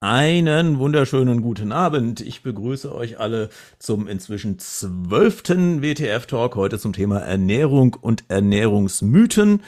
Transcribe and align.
Einen 0.00 0.78
wunderschönen 0.78 1.42
guten 1.42 1.72
Abend. 1.72 2.20
Ich 2.20 2.44
begrüße 2.44 2.94
euch 2.94 3.18
alle 3.18 3.48
zum 3.80 4.06
inzwischen 4.06 4.60
zwölften 4.60 5.82
WTF-Talk, 5.82 6.54
heute 6.54 6.78
zum 6.78 6.92
Thema 6.92 7.18
Ernährung 7.18 7.96
und 8.00 8.22
Ernährungsmythen. 8.28 9.60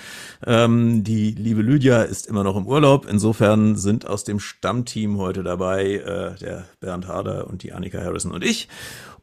Ähm, 0.47 1.03
die 1.03 1.33
liebe 1.33 1.63
Lydia 1.63 2.03
ist 2.03 2.29
immer 2.29 2.45
noch 2.45 2.57
im 2.57 2.69
Urlaub. 2.69 3.09
Insofern 3.11 3.75
sind 3.75 4.07
aus 4.07 4.23
dem 4.23 4.39
Stammteam 4.39 5.19
heute 5.19 5.43
dabei 5.43 5.95
äh, 5.95 6.39
der 6.39 6.69
Bernd 6.79 7.09
Harder 7.09 7.49
und 7.49 7.65
die 7.65 7.73
Annika 7.73 7.99
Harrison 7.99 8.31
und 8.31 8.45
ich. 8.45 8.69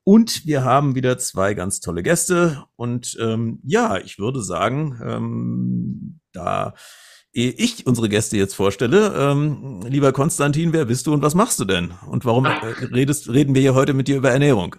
Und 0.03 0.45
wir 0.45 0.65
haben 0.65 0.93
wieder 0.95 1.17
zwei 1.17 1.53
ganz 1.53 1.79
tolle 1.79 2.03
Gäste. 2.03 2.65
Und 2.75 3.17
ähm, 3.21 3.61
ja, 3.63 3.95
ich 3.95 4.19
würde 4.19 4.41
sagen, 4.43 4.99
ähm, 5.01 6.19
da 6.33 6.73
Ehe 7.37 7.53
ich 7.55 7.85
unsere 7.85 8.09
Gäste 8.09 8.35
jetzt 8.35 8.55
vorstelle, 8.55 9.13
ähm, 9.15 9.81
lieber 9.87 10.11
Konstantin, 10.11 10.73
wer 10.73 10.85
bist 10.85 11.05
du 11.05 11.13
und 11.13 11.21
was 11.21 11.35
machst 11.35 11.59
du 11.59 11.65
denn? 11.65 11.91
Und 12.09 12.25
warum 12.25 12.45
äh, 12.45 12.49
redest, 12.91 13.29
reden 13.29 13.53
wir 13.53 13.61
hier 13.61 13.75
heute 13.75 13.93
mit 13.93 14.07
dir 14.07 14.17
über 14.17 14.31
Ernährung? 14.31 14.75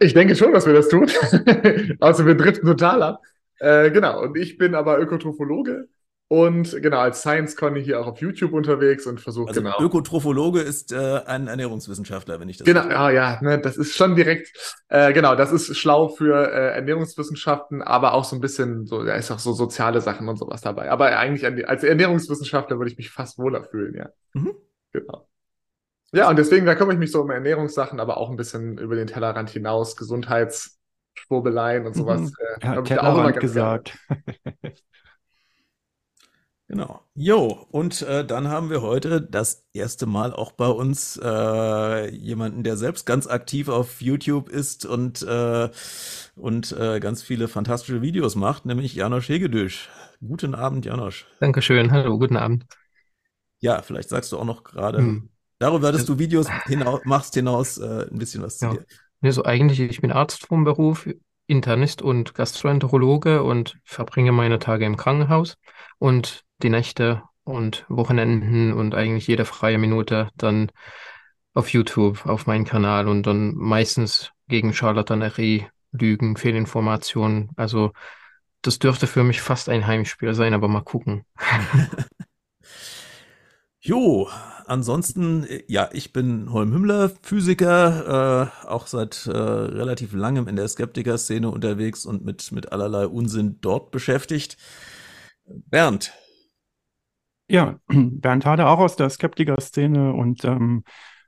Ich 0.00 0.12
denke 0.12 0.34
schon, 0.34 0.52
dass 0.52 0.66
wir 0.66 0.72
das 0.72 0.88
tun. 0.88 1.08
also 2.00 2.26
wir 2.26 2.34
driften 2.34 2.66
total 2.66 3.00
ab. 3.04 3.22
Äh, 3.60 3.92
genau, 3.92 4.24
und 4.24 4.36
ich 4.36 4.58
bin 4.58 4.74
aber 4.74 4.98
Ökotrophologe 4.98 5.86
und 6.28 6.82
genau, 6.82 6.98
als 6.98 7.20
Science 7.20 7.54
Conny 7.54 7.84
hier 7.84 8.00
auch 8.00 8.06
auf 8.06 8.20
YouTube 8.20 8.54
unterwegs 8.54 9.06
und 9.06 9.20
versuche 9.20 9.48
also 9.48 9.60
genau. 9.60 9.78
Ökotrophologe 9.78 10.60
ist 10.60 10.90
äh, 10.90 11.20
ein 11.26 11.48
Ernährungswissenschaftler, 11.48 12.40
wenn 12.40 12.48
ich 12.48 12.56
das 12.56 12.64
Genau, 12.64 12.88
ja, 12.88 13.10
ja, 13.10 13.38
ne, 13.42 13.58
das 13.58 13.76
ist 13.76 13.94
schon 13.94 14.16
direkt, 14.16 14.50
äh, 14.88 15.12
genau, 15.12 15.34
das 15.34 15.52
ist 15.52 15.76
schlau 15.76 16.08
für 16.08 16.50
äh, 16.50 16.74
Ernährungswissenschaften, 16.76 17.82
aber 17.82 18.14
auch 18.14 18.24
so 18.24 18.36
ein 18.36 18.40
bisschen, 18.40 18.86
so, 18.86 19.04
da 19.04 19.14
ist 19.14 19.30
auch 19.30 19.38
so 19.38 19.52
soziale 19.52 20.00
Sachen 20.00 20.28
und 20.28 20.38
sowas 20.38 20.62
dabei. 20.62 20.90
Aber 20.90 21.16
eigentlich 21.16 21.68
als 21.68 21.84
Ernährungswissenschaftler 21.84 22.78
würde 22.78 22.90
ich 22.90 22.96
mich 22.96 23.10
fast 23.10 23.38
wohler 23.38 23.62
fühlen, 23.62 23.94
ja. 23.94 24.08
Mhm. 24.32 24.54
Genau. 24.92 25.28
Ja, 26.12 26.30
und 26.30 26.38
deswegen, 26.38 26.64
da 26.64 26.74
kümmere 26.74 26.94
ich 26.94 27.00
mich 27.00 27.12
so 27.12 27.20
um 27.20 27.30
Ernährungssachen, 27.30 28.00
aber 28.00 28.16
auch 28.16 28.30
ein 28.30 28.36
bisschen 28.36 28.78
über 28.78 28.94
den 28.94 29.08
Tellerrand 29.08 29.50
hinaus, 29.50 29.96
Gesundheitsschwurbeleien 29.96 31.86
und 31.86 31.94
sowas. 31.94 32.20
Mhm. 32.20 32.32
Äh, 32.60 32.66
ja, 32.66 32.82
Tellerrand 32.82 33.40
gesagt. 33.40 33.98
Genau. 36.66 37.02
Jo, 37.14 37.66
und 37.70 38.00
äh, 38.02 38.24
dann 38.24 38.48
haben 38.48 38.70
wir 38.70 38.80
heute 38.80 39.20
das 39.20 39.66
erste 39.74 40.06
Mal 40.06 40.32
auch 40.32 40.52
bei 40.52 40.66
uns 40.66 41.20
äh, 41.22 42.10
jemanden, 42.14 42.62
der 42.62 42.78
selbst 42.78 43.04
ganz 43.04 43.26
aktiv 43.26 43.68
auf 43.68 44.00
YouTube 44.00 44.48
ist 44.48 44.86
und, 44.86 45.22
äh, 45.22 45.68
und 46.36 46.72
äh, 46.72 47.00
ganz 47.00 47.22
viele 47.22 47.48
fantastische 47.48 48.00
Videos 48.00 48.34
macht, 48.34 48.64
nämlich 48.64 48.94
Janosch 48.94 49.28
Hegedüsch. 49.28 49.90
Guten 50.26 50.54
Abend, 50.54 50.86
Janosch. 50.86 51.26
Dankeschön. 51.38 51.92
Hallo, 51.92 52.18
guten 52.18 52.38
Abend. 52.38 52.64
Ja, 53.60 53.82
vielleicht 53.82 54.08
sagst 54.08 54.32
du 54.32 54.38
auch 54.38 54.44
noch 54.44 54.64
gerade 54.64 54.98
hm. 54.98 55.28
darüber, 55.58 55.92
dass 55.92 56.06
du 56.06 56.18
Videos 56.18 56.46
hinaus, 56.64 57.02
machst, 57.04 57.34
hinaus 57.34 57.76
äh, 57.76 58.06
ein 58.10 58.18
bisschen 58.18 58.42
was 58.42 58.58
ja. 58.60 58.70
zu 58.70 58.76
dir. 58.78 58.86
Also 59.20 59.44
eigentlich, 59.44 59.80
ich 59.80 60.00
bin 60.00 60.12
Arzt 60.12 60.46
vom 60.46 60.64
Beruf, 60.64 61.08
Internist 61.46 62.00
und 62.00 62.34
Gastroenterologe 62.34 63.42
und 63.42 63.76
verbringe 63.84 64.32
meine 64.32 64.58
Tage 64.58 64.86
im 64.86 64.96
Krankenhaus. 64.96 65.56
Und 65.98 66.44
die 66.64 66.70
Nächte 66.70 67.22
und 67.44 67.84
Wochenenden 67.88 68.72
und 68.72 68.94
eigentlich 68.94 69.26
jede 69.26 69.44
freie 69.44 69.78
Minute 69.78 70.30
dann 70.36 70.72
auf 71.52 71.68
YouTube, 71.68 72.26
auf 72.26 72.46
meinen 72.46 72.64
Kanal 72.64 73.06
und 73.06 73.26
dann 73.26 73.54
meistens 73.54 74.32
gegen 74.48 74.72
Charlatanerie, 74.72 75.66
Lügen, 75.92 76.36
Fehlinformationen. 76.36 77.50
Also 77.56 77.92
das 78.62 78.78
dürfte 78.78 79.06
für 79.06 79.22
mich 79.22 79.40
fast 79.40 79.68
ein 79.68 79.86
Heimspiel 79.86 80.34
sein, 80.34 80.54
aber 80.54 80.68
mal 80.68 80.80
gucken. 80.82 81.24
jo, 83.80 84.28
ansonsten, 84.66 85.46
ja, 85.68 85.90
ich 85.92 86.12
bin 86.12 86.50
Holm 86.50 86.72
Hümmler, 86.72 87.10
Physiker, 87.22 88.50
äh, 88.64 88.66
auch 88.66 88.86
seit 88.86 89.26
äh, 89.26 89.30
relativ 89.30 90.14
langem 90.14 90.48
in 90.48 90.56
der 90.56 90.66
Skeptiker-Szene 90.66 91.48
unterwegs 91.48 92.06
und 92.06 92.24
mit, 92.24 92.50
mit 92.52 92.72
allerlei 92.72 93.06
Unsinn 93.06 93.58
dort 93.60 93.90
beschäftigt. 93.90 94.56
Bernd, 95.46 96.12
ja, 97.48 97.78
Bernd 97.88 98.46
Hade 98.46 98.66
auch 98.66 98.78
aus 98.78 98.96
der 98.96 99.10
Skeptiker-Szene 99.10 100.12
und 100.12 100.44
ähm, 100.44 100.84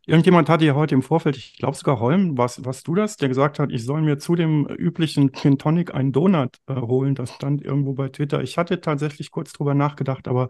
irgendjemand 0.07 0.49
hatte 0.49 0.65
ja 0.65 0.75
heute 0.75 0.95
im 0.95 1.03
Vorfeld, 1.03 1.37
ich 1.37 1.59
glaube 1.59 1.77
sogar 1.77 2.01
Holm, 2.01 2.39
was, 2.39 2.65
was 2.65 2.83
du 2.83 2.95
das, 2.95 3.17
der 3.17 3.29
gesagt 3.29 3.59
hat, 3.59 3.73
ich 3.73 3.85
soll 3.85 4.03
mir 4.03 4.19
zu 4.19 4.37
dem 4.37 4.67
üblichen 4.67 5.33
Gin 5.33 5.59
Tonic 5.59 5.95
einen 5.95 6.13
Donut 6.13 6.57
äh, 6.69 6.75
holen. 6.75 7.15
Das 7.15 7.35
stand 7.35 7.63
irgendwo 7.63 7.95
bei 7.95 8.09
Twitter. 8.09 8.43
Ich 8.43 8.57
hatte 8.57 8.81
tatsächlich 8.81 9.31
kurz 9.31 9.53
drüber 9.53 9.75
nachgedacht, 9.75 10.29
aber 10.29 10.49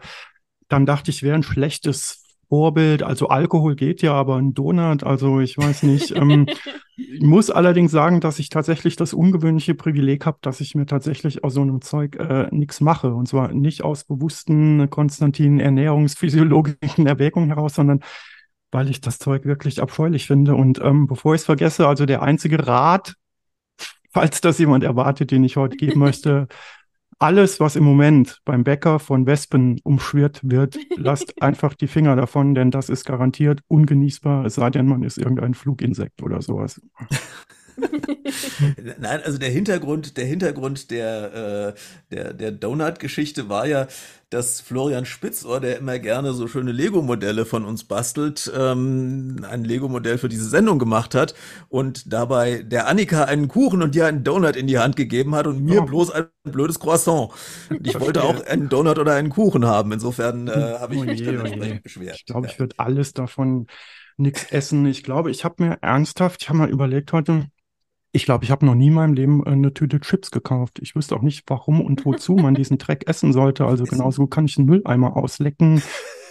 dann 0.69 0.87
dachte 0.87 1.11
ich, 1.11 1.23
wäre 1.23 1.37
ein 1.37 1.43
schlechtes 1.43 2.26
Vorbild. 2.49 3.03
Also 3.03 3.29
Alkohol 3.29 3.75
geht 3.77 4.03
ja, 4.03 4.13
aber 4.13 4.37
ein 4.37 4.55
Donut, 4.55 5.05
also 5.05 5.41
ich 5.41 5.59
weiß 5.59 5.83
nicht. 5.85 6.15
ähm, 6.15 6.47
ich 6.97 7.21
muss 7.23 7.51
allerdings 7.51 7.91
sagen, 7.93 8.21
dass 8.21 8.39
ich 8.39 8.49
tatsächlich 8.49 8.97
das 8.97 9.13
ungewöhnliche 9.15 9.75
Privileg 9.75 10.27
habe, 10.27 10.39
dass 10.43 10.61
ich 10.61 10.75
mir 10.75 10.87
tatsächlich 10.87 11.45
aus 11.45 11.55
so 11.55 11.63
einem 11.63 11.81
Zeug 11.83 12.17
äh, 12.17 12.49
nichts 12.51 12.81
mache. 12.81 13.15
Und 13.15 13.27
zwar 13.27 13.53
nicht 13.53 13.83
aus 13.83 14.05
bewussten 14.05 14.89
Konstantin 14.91 15.61
ernährungsphysiologischen 15.61 17.07
Erwägungen 17.07 17.49
heraus, 17.49 17.75
sondern 17.75 18.01
weil 18.71 18.91
ich 18.91 19.01
das 19.01 19.19
Zeug 19.19 19.45
wirklich 19.45 19.81
abscheulich 19.81 20.27
finde. 20.27 20.55
Und 20.55 20.81
ähm, 20.83 21.07
bevor 21.07 21.35
ich 21.35 21.41
es 21.41 21.47
vergesse, 21.47 21.89
also 21.89 22.07
der 22.07 22.23
einzige 22.23 22.67
Rat, 22.67 23.15
falls 24.13 24.41
das 24.41 24.59
jemand 24.59 24.85
erwartet, 24.85 25.31
den 25.31 25.45
ich 25.45 25.57
heute 25.57 25.77
geben 25.77 26.01
möchte, 26.01 26.49
alles, 27.19 27.61
was 27.61 27.77
im 27.77 27.85
Moment 27.85 28.41
beim 28.45 28.65
Bäcker 28.65 28.99
von 28.99 29.27
Wespen 29.27 29.81
umschwirrt 29.85 30.41
wird, 30.43 30.79
lasst 30.97 31.43
einfach 31.43 31.75
die 31.75 31.87
Finger 31.87 32.17
davon, 32.17 32.55
denn 32.55 32.71
das 32.71 32.89
ist 32.89 33.05
garantiert 33.05 33.61
ungenießbar, 33.69 34.45
es 34.45 34.57
sei 34.57 34.71
denn, 34.71 34.87
man 34.87 35.03
ist 35.03 35.19
irgendein 35.19 35.55
Fluginsekt 35.55 36.23
oder 36.23 36.43
sowas. 36.43 36.81
Nein, 38.99 39.21
also 39.25 39.39
der 39.39 39.51
Hintergrund, 39.51 40.17
der 40.17 40.25
Hintergrund 40.25 40.91
der, 40.91 41.75
äh, 41.75 42.15
der, 42.15 42.33
der 42.33 42.53
Donut-Geschichte 42.53 43.49
war 43.49 43.67
ja, 43.67 43.87
dass 44.31 44.61
Florian 44.61 45.05
Spitzohr, 45.05 45.61
der 45.61 45.79
immer 45.79 45.99
gerne 45.99 46.33
so 46.33 46.49
schöne 46.49 46.73
Lego-Modelle 46.73 47.45
von 47.45 47.65
uns 47.65 47.85
bastelt, 47.85 48.51
ähm, 48.57 49.47
ein 49.49 49.65
Lego-Modell 49.65 50.19
für 50.19 50.29
diese 50.29 50.49
Sendung 50.49 50.79
gemacht 50.79 51.15
hat 51.15 51.35
und 51.69 52.13
dabei 52.13 52.63
der 52.63 52.89
Annika 52.89 53.25
einen 53.25 53.47
Kuchen 53.47 53.83
und 53.83 53.95
dir 53.95 54.07
einen 54.07 54.25
Donut 54.25 54.57
in 54.57 54.67
die 54.67 54.79
Hand 54.79 54.97
gegeben 54.97 55.35
hat 55.35 55.47
und 55.47 55.63
mir 55.63 55.83
oh. 55.83 55.87
bloß 55.87 56.11
ein 56.11 56.27
blödes 56.45 56.81
Croissant. 56.81 57.31
Und 57.71 57.87
ich 57.87 57.99
wollte 58.01 58.25
auch 58.25 58.45
einen 58.47 58.69
Donut 58.69 58.99
oder 58.99 59.15
einen 59.15 59.31
Kuchen 59.31 59.65
haben. 59.65 59.93
Insofern 59.93 60.49
äh, 60.49 60.53
habe 60.81 60.95
ich 60.95 61.03
oh 61.03 61.05
mich 61.05 61.21
je, 61.21 61.27
dann 61.27 61.43
oh 61.43 61.45
entsprechend 61.45 61.83
beschwert. 61.85 62.17
Ich 62.17 62.27
glaube, 62.27 62.47
ja. 62.47 62.53
ich 62.53 62.59
würde 62.59 62.75
alles 62.79 63.13
davon 63.13 63.69
nichts 64.17 64.45
essen. 64.51 64.87
Ich 64.87 65.05
glaube, 65.05 65.31
ich 65.31 65.45
habe 65.45 65.63
mir 65.63 65.79
ernsthaft, 65.83 66.43
ich 66.43 66.49
habe 66.49 66.59
mal 66.59 66.71
überlegt 66.71 67.13
heute, 67.13 67.47
ich 68.17 68.25
glaube, 68.25 68.45
ich 68.45 68.51
habe 68.51 68.65
noch 68.65 68.75
nie 68.75 68.89
in 68.89 68.95
meinem 68.95 69.13
Leben 69.13 69.45
äh, 69.45 69.51
eine 69.51 69.75
Tüte 69.75 70.01
Chips 70.01 70.31
gekauft. 70.31 70.79
Ich 70.81 70.97
wüsste 70.97 71.15
auch 71.15 71.23
nicht, 71.23 71.45
warum 71.49 71.81
und 71.83 72.05
wozu 72.07 72.35
man 72.35 72.55
diesen 72.55 72.79
Dreck 72.79 73.07
essen 73.07 73.33
sollte. 73.33 73.67
Also 73.67 73.85
genauso 73.85 74.27
kann 74.27 74.47
ich 74.47 74.57
einen 74.57 74.67
Mülleimer 74.67 75.17
auslecken. 75.17 75.83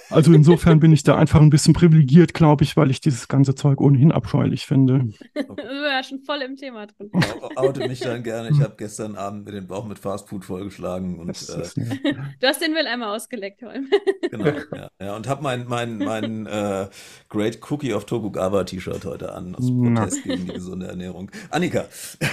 Also 0.09 0.33
insofern 0.33 0.79
bin 0.79 0.91
ich 0.91 1.03
da 1.03 1.15
einfach 1.15 1.41
ein 1.41 1.49
bisschen 1.49 1.73
privilegiert, 1.73 2.33
glaube 2.33 2.63
ich, 2.63 2.77
weil 2.77 2.91
ich 2.91 3.01
dieses 3.01 3.27
ganze 3.27 3.55
Zeug 3.55 3.81
ohnehin 3.81 4.11
abscheulich 4.11 4.65
finde. 4.65 5.09
Okay. 5.33 5.63
Ja 5.95 6.03
schon 6.03 6.19
voll 6.19 6.41
im 6.41 6.55
Thema 6.55 6.87
drin. 6.87 7.11
Oute 7.55 7.87
mich 7.87 7.99
dann 7.99 8.23
gerne. 8.23 8.49
Ich 8.49 8.61
habe 8.61 8.75
gestern 8.77 9.15
Abend 9.15 9.45
mit 9.45 9.53
den 9.53 9.67
Bauch 9.67 9.85
mit 9.85 9.99
Fastfood 9.99 10.45
vollgeschlagen. 10.45 11.19
Und, 11.19 11.29
äh, 11.29 11.67
du 12.39 12.47
hast 12.47 12.61
den 12.61 12.73
Mülleimer 12.73 13.11
ausgeleckt, 13.11 13.61
Holm. 13.63 13.89
genau, 14.31 14.45
ja. 14.45 14.89
ja 14.99 15.15
und 15.15 15.27
habe 15.27 15.43
mein, 15.43 15.65
mein, 15.67 15.97
mein 15.97 16.45
äh, 16.45 16.87
Great 17.29 17.59
Cookie 17.69 17.93
of 17.93 18.05
Tokugawa 18.05 18.63
T-Shirt 18.63 19.05
heute 19.05 19.33
an, 19.33 19.55
aus 19.55 19.71
Protest 19.71 20.21
Na. 20.25 20.33
gegen 20.33 20.45
die 20.47 20.53
gesunde 20.53 20.87
Ernährung. 20.87 21.31
Annika, 21.49 21.85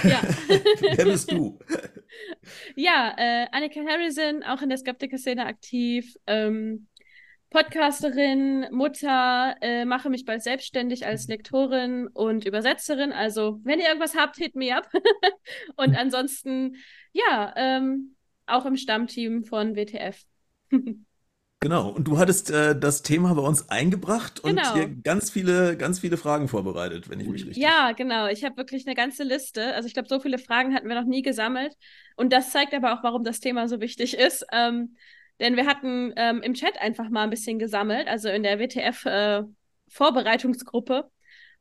ja. 0.03 0.21
wer 0.95 1.05
bist 1.05 1.31
du? 1.31 1.59
Ja, 2.75 3.13
äh, 3.17 3.47
Annika 3.51 3.79
Harrison, 3.87 4.43
auch 4.43 4.61
in 4.61 4.69
der 4.69 4.77
Skeptiker-Szene 4.77 5.45
aktiv. 5.45 6.15
Ähm, 6.27 6.87
Podcasterin, 7.53 8.65
Mutter, 8.71 9.55
äh, 9.61 9.85
mache 9.85 10.09
mich 10.09 10.25
bald 10.25 10.41
selbstständig 10.41 11.05
als 11.05 11.27
Lektorin 11.27 12.07
und 12.07 12.45
Übersetzerin. 12.45 13.11
Also, 13.11 13.59
wenn 13.63 13.79
ihr 13.79 13.85
irgendwas 13.85 14.15
habt, 14.15 14.37
hit 14.37 14.55
me 14.55 14.75
up. 14.75 14.89
und 15.75 15.95
ansonsten, 15.95 16.77
ja, 17.11 17.53
ähm, 17.55 18.15
auch 18.47 18.65
im 18.65 18.75
Stammteam 18.75 19.43
von 19.43 19.75
WTF. 19.75 20.23
Genau, 21.59 21.87
und 21.87 22.09
du 22.09 22.17
hattest 22.17 22.51
äh, 22.51 22.77
das 22.77 23.03
Thema 23.03 23.33
bei 23.35 23.41
uns 23.41 23.69
eingebracht 23.69 24.41
und 24.41 24.57
genau. 24.57 24.73
hier 24.73 24.89
ganz 25.01 25.31
viele, 25.31 25.77
ganz 25.77 25.99
viele 25.99 26.17
Fragen 26.17 26.49
vorbereitet, 26.49 27.09
wenn 27.09 27.21
ich 27.21 27.27
mich 27.29 27.45
richtig. 27.45 27.63
Ja, 27.63 27.93
genau. 27.93 28.27
Ich 28.27 28.43
habe 28.43 28.57
wirklich 28.57 28.85
eine 28.85 28.95
ganze 28.95 29.23
Liste. 29.23 29.73
Also 29.73 29.87
ich 29.87 29.93
glaube, 29.93 30.09
so 30.09 30.19
viele 30.19 30.39
Fragen 30.39 30.75
hatten 30.75 30.89
wir 30.89 30.99
noch 30.99 31.07
nie 31.07 31.21
gesammelt. 31.21 31.73
Und 32.17 32.33
das 32.33 32.51
zeigt 32.51 32.73
aber 32.73 32.93
auch, 32.93 33.01
warum 33.01 33.23
das 33.23 33.39
Thema 33.39 33.69
so 33.69 33.79
wichtig 33.79 34.17
ist. 34.17 34.45
Ähm, 34.51 34.97
denn 35.39 35.55
wir 35.55 35.65
hatten 35.65 36.13
ähm, 36.15 36.41
im 36.41 36.53
Chat 36.53 36.79
einfach 36.79 37.09
mal 37.09 37.23
ein 37.23 37.29
bisschen 37.29 37.59
gesammelt, 37.59 38.07
also 38.07 38.29
in 38.29 38.43
der 38.43 38.59
WTF-Vorbereitungsgruppe. 38.59 40.93
Äh, 40.93 41.03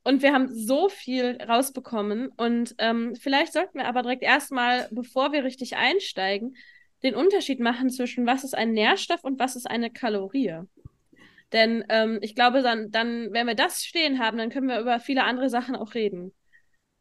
und 0.05 0.23
wir 0.23 0.33
haben 0.33 0.49
so 0.53 0.89
viel 0.89 1.39
rausbekommen. 1.41 2.29
Und 2.37 2.75
ähm, 2.79 3.15
vielleicht 3.15 3.53
sollten 3.53 3.79
wir 3.79 3.87
aber 3.87 4.03
direkt 4.03 4.23
erstmal, 4.23 4.89
bevor 4.91 5.33
wir 5.33 5.45
richtig 5.45 5.77
einsteigen, 5.77 6.57
den 7.03 7.15
Unterschied 7.15 7.61
machen 7.61 7.91
zwischen 7.91 8.27
was 8.27 8.45
ist 8.45 8.55
ein 8.55 8.73
Nährstoff 8.73 9.25
und 9.25 9.39
was 9.39 9.57
ist 9.57 9.71
eine 9.71 9.91
Kalorie. 9.91 10.61
Denn 11.53 11.85
ähm, 11.89 12.19
ich 12.23 12.35
glaube, 12.35 12.63
dann, 12.63 12.91
dann, 12.91 13.33
wenn 13.33 13.47
wir 13.47 13.55
das 13.55 13.85
stehen 13.85 14.19
haben, 14.19 14.39
dann 14.39 14.51
können 14.51 14.69
wir 14.69 14.81
über 14.81 15.01
viele 15.01 15.25
andere 15.25 15.51
Sachen 15.51 15.77
auch 15.77 15.95
reden. 15.95 16.33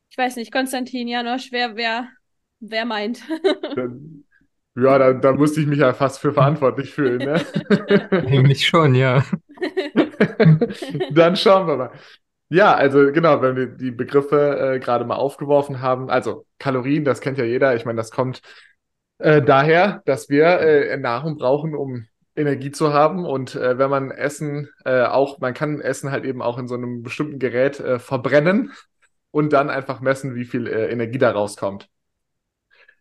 Ich 0.10 0.18
weiß 0.18 0.36
nicht, 0.36 0.52
Konstantin, 0.52 1.08
Janosch, 1.08 1.52
wer, 1.52 1.78
wer, 1.78 2.10
wer 2.60 2.86
meint? 2.86 3.22
ja, 4.76 4.98
da, 4.98 5.14
da 5.14 5.34
musste 5.34 5.62
ich 5.62 5.68
mich 5.68 5.80
ja 5.80 5.94
fast 5.94 6.20
für 6.20 6.34
verantwortlich 6.34 6.94
fühlen. 6.94 7.20
Ne? 7.20 7.42
Eigentlich 8.12 8.66
schon, 8.66 8.96
ja. 8.96 9.24
dann 11.12 11.36
schauen 11.36 11.68
wir 11.68 11.78
mal. 11.78 11.92
Ja, 12.50 12.74
also 12.76 13.12
genau, 13.12 13.42
wenn 13.42 13.56
wir 13.56 13.68
die 13.68 13.92
Begriffe 13.92 14.76
äh, 14.76 14.80
gerade 14.80 15.06
mal 15.06 15.16
aufgeworfen 15.16 15.82
haben, 15.82 16.10
also 16.10 16.46
Kalorien, 16.60 17.06
das 17.06 17.22
kennt 17.22 17.38
ja 17.38 17.46
jeder. 17.46 17.76
Ich 17.76 17.86
meine, 17.86 17.98
das 17.98 18.12
kommt 18.12 18.42
äh, 19.20 19.42
daher, 19.42 20.02
dass 20.06 20.30
wir 20.30 20.60
äh, 20.60 20.98
Nahrung 20.98 21.38
brauchen, 21.38 21.76
um 21.76 22.08
Energie 22.36 22.72
zu 22.72 22.94
haben. 22.94 23.26
Und 23.26 23.56
äh, 23.56 23.78
wenn 23.78 23.90
man 23.90 24.12
Essen 24.12 24.70
äh, 24.86 25.04
auch, 25.04 25.40
man 25.40 25.54
kann 25.54 25.80
Essen 25.80 26.12
halt 26.12 26.26
eben 26.26 26.42
auch 26.42 26.58
in 26.58 26.68
so 26.68 26.76
einem 26.76 27.04
bestimmten 27.04 27.40
Gerät 27.40 27.80
äh, 27.80 28.00
verbrennen 28.00 28.72
und 29.32 29.54
dann 29.54 29.70
einfach 29.70 30.02
messen, 30.02 30.36
wie 30.36 30.46
viel 30.46 30.68
äh, 30.68 30.92
Energie 30.92 31.18
da 31.18 31.32
rauskommt. 31.32 31.88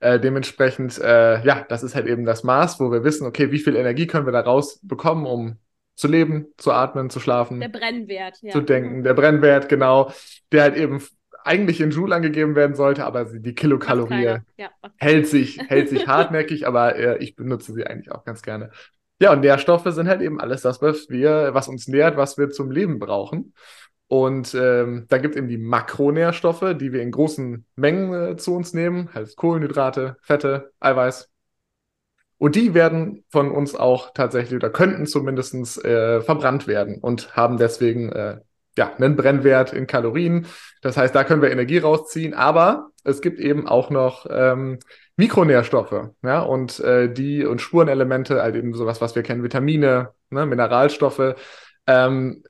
Äh, 0.01 0.19
dementsprechend, 0.19 0.99
äh, 0.99 1.43
ja, 1.45 1.65
das 1.69 1.83
ist 1.83 1.95
halt 1.95 2.07
eben 2.07 2.25
das 2.25 2.43
Maß, 2.43 2.81
wo 2.81 2.91
wir 2.91 3.05
wissen, 3.05 3.27
okay, 3.27 3.53
wie 3.53 3.59
viel 3.59 3.77
Energie 3.77 4.07
können 4.07 4.27
wir 4.27 4.33
da 4.33 4.41
rausbekommen, 4.41 5.27
um 5.27 5.59
zu 5.95 6.09
leben, 6.09 6.47
zu 6.57 6.73
atmen, 6.73 7.11
zu 7.11 7.21
schlafen. 7.21 7.61
Der 7.61 7.69
Brennwert, 7.69 8.39
ja. 8.41 8.53
Zu 8.53 8.63
denken. 8.63 9.03
Der 9.03 9.13
Brennwert, 9.13 9.69
genau, 9.69 10.11
der 10.51 10.63
halt 10.63 10.77
eben 10.77 11.03
eigentlich 11.45 11.81
in 11.81 11.91
Joule 11.91 12.15
angegeben 12.15 12.55
werden 12.55 12.75
sollte, 12.75 13.05
aber 13.05 13.27
die 13.27 13.55
Kilokalorie 13.55 14.39
ja, 14.57 14.71
hält 14.97 15.27
sich, 15.27 15.59
hält 15.69 15.91
sich 15.91 16.07
hartnäckig, 16.07 16.67
aber 16.67 16.97
äh, 16.97 17.19
ich 17.19 17.37
benutze 17.37 17.73
sie 17.75 17.87
eigentlich 17.87 18.11
auch 18.11 18.25
ganz 18.25 18.41
gerne. 18.43 18.71
Ja, 19.21 19.33
und 19.33 19.41
Nährstoffe 19.41 19.85
sind 19.87 20.09
halt 20.09 20.23
eben 20.23 20.41
alles 20.41 20.63
das, 20.63 20.81
was 20.81 21.11
wir, 21.11 21.51
was 21.53 21.69
uns 21.69 21.89
nährt, 21.89 22.17
was 22.17 22.39
wir 22.39 22.49
zum 22.49 22.71
Leben 22.71 22.99
brauchen. 22.99 23.53
Und 24.11 24.57
ähm, 24.57 25.07
da 25.09 25.19
gibt 25.19 25.37
es 25.37 25.39
eben 25.39 25.47
die 25.47 25.57
Makronährstoffe, 25.57 26.75
die 26.75 26.93
wir 26.93 27.01
in 27.01 27.13
großen 27.13 27.65
Mengen 27.77 28.13
äh, 28.13 28.37
zu 28.37 28.57
uns 28.57 28.75
nehmen, 28.75 29.09
heißt 29.15 29.37
Kohlenhydrate, 29.37 30.17
Fette, 30.21 30.73
Eiweiß, 30.81 31.31
und 32.37 32.57
die 32.57 32.75
werden 32.75 33.23
von 33.29 33.53
uns 33.53 33.77
auch 33.77 34.13
tatsächlich 34.13 34.57
oder 34.57 34.71
könnten 34.71 35.07
zumindest 35.07 35.85
äh, 35.85 36.23
verbrannt 36.23 36.67
werden 36.67 36.99
und 37.01 37.37
haben 37.37 37.57
deswegen 37.57 38.11
äh, 38.11 38.41
ja, 38.77 38.93
einen 38.97 39.15
Brennwert 39.15 39.73
in 39.73 39.87
Kalorien. 39.87 40.47
Das 40.83 40.97
heißt, 40.97 41.15
da 41.15 41.23
können 41.23 41.43
wir 41.43 41.53
Energie 41.53 41.79
rausziehen, 41.79 42.35
aber 42.35 42.89
es 43.05 43.21
gibt 43.21 43.39
eben 43.39 43.69
auch 43.69 43.91
noch 43.91 44.27
ähm, 44.29 44.81
Mikronährstoffe, 45.17 46.11
ja, 46.23 46.41
und 46.41 46.81
äh, 46.81 47.13
die 47.13 47.45
und 47.45 47.61
Spurenelemente, 47.61 48.43
halt 48.43 48.57
eben 48.57 48.75
sowas, 48.75 49.01
was 49.01 49.15
wir 49.15 49.23
kennen, 49.23 49.45
Vitamine, 49.45 50.15
ne, 50.31 50.47
Mineralstoffe. 50.47 51.37
Ähm, 51.87 52.43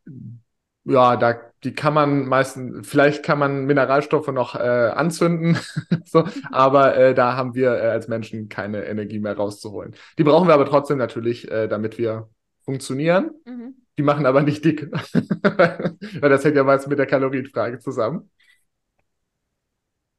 ja, 0.90 1.16
da 1.16 1.50
die 1.62 1.74
kann 1.74 1.92
man 1.92 2.26
meistens, 2.26 2.88
vielleicht 2.88 3.22
kann 3.22 3.38
man 3.38 3.66
Mineralstoffe 3.66 4.28
noch 4.28 4.54
äh, 4.54 4.58
anzünden, 4.58 5.58
so, 6.04 6.24
aber 6.50 6.96
äh, 6.96 7.14
da 7.14 7.36
haben 7.36 7.54
wir 7.54 7.74
äh, 7.74 7.88
als 7.88 8.08
Menschen 8.08 8.48
keine 8.48 8.86
Energie 8.86 9.18
mehr 9.18 9.36
rauszuholen. 9.36 9.94
Die 10.18 10.24
brauchen 10.24 10.48
wir 10.48 10.54
aber 10.54 10.66
trotzdem 10.66 10.96
natürlich, 10.96 11.50
äh, 11.50 11.68
damit 11.68 11.98
wir 11.98 12.28
funktionieren. 12.64 13.30
Mhm. 13.44 13.74
Die 13.98 14.02
machen 14.02 14.24
aber 14.24 14.42
nicht 14.42 14.64
dick. 14.64 14.90
Weil 14.92 16.30
das 16.30 16.44
hängt 16.44 16.56
ja 16.56 16.64
meist 16.64 16.88
mit 16.88 16.98
der 16.98 17.06
Kalorienfrage 17.06 17.78
zusammen. 17.78 18.30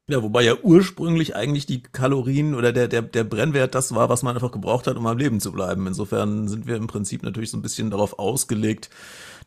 Ja, 0.08 0.22
wobei 0.22 0.42
ja 0.42 0.56
ursprünglich 0.62 1.34
eigentlich 1.36 1.64
die 1.64 1.82
Kalorien 1.82 2.54
oder 2.54 2.72
der, 2.72 2.86
der, 2.86 3.02
der 3.02 3.24
Brennwert 3.24 3.74
das 3.74 3.94
war, 3.94 4.08
was 4.08 4.22
man 4.22 4.34
einfach 4.34 4.50
gebraucht 4.52 4.86
hat, 4.86 4.96
um 4.96 5.06
am 5.06 5.16
Leben 5.16 5.40
zu 5.40 5.52
bleiben. 5.52 5.86
Insofern 5.86 6.48
sind 6.48 6.66
wir 6.66 6.76
im 6.76 6.86
Prinzip 6.86 7.22
natürlich 7.22 7.50
so 7.50 7.56
ein 7.56 7.62
bisschen 7.62 7.90
darauf 7.90 8.18
ausgelegt, 8.18 8.90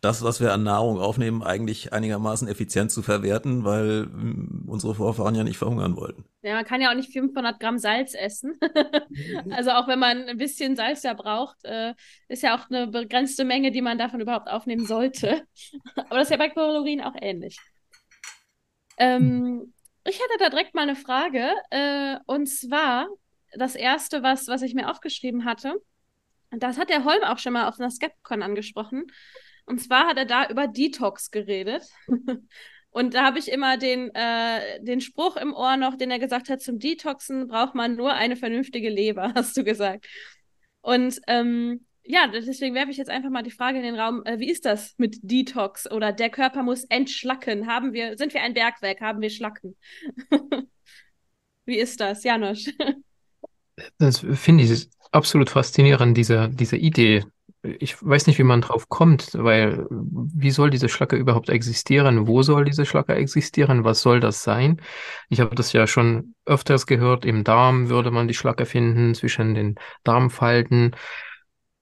das, 0.06 0.24
was 0.24 0.40
wir 0.40 0.54
an 0.54 0.64
Nahrung 0.64 1.00
aufnehmen, 1.00 1.42
eigentlich 1.42 1.92
einigermaßen 1.92 2.48
effizient 2.48 2.92
zu 2.92 3.02
verwerten, 3.02 3.64
weil 3.64 4.04
hm, 4.04 4.66
unsere 4.68 4.94
Vorfahren 4.94 5.34
ja 5.34 5.44
nicht 5.44 5.58
verhungern 5.58 5.96
wollten. 5.96 6.26
Ja, 6.44 6.54
man 6.54 6.64
kann 6.64 6.80
ja 6.80 6.92
auch 6.92 6.96
nicht 6.96 7.12
500 7.12 7.60
Gramm 7.60 7.80
Salz 7.80 8.14
essen. 8.14 8.60
also 9.50 9.72
auch 9.72 9.88
wenn 9.88 9.98
man 9.98 10.30
ein 10.30 10.38
bisschen 10.38 10.76
Salz 10.76 11.02
ja 11.02 11.14
braucht, 11.14 11.58
äh, 11.64 11.96
ist 12.28 12.44
ja 12.44 12.56
auch 12.56 12.70
eine 12.70 12.86
begrenzte 12.86 13.46
Menge, 13.46 13.72
die 13.72 13.82
man 13.82 13.98
davon 13.98 14.22
überhaupt 14.22 14.48
aufnehmen 14.48 14.86
sollte. 14.86 15.42
Aber 15.96 16.20
das 16.20 16.26
ist 16.26 16.32
ja 16.32 16.38
bei 16.38 16.50
Kalorien 16.50 17.02
auch 17.02 17.16
ähnlich. 17.20 17.58
Ähm, 18.98 19.74
ich 20.08 20.20
hätte 20.20 20.38
da 20.38 20.50
direkt 20.50 20.76
mal 20.76 20.84
eine 20.84 20.96
Frage. 20.96 21.50
Äh, 21.72 22.18
und 22.28 22.48
zwar 22.48 23.08
das 23.58 23.74
erste, 23.74 24.22
was, 24.22 24.48
was 24.48 24.62
ich 24.62 24.76
mir 24.76 24.92
aufgeschrieben 24.92 25.46
hatte. 25.46 25.82
Das 26.52 26.78
hat 26.78 26.90
der 26.90 27.06
Holm 27.06 27.24
auch 27.24 27.40
schon 27.40 27.54
mal 27.54 27.68
auf 27.68 27.80
einer 27.80 27.90
Skepcon 27.90 28.44
angesprochen. 28.44 29.08
Und 29.66 29.82
zwar 29.82 30.08
hat 30.08 30.18
er 30.18 30.26
da 30.26 30.48
über 30.48 30.68
Detox 30.68 31.32
geredet. 31.32 31.84
Und 32.96 33.14
da 33.14 33.26
habe 33.26 33.40
ich 33.40 33.52
immer 33.52 33.78
den, 33.78 34.10
äh, 34.16 34.82
den 34.82 35.02
Spruch 35.02 35.36
im 35.36 35.54
Ohr 35.54 35.76
noch, 35.76 35.98
den 35.98 36.12
er 36.12 36.20
gesagt 36.20 36.50
hat, 36.50 36.62
zum 36.62 36.80
Detoxen 36.80 37.48
braucht 37.50 37.76
man 37.76 37.98
nur 37.98 38.14
eine 38.14 38.38
vernünftige 38.38 38.90
Leber, 38.90 39.34
hast 39.36 39.58
du 39.58 39.66
gesagt. 39.66 40.08
Und 40.82 41.20
ähm, 41.28 41.86
ja, 42.04 42.28
deswegen 42.28 42.74
werfe 42.74 42.92
ich 42.92 42.98
jetzt 42.98 43.10
einfach 43.10 43.32
mal 43.32 43.44
die 43.44 43.52
Frage 43.52 43.80
in 43.80 43.84
den 43.84 44.00
Raum, 44.00 44.24
äh, 44.24 44.40
wie 44.40 44.50
ist 44.50 44.64
das 44.64 44.94
mit 44.98 45.18
Detox 45.24 45.92
oder 45.92 46.14
der 46.14 46.30
Körper 46.30 46.64
muss 46.64 46.86
entschlacken? 46.86 47.68
Haben 47.68 47.92
wir, 47.92 48.18
sind 48.18 48.34
wir 48.34 48.44
ein 48.44 48.54
Bergwerk? 48.54 49.02
Haben 49.02 49.20
wir 49.20 49.30
Schlacken? 49.30 49.76
wie 51.66 51.78
ist 51.78 52.00
das, 52.00 52.24
Janosch? 52.24 52.72
das 53.98 54.20
finde 54.20 54.64
ich 54.64 54.90
absolut 55.12 55.50
faszinierend, 55.50 56.16
diese, 56.16 56.50
diese 56.50 56.78
Idee, 56.78 57.26
ich 57.80 57.96
weiß 58.02 58.28
nicht, 58.28 58.38
wie 58.40 58.44
man 58.44 58.62
drauf 58.62 58.90
kommt, 58.90 59.32
weil 59.34 59.86
wie 59.90 60.52
soll 60.52 60.70
diese 60.70 60.90
Schlacke 60.90 61.16
überhaupt 61.16 61.50
existieren? 61.50 62.28
Wo 62.28 62.42
soll 62.42 62.66
diese 62.66 62.86
Schlacke 62.86 63.16
existieren? 63.16 63.84
Was 63.84 64.02
soll 64.02 64.20
das 64.20 64.44
sein? 64.44 64.82
Ich 65.30 65.40
habe 65.40 65.56
das 65.56 65.74
ja 65.74 65.88
schon 65.88 66.36
öfters 66.46 66.86
gehört. 66.88 67.26
Im 67.26 67.44
Darm 67.44 67.90
würde 67.90 68.12
man 68.12 68.28
die 68.28 68.34
Schlacke 68.34 68.66
finden, 68.66 69.16
zwischen 69.16 69.56
den 69.56 69.76
Darmfalten 70.04 70.96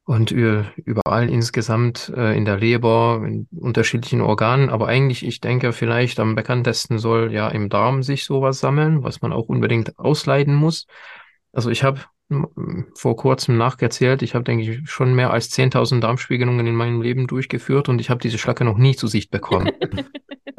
und 0.06 0.32
überall 0.32 1.30
insgesamt 1.30 2.12
äh, 2.16 2.36
in 2.36 2.46
der 2.46 2.58
Leber, 2.58 3.22
in 3.26 3.48
unterschiedlichen 3.56 4.22
Organen. 4.22 4.70
Aber 4.70 4.88
eigentlich, 4.88 5.26
ich 5.26 5.40
denke, 5.40 5.72
vielleicht 5.72 6.20
am 6.20 6.36
bekanntesten 6.36 7.00
soll 7.00 7.32
ja 7.32 7.48
im 7.48 7.70
Darm 7.70 8.04
sich 8.04 8.26
sowas 8.26 8.60
sammeln, 8.60 9.04
was 9.04 9.22
man 9.22 9.32
auch 9.32 9.48
unbedingt 9.48 9.98
ausleiten 9.98 10.54
muss. 10.54 10.88
Also 11.54 11.70
ich 11.70 11.84
habe 11.84 12.02
vor 12.96 13.16
kurzem 13.16 13.58
nachgezählt. 13.58 14.22
Ich 14.22 14.36
habe, 14.36 14.44
denke 14.44 14.64
ich, 14.64 14.90
schon 14.90 15.14
mehr 15.14 15.32
als 15.32 15.52
10.000 15.52 16.00
Darmspiegelungen 16.00 16.68
in 16.68 16.76
meinem 16.76 17.02
Leben 17.02 17.28
durchgeführt 17.28 17.90
und 17.90 18.00
ich 18.00 18.10
habe 18.10 18.20
diese 18.20 18.38
Schlacke 18.38 18.66
noch 18.66 18.78
nie 18.78 18.96
zu 18.96 19.08
Sicht 19.08 19.32
bekommen. 19.32 19.72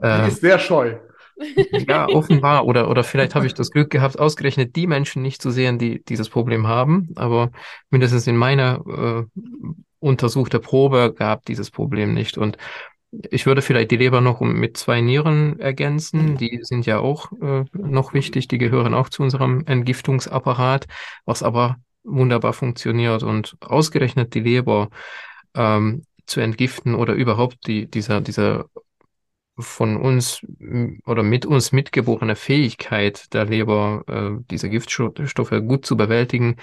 Die 0.02 0.28
ist 0.28 0.40
sehr 0.40 0.58
scheu. 0.58 0.96
Ja, 1.88 2.06
offenbar. 2.08 2.64
Oder, 2.66 2.88
oder 2.88 3.04
vielleicht 3.04 3.34
habe 3.34 3.46
ich 3.46 3.54
das 3.54 3.70
Glück 3.70 3.90
gehabt, 3.90 4.18
ausgerechnet 4.18 4.76
die 4.76 4.86
Menschen 4.86 5.22
nicht 5.22 5.42
zu 5.42 5.50
sehen, 5.50 5.78
die 5.78 6.02
dieses 6.04 6.28
Problem 6.28 6.66
haben. 6.66 7.10
Aber 7.16 7.50
mindestens 7.90 8.26
in 8.26 8.36
meiner 8.36 8.84
äh, 8.86 9.40
untersuchter 9.98 10.58
Probe 10.58 11.12
gab 11.16 11.44
dieses 11.46 11.70
Problem 11.70 12.14
nicht. 12.14 12.38
Und 12.38 12.56
ich 13.30 13.46
würde 13.46 13.62
vielleicht 13.62 13.90
die 13.90 13.96
Leber 13.96 14.20
noch 14.20 14.40
mit 14.40 14.76
zwei 14.76 15.00
Nieren 15.00 15.58
ergänzen. 15.60 16.36
Die 16.36 16.60
sind 16.62 16.86
ja 16.86 16.98
auch 16.98 17.32
äh, 17.40 17.64
noch 17.72 18.14
wichtig. 18.14 18.48
Die 18.48 18.58
gehören 18.58 18.94
auch 18.94 19.08
zu 19.08 19.22
unserem 19.22 19.64
Entgiftungsapparat, 19.66 20.86
was 21.24 21.42
aber 21.42 21.76
wunderbar 22.02 22.52
funktioniert. 22.52 23.22
Und 23.22 23.56
ausgerechnet 23.60 24.34
die 24.34 24.40
Leber 24.40 24.88
ähm, 25.54 26.04
zu 26.26 26.40
entgiften 26.40 26.94
oder 26.94 27.14
überhaupt 27.14 27.66
die, 27.66 27.86
dieser, 27.86 28.20
dieser 28.20 28.66
von 29.56 29.96
uns 29.96 30.40
oder 31.06 31.22
mit 31.22 31.46
uns 31.46 31.70
mitgeborene 31.70 32.34
Fähigkeit 32.34 33.32
der 33.32 33.44
Leber, 33.44 34.02
äh, 34.08 34.44
diese 34.50 34.68
Giftstoffe 34.68 35.54
gut 35.66 35.86
zu 35.86 35.96
bewältigen, 35.96 36.56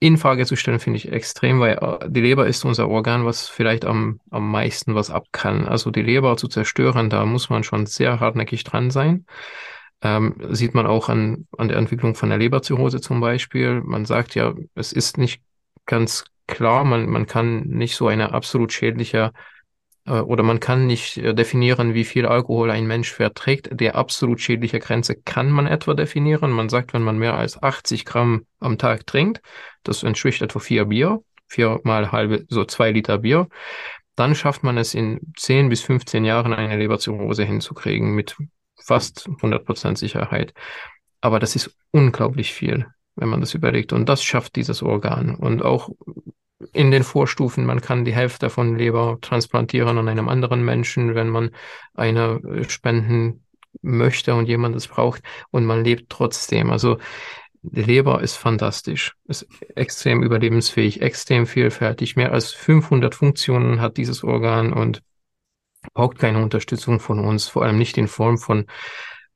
in 0.00 0.16
Frage 0.16 0.46
zu 0.46 0.56
stellen, 0.56 0.78
finde 0.78 0.98
ich 0.98 1.10
extrem, 1.10 1.60
weil 1.60 1.78
äh, 1.78 2.08
die 2.08 2.20
Leber 2.20 2.46
ist 2.46 2.64
unser 2.64 2.88
Organ, 2.88 3.24
was 3.24 3.48
vielleicht 3.48 3.84
am, 3.84 4.20
am 4.30 4.50
meisten 4.50 4.94
was 4.94 5.10
ab 5.10 5.26
kann. 5.32 5.66
Also 5.66 5.90
die 5.90 6.02
Leber 6.02 6.36
zu 6.36 6.48
zerstören, 6.48 7.10
da 7.10 7.26
muss 7.26 7.50
man 7.50 7.64
schon 7.64 7.86
sehr 7.86 8.20
hartnäckig 8.20 8.64
dran 8.64 8.90
sein. 8.90 9.26
Ähm, 10.00 10.36
sieht 10.50 10.74
man 10.74 10.86
auch 10.86 11.08
an, 11.08 11.48
an 11.56 11.68
der 11.68 11.76
Entwicklung 11.76 12.14
von 12.14 12.28
der 12.28 12.38
Leberzirrhose 12.38 13.00
zum 13.00 13.20
Beispiel. 13.20 13.80
Man 13.80 14.04
sagt 14.04 14.36
ja, 14.36 14.54
es 14.76 14.92
ist 14.92 15.18
nicht 15.18 15.42
ganz 15.86 16.24
klar, 16.46 16.84
man, 16.84 17.08
man 17.08 17.26
kann 17.26 17.62
nicht 17.62 17.96
so 17.96 18.06
eine 18.06 18.32
absolut 18.32 18.72
schädliche 18.72 19.32
oder 20.08 20.42
man 20.42 20.60
kann 20.60 20.86
nicht 20.86 21.18
äh, 21.18 21.34
definieren, 21.34 21.94
wie 21.94 22.04
viel 22.04 22.26
Alkohol 22.26 22.70
ein 22.70 22.86
Mensch 22.86 23.12
verträgt. 23.12 23.68
Der 23.72 23.96
absolut 23.96 24.40
schädliche 24.40 24.78
Grenze 24.78 25.14
kann 25.14 25.50
man 25.50 25.66
etwa 25.66 25.94
definieren. 25.94 26.50
Man 26.50 26.68
sagt, 26.68 26.92
wenn 26.92 27.02
man 27.02 27.18
mehr 27.18 27.34
als 27.34 27.62
80 27.62 28.04
Gramm 28.04 28.46
am 28.60 28.78
Tag 28.78 29.06
trinkt, 29.06 29.42
das 29.82 30.02
entspricht 30.02 30.42
etwa 30.42 30.58
vier 30.58 30.86
Bier, 30.86 31.22
viermal 31.46 32.12
halbe, 32.12 32.44
so 32.48 32.64
zwei 32.64 32.90
Liter 32.92 33.18
Bier, 33.18 33.48
dann 34.16 34.34
schafft 34.34 34.64
man 34.64 34.78
es 34.78 34.94
in 34.94 35.20
10 35.36 35.68
bis 35.68 35.82
15 35.82 36.24
Jahren 36.24 36.52
eine 36.52 36.76
Leberzirrhose 36.76 37.44
hinzukriegen 37.44 38.14
mit 38.14 38.36
fast 38.76 39.28
100 39.28 39.64
Prozent 39.64 39.98
Sicherheit. 39.98 40.54
Aber 41.20 41.38
das 41.38 41.56
ist 41.56 41.76
unglaublich 41.90 42.52
viel, 42.52 42.86
wenn 43.16 43.28
man 43.28 43.40
das 43.40 43.54
überlegt. 43.54 43.92
Und 43.92 44.08
das 44.08 44.22
schafft 44.22 44.56
dieses 44.56 44.82
Organ. 44.82 45.34
Und 45.34 45.62
auch 45.62 45.90
in 46.72 46.90
den 46.90 47.04
Vorstufen. 47.04 47.66
Man 47.66 47.80
kann 47.80 48.04
die 48.04 48.14
Hälfte 48.14 48.50
von 48.50 48.76
Leber 48.76 49.18
transplantieren 49.20 49.98
an 49.98 50.08
einem 50.08 50.28
anderen 50.28 50.64
Menschen, 50.64 51.14
wenn 51.14 51.28
man 51.28 51.50
eine 51.94 52.40
äh, 52.44 52.68
spenden 52.68 53.44
möchte 53.82 54.34
und 54.34 54.46
jemand 54.46 54.74
es 54.76 54.88
braucht 54.88 55.22
und 55.50 55.64
man 55.64 55.84
lebt 55.84 56.10
trotzdem. 56.10 56.70
Also 56.70 56.98
Leber 57.62 58.22
ist 58.22 58.36
fantastisch, 58.36 59.14
ist 59.26 59.46
extrem 59.74 60.22
überlebensfähig, 60.22 61.02
extrem 61.02 61.46
vielfältig. 61.46 62.16
Mehr 62.16 62.32
als 62.32 62.52
500 62.52 63.14
Funktionen 63.14 63.80
hat 63.80 63.96
dieses 63.96 64.22
Organ 64.22 64.72
und 64.72 65.02
braucht 65.92 66.18
keine 66.18 66.42
Unterstützung 66.42 67.00
von 67.00 67.20
uns, 67.20 67.48
vor 67.48 67.64
allem 67.64 67.78
nicht 67.78 67.98
in 67.98 68.08
Form 68.08 68.38
von 68.38 68.66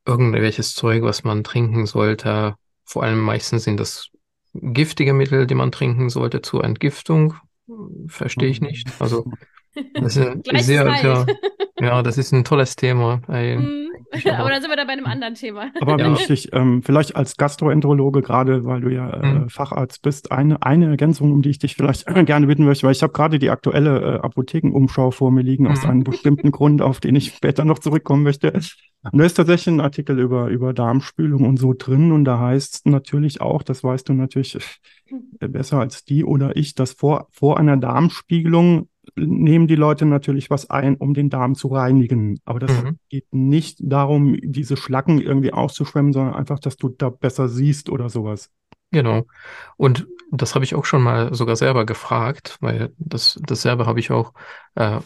irgendwelches 0.06 0.74
Zeug, 0.74 1.02
was 1.02 1.24
man 1.24 1.44
trinken 1.44 1.86
sollte. 1.86 2.54
Vor 2.84 3.02
allem 3.02 3.20
meistens 3.20 3.64
sind 3.64 3.78
das 3.78 4.11
giftige 4.54 5.12
Mittel, 5.12 5.46
die 5.46 5.54
man 5.54 5.72
trinken 5.72 6.10
sollte 6.10 6.42
zur 6.42 6.64
Entgiftung. 6.64 7.34
Verstehe 8.06 8.48
ich 8.48 8.60
nicht. 8.60 8.88
Also 9.00 9.24
das 9.94 10.16
ist 10.16 10.26
ein 10.26 10.62
sehr, 10.62 10.94
sehr, 10.98 11.26
ja, 11.80 12.02
das 12.02 12.18
ist 12.18 12.32
ein 12.32 12.44
tolles 12.44 12.76
Thema. 12.76 13.22
Ein. 13.28 13.88
Aber 14.12 14.50
da 14.50 14.60
sind 14.60 14.70
wir 14.70 14.76
da 14.76 14.84
bei 14.84 14.92
einem 14.92 15.06
anderen 15.06 15.34
Thema. 15.34 15.70
Aber 15.80 15.98
wenn 15.98 16.14
ich 16.14 16.26
dich 16.26 16.52
ähm, 16.52 16.82
vielleicht 16.82 17.16
als 17.16 17.36
Gastroenterologe, 17.36 18.22
gerade 18.22 18.64
weil 18.64 18.80
du 18.80 18.88
ja 18.88 19.10
äh, 19.10 19.34
mhm. 19.34 19.48
Facharzt 19.48 20.02
bist, 20.02 20.32
eine, 20.32 20.62
eine 20.62 20.88
Ergänzung, 20.88 21.32
um 21.32 21.42
die 21.42 21.50
ich 21.50 21.58
dich 21.58 21.76
vielleicht 21.76 22.06
gerne 22.26 22.46
bitten 22.46 22.64
möchte, 22.64 22.86
weil 22.86 22.92
ich 22.92 23.02
habe 23.02 23.12
gerade 23.12 23.38
die 23.38 23.50
aktuelle 23.50 24.00
äh, 24.00 24.18
Apothekenumschau 24.20 25.10
vor 25.10 25.30
mir 25.30 25.42
liegen, 25.42 25.66
aus 25.66 25.82
mhm. 25.84 25.90
einem 25.90 26.04
bestimmten 26.04 26.50
Grund, 26.50 26.82
auf 26.82 27.00
den 27.00 27.16
ich 27.16 27.32
später 27.32 27.64
noch 27.64 27.78
zurückkommen 27.78 28.22
möchte. 28.22 28.52
Und 28.52 29.18
da 29.18 29.24
ist 29.24 29.34
tatsächlich 29.34 29.74
ein 29.74 29.80
Artikel 29.80 30.18
über, 30.18 30.48
über 30.48 30.72
Darmspülung 30.72 31.46
und 31.46 31.58
so 31.58 31.74
drin. 31.76 32.12
Und 32.12 32.24
da 32.24 32.38
heißt 32.38 32.86
natürlich 32.86 33.40
auch, 33.40 33.62
das 33.62 33.82
weißt 33.82 34.08
du 34.08 34.12
natürlich 34.12 34.58
äh, 35.40 35.48
besser 35.48 35.80
als 35.80 36.04
die 36.04 36.24
oder 36.24 36.56
ich, 36.56 36.74
dass 36.74 36.92
vor, 36.92 37.28
vor 37.32 37.58
einer 37.58 37.76
Darmspiegelung 37.76 38.88
nehmen 39.16 39.66
die 39.66 39.76
Leute 39.76 40.06
natürlich 40.06 40.50
was 40.50 40.70
ein, 40.70 40.96
um 40.96 41.14
den 41.14 41.30
Darm 41.30 41.54
zu 41.54 41.68
reinigen. 41.68 42.40
Aber 42.44 42.58
das 42.58 42.70
mhm. 42.82 42.98
geht 43.08 43.26
nicht 43.32 43.78
darum, 43.80 44.36
diese 44.42 44.76
Schlacken 44.76 45.20
irgendwie 45.20 45.52
auszuschwemmen, 45.52 46.12
sondern 46.12 46.34
einfach, 46.34 46.58
dass 46.58 46.76
du 46.76 46.88
da 46.88 47.10
besser 47.10 47.48
siehst 47.48 47.90
oder 47.90 48.08
sowas. 48.08 48.50
Genau. 48.90 49.26
Und 49.76 50.06
das 50.30 50.54
habe 50.54 50.64
ich 50.64 50.74
auch 50.74 50.84
schon 50.84 51.02
mal 51.02 51.34
sogar 51.34 51.56
selber 51.56 51.86
gefragt, 51.86 52.58
weil 52.60 52.92
das, 52.98 53.40
dasselbe 53.42 53.86
habe 53.86 54.00
ich 54.00 54.10
auch 54.10 54.32
äh, 54.74 55.00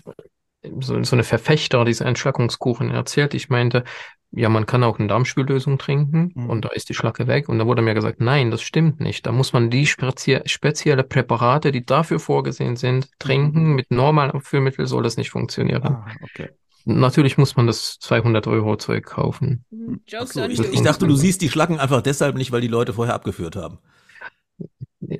so, 0.80 1.02
so 1.02 1.16
eine 1.16 1.24
Verfechter 1.24 1.84
dieser 1.84 2.06
Entschlackungskuchen 2.06 2.90
erzählt. 2.90 3.34
Ich 3.34 3.48
meinte, 3.48 3.84
ja, 4.32 4.48
man 4.48 4.66
kann 4.66 4.84
auch 4.84 4.98
eine 4.98 5.08
Darmspüllösung 5.08 5.78
trinken 5.78 6.32
mhm. 6.34 6.50
und 6.50 6.64
da 6.64 6.70
ist 6.70 6.88
die 6.88 6.94
Schlacke 6.94 7.26
weg. 7.26 7.48
Und 7.48 7.58
da 7.58 7.66
wurde 7.66 7.82
mir 7.82 7.94
gesagt, 7.94 8.20
nein, 8.20 8.50
das 8.50 8.62
stimmt 8.62 9.00
nicht. 9.00 9.26
Da 9.26 9.32
muss 9.32 9.52
man 9.52 9.70
die 9.70 9.86
spezie 9.86 10.42
spezielle 10.46 11.04
Präparate, 11.04 11.72
die 11.72 11.84
dafür 11.84 12.18
vorgesehen 12.18 12.76
sind, 12.76 13.08
trinken. 13.18 13.70
Mhm. 13.70 13.74
Mit 13.74 13.90
normalen 13.90 14.32
Abführmitteln 14.32 14.86
soll 14.86 15.02
das 15.02 15.16
nicht 15.16 15.30
funktionieren. 15.30 15.84
Ah, 15.84 16.06
okay. 16.22 16.50
Natürlich 16.84 17.36
muss 17.36 17.56
man 17.56 17.66
das 17.66 17.98
200 17.98 18.46
Euro 18.46 18.76
Zeug 18.76 19.04
kaufen. 19.04 19.64
Mhm. 19.70 20.00
So, 20.06 20.44
ich, 20.44 20.60
ich 20.60 20.82
dachte, 20.82 21.06
du 21.06 21.16
siehst 21.16 21.42
die 21.42 21.48
Schlacken 21.48 21.80
einfach 21.80 22.00
deshalb 22.00 22.36
nicht, 22.36 22.52
weil 22.52 22.60
die 22.60 22.68
Leute 22.68 22.92
vorher 22.92 23.14
abgeführt 23.14 23.56
haben. 23.56 23.78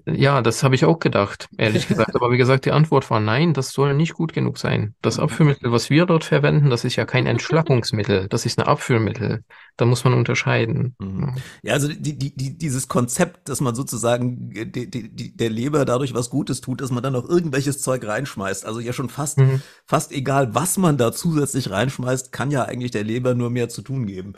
Ja, 0.07 0.43
das 0.43 0.63
habe 0.63 0.75
ich 0.75 0.85
auch 0.85 0.99
gedacht, 0.99 1.49
ehrlich 1.57 1.89
gesagt. 1.89 2.15
Aber 2.15 2.31
wie 2.31 2.37
gesagt, 2.37 2.65
die 2.65 2.73
Antwort 2.73 3.11
war 3.11 3.21
nein, 3.21 3.55
das 3.55 3.71
soll 3.71 3.95
nicht 3.95 4.15
gut 4.15 4.33
genug 4.33 4.59
sein. 4.59 4.95
Das 5.03 5.19
Abführmittel, 5.19 5.73
was 5.73 5.91
wir 5.91 6.07
dort 6.07 6.25
verwenden, 6.25 6.71
das 6.71 6.85
ist 6.85 6.97
ja 6.97 7.05
kein 7.05 7.27
Entschlackungsmittel, 7.27 8.29
das 8.29 8.47
ist 8.47 8.59
ein 8.59 8.67
Abführmittel. 8.67 9.45
Da 9.77 9.85
muss 9.85 10.05
man 10.05 10.15
unterscheiden. 10.15 10.95
Mhm. 10.99 11.35
Ja, 11.63 11.75
also 11.75 11.89
die, 11.89 12.19
die, 12.19 12.35
die, 12.35 12.57
dieses 12.57 12.89
Konzept, 12.89 13.49
dass 13.49 13.61
man 13.61 13.75
sozusagen 13.75 14.51
die, 14.51 15.37
der 15.37 15.51
Leber 15.51 15.85
dadurch 15.85 16.15
was 16.15 16.31
Gutes 16.31 16.61
tut, 16.61 16.81
dass 16.81 16.91
man 16.91 17.03
dann 17.03 17.13
noch 17.13 17.29
irgendwelches 17.29 17.81
Zeug 17.81 18.07
reinschmeißt. 18.07 18.65
Also 18.65 18.81
ja 18.81 18.93
schon 18.93 19.09
fast, 19.09 19.39
mhm. 19.39 19.61
fast 19.87 20.13
egal, 20.13 20.55
was 20.55 20.79
man 20.79 20.97
da 20.97 21.13
zusätzlich 21.13 21.71
reinschmeißt, 21.71 22.33
kann 22.33 22.51
ja 22.51 22.65
eigentlich 22.65 22.91
der 22.91 23.05
Leber 23.05 23.35
nur 23.35 23.51
mehr 23.51 23.69
zu 23.69 23.83
tun 23.83 24.07
geben. 24.07 24.35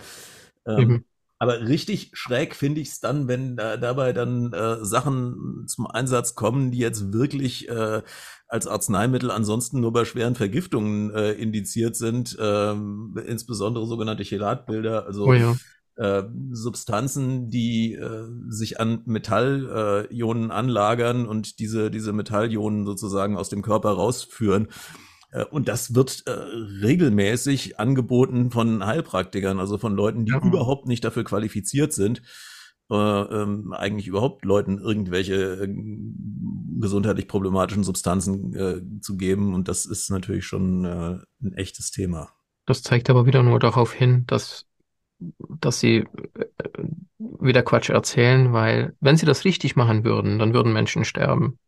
Ähm, 0.67 1.05
aber 1.39 1.61
richtig 1.61 2.11
schräg 2.15 2.55
finde 2.55 2.81
ich 2.81 2.89
es 2.89 3.01
dann, 3.01 3.29
wenn 3.29 3.59
äh, 3.59 3.79
dabei 3.79 4.13
dann 4.13 4.53
äh, 4.53 4.85
Sachen 4.85 5.65
zum 5.67 5.87
Einsatz 5.87 6.35
kommen, 6.35 6.71
die 6.73 6.79
jetzt 6.79 7.13
wirklich 7.13 7.69
äh, 7.69 8.03
als 8.49 8.67
Arzneimittel 8.67 9.31
ansonsten 9.31 9.81
nur 9.81 9.93
bei 9.93 10.05
schweren 10.05 10.35
Vergiftungen 10.35 11.11
äh, 11.15 11.33
indiziert 11.33 11.97
sind, 11.97 12.37
äh, 12.39 12.73
insbesondere 12.73 13.87
sogenannte 13.87 14.25
Chelatbilder, 14.25 15.07
also 15.07 15.27
oh 15.27 15.33
ja. 15.33 15.55
äh, 15.97 16.25
Substanzen, 16.51 17.51
die 17.51 17.95
äh, 17.95 18.25
sich 18.49 18.81
an 18.81 19.03
Metallionen 19.05 20.51
anlagern 20.51 21.27
und 21.27 21.61
diese, 21.61 21.91
diese 21.91 22.13
Metallionen 22.13 22.85
sozusagen 22.85 23.37
aus 23.37 23.49
dem 23.49 23.63
Körper 23.63 23.91
rausführen. 23.91 24.69
Äh, 25.31 25.45
und 25.45 25.69
das 25.69 25.95
wird 25.95 26.25
äh, 26.27 26.31
regelmäßig 26.31 27.79
angeboten 27.79 28.51
von 28.51 28.85
Heilpraktikern, 28.85 29.59
also 29.59 29.79
von 29.79 29.95
Leuten, 29.95 30.25
die 30.25 30.33
ja. 30.33 30.43
überhaupt 30.43 30.87
nicht 30.87 31.05
dafür 31.05 31.25
qualifiziert 31.25 31.93
sind, 31.93 32.23
äh, 32.91 32.95
ähm, 32.95 33.73
eigentlich 33.73 34.07
überhaupt 34.07 34.45
Leuten 34.45 34.79
irgendwelche 34.79 35.65
äh, 35.65 35.69
gesundheitlich 36.81 37.29
problematischen 37.29 37.85
Substanzen 37.85 38.55
äh, 38.55 39.01
zu 39.01 39.17
geben. 39.17 39.55
Und 39.55 39.69
das 39.69 39.85
ist 39.85 40.11
natürlich 40.11 40.47
schon 40.47 40.85
äh, 40.85 41.19
ein 41.43 41.53
echtes 41.55 41.91
Thema. 41.91 42.31
Das 42.67 42.83
zeigt 42.83 43.11
aber 43.11 43.27
wieder 43.27 43.43
nur 43.43 43.59
darauf 43.59 43.93
hin, 43.93 44.25
dass, 44.27 44.67
dass 45.19 45.81
sie 45.81 46.05
wieder 47.19 47.63
Quatsch 47.63 47.91
erzählen, 47.91 48.53
weil 48.53 48.95
wenn 49.01 49.17
sie 49.17 49.27
das 49.27 49.45
richtig 49.45 49.75
machen 49.75 50.05
würden, 50.05 50.39
dann 50.39 50.55
würden 50.55 50.73
Menschen 50.73 51.05
sterben. 51.05 51.59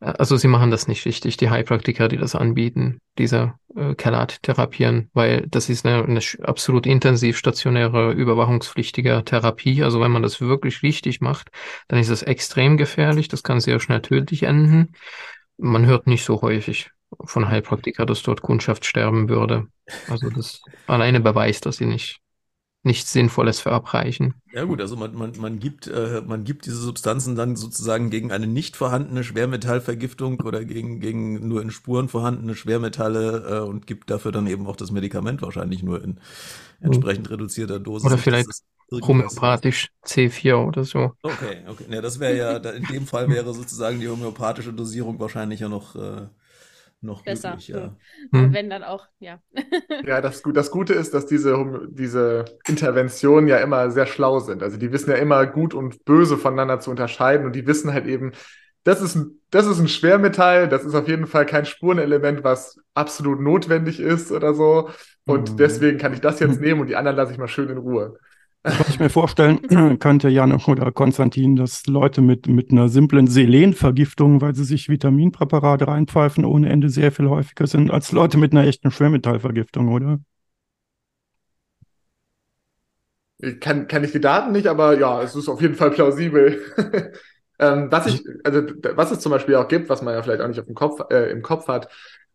Also 0.00 0.38
sie 0.38 0.48
machen 0.48 0.70
das 0.70 0.88
nicht 0.88 1.04
richtig, 1.04 1.36
die 1.36 1.50
Heilpraktiker, 1.50 2.08
die 2.08 2.16
das 2.16 2.34
anbieten, 2.34 3.00
diese 3.18 3.52
äh, 3.76 3.94
Kelat-Therapien, 3.94 5.10
weil 5.12 5.46
das 5.46 5.68
ist 5.68 5.84
eine, 5.84 6.02
eine 6.02 6.20
absolut 6.42 6.86
intensiv 6.86 7.36
stationäre, 7.36 8.12
überwachungspflichtige 8.12 9.22
Therapie. 9.26 9.82
Also 9.84 10.00
wenn 10.00 10.10
man 10.10 10.22
das 10.22 10.40
wirklich 10.40 10.82
richtig 10.82 11.20
macht, 11.20 11.50
dann 11.88 12.00
ist 12.00 12.10
das 12.10 12.22
extrem 12.22 12.78
gefährlich, 12.78 13.28
das 13.28 13.42
kann 13.42 13.60
sehr 13.60 13.78
schnell 13.78 14.00
tödlich 14.00 14.44
enden. 14.44 14.94
Man 15.58 15.84
hört 15.84 16.06
nicht 16.06 16.24
so 16.24 16.40
häufig 16.40 16.90
von 17.24 17.50
Heilpraktiker, 17.50 18.06
dass 18.06 18.22
dort 18.22 18.40
Kundschaft 18.40 18.86
sterben 18.86 19.28
würde. 19.28 19.66
Also 20.08 20.30
das 20.30 20.62
alleine 20.86 21.20
beweist, 21.20 21.66
dass 21.66 21.76
sie 21.76 21.86
nicht 21.86 22.20
nichts 22.82 23.12
Sinnvolles 23.12 23.60
verabreichen. 23.60 24.34
Ja 24.52 24.64
gut, 24.64 24.80
also 24.80 24.96
man, 24.96 25.14
man, 25.14 25.32
man, 25.38 25.58
gibt, 25.58 25.86
äh, 25.86 26.22
man 26.26 26.44
gibt 26.44 26.66
diese 26.66 26.76
Substanzen 26.76 27.36
dann 27.36 27.56
sozusagen 27.56 28.10
gegen 28.10 28.32
eine 28.32 28.46
nicht 28.46 28.76
vorhandene 28.76 29.22
Schwermetallvergiftung 29.22 30.40
oder 30.40 30.64
gegen, 30.64 31.00
gegen 31.00 31.46
nur 31.46 31.60
in 31.60 31.70
Spuren 31.70 32.08
vorhandene 32.08 32.54
Schwermetalle 32.54 33.58
äh, 33.58 33.68
und 33.68 33.86
gibt 33.86 34.10
dafür 34.10 34.32
dann 34.32 34.46
eben 34.46 34.66
auch 34.66 34.76
das 34.76 34.90
Medikament 34.90 35.42
wahrscheinlich 35.42 35.82
nur 35.82 36.02
in 36.02 36.18
entsprechend 36.80 37.28
mhm. 37.28 37.34
reduzierter 37.34 37.78
Dosis. 37.78 38.06
Oder 38.06 38.18
vielleicht 38.18 38.48
homöopathisch 38.90 39.88
C4 40.04 40.66
oder 40.66 40.84
so. 40.84 41.12
Okay, 41.22 41.62
okay. 41.68 41.84
Ja, 41.90 42.00
das 42.00 42.18
wäre 42.18 42.36
ja, 42.36 42.56
in 42.56 42.84
dem 42.84 43.06
Fall 43.06 43.28
wäre 43.28 43.52
sozusagen 43.54 44.00
die 44.00 44.08
homöopathische 44.08 44.72
Dosierung 44.72 45.20
wahrscheinlich 45.20 45.60
ja 45.60 45.68
noch 45.68 45.94
äh, 45.94 46.26
noch 47.00 47.22
besser. 47.22 47.50
Möglich, 47.50 47.68
ja. 47.68 47.96
Hm. 48.32 48.52
Wenn 48.52 48.70
dann 48.70 48.82
auch, 48.82 49.06
ja. 49.18 49.40
ja, 50.06 50.20
das, 50.20 50.42
das 50.42 50.70
Gute 50.70 50.94
ist, 50.94 51.14
dass 51.14 51.26
diese, 51.26 51.88
diese 51.90 52.44
Interventionen 52.66 53.48
ja 53.48 53.58
immer 53.58 53.90
sehr 53.90 54.06
schlau 54.06 54.40
sind. 54.40 54.62
Also 54.62 54.76
die 54.76 54.92
wissen 54.92 55.10
ja 55.10 55.16
immer 55.16 55.46
gut 55.46 55.74
und 55.74 56.04
böse 56.04 56.36
voneinander 56.36 56.80
zu 56.80 56.90
unterscheiden 56.90 57.46
und 57.46 57.54
die 57.54 57.66
wissen 57.66 57.92
halt 57.92 58.06
eben, 58.06 58.32
das 58.84 59.02
ist, 59.02 59.14
ein, 59.14 59.40
das 59.50 59.66
ist 59.66 59.78
ein 59.78 59.88
Schwermetall, 59.88 60.68
das 60.68 60.84
ist 60.84 60.94
auf 60.94 61.06
jeden 61.06 61.26
Fall 61.26 61.44
kein 61.44 61.66
Spurenelement, 61.66 62.44
was 62.44 62.78
absolut 62.94 63.40
notwendig 63.40 64.00
ist 64.00 64.32
oder 64.32 64.54
so. 64.54 64.90
Und 65.26 65.52
mhm. 65.52 65.56
deswegen 65.58 65.98
kann 65.98 66.12
ich 66.12 66.20
das 66.20 66.40
jetzt 66.40 66.60
nehmen 66.62 66.80
und 66.80 66.86
die 66.86 66.96
anderen 66.96 67.16
lasse 67.16 67.32
ich 67.32 67.38
mal 67.38 67.48
schön 67.48 67.68
in 67.68 67.78
Ruhe. 67.78 68.18
Was 68.62 68.90
ich 68.90 69.00
mir 69.00 69.08
vorstellen 69.08 69.98
könnte, 70.00 70.28
Jan 70.28 70.52
oder 70.52 70.92
Konstantin, 70.92 71.56
dass 71.56 71.86
Leute 71.86 72.20
mit, 72.20 72.46
mit 72.46 72.70
einer 72.70 72.90
simplen 72.90 73.26
Selenvergiftung, 73.26 74.42
weil 74.42 74.54
sie 74.54 74.64
sich 74.64 74.90
Vitaminpräparate 74.90 75.88
reinpfeifen, 75.88 76.44
ohne 76.44 76.68
Ende 76.68 76.90
sehr 76.90 77.10
viel 77.10 77.28
häufiger 77.28 77.66
sind 77.66 77.90
als 77.90 78.12
Leute 78.12 78.36
mit 78.36 78.52
einer 78.52 78.66
echten 78.66 78.90
Schwermetallvergiftung, 78.90 79.88
oder? 79.88 80.18
Kann, 83.60 83.86
kann 83.86 84.04
ich 84.04 84.12
die 84.12 84.20
Daten 84.20 84.52
nicht, 84.52 84.66
aber 84.66 84.98
ja, 84.98 85.22
es 85.22 85.34
ist 85.34 85.48
auf 85.48 85.62
jeden 85.62 85.74
Fall 85.74 85.90
plausibel. 85.92 86.60
ähm, 87.58 87.90
was 87.90 88.06
ich, 88.08 88.22
also 88.44 88.60
was 88.94 89.10
es 89.10 89.20
zum 89.20 89.32
Beispiel 89.32 89.54
auch 89.54 89.68
gibt, 89.68 89.88
was 89.88 90.02
man 90.02 90.12
ja 90.12 90.22
vielleicht 90.22 90.42
auch 90.42 90.48
nicht 90.48 90.60
auf 90.60 90.66
dem 90.66 90.74
Kopf, 90.74 91.00
äh, 91.10 91.30
im 91.30 91.40
Kopf 91.40 91.66
hat, 91.66 91.88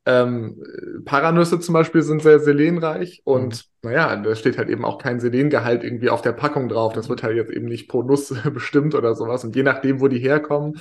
ähm, 0.05 0.61
Paranüsse 1.05 1.59
zum 1.59 1.73
Beispiel 1.73 2.03
sind 2.03 2.21
sehr 2.21 2.39
selenreich 2.39 3.21
und 3.23 3.65
mhm. 3.81 3.89
naja, 3.89 4.15
da 4.15 4.35
steht 4.35 4.57
halt 4.57 4.69
eben 4.69 4.85
auch 4.85 4.99
kein 4.99 5.19
Selengehalt 5.19 5.83
irgendwie 5.83 6.09
auf 6.09 6.21
der 6.21 6.33
Packung 6.33 6.69
drauf. 6.69 6.93
Das 6.93 7.09
wird 7.09 7.23
halt 7.23 7.35
jetzt 7.35 7.51
eben 7.51 7.65
nicht 7.65 7.89
pro 7.89 8.03
Nuss 8.03 8.33
bestimmt 8.53 8.93
oder 8.93 9.15
sowas. 9.15 9.43
Und 9.43 9.55
je 9.55 9.63
nachdem, 9.63 10.01
wo 10.01 10.07
die 10.07 10.19
herkommen, 10.19 10.79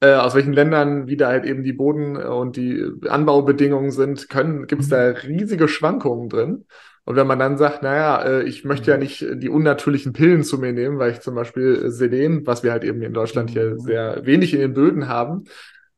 äh, 0.00 0.12
aus 0.12 0.34
welchen 0.34 0.52
Ländern 0.52 1.08
wieder 1.08 1.28
halt 1.28 1.44
eben 1.46 1.64
die 1.64 1.72
Boden- 1.72 2.16
und 2.16 2.56
die 2.56 2.84
Anbaubedingungen 3.08 3.90
sind, 3.90 4.28
können, 4.28 4.66
gibt 4.66 4.82
es 4.82 4.88
da 4.88 5.10
mhm. 5.10 5.16
riesige 5.16 5.66
Schwankungen 5.66 6.28
drin. 6.28 6.66
Und 7.04 7.16
wenn 7.16 7.26
man 7.26 7.38
dann 7.38 7.56
sagt, 7.56 7.82
naja, 7.82 8.22
äh, 8.22 8.42
ich 8.42 8.66
möchte 8.66 8.90
ja 8.90 8.98
mhm. 8.98 9.02
nicht 9.02 9.26
die 9.36 9.48
unnatürlichen 9.48 10.12
Pillen 10.12 10.44
zu 10.44 10.58
mir 10.58 10.74
nehmen, 10.74 10.98
weil 10.98 11.12
ich 11.12 11.20
zum 11.20 11.34
Beispiel 11.34 11.90
Selen, 11.90 12.46
was 12.46 12.62
wir 12.62 12.70
halt 12.70 12.84
eben 12.84 13.00
in 13.00 13.14
Deutschland 13.14 13.48
hier 13.48 13.78
sehr 13.78 14.26
wenig 14.26 14.52
in 14.52 14.60
den 14.60 14.74
Böden 14.74 15.08
haben, 15.08 15.44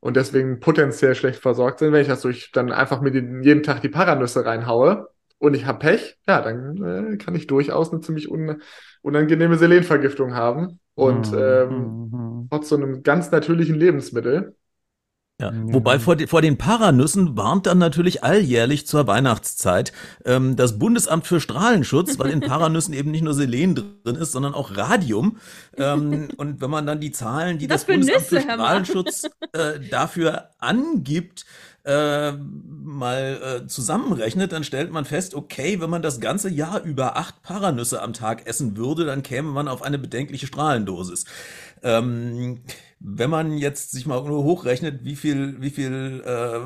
und 0.01 0.17
deswegen 0.17 0.59
potenziell 0.61 1.15
schlecht 1.15 1.41
versorgt 1.41 1.79
sind. 1.79 1.93
Wenn 1.93 2.01
ich 2.03 2.09
das 2.09 2.21
durch 2.23 2.51
dann 2.53 2.73
einfach 2.73 3.01
mir 3.01 3.11
den, 3.11 3.43
jeden 3.43 3.63
Tag 3.63 3.81
die 3.81 3.89
Paranüsse 3.89 4.45
reinhaue 4.45 5.09
und 5.39 5.55
ich 5.55 5.65
habe 5.67 5.79
Pech, 5.79 6.17
ja, 6.27 6.41
dann 6.41 7.13
äh, 7.13 7.17
kann 7.17 7.35
ich 7.35 7.47
durchaus 7.47 7.91
eine 7.93 8.01
ziemlich 8.01 8.29
un, 8.31 8.61
unangenehme 9.03 9.57
Selenvergiftung 9.57 10.35
haben 10.35 10.79
und 10.95 11.31
Mhm, 11.31 11.37
ähm, 11.37 12.09
mhm. 12.11 12.49
trotz 12.49 12.69
so 12.69 12.75
einem 12.77 13.03
ganz 13.03 13.31
natürlichen 13.31 13.75
Lebensmittel. 13.75 14.55
Ja, 15.41 15.51
Ja. 15.51 15.73
wobei 15.73 15.99
vor, 15.99 16.15
de- 16.15 16.27
vor 16.27 16.41
den 16.41 16.57
Paranüssen 16.57 17.35
warnt 17.35 17.65
dann 17.65 17.77
natürlich 17.79 18.23
alljährlich 18.23 18.85
zur 18.87 19.07
Weihnachtszeit 19.07 19.91
ähm, 20.23 20.55
das 20.55 20.77
Bundesamt 20.79 21.25
für 21.27 21.39
Strahlenschutz, 21.41 22.19
weil 22.19 22.29
in 22.29 22.39
Paranüssen 22.41 22.93
eben 22.99 23.11
nicht 23.11 23.23
nur 23.23 23.33
Selen 23.33 23.75
drin 23.75 24.15
ist, 24.15 24.31
sondern 24.31 24.53
auch 24.53 24.77
Radium. 24.77 25.37
Ähm, 25.77 26.29
und 26.37 26.61
wenn 26.61 26.69
man 26.69 26.85
dann 26.85 26.99
die 27.01 27.11
Zahlen, 27.11 27.57
die 27.57 27.67
das 27.67 27.83
für 27.85 27.93
Bundesamt 27.93 28.25
für. 28.27 28.41
Strahlenschutz 28.41 29.23
äh, 29.53 29.79
dafür 29.89 30.49
angibt, 30.59 31.45
äh, 31.83 32.33
mal 32.33 33.61
äh, 33.63 33.67
zusammenrechnet, 33.67 34.51
dann 34.51 34.63
stellt 34.63 34.91
man 34.91 35.03
fest, 35.05 35.33
okay, 35.33 35.81
wenn 35.81 35.89
man 35.89 36.03
das 36.03 36.19
ganze 36.19 36.47
Jahr 36.49 36.83
über 36.83 37.17
acht 37.17 37.41
Paranüsse 37.41 38.03
am 38.03 38.13
Tag 38.13 38.45
essen 38.45 38.77
würde, 38.77 39.05
dann 39.05 39.23
käme 39.23 39.49
man 39.49 39.67
auf 39.67 39.81
eine 39.81 39.97
bedenkliche 39.97 40.45
Strahlendosis. 40.45 41.25
Ähm, 41.81 42.59
wenn 43.03 43.29
man 43.29 43.57
jetzt 43.57 43.91
sich 43.91 44.05
mal 44.05 44.23
nur 44.23 44.43
hochrechnet, 44.43 45.03
wie 45.03 45.15
viel, 45.15 45.61
wie 45.61 45.69
viel 45.71 46.23
äh, 46.25 46.59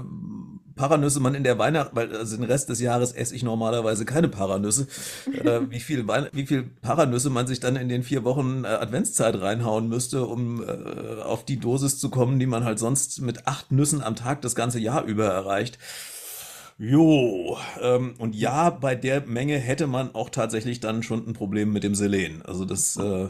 Paranüsse 0.75 1.22
man 1.22 1.36
in 1.36 1.46
der 1.46 1.58
Weihnacht, 1.58 1.92
weil 1.94 2.13
also 2.13 2.36
den 2.36 2.44
Rest 2.44 2.68
des 2.68 2.82
Jahres 2.82 3.13
esse 3.13 3.34
ich 3.34 3.44
normalerweise 3.44 4.04
keine 4.04 4.27
Paranüsse, 4.27 4.88
äh, 5.32 5.62
wie 5.70 5.80
viel, 5.80 6.01
Weihn- 6.08 6.27
wie 6.34 6.46
viel 6.46 6.63
Paranüsse 6.82 7.30
man 7.30 7.48
sich 7.48 7.62
dann 7.62 7.77
in 7.77 7.88
den 7.88 8.04
vier 8.04 8.25
Wochen 8.25 8.65
äh, 8.65 8.68
Adventszeit 8.68 9.39
reinhauen 9.39 9.88
müsste, 9.88 10.25
um 10.25 10.62
äh, 10.62 11.22
auf 11.22 11.46
die 11.46 11.60
Dosis 11.60 11.98
zu 12.00 12.10
kommen, 12.10 12.39
die 12.39 12.46
man 12.46 12.65
halt 12.65 12.80
sonst 12.80 13.22
mit 13.22 13.48
acht 13.48 13.72
Nüssen 13.72 14.01
am 14.04 14.15
Tag 14.18 14.42
das 14.42 14.56
ganze 14.56 14.80
Jahr 14.80 15.06
über 15.06 15.25
erreicht. 15.27 15.80
Jo, 16.77 17.58
ähm, 17.82 18.15
und 18.18 18.36
ja, 18.36 18.70
bei 18.70 18.96
der 18.96 19.25
Menge 19.25 19.58
hätte 19.58 19.88
man 19.88 20.13
auch 20.13 20.30
tatsächlich 20.30 20.82
dann 20.82 21.04
schon 21.04 21.25
ein 21.25 21.32
Problem 21.34 21.72
mit 21.72 21.84
dem 21.86 21.96
Selen. 21.96 22.42
Also 22.42 22.65
das 22.65 22.98
äh, 22.98 23.30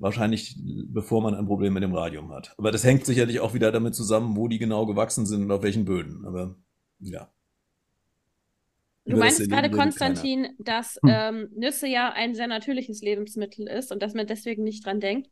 wahrscheinlich, 0.00 0.56
bevor 0.88 1.22
man 1.22 1.34
ein 1.34 1.46
Problem 1.46 1.74
mit 1.74 1.82
dem 1.82 1.94
Radium 1.94 2.32
hat. 2.32 2.54
Aber 2.58 2.70
das 2.72 2.84
hängt 2.84 3.04
sicherlich 3.06 3.40
auch 3.40 3.54
wieder 3.54 3.72
damit 3.72 3.94
zusammen, 3.94 4.36
wo 4.36 4.48
die 4.48 4.58
genau 4.58 4.86
gewachsen 4.86 5.26
sind 5.26 5.42
und 5.42 5.50
auf 5.52 5.62
welchen 5.62 5.84
Böden. 5.84 6.24
Aber 6.26 6.56
ja. 7.00 7.30
Du 9.04 9.12
Über 9.12 9.20
meinst 9.24 9.38
gerade, 9.38 9.68
redet 9.68 9.72
keiner. 9.72 9.82
Konstantin, 9.84 10.48
dass 10.58 10.98
Hm. 11.02 11.10
ähm, 11.10 11.48
Nüsse 11.56 11.86
ja 11.86 12.12
ein 12.12 12.34
sehr 12.34 12.46
natürliches 12.46 13.00
Lebensmittel 13.00 13.66
ist 13.66 13.90
und 13.90 14.02
dass 14.02 14.14
man 14.14 14.26
deswegen 14.26 14.64
nicht 14.64 14.84
dran 14.84 15.00
denkt. 15.00 15.28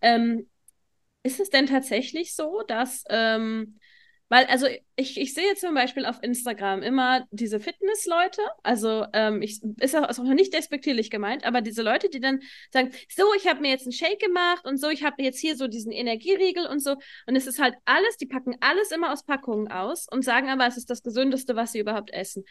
Ähm, 0.00 0.48
ist 1.24 1.40
es 1.40 1.50
denn 1.50 1.66
tatsächlich 1.66 2.34
so, 2.34 2.62
dass, 2.68 3.04
ähm, 3.10 3.78
weil, 4.28 4.44
also 4.46 4.66
ich, 4.96 5.18
ich 5.18 5.32
sehe 5.32 5.54
zum 5.54 5.74
Beispiel 5.74 6.04
auf 6.04 6.22
Instagram 6.22 6.82
immer 6.82 7.26
diese 7.30 7.60
Fitnessleute, 7.60 8.42
also 8.62 9.06
ähm, 9.12 9.40
ich, 9.42 9.62
ist 9.80 9.96
auch, 9.96 10.08
ist 10.08 10.18
nicht 10.18 10.52
despektierlich 10.52 11.10
gemeint, 11.10 11.44
aber 11.46 11.62
diese 11.62 11.82
Leute, 11.82 12.10
die 12.10 12.20
dann 12.20 12.40
sagen, 12.70 12.92
so, 13.08 13.24
ich 13.36 13.46
habe 13.46 13.60
mir 13.60 13.70
jetzt 13.70 13.84
einen 13.84 13.92
Shake 13.92 14.20
gemacht 14.20 14.66
und 14.66 14.78
so, 14.78 14.90
ich 14.90 15.02
habe 15.02 15.22
jetzt 15.22 15.38
hier 15.38 15.56
so 15.56 15.66
diesen 15.66 15.92
Energieriegel 15.92 16.66
und 16.66 16.80
so 16.80 16.96
und 17.26 17.36
es 17.36 17.46
ist 17.46 17.58
halt 17.58 17.74
alles, 17.86 18.16
die 18.18 18.26
packen 18.26 18.56
alles 18.60 18.90
immer 18.90 19.12
aus 19.12 19.24
Packungen 19.24 19.68
aus 19.68 20.06
und 20.10 20.24
sagen 20.24 20.50
aber, 20.50 20.66
es 20.66 20.76
ist 20.76 20.90
das 20.90 21.02
Gesündeste, 21.02 21.56
was 21.56 21.72
sie 21.72 21.78
überhaupt 21.80 22.12
essen. 22.12 22.44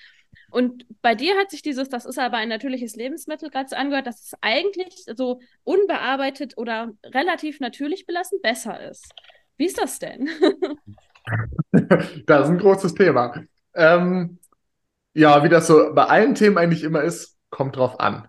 Und 0.49 0.85
bei 1.01 1.15
dir 1.15 1.37
hat 1.37 1.51
sich 1.51 1.61
dieses, 1.61 1.89
das 1.89 2.05
ist 2.05 2.17
aber 2.17 2.37
ein 2.37 2.49
natürliches 2.49 2.95
Lebensmittel, 2.95 3.49
gerade 3.49 3.69
so 3.69 3.75
angehört, 3.75 4.07
dass 4.07 4.21
es 4.21 4.33
eigentlich 4.41 5.05
so 5.15 5.41
unbearbeitet 5.63 6.57
oder 6.57 6.93
relativ 7.03 7.59
natürlich 7.59 8.05
belassen 8.05 8.39
besser 8.41 8.89
ist. 8.89 9.13
Wie 9.57 9.65
ist 9.65 9.77
das 9.77 9.99
denn? 9.99 10.29
Das 12.25 12.45
ist 12.45 12.49
ein 12.49 12.59
großes 12.59 12.93
Thema. 12.93 13.33
Ähm, 13.73 14.39
ja, 15.13 15.43
wie 15.43 15.49
das 15.49 15.67
so 15.67 15.93
bei 15.93 16.05
allen 16.05 16.35
Themen 16.35 16.57
eigentlich 16.57 16.83
immer 16.83 17.01
ist, 17.01 17.37
kommt 17.49 17.75
drauf 17.75 17.99
an. 17.99 18.27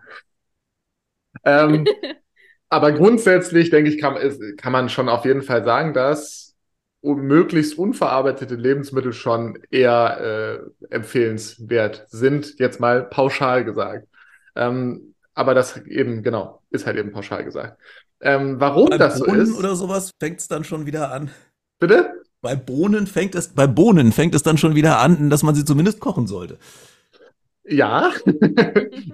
Ähm, 1.43 1.85
aber 2.69 2.91
grundsätzlich, 2.91 3.69
denke 3.69 3.89
ich, 3.89 3.99
kann, 3.99 4.15
ist, 4.15 4.41
kann 4.57 4.71
man 4.71 4.89
schon 4.89 5.09
auf 5.09 5.25
jeden 5.25 5.41
Fall 5.41 5.63
sagen, 5.63 5.93
dass 5.93 6.55
möglichst 7.01 7.77
unverarbeitete 7.77 8.55
Lebensmittel 8.55 9.13
schon 9.13 9.57
eher 9.69 10.65
äh, 10.89 10.93
empfehlenswert 10.93 12.05
sind, 12.09 12.59
jetzt 12.59 12.79
mal 12.79 13.03
pauschal 13.03 13.63
gesagt. 13.63 14.07
Ähm, 14.55 15.15
aber 15.33 15.53
das 15.53 15.77
eben, 15.85 16.23
genau, 16.23 16.61
ist 16.69 16.85
halt 16.85 16.97
eben 16.97 17.11
pauschal 17.11 17.45
gesagt. 17.45 17.79
Ähm, 18.19 18.59
warum 18.59 18.89
Bei 18.89 18.97
das 18.97 19.19
so 19.19 19.25
Bohnen 19.25 19.41
ist, 19.41 19.57
oder 19.57 19.75
sowas 19.75 20.11
fängt 20.19 20.41
es 20.41 20.47
dann 20.49 20.65
schon 20.65 20.85
wieder 20.85 21.11
an. 21.11 21.31
bitte? 21.79 22.19
Bei 22.41 22.55
Bohnen 22.55 23.05
fängt 23.07 23.35
es, 23.35 23.49
bei 23.49 23.67
Bohnen 23.67 24.11
fängt 24.11 24.33
es 24.33 24.43
dann 24.43 24.57
schon 24.57 24.75
wieder 24.75 24.99
an, 24.99 25.29
dass 25.29 25.43
man 25.43 25.55
sie 25.55 25.65
zumindest 25.65 25.99
kochen 25.99 26.27
sollte. 26.27 26.57
Ja, 27.65 28.11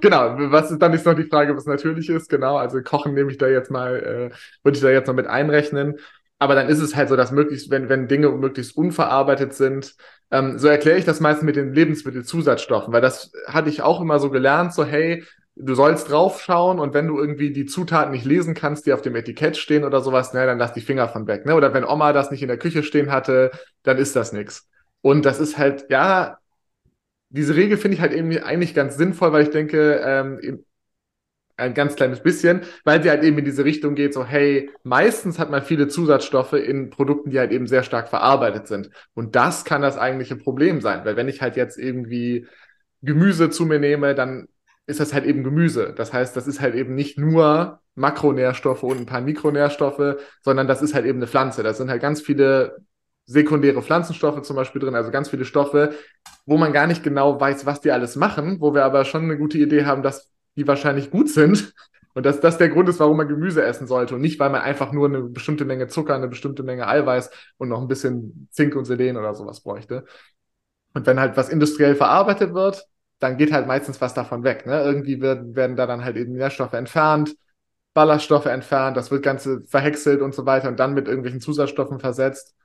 genau. 0.02 0.36
Was 0.52 0.72
ist 0.72 0.82
dann 0.82 0.94
ist 0.94 1.06
noch 1.06 1.16
die 1.16 1.24
Frage, 1.24 1.56
was 1.58 1.66
natürlich 1.66 2.10
ist. 2.10 2.30
Genau, 2.30 2.58
also 2.58 2.82
Kochen 2.82 3.14
nehme 3.14 3.32
ich 3.32 3.38
da 3.38 3.48
jetzt 3.48 3.70
mal, 3.70 3.96
äh, 4.32 4.36
würde 4.64 4.78
ich 4.78 4.82
da 4.82 4.90
jetzt 4.90 5.08
noch 5.08 5.16
mit 5.16 5.28
einrechnen. 5.28 5.96
Aber 6.40 6.56
dann 6.56 6.70
ist 6.70 6.80
es 6.82 6.96
halt 6.96 7.10
so, 7.10 7.16
dass 7.16 7.32
möglichst, 7.32 7.70
wenn, 7.72 7.90
wenn 7.90 8.08
Dinge 8.08 8.30
möglichst 8.30 8.76
unverarbeitet 8.78 9.54
sind, 9.54 9.96
ähm, 10.32 10.58
so 10.60 10.68
erkläre 10.68 10.98
ich 10.98 11.06
das 11.06 11.20
meistens 11.20 11.46
mit 11.46 11.56
den 11.56 11.74
Lebensmittelzusatzstoffen, 11.74 12.94
weil 12.94 13.02
das 13.02 13.32
hatte 13.48 13.70
ich 13.70 13.82
auch 13.82 14.02
immer 14.02 14.20
so 14.20 14.30
gelernt, 14.30 14.74
so 14.74 14.84
hey, 14.86 15.24
du 15.56 15.74
sollst 15.76 16.10
draufschauen 16.12 16.80
und 16.80 16.94
wenn 16.94 17.08
du 17.08 17.18
irgendwie 17.18 17.52
die 17.54 17.66
Zutaten 17.66 18.12
nicht 18.12 18.26
lesen 18.26 18.54
kannst, 18.54 18.86
die 18.86 18.94
auf 18.94 19.02
dem 19.02 19.16
Etikett 19.16 19.58
stehen 19.58 19.84
oder 19.86 20.02
sowas, 20.02 20.34
ne, 20.34 20.46
dann 20.46 20.58
lass 20.60 20.74
die 20.74 20.82
Finger 20.82 21.08
von 21.10 21.28
weg, 21.28 21.46
ne? 21.46 21.56
Oder 21.56 21.74
wenn 21.74 21.86
Oma 21.86 22.14
das 22.14 22.32
nicht 22.32 22.42
in 22.42 22.50
der 22.50 22.58
Küche 22.60 22.84
stehen 22.84 23.12
hatte, 23.12 23.52
dann 23.84 23.98
ist 23.98 24.16
das 24.16 24.34
nix. 24.34 24.68
Und 25.02 25.26
das 25.26 25.40
ist 25.40 25.58
halt, 25.58 25.86
ja, 25.90 26.38
diese 27.30 27.56
Regel 27.56 27.78
finde 27.78 27.96
ich 27.96 28.02
halt 28.02 28.14
irgendwie 28.14 28.42
eigentlich 28.42 28.74
ganz 28.76 28.98
sinnvoll, 28.98 29.32
weil 29.34 29.44
ich 29.44 29.52
denke, 29.52 30.02
ähm, 30.06 30.40
in- 30.40 30.66
ein 31.58 31.74
ganz 31.74 31.96
kleines 31.96 32.22
bisschen, 32.22 32.62
weil 32.84 33.02
sie 33.02 33.10
halt 33.10 33.24
eben 33.24 33.38
in 33.38 33.46
diese 33.46 33.64
Richtung 33.64 33.96
geht, 33.96 34.14
so 34.14 34.26
hey, 34.26 34.70
meistens 34.84 35.40
hat 35.40 35.50
man 35.52 35.64
viele 35.64 35.88
Zusatzstoffe 35.88 36.54
in 36.54 36.90
Produkten, 36.90 37.30
die 37.30 37.40
halt 37.40 37.52
eben 37.54 37.68
sehr 37.68 37.84
stark 37.84 38.10
verarbeitet 38.10 38.68
sind. 38.68 38.90
Und 39.14 39.36
das 39.38 39.64
kann 39.64 39.82
das 39.82 39.98
eigentliche 39.98 40.36
Problem 40.36 40.82
sein, 40.82 41.06
weil 41.06 41.16
wenn 41.16 41.30
ich 41.30 41.42
halt 41.42 41.56
jetzt 41.56 41.78
irgendwie 41.78 42.46
Gemüse 43.02 43.50
zu 43.50 43.66
mir 43.66 43.80
nehme, 43.80 44.16
dann 44.16 44.48
ist 44.88 45.00
das 45.00 45.14
halt 45.14 45.26
eben 45.26 45.44
Gemüse. 45.44 45.94
Das 45.96 46.14
heißt, 46.14 46.36
das 46.36 46.48
ist 46.48 46.62
halt 46.62 46.76
eben 46.76 46.96
nicht 46.96 47.18
nur 47.18 47.80
Makronährstoffe 47.96 48.84
und 48.84 48.98
ein 49.00 49.06
paar 49.06 49.22
Mikronährstoffe, 49.22 50.18
sondern 50.42 50.68
das 50.68 50.82
ist 50.82 50.94
halt 50.94 51.06
eben 51.06 51.20
eine 51.20 51.28
Pflanze. 51.28 51.64
Da 51.64 51.74
sind 51.74 51.90
halt 51.90 52.02
ganz 52.02 52.22
viele 52.22 52.78
sekundäre 53.26 53.82
Pflanzenstoffe 53.82 54.42
zum 54.44 54.56
Beispiel 54.56 54.82
drin, 54.82 54.96
also 54.96 55.10
ganz 55.10 55.30
viele 55.30 55.46
Stoffe, 55.46 55.96
wo 56.46 56.58
man 56.58 56.74
gar 56.74 56.86
nicht 56.88 57.04
genau 57.04 57.40
weiß, 57.40 57.66
was 57.66 57.82
die 57.82 57.92
alles 57.92 58.16
machen, 58.16 58.62
wo 58.62 58.74
wir 58.74 58.86
aber 58.86 59.04
schon 59.06 59.24
eine 59.24 59.38
gute 59.38 59.58
Idee 59.58 59.86
haben, 59.86 60.04
dass 60.04 60.32
die 60.56 60.68
wahrscheinlich 60.68 61.10
gut 61.10 61.30
sind 61.30 61.74
und 62.14 62.26
dass 62.26 62.40
das 62.40 62.60
der 62.60 62.70
Grund 62.70 62.88
ist, 62.88 63.00
warum 63.00 63.18
man 63.18 63.28
Gemüse 63.28 63.64
essen 63.64 63.88
sollte 63.88 64.16
und 64.16 64.22
nicht, 64.22 64.40
weil 64.40 64.52
man 64.52 64.62
einfach 64.62 64.92
nur 64.92 65.08
eine 65.08 65.24
bestimmte 65.24 65.66
Menge 65.66 65.88
Zucker, 65.88 66.14
eine 66.14 66.28
bestimmte 66.28 66.62
Menge 66.62 66.88
Eiweiß 66.88 67.32
und 67.58 67.70
noch 67.70 67.82
ein 67.82 67.88
bisschen 67.88 68.48
Zink 68.52 68.76
und 68.76 68.86
Selen 68.86 69.18
oder 69.18 69.34
sowas 69.34 69.62
bräuchte. 69.62 70.06
Und 70.94 71.08
wenn 71.08 71.20
halt 71.20 71.36
was 71.36 71.50
industriell 71.50 71.96
verarbeitet 71.96 72.54
wird, 72.54 72.86
dann 73.20 73.38
geht 73.38 73.52
halt 73.52 73.68
meistens 73.68 74.02
was 74.02 74.14
davon 74.14 74.44
weg. 74.44 74.66
Ne? 74.66 74.82
Irgendwie 74.84 75.22
werden, 75.22 75.56
werden 75.56 75.76
da 75.76 75.88
dann 75.88 76.04
halt 76.04 76.18
eben 76.18 76.34
Nährstoffe 76.34 76.74
entfernt, 76.74 77.36
Ballaststoffe 77.94 78.46
entfernt, 78.48 78.98
das 78.98 79.10
wird 79.12 79.24
Ganze 79.24 79.64
verhäckselt 79.68 80.22
und 80.22 80.36
so 80.36 80.46
weiter 80.46 80.68
und 80.68 80.80
dann 80.80 80.94
mit 80.94 81.08
irgendwelchen 81.08 81.42
Zusatzstoffen 81.42 82.00
versetzt. 82.00 82.56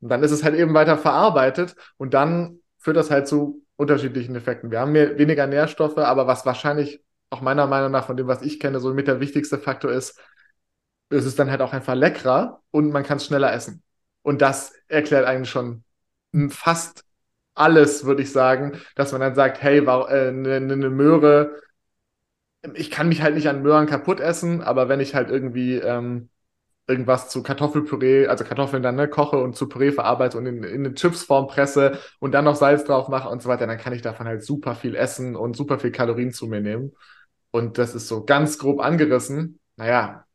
Und 0.00 0.10
dann 0.10 0.22
ist 0.22 0.30
es 0.30 0.44
halt 0.44 0.54
eben 0.54 0.74
weiter 0.74 0.96
verarbeitet 0.98 1.74
und 1.96 2.14
dann 2.14 2.60
führt 2.78 2.96
das 2.96 3.10
halt 3.10 3.26
zu 3.26 3.64
unterschiedlichen 3.76 4.36
Effekten. 4.36 4.70
Wir 4.70 4.80
haben 4.80 4.92
mehr, 4.92 5.18
weniger 5.18 5.46
Nährstoffe, 5.46 5.98
aber 5.98 6.26
was 6.26 6.46
wahrscheinlich 6.46 7.02
auch 7.30 7.40
meiner 7.40 7.66
Meinung 7.66 7.90
nach 7.90 8.06
von 8.06 8.16
dem, 8.16 8.28
was 8.28 8.42
ich 8.42 8.60
kenne, 8.60 8.78
so 8.78 8.94
mit 8.94 9.08
der 9.08 9.20
wichtigste 9.20 9.58
Faktor 9.58 9.90
ist, 9.90 10.20
ist 11.10 11.24
es 11.24 11.36
dann 11.36 11.50
halt 11.50 11.62
auch 11.62 11.72
einfach 11.72 11.94
leckerer 11.94 12.62
und 12.70 12.90
man 12.92 13.02
kann 13.02 13.16
es 13.16 13.26
schneller 13.26 13.52
essen. 13.52 13.82
Und 14.22 14.42
das 14.42 14.72
erklärt 14.88 15.26
eigentlich 15.26 15.50
schon 15.50 15.84
fast 16.50 17.05
alles, 17.56 18.04
würde 18.04 18.22
ich 18.22 18.32
sagen, 18.32 18.72
dass 18.94 19.12
man 19.12 19.20
dann 19.20 19.34
sagt, 19.34 19.62
hey, 19.62 19.80
eine 19.80 20.08
äh, 20.08 20.32
ne, 20.32 20.76
ne 20.76 20.90
Möhre, 20.90 21.56
ich 22.74 22.90
kann 22.90 23.08
mich 23.08 23.22
halt 23.22 23.34
nicht 23.34 23.48
an 23.48 23.62
Möhren 23.62 23.86
kaputt 23.86 24.20
essen, 24.20 24.62
aber 24.62 24.88
wenn 24.88 25.00
ich 25.00 25.14
halt 25.14 25.30
irgendwie 25.30 25.74
ähm, 25.76 26.28
irgendwas 26.88 27.28
zu 27.30 27.42
Kartoffelpüree, 27.42 28.26
also 28.28 28.44
Kartoffeln 28.44 28.82
dann 28.82 28.96
ne, 28.96 29.08
koche 29.08 29.38
und 29.38 29.56
zu 29.56 29.68
Püree 29.68 29.92
verarbeite 29.92 30.38
und 30.38 30.46
in, 30.46 30.62
in 30.64 30.86
eine 30.86 30.94
Chipsform 30.94 31.48
presse 31.48 31.98
und 32.20 32.32
dann 32.32 32.44
noch 32.44 32.56
Salz 32.56 32.84
drauf 32.84 33.08
mache 33.08 33.28
und 33.28 33.42
so 33.42 33.48
weiter, 33.48 33.66
dann 33.66 33.78
kann 33.78 33.92
ich 33.92 34.02
davon 34.02 34.26
halt 34.26 34.44
super 34.44 34.74
viel 34.74 34.94
essen 34.94 35.36
und 35.36 35.56
super 35.56 35.78
viel 35.78 35.92
Kalorien 35.92 36.32
zu 36.32 36.46
mir 36.46 36.60
nehmen. 36.60 36.92
Und 37.50 37.78
das 37.78 37.94
ist 37.94 38.08
so 38.08 38.24
ganz 38.24 38.58
grob 38.58 38.80
angerissen. 38.80 39.60
Naja, 39.76 40.26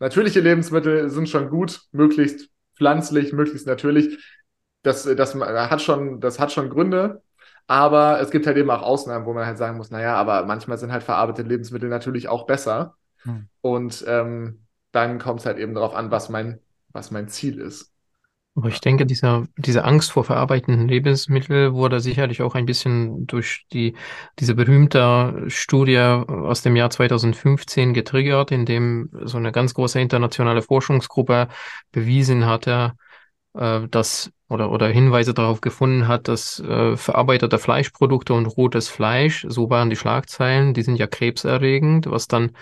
natürliche 0.00 0.40
Lebensmittel 0.40 1.10
sind 1.10 1.28
schon 1.28 1.50
gut, 1.50 1.82
möglichst 1.92 2.50
pflanzlich, 2.76 3.32
möglichst 3.32 3.66
natürlich. 3.66 4.18
Das, 4.82 5.02
das 5.02 5.34
hat 5.34 5.82
schon, 5.82 6.20
das 6.20 6.38
hat 6.38 6.52
schon 6.52 6.70
Gründe. 6.70 7.22
Aber 7.66 8.20
es 8.20 8.30
gibt 8.30 8.46
halt 8.46 8.56
eben 8.56 8.70
auch 8.70 8.82
Ausnahmen, 8.82 9.26
wo 9.26 9.32
man 9.32 9.46
halt 9.46 9.58
sagen 9.58 9.76
muss, 9.76 9.90
naja, 9.90 10.14
aber 10.14 10.44
manchmal 10.46 10.78
sind 10.78 10.92
halt 10.92 11.02
verarbeitete 11.02 11.48
Lebensmittel 11.48 11.88
natürlich 11.88 12.28
auch 12.28 12.46
besser. 12.46 12.94
Hm. 13.22 13.48
Und 13.60 14.04
ähm, 14.06 14.66
dann 14.92 15.18
kommt 15.18 15.40
es 15.40 15.46
halt 15.46 15.58
eben 15.58 15.74
darauf 15.74 15.94
an, 15.94 16.10
was 16.10 16.28
mein, 16.28 16.60
was 16.92 17.10
mein 17.10 17.28
Ziel 17.28 17.58
ist. 17.58 17.92
Aber 18.56 18.68
ich 18.68 18.80
denke, 18.80 19.04
dieser, 19.04 19.46
diese 19.58 19.84
Angst 19.84 20.12
vor 20.12 20.24
verarbeitenden 20.24 20.88
Lebensmitteln 20.88 21.74
wurde 21.74 22.00
sicherlich 22.00 22.40
auch 22.40 22.54
ein 22.54 22.64
bisschen 22.64 23.26
durch 23.26 23.66
die, 23.70 23.94
diese 24.38 24.54
berühmte 24.54 25.44
Studie 25.48 25.98
aus 25.98 26.62
dem 26.62 26.74
Jahr 26.74 26.88
2015 26.88 27.92
getriggert, 27.92 28.52
in 28.52 28.64
dem 28.64 29.10
so 29.24 29.36
eine 29.36 29.52
ganz 29.52 29.74
große 29.74 30.00
internationale 30.00 30.62
Forschungsgruppe 30.62 31.48
bewiesen 31.92 32.46
hatte, 32.46 32.94
äh, 33.56 33.88
dass 33.88 34.30
oder, 34.48 34.70
oder 34.70 34.88
Hinweise 34.88 35.34
darauf 35.34 35.60
gefunden 35.60 36.06
hat, 36.06 36.28
dass 36.28 36.60
äh, 36.60 36.96
verarbeitete 36.96 37.58
Fleischprodukte 37.58 38.32
und 38.34 38.46
rotes 38.46 38.88
Fleisch, 38.88 39.44
so 39.48 39.70
waren 39.70 39.90
die 39.90 39.96
Schlagzeilen, 39.96 40.72
die 40.72 40.82
sind 40.82 40.96
ja 40.96 41.06
krebserregend, 41.06 42.10
was 42.10 42.28
dann 42.28 42.52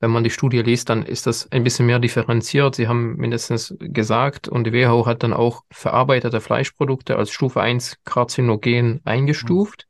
wenn 0.00 0.10
man 0.10 0.24
die 0.24 0.30
Studie 0.30 0.62
liest, 0.62 0.88
dann 0.88 1.02
ist 1.02 1.26
das 1.26 1.52
ein 1.52 1.62
bisschen 1.62 1.84
mehr 1.86 1.98
differenziert. 1.98 2.74
Sie 2.74 2.88
haben 2.88 3.16
mindestens 3.16 3.76
gesagt, 3.78 4.48
und 4.48 4.64
die 4.64 4.72
WHO 4.72 5.04
hat 5.04 5.22
dann 5.22 5.34
auch 5.34 5.62
verarbeitete 5.70 6.40
Fleischprodukte 6.40 7.16
als 7.16 7.30
Stufe 7.30 7.60
1 7.60 7.98
karzinogen 8.04 9.02
eingestuft. 9.04 9.86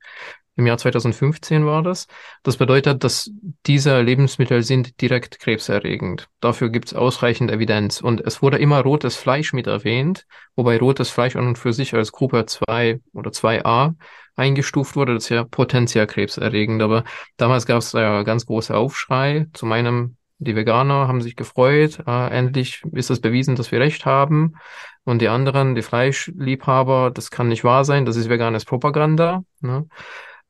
Im 0.60 0.66
Jahr 0.66 0.76
2015 0.76 1.64
war 1.64 1.82
das. 1.82 2.06
Das 2.42 2.58
bedeutet, 2.58 3.02
dass 3.02 3.30
diese 3.64 3.98
Lebensmittel 4.02 4.62
sind 4.62 5.00
direkt 5.00 5.40
krebserregend. 5.40 6.28
Dafür 6.40 6.68
gibt 6.68 6.88
es 6.88 6.94
ausreichend 6.94 7.50
Evidenz. 7.50 8.02
Und 8.02 8.20
es 8.20 8.42
wurde 8.42 8.58
immer 8.58 8.82
rotes 8.82 9.16
Fleisch 9.16 9.54
mit 9.54 9.66
erwähnt, 9.66 10.26
wobei 10.56 10.76
rotes 10.76 11.08
Fleisch 11.08 11.34
an 11.34 11.46
und 11.46 11.56
für 11.56 11.72
sich 11.72 11.94
als 11.94 12.12
Gruppe 12.12 12.44
2 12.44 13.00
oder 13.14 13.30
2a 13.30 13.94
eingestuft 14.36 14.96
wurde. 14.96 15.14
Das 15.14 15.24
ist 15.24 15.30
ja 15.30 15.44
potenziell 15.44 16.06
krebserregend. 16.06 16.82
Aber 16.82 17.04
damals 17.38 17.64
gab 17.64 17.78
es 17.78 17.92
ja 17.92 18.22
ganz 18.22 18.44
große 18.44 18.76
Aufschrei. 18.76 19.46
Zu 19.54 19.64
meinem, 19.64 20.18
die 20.36 20.56
Veganer 20.56 21.08
haben 21.08 21.22
sich 21.22 21.36
gefreut. 21.36 22.00
Äh, 22.06 22.36
endlich 22.36 22.82
ist 22.92 23.08
es 23.08 23.22
bewiesen, 23.22 23.56
dass 23.56 23.72
wir 23.72 23.80
recht 23.80 24.04
haben. 24.04 24.56
Und 25.04 25.22
die 25.22 25.28
anderen, 25.28 25.74
die 25.74 25.80
Fleischliebhaber, 25.80 27.10
das 27.10 27.30
kann 27.30 27.48
nicht 27.48 27.64
wahr 27.64 27.86
sein. 27.86 28.04
Das 28.04 28.16
ist 28.16 28.28
veganes 28.28 28.66
Propaganda. 28.66 29.42
Ne? 29.62 29.86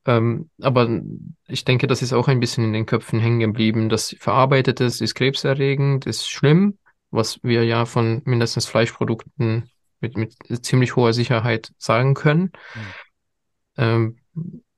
Ähm, 0.05 0.49
aber 0.61 1.01
ich 1.47 1.63
denke, 1.63 1.87
das 1.87 2.01
ist 2.01 2.13
auch 2.13 2.27
ein 2.27 2.39
bisschen 2.39 2.63
in 2.63 2.73
den 2.73 2.85
Köpfen 2.85 3.19
hängen 3.19 3.39
geblieben. 3.39 3.89
Das 3.89 4.15
Verarbeitetes 4.19 5.01
ist 5.01 5.15
krebserregend, 5.15 6.05
ist 6.05 6.29
schlimm, 6.29 6.77
was 7.11 7.39
wir 7.43 7.63
ja 7.65 7.85
von 7.85 8.21
mindestens 8.25 8.65
Fleischprodukten 8.65 9.69
mit, 9.99 10.17
mit 10.17 10.35
ziemlich 10.65 10.95
hoher 10.95 11.13
Sicherheit 11.13 11.71
sagen 11.77 12.15
können. 12.15 12.51
Mhm. 12.75 12.81
Ähm, 13.77 14.17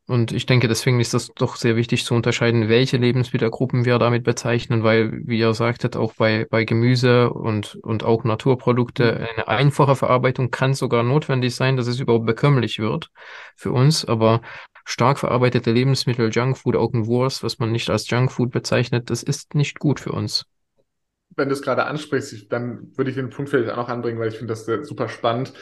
und 0.05 0.33
ich 0.33 0.45
denke, 0.45 0.67
deswegen 0.67 0.99
ist 0.99 1.13
das 1.13 1.31
doch 1.33 1.55
sehr 1.55 1.77
wichtig 1.77 2.03
zu 2.03 2.13
unterscheiden, 2.13 2.67
welche 2.67 2.97
Lebensmittelgruppen 2.97 3.85
wir 3.85 3.97
damit 3.99 4.25
bezeichnen, 4.25 4.83
weil, 4.83 5.25
wie 5.25 5.39
ihr 5.39 5.53
sagtet, 5.53 5.95
auch 5.95 6.13
bei, 6.13 6.45
bei 6.49 6.65
Gemüse 6.65 7.31
und, 7.31 7.75
und 7.75 8.03
auch 8.03 8.25
Naturprodukte 8.25 9.13
mhm. 9.13 9.27
eine 9.31 9.47
einfache 9.47 9.95
Verarbeitung 9.95 10.51
kann 10.51 10.73
sogar 10.73 11.03
notwendig 11.03 11.55
sein, 11.55 11.77
dass 11.77 11.87
es 11.87 12.01
überhaupt 12.01 12.25
bekömmlich 12.25 12.79
wird 12.79 13.11
für 13.55 13.71
uns. 13.71 14.03
Aber 14.03 14.41
stark 14.85 15.19
verarbeitete 15.19 15.71
Lebensmittel, 15.71 16.29
Junkfood, 16.29 16.75
auch 16.75 16.93
ein 16.93 17.07
Wurst, 17.07 17.43
was 17.43 17.59
man 17.59 17.71
nicht 17.71 17.89
als 17.89 18.09
Junkfood 18.09 18.51
bezeichnet, 18.51 19.09
das 19.09 19.23
ist 19.23 19.55
nicht 19.55 19.79
gut 19.79 19.99
für 19.99 20.11
uns. 20.11 20.45
Wenn 21.35 21.49
du 21.49 21.53
es 21.53 21.61
gerade 21.61 21.85
ansprichst, 21.85 22.51
dann 22.51 22.91
würde 22.95 23.09
ich 23.09 23.15
den 23.15 23.29
Punkt 23.29 23.49
vielleicht 23.49 23.71
auch 23.71 23.77
noch 23.77 23.89
anbringen, 23.89 24.19
weil 24.19 24.27
ich 24.27 24.37
finde 24.37 24.53
das 24.53 24.65
super 24.87 25.09
spannend. 25.09 25.53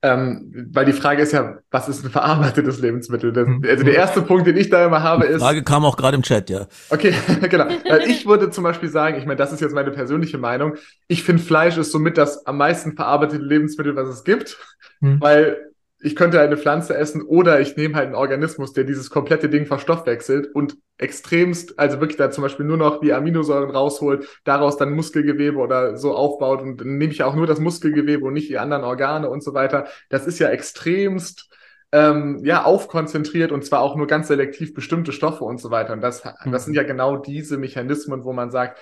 Ähm, 0.00 0.68
weil 0.70 0.84
die 0.84 0.92
Frage 0.92 1.22
ist 1.22 1.32
ja, 1.32 1.58
was 1.72 1.88
ist 1.88 2.04
ein 2.04 2.10
verarbeitetes 2.10 2.78
Lebensmittel? 2.78 3.32
Das, 3.32 3.48
mhm. 3.48 3.64
also 3.68 3.82
der 3.82 3.94
erste 3.94 4.22
Punkt, 4.22 4.46
den 4.46 4.56
ich 4.56 4.70
da 4.70 4.86
immer 4.86 5.02
habe, 5.02 5.24
ist. 5.24 5.40
Die 5.40 5.40
Frage 5.40 5.64
kam 5.64 5.84
auch 5.84 5.96
gerade 5.96 6.16
im 6.16 6.22
Chat, 6.22 6.50
ja. 6.50 6.68
Okay, 6.90 7.12
genau. 7.50 7.66
Weil 7.66 8.08
ich 8.08 8.24
würde 8.24 8.50
zum 8.50 8.62
Beispiel 8.62 8.88
sagen, 8.88 9.18
ich 9.18 9.26
meine, 9.26 9.36
das 9.36 9.52
ist 9.52 9.60
jetzt 9.60 9.74
meine 9.74 9.90
persönliche 9.90 10.38
Meinung. 10.38 10.76
Ich 11.08 11.24
finde 11.24 11.42
Fleisch 11.42 11.76
ist 11.76 11.90
somit 11.90 12.16
das 12.16 12.46
am 12.46 12.58
meisten 12.58 12.94
verarbeitete 12.94 13.42
Lebensmittel, 13.42 13.96
was 13.96 14.08
es 14.08 14.22
gibt, 14.22 14.56
mhm. 15.00 15.20
weil 15.20 15.67
ich 16.00 16.14
könnte 16.14 16.40
eine 16.40 16.56
Pflanze 16.56 16.96
essen 16.96 17.22
oder 17.22 17.60
ich 17.60 17.76
nehme 17.76 17.96
halt 17.96 18.06
einen 18.06 18.14
Organismus, 18.14 18.72
der 18.72 18.84
dieses 18.84 19.10
komplette 19.10 19.48
Ding 19.48 19.66
verstoffwechselt 19.66 20.54
und 20.54 20.76
extremst, 20.96 21.78
also 21.78 22.00
wirklich 22.00 22.16
da 22.16 22.30
zum 22.30 22.42
Beispiel 22.42 22.66
nur 22.66 22.76
noch 22.76 23.00
die 23.00 23.12
Aminosäuren 23.12 23.70
rausholt, 23.70 24.26
daraus 24.44 24.76
dann 24.76 24.92
Muskelgewebe 24.92 25.58
oder 25.58 25.96
so 25.96 26.14
aufbaut 26.14 26.62
und 26.62 26.80
dann 26.80 26.98
nehme 26.98 27.12
ich 27.12 27.22
auch 27.22 27.34
nur 27.34 27.46
das 27.46 27.58
Muskelgewebe 27.58 28.24
und 28.24 28.34
nicht 28.34 28.48
die 28.48 28.58
anderen 28.58 28.84
Organe 28.84 29.28
und 29.28 29.42
so 29.42 29.54
weiter. 29.54 29.86
Das 30.08 30.26
ist 30.26 30.38
ja 30.38 30.48
extremst 30.50 31.50
ähm, 31.90 32.44
ja, 32.44 32.64
aufkonzentriert 32.64 33.50
und 33.50 33.64
zwar 33.64 33.80
auch 33.80 33.96
nur 33.96 34.06
ganz 34.06 34.28
selektiv 34.28 34.74
bestimmte 34.74 35.12
Stoffe 35.12 35.44
und 35.44 35.60
so 35.60 35.70
weiter. 35.70 35.94
Und 35.94 36.00
das, 36.00 36.22
das 36.44 36.64
sind 36.64 36.74
ja 36.74 36.82
genau 36.82 37.16
diese 37.16 37.56
Mechanismen, 37.58 38.24
wo 38.24 38.32
man 38.32 38.50
sagt, 38.50 38.78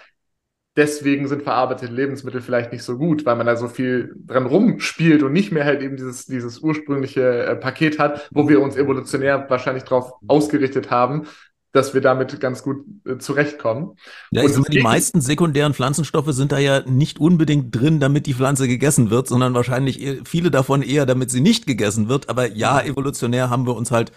deswegen 0.77 1.27
sind 1.27 1.43
verarbeitete 1.43 1.93
Lebensmittel 1.93 2.41
vielleicht 2.41 2.73
nicht 2.73 2.83
so 2.83 2.99
gut, 2.99 3.25
weil 3.25 3.37
man 3.37 3.47
da 3.47 3.57
so 3.57 3.69
viel 3.69 4.15
dran 4.27 4.47
rumspielt 4.47 5.23
und 5.23 5.33
nicht 5.33 5.53
mehr 5.53 5.65
halt 5.65 5.83
eben 5.83 5.97
dieses, 5.97 6.27
dieses 6.27 6.61
ursprüngliche 6.61 7.45
äh, 7.45 7.57
Paket 7.57 7.99
hat, 7.99 8.29
wo 8.31 8.49
wir 8.49 8.61
uns 8.61 8.77
evolutionär 8.77 9.47
wahrscheinlich 9.49 9.85
darauf 9.85 10.13
ausgerichtet 10.29 10.91
haben, 10.91 11.27
dass 11.73 11.95
wir 11.95 12.01
damit 12.01 12.41
ganz 12.41 12.63
gut 12.63 12.85
äh, 13.07 13.19
zurechtkommen. 13.19 13.97
Ja, 14.31 14.43
ich 14.43 14.53
sag, 14.53 14.67
die 14.67 14.81
meisten 14.81 15.21
sekundären 15.21 15.75
Pflanzenstoffe 15.75 16.33
sind 16.33 16.53
da 16.53 16.59
ja 16.59 16.83
nicht 16.87 17.19
unbedingt 17.21 17.75
drin, 17.75 18.01
damit 18.01 18.27
die 18.27 18.35
Pflanze 18.35 18.69
gegessen 18.69 19.11
wird, 19.11 19.29
sondern 19.29 19.55
wahrscheinlich 19.55 20.21
viele 20.25 20.51
davon 20.51 20.83
eher, 20.83 21.07
damit 21.07 21.31
sie 21.31 21.41
nicht 21.41 21.67
gegessen 21.67 22.09
wird. 22.09 22.29
Aber 22.29 22.51
ja, 22.51 22.81
evolutionär 22.81 23.51
haben 23.51 23.67
wir 23.67 23.77
uns 23.77 23.91
halt 23.91 24.13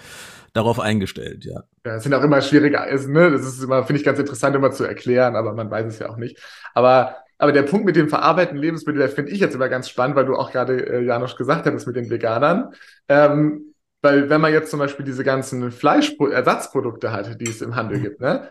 darauf 0.53 0.79
eingestellt, 0.79 1.45
ja. 1.45 1.63
Ja, 1.85 1.95
es 1.95 2.03
sind 2.03 2.13
auch 2.13 2.23
immer 2.23 2.41
schwierige, 2.41 2.79
also, 2.81 3.09
ne, 3.09 3.31
das 3.31 3.41
ist 3.41 3.63
immer, 3.63 3.83
finde 3.83 3.99
ich 3.99 4.05
ganz 4.05 4.19
interessant 4.19 4.55
immer 4.55 4.71
zu 4.71 4.83
erklären, 4.83 5.35
aber 5.35 5.53
man 5.53 5.69
weiß 5.69 5.85
es 5.85 5.99
ja 5.99 6.09
auch 6.09 6.17
nicht. 6.17 6.37
Aber, 6.73 7.17
aber 7.37 7.51
der 7.51 7.63
Punkt 7.63 7.85
mit 7.85 7.95
dem 7.95 8.09
verarbeiteten 8.09 8.57
Lebensmittel, 8.57 8.99
der 8.99 9.09
finde 9.09 9.31
ich 9.31 9.39
jetzt 9.39 9.55
immer 9.55 9.69
ganz 9.69 9.89
spannend, 9.89 10.15
weil 10.15 10.25
du 10.25 10.35
auch 10.35 10.51
gerade, 10.51 10.85
äh, 10.85 11.03
Janosch, 11.03 11.35
gesagt 11.35 11.65
hattest 11.65 11.87
mit 11.87 11.95
den 11.95 12.09
Veganern. 12.09 12.73
Ähm, 13.07 13.73
weil 14.01 14.29
wenn 14.29 14.41
man 14.41 14.53
jetzt 14.53 14.71
zum 14.71 14.79
Beispiel 14.79 15.05
diese 15.05 15.23
ganzen 15.23 15.71
Fleischersatzprodukte 15.71 17.11
hat, 17.11 17.39
die 17.41 17.49
es 17.49 17.61
im 17.61 17.75
Handel 17.75 17.99
gibt, 17.99 18.21
ne, 18.21 18.49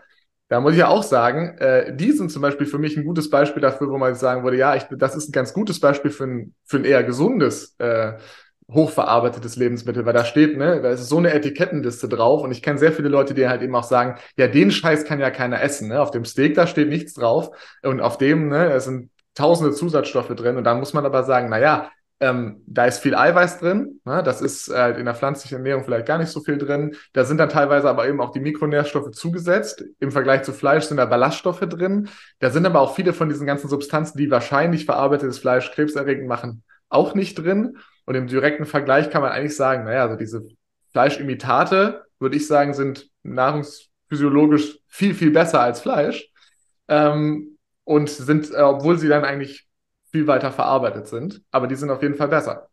da 0.49 0.59
muss 0.59 0.73
ich 0.73 0.79
ja 0.79 0.87
auch 0.87 1.03
sagen, 1.03 1.57
äh, 1.59 1.95
die 1.95 2.11
sind 2.11 2.31
zum 2.31 2.41
Beispiel 2.41 2.65
für 2.65 2.79
mich 2.79 2.97
ein 2.97 3.05
gutes 3.05 3.29
Beispiel 3.29 3.61
dafür, 3.61 3.89
wo 3.89 3.97
man 3.99 4.15
sagen 4.15 4.43
würde, 4.43 4.57
ja, 4.57 4.75
ich, 4.75 4.83
das 4.89 5.15
ist 5.15 5.29
ein 5.29 5.31
ganz 5.31 5.53
gutes 5.53 5.79
Beispiel 5.79 6.09
für 6.09 6.23
ein, 6.23 6.55
für 6.65 6.77
ein 6.77 6.85
eher 6.85 7.03
gesundes 7.03 7.75
äh, 7.77 8.13
hochverarbeitetes 8.71 9.55
Lebensmittel, 9.55 10.05
weil 10.05 10.13
da 10.13 10.25
steht, 10.25 10.57
ne, 10.57 10.81
da 10.81 10.91
ist 10.91 11.07
so 11.07 11.17
eine 11.17 11.33
Etikettenliste 11.33 12.07
drauf 12.07 12.43
und 12.43 12.51
ich 12.51 12.61
kenne 12.61 12.77
sehr 12.77 12.91
viele 12.91 13.09
Leute, 13.09 13.33
die 13.33 13.47
halt 13.47 13.61
eben 13.61 13.75
auch 13.75 13.83
sagen, 13.83 14.15
ja, 14.37 14.47
den 14.47 14.71
Scheiß 14.71 15.05
kann 15.05 15.19
ja 15.19 15.31
keiner 15.31 15.61
essen, 15.61 15.89
ne, 15.89 16.01
auf 16.01 16.11
dem 16.11 16.25
Steak, 16.25 16.55
da 16.55 16.67
steht 16.67 16.89
nichts 16.89 17.13
drauf 17.13 17.51
und 17.83 17.99
auf 18.01 18.17
dem, 18.17 18.49
ne, 18.49 18.69
da 18.69 18.79
sind 18.79 19.09
tausende 19.33 19.73
Zusatzstoffe 19.73 20.35
drin 20.35 20.57
und 20.57 20.63
dann 20.63 20.79
muss 20.79 20.93
man 20.93 21.05
aber 21.05 21.23
sagen, 21.23 21.47
na 21.49 21.59
ja, 21.59 21.91
ähm, 22.21 22.61
da 22.67 22.85
ist 22.85 22.99
viel 22.99 23.15
Eiweiß 23.15 23.59
drin, 23.59 24.01
ne? 24.03 24.21
das 24.23 24.41
ist 24.41 24.67
äh, 24.67 24.91
in 24.99 25.05
der 25.05 25.15
pflanzlichen 25.15 25.59
Ernährung 25.59 25.85
vielleicht 25.85 26.05
gar 26.05 26.17
nicht 26.17 26.29
so 26.29 26.41
viel 26.41 26.57
drin. 26.57 26.95
Da 27.13 27.23
sind 27.23 27.37
dann 27.37 27.47
teilweise 27.47 27.89
aber 27.89 28.07
eben 28.09 28.19
auch 28.19 28.31
die 28.31 28.41
Mikronährstoffe 28.41 29.11
zugesetzt. 29.11 29.85
Im 29.99 30.11
Vergleich 30.11 30.43
zu 30.43 30.51
Fleisch 30.51 30.83
sind 30.85 30.97
da 30.97 31.05
Ballaststoffe 31.05 31.61
drin. 31.61 32.09
Da 32.39 32.49
sind 32.49 32.65
aber 32.65 32.81
auch 32.81 32.93
viele 32.93 33.13
von 33.13 33.29
diesen 33.29 33.47
ganzen 33.47 33.69
Substanzen, 33.69 34.17
die 34.17 34.29
wahrscheinlich 34.29 34.85
verarbeitetes 34.85 35.39
Fleisch 35.39 35.71
krebserregend 35.71 36.27
machen, 36.27 36.63
auch 36.89 37.15
nicht 37.15 37.35
drin. 37.35 37.77
Und 38.09 38.15
im 38.15 38.25
direkten 38.25 38.65
Vergleich 38.65 39.11
kann 39.11 39.21
man 39.21 39.31
eigentlich 39.31 39.55
sagen, 39.55 39.83
naja, 39.83 40.01
also 40.01 40.15
diese 40.15 40.47
Fleischimitate, 40.93 42.05
würde 42.17 42.37
ich 42.37 42.47
sagen, 42.47 42.73
sind 42.73 43.07
nahrungsphysiologisch 43.21 44.79
viel, 44.87 45.13
viel 45.13 45.29
besser 45.29 45.61
als 45.61 45.81
Fleisch. 45.81 46.27
Ähm, 46.87 47.59
und 47.83 48.09
sind, 48.09 48.51
äh, 48.51 48.61
obwohl 48.61 48.97
sie 48.97 49.09
dann 49.09 49.25
eigentlich 49.25 49.67
viel 50.11 50.25
weiter 50.25 50.51
verarbeitet 50.51 51.07
sind, 51.07 51.43
aber 51.51 51.67
die 51.67 51.75
sind 51.75 51.91
auf 51.91 52.01
jeden 52.01 52.15
Fall 52.15 52.29
besser. 52.29 52.69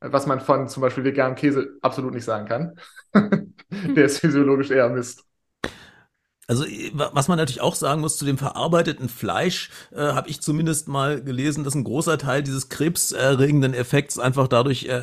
Was 0.00 0.26
man 0.26 0.40
von 0.40 0.68
zum 0.68 0.80
Beispiel 0.80 1.04
veganem 1.04 1.34
Käse 1.34 1.76
absolut 1.82 2.14
nicht 2.14 2.24
sagen 2.24 2.48
kann. 2.48 2.78
Der 3.70 4.06
ist 4.06 4.20
physiologisch 4.20 4.70
eher 4.70 4.88
Mist. 4.88 5.26
Also 6.52 6.66
was 6.92 7.28
man 7.28 7.38
natürlich 7.38 7.62
auch 7.62 7.74
sagen 7.74 8.02
muss 8.02 8.18
zu 8.18 8.26
dem 8.26 8.36
verarbeiteten 8.36 9.08
Fleisch, 9.08 9.70
äh, 9.90 10.00
habe 10.00 10.28
ich 10.28 10.42
zumindest 10.42 10.86
mal 10.86 11.22
gelesen, 11.22 11.64
dass 11.64 11.74
ein 11.74 11.82
großer 11.82 12.18
Teil 12.18 12.42
dieses 12.42 12.68
krebserregenden 12.68 13.72
Effekts 13.72 14.18
einfach 14.18 14.48
dadurch 14.48 14.84
äh, 14.84 15.00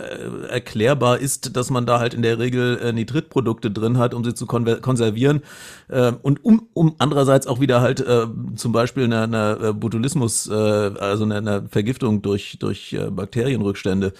erklärbar 0.47 1.17
ist, 1.17 1.55
dass 1.57 1.71
man 1.71 1.87
da 1.87 1.97
halt 1.97 2.13
in 2.13 2.21
der 2.21 2.37
Regel 2.37 2.77
äh, 2.77 2.93
Nitritprodukte 2.93 3.71
drin 3.71 3.97
hat, 3.97 4.13
um 4.13 4.23
sie 4.23 4.35
zu 4.35 4.45
konservieren. 4.45 5.41
Äh, 5.87 6.11
und 6.21 6.45
um, 6.45 6.67
um 6.75 6.93
andererseits 6.99 7.47
auch 7.47 7.59
wieder 7.59 7.81
halt 7.81 7.99
äh, 7.99 8.27
zum 8.55 8.71
Beispiel 8.71 9.05
eine, 9.05 9.23
eine 9.23 9.69
äh, 9.69 9.73
Botulismus, 9.73 10.47
äh, 10.47 10.53
also 10.53 11.23
eine, 11.23 11.37
eine 11.37 11.63
Vergiftung 11.67 12.21
durch 12.21 12.59
durch 12.59 12.93
äh, 12.93 13.09
Bakterienrückstände 13.09 14.13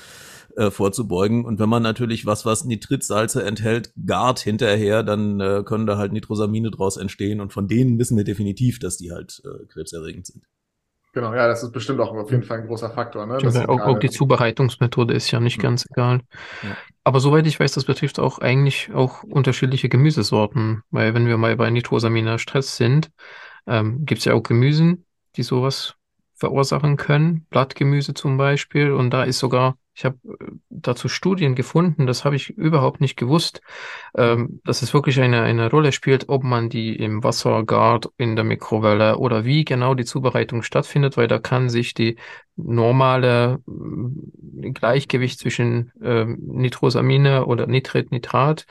äh, 0.55 0.71
vorzubeugen. 0.71 1.45
Und 1.45 1.59
wenn 1.59 1.69
man 1.69 1.83
natürlich 1.83 2.25
was, 2.25 2.45
was 2.45 2.65
Nitritsalze 2.65 3.43
enthält, 3.43 3.91
gart 4.05 4.39
hinterher, 4.39 5.03
dann 5.03 5.39
äh, 5.39 5.63
können 5.65 5.87
da 5.87 5.97
halt 5.97 6.13
Nitrosamine 6.13 6.71
draus 6.71 6.97
entstehen. 6.97 7.41
Und 7.41 7.53
von 7.53 7.67
denen 7.67 7.99
wissen 7.99 8.17
wir 8.17 8.23
definitiv, 8.23 8.79
dass 8.79 8.97
die 8.97 9.11
halt 9.11 9.41
äh, 9.45 9.65
krebserregend 9.67 10.27
sind. 10.27 10.43
Genau, 11.11 11.33
ja, 11.33 11.47
das 11.47 11.63
ist 11.63 11.71
bestimmt 11.71 11.99
auch 11.99 12.13
auf 12.13 12.29
jeden 12.29 12.43
Fall 12.43 12.59
ein 12.59 12.67
großer 12.67 12.91
Faktor. 12.91 13.25
Ne? 13.25 13.39
Stimmt, 13.39 13.67
auch, 13.67 13.81
auch, 13.81 13.97
die 13.97 14.11
Zubereitungsmethode 14.11 15.13
ist 15.13 15.31
ja 15.31 15.39
nicht 15.39 15.57
ja. 15.57 15.63
ganz 15.63 15.85
egal. 15.89 16.21
Ja. 16.61 16.77
Aber 17.03 17.19
soweit 17.19 17.47
ich 17.47 17.59
weiß, 17.59 17.71
das 17.71 17.85
betrifft 17.85 18.19
auch 18.19 18.37
eigentlich 18.39 18.91
auch 18.93 19.23
unterschiedliche 19.23 19.89
Gemüsesorten. 19.89 20.83
Weil 20.91 21.15
wenn 21.15 21.25
wir 21.25 21.37
mal 21.37 21.55
bei 21.55 21.71
Nitrosaminer 21.71 22.37
Stress 22.37 22.77
sind, 22.77 23.09
ähm, 23.65 24.05
gibt 24.05 24.19
es 24.19 24.25
ja 24.25 24.33
auch 24.33 24.43
Gemüsen, 24.43 25.05
die 25.35 25.43
sowas 25.43 25.95
verursachen 26.35 26.95
können, 26.95 27.45
Blattgemüse 27.49 28.13
zum 28.13 28.37
Beispiel. 28.37 28.91
Und 28.91 29.09
da 29.09 29.23
ist 29.23 29.39
sogar, 29.39 29.77
ich 29.99 30.05
habe 30.05 30.17
äh, 30.39 30.51
dazu 30.69 31.09
Studien 31.09 31.55
gefunden, 31.55 32.07
das 32.07 32.23
habe 32.23 32.37
ich 32.37 32.51
überhaupt 32.51 33.01
nicht 33.01 33.17
gewusst, 33.17 33.61
ähm, 34.15 34.61
dass 34.63 34.81
es 34.81 34.93
wirklich 34.93 35.19
eine, 35.19 35.41
eine 35.41 35.69
Rolle 35.69 35.91
spielt, 35.91 36.29
ob 36.29 36.41
man 36.41 36.69
die 36.69 36.95
im 36.95 37.21
Wasser 37.21 37.65
gart, 37.65 38.09
in 38.15 38.37
der 38.37 38.45
Mikrowelle 38.45 39.17
oder 39.17 39.43
wie 39.43 39.65
genau 39.65 39.95
die 39.95 40.05
Zubereitung 40.05 40.63
stattfindet, 40.63 41.17
weil 41.17 41.27
da 41.27 41.37
kann 41.37 41.69
sich 41.69 41.93
die 41.93 42.15
normale 42.55 43.61
äh, 43.67 44.71
Gleichgewicht 44.71 45.37
zwischen 45.37 45.91
äh, 46.01 46.23
Nitrosamine 46.23 47.45
oder 47.45 47.67
Nitrit, 47.67 48.13
Nitrat 48.13 48.67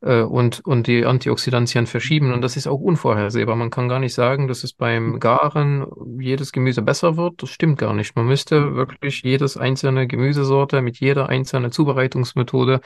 äh, 0.00 0.22
und, 0.22 0.60
und 0.64 0.86
die 0.86 1.04
Antioxidantien 1.04 1.86
verschieben. 1.86 2.32
Und 2.32 2.42
das 2.42 2.56
ist 2.56 2.66
auch 2.66 2.80
unvorhersehbar. 2.80 3.56
Man 3.56 3.70
kann 3.70 3.88
gar 3.88 3.98
nicht 3.98 4.14
sagen, 4.14 4.48
dass 4.48 4.64
es 4.64 4.72
beim 4.72 5.20
Garen 5.20 5.86
jedes 6.20 6.52
Gemüse 6.52 6.82
besser 6.82 7.16
wird. 7.16 7.42
Das 7.42 7.50
stimmt 7.50 7.78
gar 7.78 7.92
nicht. 7.94 8.16
Man 8.16 8.26
müsste 8.26 8.74
wirklich 8.74 9.22
jedes 9.22 9.56
einzelne 9.56 10.06
Gemüsesorte 10.06 10.82
mit 10.82 10.98
jeder 11.00 11.28
einzelnen 11.28 11.72
Zubereitungsmethode 11.72 12.80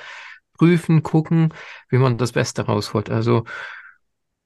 prüfen, 0.59 1.03
gucken, 1.03 1.53
wie 1.89 1.99
man 1.99 2.19
das 2.19 2.33
Beste 2.33 2.63
rausholt. 2.63 3.11
Also 3.11 3.45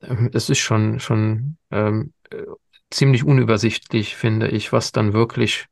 ähm, 0.03 0.31
es 0.33 0.51
ist 0.51 0.59
schon, 0.59 1.01
schon 1.01 1.59
ähm, 1.71 2.13
äh, 2.31 2.43
ziemlich 2.91 3.25
unübersichtlich, 3.25 4.17
finde 4.17 4.49
ich, 4.49 4.73
was 4.73 4.93
dann 4.93 5.13
wirklich 5.13 5.67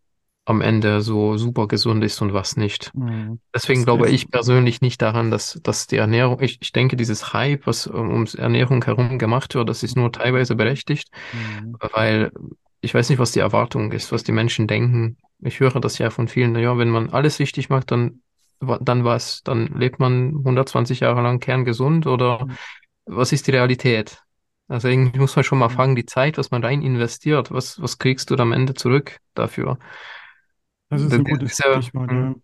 am 0.47 0.61
Ende 0.61 1.01
so 1.01 1.39
super 1.39 1.67
gesund 1.69 2.05
ist 2.05 2.21
und 2.21 2.35
was 2.35 2.57
nicht. 2.57 2.93
Mhm. 2.95 3.41
Deswegen 3.55 3.81
das 3.81 3.87
glaube 3.87 4.11
ich 4.11 4.31
persönlich 4.31 4.83
nicht 4.83 5.01
daran, 5.01 5.31
dass, 5.31 5.59
dass 5.63 5.87
die 5.87 5.97
Ernährung, 5.97 6.41
ich, 6.41 6.59
ich 6.61 6.73
denke, 6.73 6.97
dieses 6.97 7.33
Hype, 7.33 7.67
was 7.67 7.87
ums 7.87 8.35
Ernährung 8.35 8.85
herum 8.85 9.19
gemacht 9.19 9.55
wird, 9.55 9.69
das 9.69 9.83
ist 9.83 9.97
nur 9.97 10.13
teilweise 10.13 10.55
berechtigt, 10.55 11.09
mhm. 11.33 11.77
weil 11.93 12.31
ich 12.83 12.95
weiß 12.95 13.09
nicht, 13.09 13.19
was 13.19 13.33
die 13.33 13.41
Erwartung 13.41 13.93
ist, 13.93 14.13
was 14.13 14.23
die 14.23 14.33
Menschen 14.33 14.67
denken. 14.67 15.17
Ich 15.41 15.61
höre 15.61 15.81
das 15.81 15.97
ja 15.99 16.11
von 16.11 16.29
vielen, 16.29 16.53
naja, 16.53 16.77
wenn 16.77 16.91
man 16.91 17.11
alles 17.11 17.39
richtig 17.39 17.71
macht, 17.71 17.91
dann, 17.91 18.21
dann 18.61 19.05
was, 19.05 19.43
dann 19.43 19.69
lebt 19.79 19.99
man 19.99 20.35
120 20.37 21.01
Jahre 21.01 21.23
lang 21.23 21.41
kerngesund 21.41 22.07
oder 22.07 22.45
mhm. 22.45 22.57
was 23.07 23.33
ist 23.33 23.47
die 23.47 23.53
Realität? 23.53 24.19
Also 24.69 24.89
irgendwie 24.89 25.19
muss 25.19 25.37
man 25.37 25.45
schon 25.45 25.59
mal 25.59 25.69
fragen, 25.69 25.95
die 25.95 26.07
Zeit, 26.07 26.37
was 26.37 26.51
man 26.51 26.65
rein 26.65 26.83
investiert, 26.83 27.51
was, 27.51 27.81
was 27.81 27.99
kriegst 27.99 28.31
du 28.31 28.37
am 28.37 28.53
Ende 28.53 28.75
zurück 28.75 29.19
dafür? 29.35 29.79
Das 30.91 31.03
ist 31.03 31.13
ein 31.13 31.25
gutes 31.25 31.53
Stichwort. 31.57 32.11
Ja. 32.11 32.17
Mhm. 32.17 32.43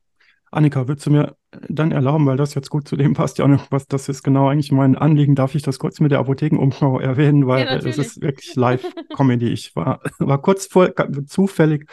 Annika, 0.52 0.88
würdest 0.88 1.06
du 1.06 1.10
mir 1.10 1.36
dann 1.68 1.92
erlauben, 1.92 2.26
weil 2.26 2.36
das 2.36 2.54
jetzt 2.54 2.70
gut 2.70 2.88
zu 2.88 2.96
dem 2.96 3.14
passt 3.14 3.38
ja 3.38 3.46
noch, 3.46 3.70
was 3.70 3.86
das 3.86 4.08
ist 4.08 4.24
genau 4.24 4.48
eigentlich 4.48 4.72
mein 4.72 4.96
Anliegen, 4.96 5.36
darf 5.36 5.54
ich 5.54 5.62
das 5.62 5.78
kurz 5.78 6.00
mit 6.00 6.10
der 6.10 6.18
Apothekenumschau 6.18 6.98
erwähnen, 6.98 7.46
weil 7.46 7.66
ja, 7.66 7.76
es 7.76 7.98
ist 7.98 8.20
wirklich 8.20 8.56
Live-Comedy. 8.56 9.48
Ich 9.48 9.76
war, 9.76 10.00
war 10.18 10.42
kurz 10.42 10.66
vor, 10.66 10.92
zufällig 11.26 11.88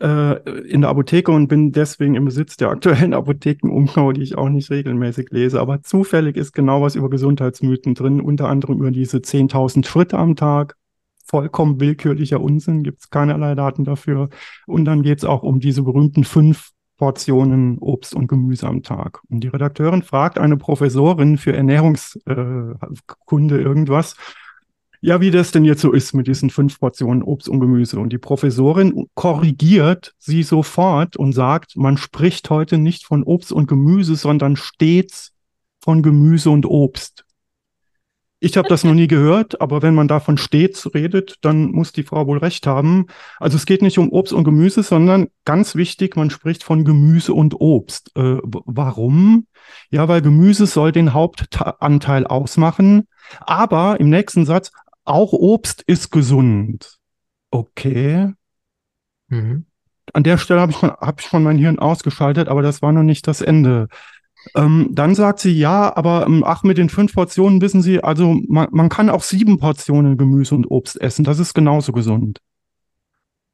äh, 0.00 0.50
in 0.68 0.82
der 0.82 0.90
Apotheke 0.90 1.32
und 1.32 1.48
bin 1.48 1.72
deswegen 1.72 2.14
im 2.14 2.24
Besitz 2.24 2.56
der 2.56 2.68
aktuellen 2.68 3.12
Apothekenumschau, 3.12 4.12
die 4.12 4.22
ich 4.22 4.38
auch 4.38 4.48
nicht 4.48 4.70
regelmäßig 4.70 5.30
lese. 5.30 5.60
Aber 5.60 5.82
zufällig 5.82 6.36
ist 6.36 6.52
genau 6.52 6.82
was 6.82 6.94
über 6.94 7.10
Gesundheitsmythen 7.10 7.94
drin, 7.94 8.20
unter 8.20 8.48
anderem 8.48 8.78
über 8.78 8.90
diese 8.90 9.18
10.000 9.18 9.84
Schritte 9.84 10.16
am 10.16 10.36
Tag, 10.36 10.76
vollkommen 11.26 11.80
willkürlicher 11.80 12.40
Unsinn, 12.40 12.82
gibt 12.82 13.00
es 13.00 13.10
keinerlei 13.10 13.54
Daten 13.54 13.84
dafür. 13.84 14.28
Und 14.66 14.84
dann 14.84 15.02
geht 15.02 15.18
es 15.18 15.24
auch 15.24 15.42
um 15.42 15.60
diese 15.60 15.82
berühmten 15.82 16.24
fünf 16.24 16.70
Portionen 16.96 17.78
Obst 17.78 18.14
und 18.14 18.26
Gemüse 18.26 18.66
am 18.66 18.82
Tag. 18.82 19.20
Und 19.28 19.40
die 19.40 19.48
Redakteurin 19.48 20.02
fragt 20.02 20.38
eine 20.38 20.56
Professorin 20.56 21.36
für 21.36 21.54
Ernährungskunde 21.54 23.58
äh, 23.58 23.62
irgendwas, 23.62 24.16
ja, 25.02 25.20
wie 25.20 25.30
das 25.30 25.50
denn 25.50 25.64
jetzt 25.64 25.82
so 25.82 25.92
ist 25.92 26.14
mit 26.14 26.26
diesen 26.26 26.48
fünf 26.48 26.80
Portionen 26.80 27.22
Obst 27.22 27.48
und 27.48 27.60
Gemüse. 27.60 28.00
Und 28.00 28.12
die 28.12 28.18
Professorin 28.18 29.06
korrigiert 29.14 30.14
sie 30.18 30.42
sofort 30.42 31.16
und 31.16 31.32
sagt, 31.32 31.76
man 31.76 31.98
spricht 31.98 32.48
heute 32.50 32.78
nicht 32.78 33.04
von 33.04 33.22
Obst 33.22 33.52
und 33.52 33.68
Gemüse, 33.68 34.16
sondern 34.16 34.56
stets 34.56 35.32
von 35.80 36.02
Gemüse 36.02 36.50
und 36.50 36.66
Obst. 36.66 37.25
Ich 38.46 38.56
habe 38.56 38.68
das 38.68 38.84
noch 38.84 38.94
nie 38.94 39.08
gehört, 39.08 39.60
aber 39.60 39.82
wenn 39.82 39.96
man 39.96 40.06
davon 40.06 40.38
stets 40.38 40.94
redet, 40.94 41.34
dann 41.40 41.72
muss 41.72 41.90
die 41.90 42.04
Frau 42.04 42.28
wohl 42.28 42.38
recht 42.38 42.64
haben. 42.68 43.08
Also 43.40 43.56
es 43.56 43.66
geht 43.66 43.82
nicht 43.82 43.98
um 43.98 44.12
Obst 44.12 44.32
und 44.32 44.44
Gemüse, 44.44 44.84
sondern 44.84 45.26
ganz 45.44 45.74
wichtig, 45.74 46.14
man 46.14 46.30
spricht 46.30 46.62
von 46.62 46.84
Gemüse 46.84 47.34
und 47.34 47.60
Obst. 47.60 48.12
Äh, 48.14 48.38
warum? 48.44 49.48
Ja, 49.90 50.06
weil 50.06 50.22
Gemüse 50.22 50.66
soll 50.66 50.92
den 50.92 51.12
Hauptanteil 51.12 52.24
ausmachen, 52.24 53.08
aber 53.40 53.98
im 53.98 54.10
nächsten 54.10 54.46
Satz, 54.46 54.70
auch 55.04 55.32
Obst 55.32 55.82
ist 55.84 56.12
gesund. 56.12 56.98
Okay. 57.50 58.32
Mhm. 59.26 59.66
An 60.12 60.22
der 60.22 60.38
Stelle 60.38 60.60
habe 60.60 60.70
ich, 60.70 60.80
hab 60.82 61.20
ich 61.20 61.26
schon 61.26 61.42
mein 61.42 61.58
Hirn 61.58 61.80
ausgeschaltet, 61.80 62.46
aber 62.46 62.62
das 62.62 62.80
war 62.80 62.92
noch 62.92 63.02
nicht 63.02 63.26
das 63.26 63.40
Ende. 63.40 63.88
Ähm, 64.54 64.90
dann 64.92 65.14
sagt 65.14 65.40
sie, 65.40 65.52
ja, 65.52 65.94
aber 65.96 66.26
ähm, 66.26 66.44
ach, 66.46 66.62
mit 66.62 66.78
den 66.78 66.88
fünf 66.88 67.14
Portionen 67.14 67.60
wissen 67.60 67.82
Sie, 67.82 68.02
also 68.02 68.36
man, 68.48 68.68
man 68.70 68.88
kann 68.88 69.10
auch 69.10 69.22
sieben 69.22 69.58
Portionen 69.58 70.16
Gemüse 70.16 70.54
und 70.54 70.66
Obst 70.66 71.00
essen. 71.00 71.24
Das 71.24 71.38
ist 71.38 71.54
genauso 71.54 71.92
gesund. 71.92 72.40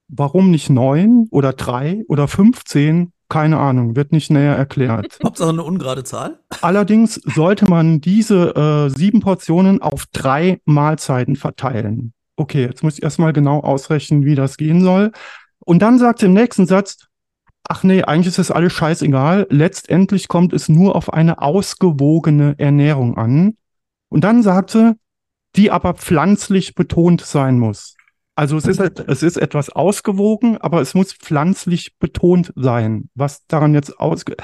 Warum 0.08 0.50
nicht 0.50 0.68
neun 0.68 1.26
oder 1.30 1.52
drei 1.52 2.02
oder 2.08 2.28
fünfzehn? 2.28 3.12
Keine 3.28 3.58
Ahnung, 3.58 3.96
wird 3.96 4.12
nicht 4.12 4.30
näher 4.30 4.56
erklärt. 4.56 5.18
Hauptsache 5.24 5.48
eine 5.48 5.62
ungerade 5.62 6.04
Zahl. 6.04 6.40
Allerdings 6.60 7.14
sollte 7.14 7.64
man 7.66 8.02
diese 8.02 8.54
äh, 8.54 8.90
sieben 8.90 9.20
Portionen 9.20 9.80
auf 9.80 10.04
drei 10.12 10.60
Mahlzeiten 10.66 11.36
verteilen. 11.36 12.12
Okay, 12.36 12.66
jetzt 12.66 12.82
muss 12.82 12.98
ich 12.98 13.02
erstmal 13.02 13.32
genau 13.32 13.60
ausrechnen, 13.60 14.26
wie 14.26 14.34
das 14.34 14.58
gehen 14.58 14.82
soll. 14.82 15.12
Und 15.60 15.80
dann 15.80 15.98
sagt 15.98 16.18
sie 16.18 16.26
im 16.26 16.34
nächsten 16.34 16.66
Satz, 16.66 17.06
ach 17.72 17.84
nee, 17.84 18.02
eigentlich 18.02 18.26
ist 18.26 18.38
das 18.38 18.50
alles 18.50 18.74
scheißegal. 18.74 19.46
Letztendlich 19.48 20.28
kommt 20.28 20.52
es 20.52 20.68
nur 20.68 20.94
auf 20.94 21.10
eine 21.10 21.40
ausgewogene 21.40 22.54
Ernährung 22.58 23.16
an. 23.16 23.56
Und 24.10 24.24
dann 24.24 24.42
sagte, 24.42 24.96
die 25.56 25.70
aber 25.70 25.94
pflanzlich 25.94 26.74
betont 26.74 27.22
sein 27.22 27.58
muss. 27.58 27.96
Also 28.34 28.58
es 28.58 28.66
ist, 28.66 28.78
es 28.80 29.22
ist 29.22 29.38
etwas 29.38 29.70
ausgewogen, 29.70 30.58
aber 30.58 30.82
es 30.82 30.92
muss 30.92 31.14
pflanzlich 31.14 31.96
betont 31.98 32.52
sein. 32.56 33.08
Was 33.14 33.46
daran 33.46 33.72
jetzt 33.72 33.98
ausge... 33.98 34.36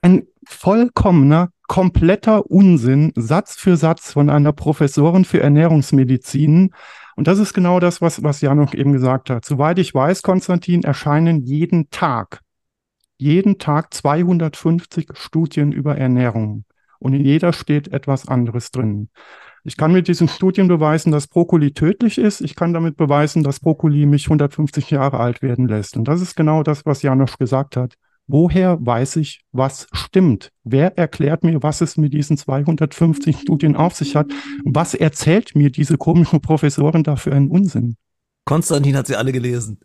Ein 0.00 0.26
vollkommener, 0.46 1.50
kompletter 1.66 2.50
Unsinn, 2.50 3.12
Satz 3.14 3.56
für 3.56 3.76
Satz 3.76 4.12
von 4.12 4.30
einer 4.30 4.52
Professorin 4.52 5.24
für 5.26 5.40
Ernährungsmedizin, 5.40 6.72
und 7.22 7.28
das 7.28 7.38
ist 7.38 7.54
genau 7.54 7.78
das, 7.78 8.00
was, 8.00 8.24
was 8.24 8.40
Jan 8.40 8.56
noch 8.56 8.74
eben 8.74 8.92
gesagt 8.92 9.30
hat. 9.30 9.44
Soweit 9.44 9.78
ich 9.78 9.94
weiß, 9.94 10.22
Konstantin, 10.22 10.82
erscheinen 10.82 11.40
jeden 11.40 11.88
Tag, 11.88 12.40
jeden 13.16 13.58
Tag 13.58 13.94
250 13.94 15.10
Studien 15.12 15.70
über 15.70 15.96
Ernährung. 15.96 16.64
Und 16.98 17.14
in 17.14 17.24
jeder 17.24 17.52
steht 17.52 17.92
etwas 17.92 18.26
anderes 18.26 18.72
drin. 18.72 19.08
Ich 19.62 19.76
kann 19.76 19.92
mit 19.92 20.08
diesen 20.08 20.26
Studien 20.26 20.66
beweisen, 20.66 21.12
dass 21.12 21.28
Brokkoli 21.28 21.72
tödlich 21.72 22.18
ist. 22.18 22.40
Ich 22.40 22.56
kann 22.56 22.74
damit 22.74 22.96
beweisen, 22.96 23.44
dass 23.44 23.60
Brokkoli 23.60 24.04
mich 24.04 24.24
150 24.24 24.90
Jahre 24.90 25.20
alt 25.20 25.42
werden 25.42 25.68
lässt. 25.68 25.96
Und 25.96 26.08
das 26.08 26.20
ist 26.20 26.34
genau 26.34 26.64
das, 26.64 26.84
was 26.86 27.02
Janosch 27.02 27.38
gesagt 27.38 27.76
hat. 27.76 27.94
Woher 28.26 28.78
weiß 28.80 29.16
ich, 29.16 29.42
was 29.52 29.86
stimmt? 29.92 30.50
Wer 30.64 30.96
erklärt 30.96 31.44
mir, 31.44 31.62
was 31.62 31.80
es 31.80 31.96
mit 31.96 32.12
diesen 32.12 32.36
250 32.36 33.36
Studien 33.38 33.76
auf 33.76 33.94
sich 33.94 34.16
hat? 34.16 34.30
Was 34.64 34.94
erzählt 34.94 35.54
mir 35.54 35.70
diese 35.70 35.98
komische 35.98 36.38
Professorin 36.40 37.02
da 37.02 37.16
für 37.16 37.32
einen 37.32 37.50
Unsinn? 37.50 37.96
Konstantin 38.44 38.96
hat 38.96 39.06
sie 39.06 39.16
alle 39.16 39.32
gelesen. 39.32 39.78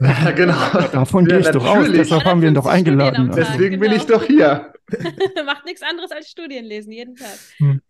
Ja, 0.00 0.30
genau. 0.36 0.54
Davon 0.92 1.26
ja, 1.26 1.30
gehe 1.30 1.40
ich 1.40 1.50
doch 1.50 1.64
aus. 1.64 1.90
Deshalb 1.90 2.24
haben 2.24 2.40
wir 2.40 2.48
ihn 2.48 2.54
doch 2.54 2.66
eingeladen. 2.66 3.32
Deswegen 3.34 3.80
bin 3.80 3.92
ich 3.92 4.06
genau. 4.06 4.18
doch 4.18 4.24
hier. 4.24 4.72
Macht 5.44 5.64
nichts 5.64 5.82
anderes 5.82 6.10
als 6.12 6.28
Studien 6.28 6.64
lesen, 6.64 6.92
jeden 6.92 7.16
Tag. 7.16 7.38
Hm. 7.58 7.80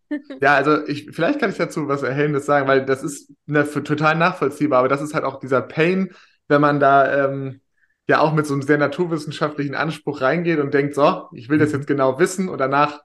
Ja, 0.41 0.55
also 0.55 0.87
ich, 0.87 1.09
vielleicht 1.13 1.39
kann 1.39 1.51
ich 1.51 1.57
dazu 1.57 1.87
was 1.87 2.03
Erhellendes 2.03 2.47
sagen, 2.47 2.67
weil 2.67 2.85
das 2.85 3.03
ist 3.03 3.31
ne, 3.47 3.65
total 3.65 4.17
nachvollziehbar, 4.17 4.81
aber 4.81 4.89
das 4.89 5.03
ist 5.03 5.15
halt 5.15 5.25
auch 5.25 5.39
dieser 5.39 5.63
Pain, 5.63 6.11
wenn 6.49 6.61
man 6.61 6.81
da 6.81 7.27
ähm, 7.27 7.61
ja 8.09 8.21
auch 8.21 8.33
mit 8.33 8.47
so 8.47 8.55
einem 8.55 8.63
sehr 8.63 8.79
naturwissenschaftlichen 8.79 9.75
Anspruch 9.75 10.23
reingeht 10.23 10.59
und 10.59 10.75
denkt, 10.75 10.95
so, 10.95 11.29
ich 11.33 11.49
will 11.49 11.59
das 11.59 11.71
mhm. 11.71 11.77
jetzt 11.77 11.87
genau 11.87 12.19
wissen 12.19 12.49
und 12.49 12.59
danach 12.59 13.03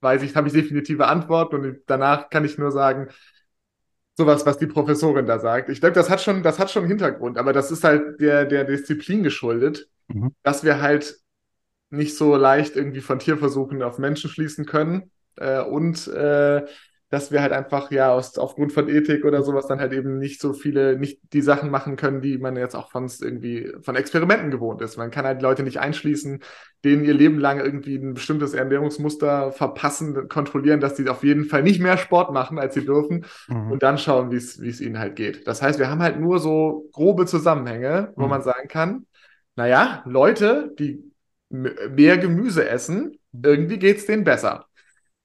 weiß 0.00 0.22
ich, 0.22 0.36
habe 0.36 0.46
ich 0.46 0.54
definitive 0.54 1.06
Antworten 1.06 1.56
und 1.56 1.78
danach 1.86 2.30
kann 2.30 2.44
ich 2.44 2.56
nur 2.56 2.70
sagen, 2.70 3.08
sowas, 4.16 4.46
was 4.46 4.58
die 4.58 4.68
Professorin 4.68 5.26
da 5.26 5.40
sagt. 5.40 5.70
Ich 5.70 5.80
glaube, 5.80 5.94
das 5.94 6.08
hat 6.08 6.20
schon, 6.20 6.42
das 6.44 6.60
hat 6.60 6.70
schon 6.70 6.86
Hintergrund, 6.86 7.36
aber 7.36 7.52
das 7.52 7.72
ist 7.72 7.82
halt 7.82 8.20
der, 8.20 8.44
der 8.44 8.64
Disziplin 8.64 9.24
geschuldet, 9.24 9.88
mhm. 10.06 10.32
dass 10.44 10.62
wir 10.62 10.80
halt 10.80 11.16
nicht 11.90 12.16
so 12.16 12.36
leicht 12.36 12.76
irgendwie 12.76 13.00
von 13.00 13.18
Tierversuchen 13.18 13.82
auf 13.82 13.98
Menschen 13.98 14.30
schließen 14.30 14.66
können 14.66 15.10
äh, 15.36 15.60
und 15.60 16.06
äh, 16.08 16.64
dass 17.14 17.30
wir 17.30 17.42
halt 17.42 17.52
einfach 17.52 17.92
ja 17.92 18.12
aus, 18.12 18.36
aufgrund 18.38 18.72
von 18.72 18.88
Ethik 18.88 19.24
oder 19.24 19.44
sowas 19.44 19.68
dann 19.68 19.78
halt 19.78 19.92
eben 19.92 20.18
nicht 20.18 20.40
so 20.40 20.52
viele, 20.52 20.98
nicht 20.98 21.20
die 21.32 21.42
Sachen 21.42 21.70
machen 21.70 21.94
können, 21.94 22.20
die 22.20 22.38
man 22.38 22.56
jetzt 22.56 22.74
auch 22.74 22.90
von 22.90 23.08
irgendwie 23.20 23.72
von 23.82 23.94
Experimenten 23.94 24.50
gewohnt 24.50 24.82
ist. 24.82 24.96
Man 24.96 25.12
kann 25.12 25.24
halt 25.24 25.40
Leute 25.40 25.62
nicht 25.62 25.78
einschließen, 25.78 26.42
denen 26.84 27.04
ihr 27.04 27.14
Leben 27.14 27.38
lang 27.38 27.60
irgendwie 27.60 27.94
ein 27.94 28.14
bestimmtes 28.14 28.52
Ernährungsmuster 28.52 29.52
verpassen, 29.52 30.28
kontrollieren, 30.28 30.80
dass 30.80 30.96
die 30.96 31.08
auf 31.08 31.22
jeden 31.22 31.44
Fall 31.44 31.62
nicht 31.62 31.80
mehr 31.80 31.98
Sport 31.98 32.32
machen, 32.32 32.58
als 32.58 32.74
sie 32.74 32.84
dürfen 32.84 33.26
mhm. 33.46 33.70
und 33.70 33.84
dann 33.84 33.96
schauen, 33.96 34.32
wie 34.32 34.36
es 34.36 34.80
ihnen 34.80 34.98
halt 34.98 35.14
geht. 35.14 35.46
Das 35.46 35.62
heißt, 35.62 35.78
wir 35.78 35.88
haben 35.88 36.02
halt 36.02 36.18
nur 36.18 36.40
so 36.40 36.88
grobe 36.92 37.26
Zusammenhänge, 37.26 38.12
wo 38.16 38.24
mhm. 38.24 38.30
man 38.30 38.42
sagen 38.42 38.66
kann, 38.66 39.06
naja, 39.54 40.02
Leute, 40.04 40.74
die 40.80 41.12
mehr 41.48 42.18
Gemüse 42.18 42.68
essen, 42.68 43.20
irgendwie 43.32 43.78
geht 43.78 43.98
es 43.98 44.06
denen 44.06 44.24
besser 44.24 44.66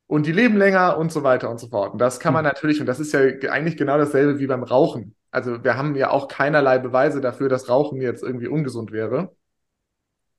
und 0.09 0.25
die 0.25 0.31
leben 0.31 0.57
länger 0.57 0.97
und 0.97 1.11
so 1.11 1.21
weiter 1.21 1.51
und 1.51 1.59
so 1.59 1.67
fort. 1.67 1.93
Und 1.93 1.99
das 1.99 2.19
kann 2.19 2.33
man 2.33 2.43
hm. 2.43 2.51
natürlich, 2.51 2.79
und 2.79 2.87
das 2.87 2.99
ist 2.99 3.13
ja 3.13 3.19
eigentlich 3.51 3.77
genau 3.77 3.95
dasselbe 3.99 4.39
wie 4.39 4.47
beim 4.47 4.63
Rauchen. 4.63 5.15
Also 5.29 5.63
wir 5.63 5.77
haben 5.77 5.95
ja 5.95 6.09
auch 6.09 6.27
keinerlei 6.27 6.79
Beweise 6.79 7.21
dafür, 7.21 7.47
dass 7.47 7.69
Rauchen 7.69 8.01
jetzt 8.01 8.23
irgendwie 8.23 8.47
ungesund 8.47 8.91
wäre. 8.91 9.35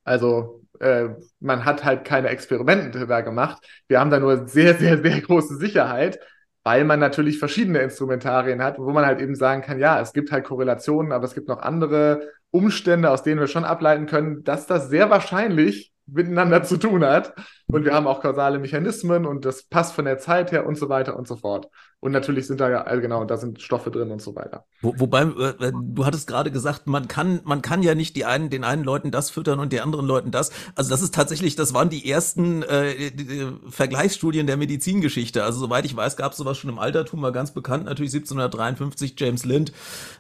Also 0.03 0.65
äh, 0.81 1.11
man 1.39 1.65
hat 1.65 1.85
halt 1.85 2.05
keine 2.05 2.31
Experimente 2.31 3.07
da 3.07 3.21
gemacht. 3.21 3.65
Wir 3.87 4.01
haben 4.01 4.11
da 4.11 4.19
nur 4.19 4.49
sehr, 4.49 4.75
sehr, 4.75 5.01
sehr 5.01 5.21
große 5.21 5.57
Sicherheit, 5.59 6.19
weil 6.65 6.85
man 6.85 6.99
natürlich 6.99 7.39
verschiedene 7.39 7.79
Instrumentarien 7.79 8.65
hat, 8.65 8.77
wo 8.77 8.91
man 8.91 9.07
halt 9.07 9.21
eben 9.21 9.37
sagen 9.37 9.63
kann, 9.63 9.79
ja, 9.79 10.01
es 10.01 10.13
gibt 10.13 10.33
halt 10.33 10.45
Korrelationen, 10.45 11.13
aber 11.13 11.27
es 11.27 11.35
gibt 11.35 11.47
noch 11.47 11.61
andere 11.61 12.29
Umstände, 12.51 13.09
aus 13.09 13.23
denen 13.23 13.39
wir 13.39 13.47
schon 13.47 13.65
ableiten 13.65 14.07
können, 14.07 14.43
dass 14.43 14.67
das 14.67 14.89
sehr 14.89 15.11
wahrscheinlich 15.11 15.93
miteinander 16.07 16.65
zu 16.65 16.77
tun 16.77 17.05
hat. 17.05 17.35
Und 17.73 17.85
wir 17.85 17.95
haben 17.95 18.07
auch 18.07 18.21
kausale 18.21 18.59
Mechanismen 18.59 19.27
und 19.27 19.45
das 19.45 19.63
passt 19.63 19.95
von 19.95 20.05
der 20.05 20.19
Zeit 20.19 20.53
her 20.53 20.67
und 20.67 20.77
so 20.77 20.89
weiter 20.89 21.17
und 21.17 21.29
so 21.29 21.37
fort. 21.37 21.69
Und 22.03 22.13
natürlich 22.13 22.47
sind 22.47 22.61
da 22.61 22.71
ja, 22.71 22.83
also 22.83 23.03
genau, 23.03 23.25
da 23.27 23.37
sind 23.37 23.61
Stoffe 23.61 23.91
drin 23.91 24.11
und 24.11 24.23
so 24.23 24.35
weiter. 24.35 24.65
Wo, 24.81 24.95
wobei, 24.97 25.21
äh, 25.21 25.67
äh, 25.67 25.73
du 25.83 26.07
hattest 26.07 26.27
gerade 26.27 26.51
gesagt, 26.51 26.87
man 26.87 27.09
kann, 27.09 27.41
man 27.45 27.61
kann 27.61 27.83
ja 27.83 27.95
nicht 27.95 28.17
die 28.17 28.25
einen, 28.25 28.49
den 28.49 28.65
einen 28.65 28.85
Leuten 28.85 29.11
das 29.11 29.29
füttern 29.29 29.61
und 29.61 29.71
den 29.71 29.81
anderen 29.81 30.07
Leuten 30.07 30.31
das. 30.31 30.51
Also 30.75 30.89
das 30.89 31.03
ist 31.03 31.15
tatsächlich, 31.15 31.57
das 31.57 31.75
waren 31.75 31.91
die 31.91 32.11
ersten 32.11 32.63
äh, 32.63 33.11
die, 33.11 33.49
Vergleichsstudien 33.69 34.47
der 34.47 34.57
Medizingeschichte. 34.57 35.45
Also 35.45 35.61
soweit 35.61 35.85
ich 35.85 35.95
weiß, 35.95 36.17
gab 36.17 36.33
es 36.33 36.39
sowas 36.39 36.57
schon 36.57 36.71
im 36.71 36.79
Altertum, 36.79 37.21
war 37.21 37.33
ganz 37.33 37.53
bekannt, 37.53 37.85
natürlich 37.85 38.15
1753 38.15 39.15
James 39.19 39.45
Lind, 39.45 39.73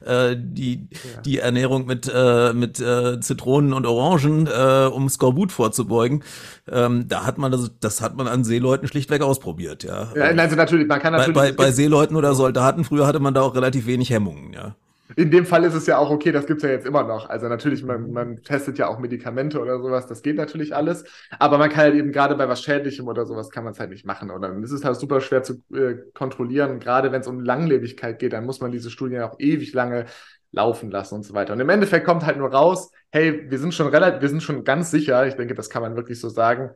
äh, 0.05 0.37
die, 0.39 0.89
ja. 0.93 1.23
die 1.23 1.39
Ernährung 1.39 1.87
mit, 1.87 2.11
äh, 2.15 2.53
mit 2.53 2.79
äh, 2.79 3.21
Zitronen 3.21 3.73
und 3.73 3.87
Orangen, 3.87 4.47
äh, 4.49 4.91
um 4.93 5.09
Skorbut 5.09 5.51
vorzubeugen. 5.51 6.25
Ähm, 6.71 7.07
da 7.09 7.27
hat 7.27 7.39
man 7.39 7.51
das, 7.51 7.73
das 7.81 8.01
hat 8.01 8.17
man 8.17 8.29
an 8.29 8.45
Seeleuten 8.45 8.87
schlichtweg 8.87 9.23
ausprobiert, 9.23 9.83
ja. 9.83 10.13
ja 10.15 10.25
also 10.25 10.57
natürlich, 10.57 10.87
man 10.87 11.01
kann 11.01 11.13
natürlich. 11.13 11.35
Bei, 11.35 11.51
bei, 11.51 11.65
bei 11.65 11.71
Seeleuten 11.73 12.17
oder 12.17 12.35
Soldaten, 12.35 12.85
früher 12.85 13.07
hatte 13.07 13.21
man 13.21 13.35
da 13.35 13.43
auch 13.43 13.55
relativ 13.55 13.87
wenig 13.87 14.11
Hemmungen, 14.11 14.53
ja. 14.53 14.77
In 15.17 15.31
dem 15.31 15.45
Fall 15.45 15.65
ist 15.65 15.75
es 15.75 15.87
ja 15.87 15.99
auch 15.99 16.11
okay, 16.11 16.31
das 16.31 16.47
gibt's 16.47 16.63
ja 16.63 16.71
jetzt 16.71 16.87
immer 16.87 17.03
noch. 17.03 17.29
Also 17.29 17.49
natürlich, 17.49 17.83
man, 17.83 18.13
man 18.13 18.37
testet 18.43 18.79
ja 18.79 18.87
auch 18.87 18.99
Medikamente 18.99 19.61
oder 19.61 19.81
sowas, 19.81 20.07
das 20.07 20.23
geht 20.23 20.37
natürlich 20.37 20.75
alles. 20.75 21.05
Aber 21.39 21.59
man 21.59 21.69
kann 21.69 21.81
halt 21.81 21.95
eben 21.95 22.13
gerade 22.13 22.37
bei 22.37 22.49
was 22.49 22.63
Schädlichem 22.63 23.09
oder 23.09 23.27
sowas 23.27 23.51
kann 23.51 23.65
man 23.65 23.73
es 23.73 23.81
halt 23.81 23.91
nicht 23.91 24.07
machen. 24.07 24.31
Und 24.31 24.43
dann 24.43 24.63
ist 24.63 24.71
es 24.71 24.85
halt 24.85 24.97
super 24.97 25.21
schwer 25.21 25.43
zu 25.43 25.55
äh, 25.75 25.97
kontrollieren. 26.15 26.79
Gerade 26.79 27.11
wenn 27.11 27.23
es 27.23 27.27
um 27.27 27.41
Langlebigkeit 27.41 28.19
geht, 28.19 28.33
dann 28.33 28.47
muss 28.47 28.61
man 28.61 28.71
diese 28.71 28.91
Studien 28.91 29.23
auch 29.23 29.35
ewig 29.41 29.73
lange 29.73 30.07
laufen 30.53 30.91
lassen 30.91 31.17
und 31.17 31.23
so 31.25 31.35
weiter. 31.35 31.53
Und 31.53 31.61
im 31.61 31.69
Endeffekt 31.69 32.07
kommt 32.07 32.25
halt 32.25 32.39
nur 32.39 32.51
raus, 32.51 32.91
hey, 33.11 33.51
wir 33.51 33.59
sind 33.59 33.75
schon 33.75 33.89
relativ, 33.89 34.21
wir 34.23 34.29
sind 34.29 34.43
schon 34.43 34.65
ganz 34.65 34.91
sicher, 34.91 35.27
ich 35.27 35.35
denke, 35.35 35.55
das 35.55 35.71
kann 35.71 35.83
man 35.83 35.97
wirklich 35.97 36.21
so 36.21 36.29
sagen, 36.29 36.71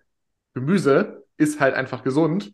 Gemüse 0.54 1.24
ist 1.36 1.60
halt 1.60 1.74
einfach 1.74 2.02
gesund. 2.04 2.52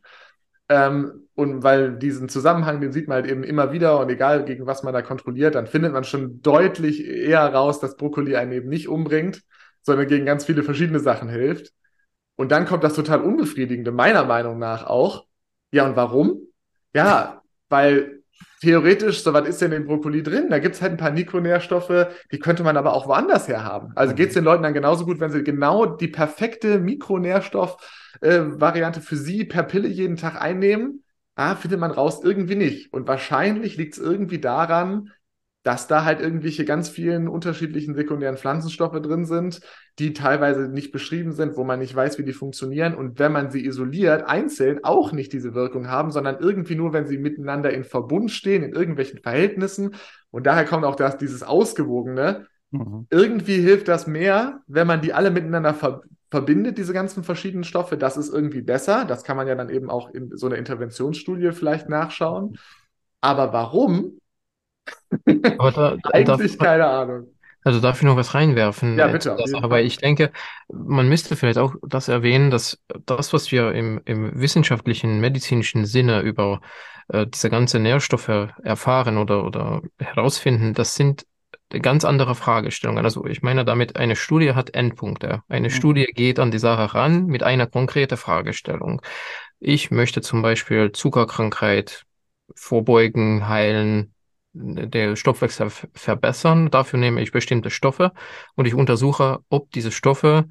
Ähm, 0.68 1.28
und 1.34 1.62
weil 1.62 1.98
diesen 1.98 2.28
Zusammenhang, 2.28 2.80
den 2.80 2.92
sieht 2.92 3.08
man 3.08 3.16
halt 3.16 3.30
eben 3.30 3.42
immer 3.42 3.72
wieder 3.72 3.98
und 3.98 4.08
egal 4.08 4.44
gegen 4.44 4.66
was 4.66 4.82
man 4.82 4.94
da 4.94 5.02
kontrolliert, 5.02 5.54
dann 5.56 5.66
findet 5.66 5.92
man 5.92 6.04
schon 6.04 6.42
deutlich 6.42 7.04
eher 7.04 7.44
raus, 7.52 7.80
dass 7.80 7.96
Brokkoli 7.96 8.36
einen 8.36 8.52
eben 8.52 8.68
nicht 8.68 8.88
umbringt, 8.88 9.42
sondern 9.82 10.06
gegen 10.06 10.26
ganz 10.26 10.44
viele 10.44 10.62
verschiedene 10.62 11.00
Sachen 11.00 11.28
hilft. 11.28 11.72
Und 12.36 12.52
dann 12.52 12.66
kommt 12.66 12.84
das 12.84 12.94
total 12.94 13.22
Unbefriedigende, 13.22 13.92
meiner 13.92 14.24
Meinung 14.24 14.58
nach 14.58 14.86
auch. 14.86 15.26
Ja, 15.72 15.86
und 15.86 15.96
warum? 15.96 16.40
Ja, 16.94 17.42
weil 17.68 18.19
theoretisch, 18.60 19.22
so 19.22 19.32
was 19.32 19.48
ist 19.48 19.62
denn 19.62 19.72
in 19.72 19.86
Brokkoli 19.86 20.22
drin? 20.22 20.50
Da 20.50 20.58
gibt 20.58 20.74
es 20.74 20.82
halt 20.82 20.92
ein 20.92 20.98
paar 20.98 21.12
Mikronährstoffe, 21.12 22.08
die 22.30 22.38
könnte 22.38 22.62
man 22.62 22.76
aber 22.76 22.92
auch 22.94 23.08
woanders 23.08 23.48
her 23.48 23.64
haben. 23.64 23.92
Also 23.94 24.14
geht 24.14 24.28
es 24.28 24.34
den 24.34 24.44
Leuten 24.44 24.62
dann 24.62 24.74
genauso 24.74 25.04
gut, 25.04 25.20
wenn 25.20 25.30
sie 25.30 25.42
genau 25.42 25.86
die 25.86 26.08
perfekte 26.08 26.78
Mikronährstoff-Variante 26.78 29.00
äh, 29.00 29.02
für 29.02 29.16
sie 29.16 29.44
per 29.44 29.62
Pille 29.62 29.88
jeden 29.88 30.16
Tag 30.16 30.38
einnehmen? 30.40 31.04
Ah, 31.34 31.54
findet 31.54 31.80
man 31.80 31.90
raus 31.90 32.20
irgendwie 32.22 32.56
nicht. 32.56 32.92
Und 32.92 33.08
wahrscheinlich 33.08 33.78
liegt 33.78 33.94
es 33.94 33.98
irgendwie 33.98 34.40
daran, 34.40 35.10
dass 35.62 35.86
da 35.86 36.04
halt 36.04 36.20
irgendwelche 36.20 36.64
ganz 36.64 36.88
vielen 36.88 37.28
unterschiedlichen 37.28 37.94
sekundären 37.94 38.38
Pflanzenstoffe 38.38 39.00
drin 39.02 39.26
sind, 39.26 39.60
die 39.98 40.14
teilweise 40.14 40.68
nicht 40.68 40.90
beschrieben 40.90 41.32
sind, 41.32 41.56
wo 41.56 41.64
man 41.64 41.80
nicht 41.80 41.94
weiß, 41.94 42.18
wie 42.18 42.24
die 42.24 42.32
funktionieren 42.32 42.94
und 42.94 43.18
wenn 43.18 43.32
man 43.32 43.50
sie 43.50 43.66
isoliert, 43.66 44.24
einzeln 44.26 44.80
auch 44.84 45.12
nicht 45.12 45.32
diese 45.32 45.54
Wirkung 45.54 45.88
haben, 45.88 46.12
sondern 46.12 46.38
irgendwie 46.40 46.76
nur, 46.76 46.92
wenn 46.94 47.06
sie 47.06 47.18
miteinander 47.18 47.72
in 47.72 47.84
Verbund 47.84 48.30
stehen, 48.30 48.62
in 48.62 48.72
irgendwelchen 48.72 49.18
Verhältnissen. 49.18 49.94
Und 50.30 50.46
daher 50.46 50.64
kommt 50.64 50.84
auch 50.84 50.96
das, 50.96 51.18
dieses 51.18 51.42
Ausgewogene. 51.42 52.46
Mhm. 52.70 53.06
Irgendwie 53.10 53.58
hilft 53.60 53.88
das 53.88 54.06
mehr, 54.06 54.62
wenn 54.66 54.86
man 54.86 55.02
die 55.02 55.12
alle 55.12 55.30
miteinander 55.30 55.74
ver 55.74 56.02
verbindet, 56.30 56.78
diese 56.78 56.92
ganzen 56.92 57.24
verschiedenen 57.24 57.64
Stoffe. 57.64 57.98
Das 57.98 58.16
ist 58.16 58.32
irgendwie 58.32 58.62
besser. 58.62 59.04
Das 59.04 59.24
kann 59.24 59.36
man 59.36 59.48
ja 59.48 59.56
dann 59.56 59.68
eben 59.68 59.90
auch 59.90 60.14
in 60.14 60.36
so 60.36 60.46
einer 60.46 60.58
Interventionsstudie 60.58 61.50
vielleicht 61.50 61.88
nachschauen. 61.88 62.56
Aber 63.20 63.52
warum? 63.52 64.20
Aber 65.58 65.72
da, 65.72 65.96
Eigentlich 66.12 66.58
da, 66.58 66.64
keine 66.64 66.86
Ahnung. 66.86 67.26
Also 67.62 67.80
darf 67.80 67.98
ich 67.98 68.04
noch 68.04 68.16
was 68.16 68.34
reinwerfen? 68.34 68.98
Ja, 68.98 69.08
bitte. 69.08 69.36
Das, 69.38 69.52
aber 69.52 69.82
ich 69.82 69.98
denke, 69.98 70.32
man 70.68 71.08
müsste 71.08 71.36
vielleicht 71.36 71.58
auch 71.58 71.74
das 71.82 72.08
erwähnen, 72.08 72.50
dass 72.50 72.78
das, 73.04 73.32
was 73.32 73.52
wir 73.52 73.72
im, 73.72 74.00
im 74.06 74.40
wissenschaftlichen, 74.40 75.20
medizinischen 75.20 75.84
Sinne 75.84 76.20
über 76.20 76.62
äh, 77.08 77.26
diese 77.26 77.50
ganze 77.50 77.78
Nährstoffe 77.78 78.48
erfahren 78.62 79.18
oder, 79.18 79.44
oder 79.44 79.82
herausfinden, 79.98 80.72
das 80.72 80.94
sind 80.94 81.26
ganz 81.82 82.04
andere 82.04 82.34
Fragestellungen. 82.34 83.04
Also 83.04 83.26
ich 83.26 83.42
meine 83.42 83.64
damit, 83.64 83.96
eine 83.96 84.16
Studie 84.16 84.54
hat 84.54 84.74
Endpunkte. 84.74 85.42
Eine 85.48 85.68
mhm. 85.68 85.72
Studie 85.72 86.06
geht 86.06 86.38
an 86.38 86.50
die 86.50 86.58
Sache 86.58 86.94
ran 86.94 87.26
mit 87.26 87.42
einer 87.42 87.66
konkreten 87.66 88.16
Fragestellung. 88.16 89.02
Ich 89.60 89.90
möchte 89.90 90.20
zum 90.22 90.42
Beispiel 90.42 90.92
Zuckerkrankheit 90.92 92.04
vorbeugen, 92.54 93.48
heilen, 93.48 94.14
der 94.52 95.16
Stoffwechsel 95.16 95.70
verbessern. 95.94 96.70
Dafür 96.70 96.98
nehme 96.98 97.22
ich 97.22 97.32
bestimmte 97.32 97.70
Stoffe 97.70 98.12
und 98.56 98.66
ich 98.66 98.74
untersuche, 98.74 99.40
ob 99.48 99.70
diese 99.72 99.92
Stoffe 99.92 100.48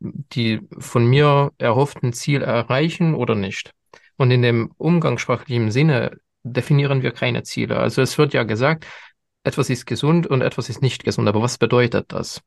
die 0.00 0.60
von 0.78 1.06
mir 1.06 1.52
erhofften 1.58 2.12
Ziel 2.12 2.42
erreichen 2.42 3.14
oder 3.14 3.34
nicht. 3.34 3.72
Und 4.16 4.30
in 4.30 4.42
dem 4.42 4.72
umgangssprachlichen 4.76 5.70
Sinne 5.70 6.18
definieren 6.42 7.02
wir 7.02 7.12
keine 7.12 7.42
Ziele. 7.42 7.78
Also 7.78 8.02
es 8.02 8.18
wird 8.18 8.34
ja 8.34 8.42
gesagt, 8.42 8.86
etwas 9.48 9.70
ist 9.70 9.86
gesund 9.86 10.26
und 10.26 10.42
etwas 10.42 10.68
ist 10.68 10.82
nicht 10.82 11.02
gesund. 11.02 11.28
Aber 11.28 11.42
was 11.42 11.58
bedeutet 11.58 12.12
das? 12.12 12.42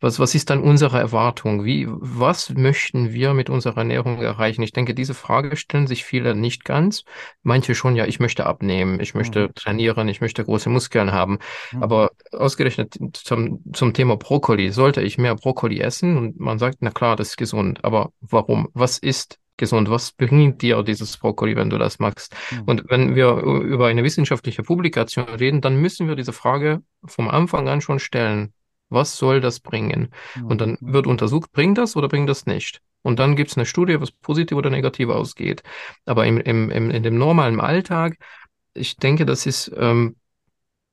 Was, 0.00 0.20
was 0.20 0.34
ist 0.34 0.50
dann 0.50 0.62
unsere 0.62 0.98
Erwartung? 0.98 1.64
Wie, 1.64 1.86
was 1.88 2.50
möchten 2.50 3.12
wir 3.12 3.34
mit 3.34 3.50
unserer 3.50 3.78
Ernährung 3.78 4.20
erreichen? 4.20 4.62
Ich 4.62 4.72
denke, 4.72 4.94
diese 4.94 5.14
Frage 5.14 5.56
stellen 5.56 5.86
sich 5.86 6.04
viele 6.04 6.34
nicht 6.34 6.64
ganz. 6.64 7.04
Manche 7.42 7.74
schon, 7.74 7.96
ja, 7.96 8.06
ich 8.06 8.20
möchte 8.20 8.46
abnehmen, 8.46 9.00
ich 9.00 9.14
möchte 9.14 9.48
mhm. 9.48 9.54
trainieren, 9.54 10.08
ich 10.08 10.20
möchte 10.20 10.44
große 10.44 10.70
Muskeln 10.70 11.10
haben. 11.12 11.38
Mhm. 11.72 11.82
Aber 11.82 12.10
ausgerechnet 12.30 12.96
zum, 13.14 13.60
zum 13.72 13.94
Thema 13.94 14.16
Brokkoli, 14.16 14.70
sollte 14.70 15.02
ich 15.02 15.18
mehr 15.18 15.34
Brokkoli 15.34 15.80
essen? 15.80 16.16
Und 16.16 16.38
man 16.38 16.58
sagt, 16.58 16.78
na 16.80 16.90
klar, 16.90 17.16
das 17.16 17.30
ist 17.30 17.36
gesund. 17.36 17.84
Aber 17.84 18.12
warum? 18.20 18.68
Was 18.74 18.98
ist 18.98 19.38
gesund? 19.56 19.90
Was 19.90 20.12
bringt 20.12 20.62
dir 20.62 20.82
dieses 20.82 21.16
Brokkoli, 21.16 21.56
wenn 21.56 21.70
du 21.70 21.78
das 21.78 21.98
magst? 21.98 22.34
Mhm. 22.50 22.62
Und 22.66 22.84
wenn 22.88 23.14
wir 23.14 23.36
über 23.36 23.86
eine 23.86 24.04
wissenschaftliche 24.04 24.62
Publikation 24.62 25.24
reden, 25.24 25.60
dann 25.60 25.76
müssen 25.76 26.08
wir 26.08 26.16
diese 26.16 26.32
Frage 26.32 26.82
vom 27.04 27.28
Anfang 27.28 27.68
an 27.68 27.80
schon 27.80 27.98
stellen. 27.98 28.52
Was 28.88 29.16
soll 29.16 29.40
das 29.40 29.60
bringen? 29.60 30.10
Mhm. 30.36 30.46
Und 30.46 30.60
dann 30.60 30.78
wird 30.80 31.06
untersucht, 31.06 31.52
bringt 31.52 31.78
das 31.78 31.96
oder 31.96 32.08
bringt 32.08 32.28
das 32.28 32.46
nicht? 32.46 32.82
Und 33.02 33.18
dann 33.18 33.36
gibt 33.36 33.50
es 33.50 33.56
eine 33.56 33.66
Studie, 33.66 34.00
was 34.00 34.12
positiv 34.12 34.56
oder 34.56 34.70
negativ 34.70 35.08
ausgeht. 35.08 35.62
Aber 36.04 36.26
im, 36.26 36.38
im, 36.38 36.70
im, 36.70 36.90
in 36.90 37.02
dem 37.02 37.18
normalen 37.18 37.60
Alltag, 37.60 38.16
ich 38.74 38.96
denke, 38.96 39.26
das 39.26 39.46
ist, 39.46 39.72
ähm, 39.76 40.16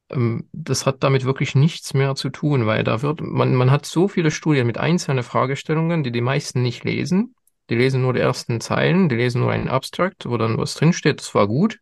ähm, 0.09 0.49
das 0.51 0.85
hat 0.85 1.03
damit 1.03 1.23
wirklich 1.23 1.55
nichts 1.55 1.93
mehr 1.93 2.15
zu 2.15 2.29
tun, 2.29 2.65
weil 2.65 2.83
da 2.83 3.01
wird, 3.01 3.21
man, 3.21 3.55
man 3.55 3.71
hat 3.71 3.85
so 3.85 4.07
viele 4.07 4.31
Studien 4.31 4.67
mit 4.67 4.77
einzelnen 4.77 5.23
Fragestellungen, 5.23 6.03
die 6.03 6.11
die 6.11 6.21
meisten 6.21 6.61
nicht 6.61 6.83
lesen. 6.83 7.35
Die 7.69 7.75
lesen 7.75 8.01
nur 8.01 8.13
die 8.13 8.19
ersten 8.19 8.59
Zeilen, 8.61 9.09
die 9.09 9.15
lesen 9.15 9.41
nur 9.41 9.51
einen 9.51 9.69
Abstract, 9.69 10.27
wo 10.27 10.37
dann 10.37 10.57
was 10.57 10.73
drinsteht, 10.73 11.19
das 11.19 11.35
war 11.35 11.47
gut. 11.47 11.79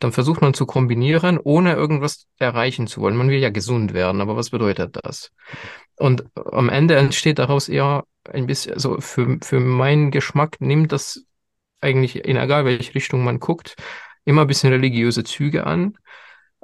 Dann 0.00 0.12
versucht 0.12 0.42
man 0.42 0.54
zu 0.54 0.66
kombinieren, 0.66 1.38
ohne 1.38 1.74
irgendwas 1.74 2.26
erreichen 2.38 2.86
zu 2.86 3.00
wollen. 3.00 3.16
Man 3.16 3.30
will 3.30 3.38
ja 3.38 3.50
gesund 3.50 3.94
werden, 3.94 4.20
aber 4.20 4.36
was 4.36 4.50
bedeutet 4.50 4.98
das? 5.02 5.30
Und 5.96 6.24
am 6.34 6.68
Ende 6.68 6.96
entsteht 6.96 7.38
daraus 7.38 7.68
eher 7.68 8.04
ein 8.28 8.46
bisschen, 8.46 8.74
also 8.74 9.00
für, 9.00 9.38
für 9.42 9.60
meinen 9.60 10.10
Geschmack 10.10 10.60
nimmt 10.60 10.92
das 10.92 11.24
eigentlich, 11.80 12.24
in 12.24 12.36
egal 12.36 12.64
welche 12.64 12.94
Richtung 12.94 13.24
man 13.24 13.40
guckt, 13.40 13.76
immer 14.24 14.42
ein 14.42 14.46
bisschen 14.48 14.72
religiöse 14.72 15.24
Züge 15.24 15.66
an, 15.66 15.96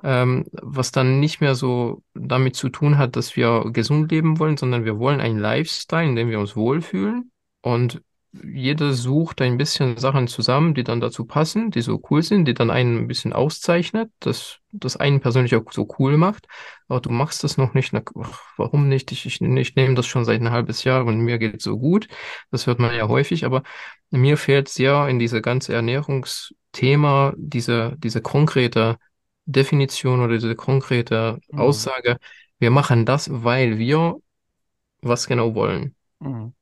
ähm, 0.02 0.44
was 0.52 0.92
dann 0.92 1.20
nicht 1.20 1.40
mehr 1.40 1.54
so 1.54 2.02
damit 2.14 2.56
zu 2.56 2.68
tun 2.68 2.98
hat, 2.98 3.16
dass 3.16 3.36
wir 3.36 3.64
gesund 3.72 4.10
leben 4.10 4.38
wollen, 4.38 4.56
sondern 4.56 4.84
wir 4.84 4.98
wollen 4.98 5.20
einen 5.20 5.38
Lifestyle, 5.38 6.04
in 6.04 6.16
dem 6.16 6.28
wir 6.28 6.40
uns 6.40 6.56
wohlfühlen. 6.56 7.30
Und 7.62 8.02
jeder 8.42 8.92
sucht 8.94 9.40
ein 9.40 9.56
bisschen 9.58 9.96
Sachen 9.98 10.26
zusammen, 10.28 10.74
die 10.74 10.82
dann 10.84 11.00
dazu 11.00 11.24
passen, 11.24 11.70
die 11.70 11.82
so 11.82 12.00
cool 12.10 12.22
sind, 12.22 12.46
die 12.46 12.54
dann 12.54 12.70
einen 12.70 12.98
ein 12.98 13.06
bisschen 13.06 13.32
auszeichnet, 13.32 14.10
das, 14.20 14.58
das 14.72 14.96
einen 14.96 15.20
persönlich 15.20 15.54
auch 15.54 15.70
so 15.72 15.86
cool 15.98 16.16
macht. 16.16 16.46
Aber 16.88 17.00
du 17.00 17.10
machst 17.10 17.44
das 17.44 17.56
noch 17.58 17.74
nicht. 17.74 17.92
Na, 17.92 18.02
warum 18.56 18.88
nicht? 18.88 19.12
Ich, 19.12 19.26
ich, 19.26 19.40
ich 19.40 19.76
nehme 19.76 19.94
das 19.94 20.06
schon 20.06 20.24
seit 20.24 20.40
ein 20.40 20.50
halbes 20.50 20.84
Jahr 20.84 21.04
und 21.06 21.20
mir 21.20 21.38
geht 21.38 21.56
es 21.58 21.64
so 21.64 21.78
gut. 21.78 22.08
Das 22.50 22.66
hört 22.66 22.78
man 22.80 22.94
ja 22.94 23.08
häufig, 23.08 23.44
aber 23.44 23.62
mir 24.10 24.36
fehlt 24.36 24.68
sehr 24.68 25.08
in 25.08 25.18
diese 25.18 25.40
ganze 25.40 25.74
Ernährungsthema 25.74 27.34
diese, 27.36 27.94
diese 27.98 28.20
konkrete 28.22 28.98
Definition 29.46 30.20
oder 30.20 30.34
diese 30.34 30.54
konkrete 30.56 31.38
Mhm. 31.52 31.60
Aussage. 31.60 32.18
Wir 32.58 32.70
machen 32.70 33.06
das, 33.06 33.28
weil 33.32 33.78
wir 33.78 34.16
was 35.02 35.26
genau 35.28 35.54
wollen. 35.54 35.94
Mhm. 36.20 36.52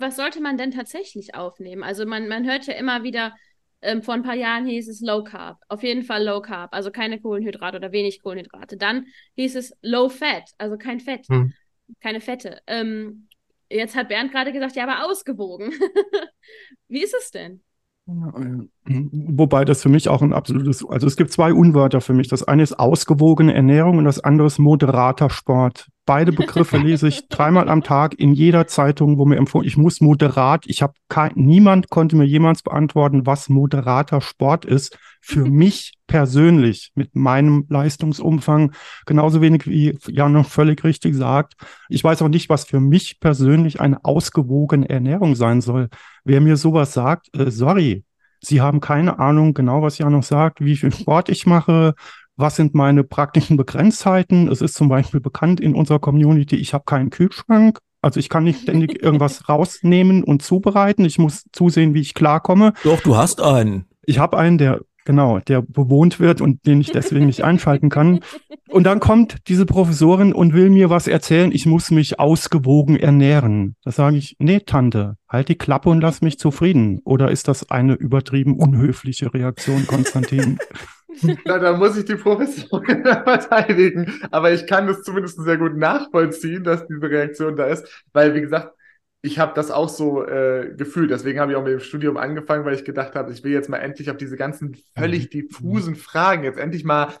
Was 0.00 0.16
sollte 0.16 0.40
man 0.40 0.56
denn 0.56 0.70
tatsächlich 0.70 1.34
aufnehmen? 1.34 1.82
Also 1.82 2.06
man, 2.06 2.28
man 2.28 2.46
hört 2.46 2.66
ja 2.66 2.74
immer 2.74 3.02
wieder, 3.02 3.34
ähm, 3.82 4.02
vor 4.02 4.14
ein 4.14 4.22
paar 4.22 4.34
Jahren 4.34 4.66
hieß 4.66 4.88
es 4.88 5.00
Low 5.00 5.24
Carb. 5.24 5.58
Auf 5.68 5.82
jeden 5.82 6.02
Fall 6.02 6.24
Low 6.24 6.40
Carb, 6.40 6.74
also 6.74 6.90
keine 6.90 7.20
Kohlenhydrate 7.20 7.76
oder 7.78 7.92
wenig 7.92 8.22
Kohlenhydrate. 8.22 8.76
Dann 8.76 9.06
hieß 9.36 9.56
es 9.56 9.76
Low 9.82 10.08
Fat, 10.08 10.44
also 10.58 10.76
kein 10.76 11.00
Fett, 11.00 11.26
Hm. 11.28 11.52
keine 12.00 12.20
Fette. 12.20 12.60
Ähm, 12.66 13.28
jetzt 13.70 13.96
hat 13.96 14.08
Bernd 14.08 14.32
gerade 14.32 14.52
gesagt, 14.52 14.76
ja, 14.76 14.84
aber 14.84 15.06
ausgewogen. 15.10 15.72
Wie 16.88 17.02
ist 17.02 17.14
es 17.14 17.30
denn? 17.30 17.62
Wobei 18.06 19.64
das 19.64 19.82
für 19.82 19.88
mich 19.88 20.08
auch 20.08 20.22
ein 20.22 20.32
absolutes, 20.32 20.84
also 20.88 21.06
es 21.06 21.16
gibt 21.16 21.30
zwei 21.30 21.52
Unwörter 21.52 22.00
für 22.00 22.12
mich. 22.12 22.28
Das 22.28 22.42
eine 22.42 22.62
ist 22.62 22.78
ausgewogene 22.78 23.54
Ernährung 23.54 23.98
und 23.98 24.04
das 24.04 24.18
andere 24.20 24.48
ist 24.48 24.58
moderater 24.58 25.30
Sport. 25.30 25.88
Beide 26.10 26.32
Begriffe 26.32 26.76
lese 26.76 27.06
ich 27.06 27.28
dreimal 27.28 27.68
am 27.68 27.84
Tag 27.84 28.18
in 28.18 28.34
jeder 28.34 28.66
Zeitung, 28.66 29.16
wo 29.16 29.26
mir 29.26 29.36
empfohlen, 29.36 29.64
ich 29.64 29.76
muss 29.76 30.00
moderat, 30.00 30.64
ich 30.66 30.82
habe 30.82 30.94
kein, 31.08 31.30
niemand 31.36 31.88
konnte 31.88 32.16
mir 32.16 32.24
jemals 32.24 32.62
beantworten, 32.62 33.26
was 33.26 33.48
moderater 33.48 34.20
Sport 34.20 34.64
ist. 34.64 34.98
Für 35.20 35.44
mich 35.48 35.92
persönlich 36.08 36.90
mit 36.96 37.14
meinem 37.14 37.64
Leistungsumfang 37.68 38.72
genauso 39.06 39.40
wenig 39.40 39.68
wie 39.68 39.96
Jan 40.08 40.32
noch 40.32 40.48
völlig 40.48 40.82
richtig 40.82 41.14
sagt. 41.14 41.54
Ich 41.88 42.02
weiß 42.02 42.22
auch 42.22 42.28
nicht, 42.28 42.48
was 42.48 42.64
für 42.64 42.80
mich 42.80 43.20
persönlich 43.20 43.80
eine 43.80 44.04
ausgewogene 44.04 44.88
Ernährung 44.90 45.36
sein 45.36 45.60
soll. 45.60 45.90
Wer 46.24 46.40
mir 46.40 46.56
sowas 46.56 46.92
sagt, 46.92 47.28
äh, 47.36 47.52
sorry, 47.52 48.04
Sie 48.42 48.60
haben 48.60 48.80
keine 48.80 49.18
Ahnung 49.18 49.52
genau, 49.52 49.82
was 49.82 49.98
Jan 49.98 50.12
noch 50.12 50.22
sagt, 50.22 50.64
wie 50.64 50.76
viel 50.76 50.92
Sport 50.92 51.28
ich 51.28 51.44
mache, 51.46 51.94
was 52.40 52.56
sind 52.56 52.74
meine 52.74 53.04
praktischen 53.04 53.56
Begrenztheiten. 53.56 54.48
Es 54.48 54.60
ist 54.60 54.74
zum 54.74 54.88
Beispiel 54.88 55.20
bekannt 55.20 55.60
in 55.60 55.74
unserer 55.74 55.98
Community, 55.98 56.56
ich 56.56 56.74
habe 56.74 56.84
keinen 56.84 57.10
Kühlschrank. 57.10 57.78
Also 58.02 58.18
ich 58.18 58.28
kann 58.28 58.44
nicht 58.44 58.62
ständig 58.62 59.02
irgendwas 59.02 59.48
rausnehmen 59.48 60.24
und 60.24 60.42
zubereiten. 60.42 61.04
Ich 61.04 61.18
muss 61.18 61.44
zusehen, 61.52 61.94
wie 61.94 62.00
ich 62.00 62.14
klarkomme. 62.14 62.72
Doch, 62.84 63.00
du 63.00 63.16
hast 63.16 63.40
einen. 63.40 63.86
Ich 64.06 64.18
habe 64.18 64.38
einen, 64.38 64.58
der 64.58 64.80
genau, 65.04 65.40
der 65.40 65.62
bewohnt 65.62 66.20
wird 66.20 66.40
und 66.40 66.66
den 66.66 66.80
ich 66.80 66.92
deswegen 66.92 67.26
nicht 67.26 67.42
einschalten 67.42 67.88
kann. 67.88 68.20
Und 68.68 68.84
dann 68.84 69.00
kommt 69.00 69.48
diese 69.48 69.66
Professorin 69.66 70.32
und 70.32 70.52
will 70.52 70.70
mir 70.70 70.90
was 70.90 71.08
erzählen, 71.08 71.50
ich 71.52 71.66
muss 71.66 71.90
mich 71.90 72.20
ausgewogen 72.20 72.96
ernähren. 72.96 73.74
Da 73.82 73.90
sage 73.90 74.16
ich, 74.16 74.36
nee, 74.38 74.60
Tante, 74.60 75.16
halt 75.28 75.48
die 75.48 75.56
Klappe 75.56 75.88
und 75.88 76.00
lass 76.00 76.22
mich 76.22 76.38
zufrieden. 76.38 77.00
Oder 77.04 77.30
ist 77.30 77.48
das 77.48 77.70
eine 77.70 77.94
übertrieben 77.94 78.56
unhöfliche 78.56 79.34
Reaktion, 79.34 79.86
Konstantin? 79.86 80.58
Na, 81.44 81.58
da 81.58 81.76
muss 81.76 81.96
ich 81.96 82.04
die 82.04 82.16
Professorin 82.16 83.02
verteidigen. 83.24 84.20
Aber 84.30 84.52
ich 84.52 84.66
kann 84.66 84.86
das 84.86 85.02
zumindest 85.02 85.40
sehr 85.42 85.58
gut 85.58 85.76
nachvollziehen, 85.76 86.64
dass 86.64 86.86
diese 86.86 87.02
Reaktion 87.10 87.56
da 87.56 87.66
ist. 87.66 88.04
Weil, 88.12 88.34
wie 88.34 88.40
gesagt, 88.40 88.74
ich 89.22 89.38
habe 89.38 89.52
das 89.54 89.70
auch 89.70 89.88
so 89.88 90.24
äh, 90.26 90.72
gefühlt. 90.76 91.10
Deswegen 91.10 91.40
habe 91.40 91.52
ich 91.52 91.58
auch 91.58 91.62
mit 91.64 91.72
dem 91.72 91.80
Studium 91.80 92.16
angefangen, 92.16 92.64
weil 92.64 92.74
ich 92.74 92.84
gedacht 92.84 93.14
habe, 93.14 93.32
ich 93.32 93.44
will 93.44 93.52
jetzt 93.52 93.68
mal 93.68 93.78
endlich 93.78 94.10
auf 94.10 94.16
diese 94.16 94.36
ganzen 94.36 94.76
völlig 94.96 95.30
diffusen 95.30 95.94
Fragen 95.96 96.44
jetzt 96.44 96.58
endlich 96.58 96.84
mal. 96.84 97.12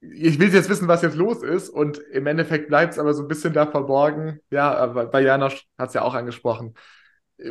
Ich 0.00 0.38
will 0.38 0.52
jetzt 0.52 0.70
wissen, 0.70 0.88
was 0.88 1.02
jetzt 1.02 1.16
los 1.16 1.42
ist. 1.42 1.68
Und 1.68 1.98
im 1.98 2.26
Endeffekt 2.26 2.68
bleibt 2.68 2.94
es 2.94 2.98
aber 2.98 3.12
so 3.12 3.22
ein 3.22 3.28
bisschen 3.28 3.52
da 3.52 3.66
verborgen. 3.66 4.40
Ja, 4.50 4.74
aber 4.74 5.06
bei 5.06 5.20
Janosch 5.20 5.66
hat 5.76 5.88
es 5.88 5.94
ja 5.94 6.02
auch 6.02 6.14
angesprochen. 6.14 6.74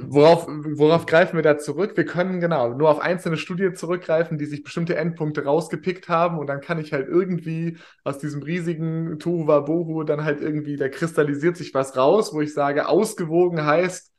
Worauf, 0.03 0.45
worauf 0.47 1.07
greifen 1.07 1.35
wir 1.37 1.41
da 1.41 1.57
zurück? 1.57 1.97
Wir 1.97 2.05
können 2.05 2.39
genau 2.39 2.73
nur 2.75 2.89
auf 2.91 2.99
einzelne 2.99 3.37
Studien 3.37 3.75
zurückgreifen, 3.75 4.37
die 4.37 4.45
sich 4.45 4.63
bestimmte 4.63 4.95
Endpunkte 4.95 5.43
rausgepickt 5.45 6.09
haben 6.09 6.37
und 6.37 6.45
dann 6.47 6.61
kann 6.61 6.79
ich 6.79 6.93
halt 6.93 7.07
irgendwie 7.07 7.77
aus 8.03 8.19
diesem 8.19 8.43
riesigen 8.43 9.17
Tohuwabohu 9.17 10.03
dann 10.03 10.23
halt 10.23 10.41
irgendwie, 10.41 10.75
da 10.75 10.89
kristallisiert 10.89 11.57
sich 11.57 11.73
was 11.73 11.97
raus, 11.97 12.33
wo 12.33 12.41
ich 12.41 12.53
sage, 12.53 12.87
ausgewogen 12.87 13.65
heißt, 13.65 14.11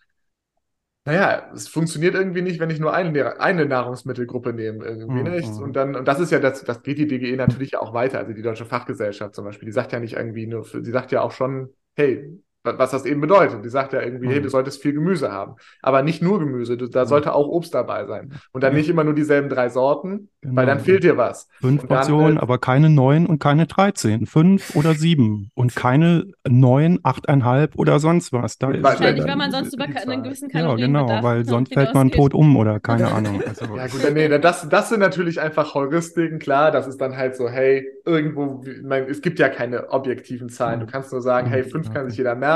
naja, 1.06 1.50
es 1.54 1.66
funktioniert 1.68 2.14
irgendwie 2.14 2.42
nicht, 2.42 2.60
wenn 2.60 2.70
ich 2.70 2.78
nur 2.78 2.92
eine, 2.92 3.40
eine 3.40 3.64
Nahrungsmittelgruppe 3.66 4.52
nehme 4.52 4.84
irgendwie, 4.84 5.22
Mhm. 5.22 5.24
nicht? 5.24 5.58
Und 5.58 5.74
dann, 5.74 5.96
und 5.96 6.06
das 6.06 6.20
ist 6.20 6.30
ja, 6.30 6.38
das, 6.38 6.62
das 6.64 6.82
geht 6.82 6.98
die 6.98 7.06
DGE 7.08 7.36
natürlich 7.36 7.76
auch 7.76 7.94
weiter, 7.94 8.18
also 8.18 8.32
die 8.34 8.42
Deutsche 8.42 8.66
Fachgesellschaft 8.66 9.34
zum 9.34 9.44
Beispiel, 9.46 9.66
die 9.66 9.72
sagt 9.72 9.92
ja 9.92 10.00
nicht 10.00 10.14
irgendwie 10.14 10.46
nur, 10.46 10.64
für, 10.64 10.84
sie 10.84 10.90
sagt 10.90 11.10
ja 11.12 11.22
auch 11.22 11.32
schon, 11.32 11.70
hey, 11.96 12.38
was 12.62 12.90
das 12.90 13.06
eben 13.06 13.20
bedeutet. 13.20 13.64
Die 13.64 13.68
sagt 13.70 13.92
ja 13.92 14.02
irgendwie, 14.02 14.28
hey, 14.28 14.38
Mhm. 14.40 14.42
du 14.44 14.48
solltest 14.50 14.82
viel 14.82 14.92
Gemüse 14.92 15.32
haben. 15.32 15.54
Aber 15.82 16.02
nicht 16.02 16.20
nur 16.22 16.38
Gemüse, 16.38 16.76
du, 16.76 16.88
da 16.88 17.06
sollte 17.06 17.32
auch 17.34 17.48
Obst 17.48 17.74
dabei 17.74 18.04
sein. 18.06 18.32
Und 18.52 18.62
dann 18.62 18.72
Ja. 18.72 18.78
nicht 18.78 18.88
immer 18.90 19.02
nur 19.04 19.14
dieselben 19.14 19.48
drei 19.48 19.68
Sorten, 19.70 20.28
weil 20.42 20.66
dann 20.66 20.76
Genau. 20.78 20.84
fehlt 20.84 21.04
dir 21.04 21.16
was. 21.16 21.48
Fünf 21.60 21.86
Portionen, 21.86 22.36
äh, 22.36 22.40
aber 22.40 22.58
keine 22.58 22.90
neun 22.90 23.24
und 23.26 23.38
keine 23.38 23.66
13. 23.66 24.26
Fünf 24.26 24.74
oder 24.74 24.94
sieben. 24.94 25.50
Und 25.54 25.74
keine 25.74 26.26
neun, 26.46 26.98
achteinhalb 27.02 27.78
oder 27.78 27.98
sonst 27.98 28.32
was. 28.32 28.58
Da 28.58 28.70
ist, 28.70 28.82
Wahrscheinlich, 28.82 29.26
weil 29.26 29.36
man 29.36 29.50
sonst 29.50 29.72
über 29.74 29.84
einen 29.84 30.22
gewissen 30.22 30.50
Ja, 30.50 30.60
Kalorienbedarf 30.60 31.08
genau, 31.08 31.22
weil 31.22 31.44
sonst 31.46 31.72
fällt 31.72 31.94
man 31.94 32.10
tot 32.10 32.34
um 32.34 32.56
oder 32.56 32.78
keine 32.78 33.10
Ahnung. 33.10 33.40
Also, 33.46 33.64
Ja, 33.76 33.86
gut, 33.86 34.12
nee, 34.12 34.28
das, 34.38 34.68
das 34.68 34.90
sind 34.90 35.00
natürlich 35.00 35.40
einfach 35.40 35.74
Heuristiken, 35.74 36.38
klar, 36.38 36.70
das 36.70 36.86
ist 36.86 37.00
dann 37.00 37.16
halt 37.16 37.36
so, 37.36 37.48
hey, 37.48 37.86
irgendwo, 38.04 38.62
ich 38.66 38.82
meine, 38.82 39.06
es 39.06 39.22
gibt 39.22 39.38
ja 39.38 39.48
keine 39.48 39.90
objektiven 39.90 40.50
Zahlen. 40.50 40.80
Du 40.80 40.86
kannst 40.86 41.10
nur 41.12 41.22
sagen, 41.22 41.48
hey, 41.48 41.64
fünf 41.64 41.90
kann 41.90 42.08
sich 42.08 42.18
jeder 42.18 42.34
merken. 42.34 42.49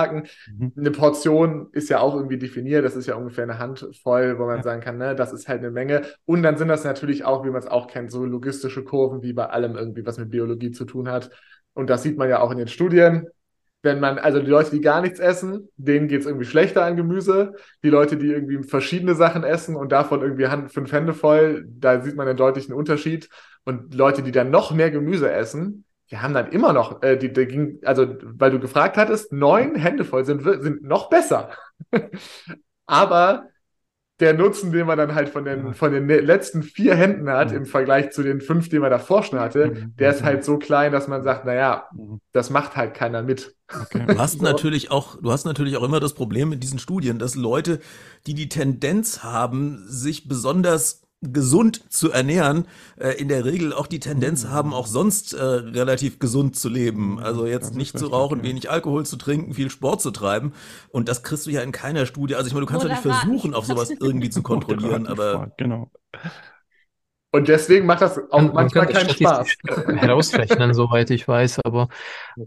Mhm. 0.59 0.73
Eine 0.77 0.91
Portion 0.91 1.69
ist 1.73 1.89
ja 1.89 2.01
auch 2.01 2.15
irgendwie 2.15 2.39
definiert, 2.39 2.85
das 2.85 2.97
ist 2.97 3.07
ja 3.07 3.15
ungefähr 3.17 3.45
eine 3.45 3.59
Handvoll, 3.59 4.39
wo 4.39 4.47
man 4.47 4.59
Ja. 4.59 4.63
sagen 4.63 4.81
kann, 4.81 4.99
ne, 4.99 5.15
das 5.15 5.33
ist 5.33 5.49
halt 5.49 5.61
eine 5.61 5.71
Menge. 5.71 6.03
Und 6.27 6.43
dann 6.43 6.57
sind 6.57 6.69
das 6.69 6.85
natürlich 6.85 7.25
auch, 7.25 7.45
wie 7.45 7.51
man 7.51 7.61
es 7.61 7.67
auch 7.67 7.87
kennt, 7.87 8.11
so 8.11 8.25
logistische 8.25 8.85
Kurven, 8.85 9.23
wie 9.23 9.33
bei 9.33 9.47
allem 9.47 9.77
irgendwie, 9.77 10.05
was 10.07 10.19
mit 10.19 10.31
Biologie 10.31 10.71
zu 10.71 10.85
tun 10.85 11.09
hat. 11.09 11.31
Und 11.75 11.91
das 11.91 12.03
sieht 12.03 12.17
man 12.19 12.29
ja 12.29 12.41
auch 12.41 12.51
in 12.51 12.59
den 12.59 12.69
Studien. 12.69 13.27
Wenn 13.83 14.01
man, 14.01 14.19
also 14.19 14.41
die 14.41 14.47
Leute, 14.47 14.71
die 14.71 14.81
gar 14.81 15.03
nichts 15.03 15.21
essen, 15.21 15.69
denen 15.77 16.09
geht's 16.09 16.25
irgendwie 16.25 16.47
schlechter 16.47 16.85
an 16.85 16.97
Gemüse. 16.97 17.53
Die 17.83 17.91
Leute, 17.91 18.17
die 18.17 18.29
irgendwie 18.29 18.63
verschiedene 18.63 19.15
Sachen 19.15 19.45
essen 19.45 19.77
und 19.77 19.93
davon 19.93 20.23
irgendwie 20.23 20.47
Hand, 20.47 20.73
fünf 20.73 20.91
Hände 20.91 21.13
voll, 21.13 21.67
da 21.69 22.01
sieht 22.01 22.17
man 22.17 22.27
einen 22.27 22.39
deutlichen 22.39 22.73
Unterschied. 22.73 23.29
Und 23.67 23.93
Leute, 23.95 24.23
die 24.23 24.33
dann 24.33 24.51
noch 24.51 24.73
mehr 24.73 24.91
Gemüse 24.91 25.31
essen, 25.31 25.85
die 26.15 26.19
haben 26.19 26.35
dann 26.35 26.53
immer 26.53 26.73
noch, 26.73 27.03
äh, 27.03 27.17
die, 27.19 27.33
die 27.33 27.47
ging, 27.47 27.81
also 27.85 28.07
weil 28.23 28.53
du 28.53 28.61
gefragt 28.61 28.97
hattest, 28.97 29.33
neun 29.33 29.75
Hände 29.77 30.05
voll 30.05 30.25
sind, 30.25 30.45
wir- 30.45 30.63
sind 30.63 30.83
noch 30.85 31.11
besser. 31.11 31.51
Aber 32.87 33.49
der 34.21 34.35
Nutzen, 34.35 34.73
den 34.73 34.87
man 34.87 34.99
dann 34.99 35.15
halt 35.15 35.29
von 35.29 35.45
den, 35.45 35.75
von 35.75 35.93
den 35.93 36.07
ne- 36.07 36.21
letzten 36.21 36.63
vier 36.63 36.95
Händen 36.95 37.29
hat, 37.31 37.53
im 37.53 37.67
Vergleich 37.67 38.13
zu 38.13 38.23
den 38.23 38.41
fünf, 38.41 38.69
die 38.69 38.79
man 38.79 38.91
davor 38.91 39.25
schon 39.25 39.41
hatte, 39.41 39.73
der 39.99 40.11
ist 40.11 40.23
halt 40.23 40.45
so 40.45 40.59
klein, 40.59 40.93
dass 40.93 41.09
man 41.09 41.25
sagt, 41.25 41.45
naja, 41.47 41.89
Mhm. 41.93 42.21
das 42.33 42.51
macht 42.51 42.77
halt 42.77 42.95
keiner 42.95 43.23
mit. 43.23 43.57
Okay. 43.69 44.05
Du 44.07 44.19
hast 44.19 44.39
So. 44.39 44.45
natürlich 44.45 44.91
auch, 44.93 45.21
du 45.21 45.33
hast 45.33 45.45
natürlich 45.47 45.77
auch 45.77 45.83
immer 45.83 46.01
das 46.01 46.15
Problem 46.15 46.49
mit 46.51 46.63
diesen 46.63 46.79
Studien, 46.79 47.19
dass 47.19 47.35
Leute, 47.35 47.81
die 48.27 48.35
die 48.35 48.49
Tendenz 48.49 49.23
haben, 49.25 49.85
sich 49.89 50.29
besonders 50.29 51.04
gesund 51.21 51.91
zu 51.91 52.11
ernähren, 52.11 52.67
äh, 52.97 53.11
in 53.11 53.29
der 53.29 53.45
Regel 53.45 53.73
auch 53.73 53.87
die 53.87 54.01
Tendenz 54.01 54.47
haben, 54.47 54.75
auch 54.75 54.87
sonst 54.87 55.33
äh, 55.33 55.43
relativ 55.43 56.19
gesund 56.19 56.57
zu 56.57 56.69
leben. 56.69 57.19
Also 57.19 57.43
das 57.43 57.51
jetzt 57.51 57.75
nicht 57.75 57.99
zu 57.99 58.07
rauchen, 58.09 58.39
ja. 58.39 58.45
wenig 58.45 58.71
Alkohol 58.71 59.07
zu 59.07 59.17
trinken, 59.17 59.55
viel 59.55 59.71
Sport 59.71 60.03
zu 60.03 60.11
treiben. 60.11 60.53
Und 60.91 61.09
das 61.09 61.23
kriegst 61.23 61.47
du 61.47 61.51
ja 61.51 61.63
in 61.63 61.73
keiner 61.73 62.07
Studie. 62.07 62.35
Also 62.35 62.49
ich 62.49 62.55
meine, 62.55 62.67
du 62.67 62.71
kannst 62.71 62.87
ja 62.87 62.93
nicht 62.93 63.03
versuchen, 63.03 63.55
auf 63.55 63.67
sowas 63.67 63.91
irgendwie 63.91 64.31
zu 64.31 64.43
kontrollieren, 64.45 65.07
aber 65.07 65.53
Genau. 65.57 65.91
Und 67.35 67.49
deswegen 67.49 67.85
macht 67.87 68.01
das 68.01 68.17
auch 68.31 68.39
Man, 68.39 68.47
man 68.47 68.55
manchmal 68.55 68.87
keinen 68.87 69.11
Spaß. 69.11 69.57
herausrechnen, 69.97 70.73
soweit 70.73 71.11
ich 71.11 71.27
weiß, 71.27 71.61
aber 71.65 71.89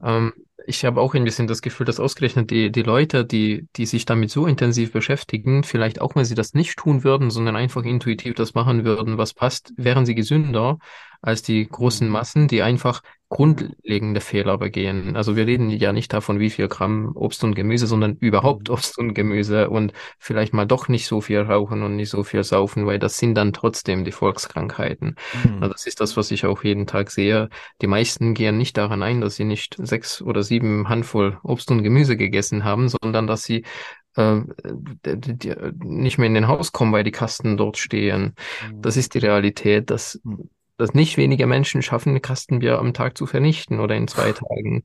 ähm, 0.02 0.32
ich 0.68 0.84
habe 0.84 1.00
auch 1.00 1.14
ein 1.16 1.24
bisschen 1.24 1.48
das 1.48 1.62
Gefühl, 1.62 1.86
dass 1.86 2.00
ausgerechnet 2.00 2.52
die, 2.52 2.72
die 2.72 2.84
Leute, 2.84 3.26
die, 3.26 3.68
die 3.78 3.86
sich 3.86 4.06
damit 4.06 4.30
so 4.30 4.46
intensiv 4.46 4.92
beschäftigen, 4.92 5.64
vielleicht 5.64 6.02
auch 6.02 6.16
wenn 6.16 6.26
sie 6.26 6.36
das 6.36 6.54
nicht 6.54 6.78
tun 6.78 7.06
würden, 7.06 7.32
sondern 7.32 7.56
einfach 7.56 7.84
intuitiv 7.84 8.36
das 8.36 8.54
machen 8.54 8.84
würden, 8.84 9.18
was 9.18 9.34
passt, 9.34 9.74
wären 9.78 10.06
sie 10.06 10.14
gesünder 10.14 10.78
als 11.22 11.42
die 11.42 11.68
großen 11.68 12.08
Massen, 12.08 12.48
die 12.48 12.62
einfach 12.62 13.02
grundlegende 13.30 14.22
Fehler 14.22 14.58
begehen. 14.58 15.18
Also 15.18 15.36
wir 15.36 15.46
reden 15.46 15.70
ja 15.70 15.92
nicht 15.92 16.14
davon, 16.14 16.40
wie 16.40 16.50
viel 16.50 16.70
Gramm 16.70 17.12
Obst 17.14 17.44
und 17.44 17.56
Gemüse, 17.56 17.86
sondern 17.86 18.16
überhaupt 18.16 18.70
Obst 18.70 18.98
und 18.98 19.14
Gemüse 19.14 19.70
und 19.70 19.92
vielleicht 20.18 20.54
mal 20.54 20.66
doch 20.66 20.88
nicht 20.88 21.08
so 21.08 21.20
viel 21.20 21.42
rauchen 21.42 21.84
und 21.84 21.98
nicht 21.98 22.10
so 22.10 22.24
viel 22.24 22.44
saufen, 22.44 22.86
weil 22.86 23.00
das 23.00 23.18
sind 23.18 23.36
dann 23.36 23.52
trotzdem 23.52 24.06
die 24.06 24.14
Volkskrankheiten. 24.14 25.16
Mhm. 25.44 25.58
Also 25.62 25.74
das 25.74 25.86
ist 25.88 26.00
das, 26.00 26.16
was 26.16 26.32
ich 26.32 26.46
auch 26.46 26.64
jeden 26.64 26.88
Tag 26.88 27.12
sehe. 27.12 27.50
Die 27.82 27.88
meisten 27.88 28.34
gehen 28.34 28.58
nicht 28.58 28.78
daran 28.78 29.04
ein, 29.04 29.20
dass 29.20 29.36
sie 29.36 29.46
nicht 29.46 29.76
sechs 29.78 30.22
oder 30.22 30.42
sieben 30.42 30.88
Handvoll 30.88 31.38
Obst 31.44 31.70
und 31.70 31.84
Gemüse 31.84 32.16
gegessen 32.16 32.64
haben, 32.64 32.88
sondern 32.88 33.28
dass 33.28 33.44
sie 33.44 33.66
äh, 34.16 34.40
die, 35.06 35.54
nicht 35.84 36.18
mehr 36.18 36.28
in 36.28 36.34
den 36.34 36.48
Haus 36.48 36.72
kommen, 36.72 36.94
weil 36.94 37.04
die 37.04 37.12
Kasten 37.12 37.58
dort 37.58 37.78
stehen. 37.78 38.36
Das 38.74 38.96
ist 38.96 39.16
die 39.16 39.20
Realität, 39.20 39.90
dass, 39.90 40.22
dass 40.78 40.94
nicht 40.94 41.18
wenige 41.18 41.48
Menschen 41.48 41.82
schaffen, 41.82 42.10
eine 42.10 42.20
Kastenbier 42.20 42.80
am 42.80 42.94
Tag 42.94 43.18
zu 43.18 43.26
vernichten 43.26 43.80
oder 43.80 43.96
in 43.96 44.08
zwei 44.08 44.32
Tagen. 44.32 44.84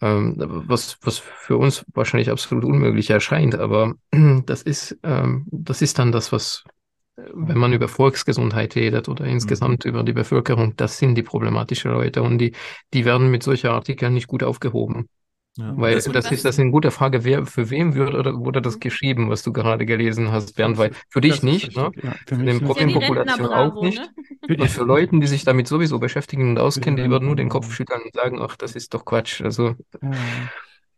Ähm, 0.00 0.36
was, 0.38 0.96
was 1.02 1.18
für 1.18 1.56
uns 1.56 1.84
wahrscheinlich 1.92 2.30
absolut 2.30 2.64
unmöglich 2.64 3.10
erscheint, 3.10 3.56
aber 3.56 3.94
das 4.46 4.62
ist, 4.62 4.96
ähm, 5.02 5.46
das 5.50 5.82
ist 5.82 5.98
dann 5.98 6.12
das, 6.12 6.30
was, 6.30 6.62
wenn 7.16 7.58
man 7.58 7.72
über 7.72 7.88
Volksgesundheit 7.88 8.76
redet 8.76 9.08
oder 9.08 9.24
insgesamt 9.24 9.84
über 9.84 10.04
die 10.04 10.12
Bevölkerung, 10.12 10.76
das 10.76 10.98
sind 10.98 11.16
die 11.16 11.24
problematischen 11.24 11.90
Leute 11.90 12.22
und 12.22 12.38
die, 12.38 12.52
die 12.94 13.04
werden 13.04 13.30
mit 13.30 13.42
solchen 13.42 13.70
Artikeln 13.70 14.14
nicht 14.14 14.28
gut 14.28 14.44
aufgehoben. 14.44 15.08
Ja. 15.58 15.72
Weil 15.76 15.94
Das- 15.96 16.04
das, 16.04 16.30
ist 16.30 16.44
das 16.44 16.54
ist 16.54 16.60
eine 16.60 16.70
gute 16.70 16.90
Frage, 16.92 17.24
wer 17.24 17.44
für 17.44 17.68
wem 17.70 17.94
wird 17.96 18.14
oder 18.14 18.32
wurde 18.38 18.62
das 18.62 18.78
geschrieben, 18.78 19.28
was 19.28 19.42
du 19.42 19.52
gerade 19.52 19.84
gelesen 19.86 20.30
hast, 20.30 20.54
Bernd? 20.54 20.78
Weil 20.78 20.92
für 21.08 21.20
dich 21.20 21.42
nicht, 21.42 21.76
ne? 21.76 21.90
Ja, 22.02 22.14
für 22.26 22.36
den. 22.36 22.60
Ist 23.26 23.38
ja 23.38 23.66
auch 23.66 23.82
nicht. 23.82 23.98
ne? 23.98 24.56
Und 24.62 24.70
für 24.70 24.84
Leute, 24.84 25.18
die 25.18 25.26
sich 25.26 25.44
damit 25.44 25.66
sowieso 25.66 25.98
beschäftigen 25.98 26.50
und 26.50 26.58
auskennen, 26.58 26.96
die 27.04 27.10
würden 27.10 27.26
nur 27.26 27.36
den. 27.36 27.48
Kopf 27.48 27.72
schütteln 27.74 28.02
und 28.04 28.14
sagen, 28.14 28.38
ach, 28.40 28.56
das 28.56 28.76
ist 28.76 28.94
doch 28.94 29.04
Quatsch. 29.04 29.40
Also, 29.42 29.74
Ja. 30.00 30.10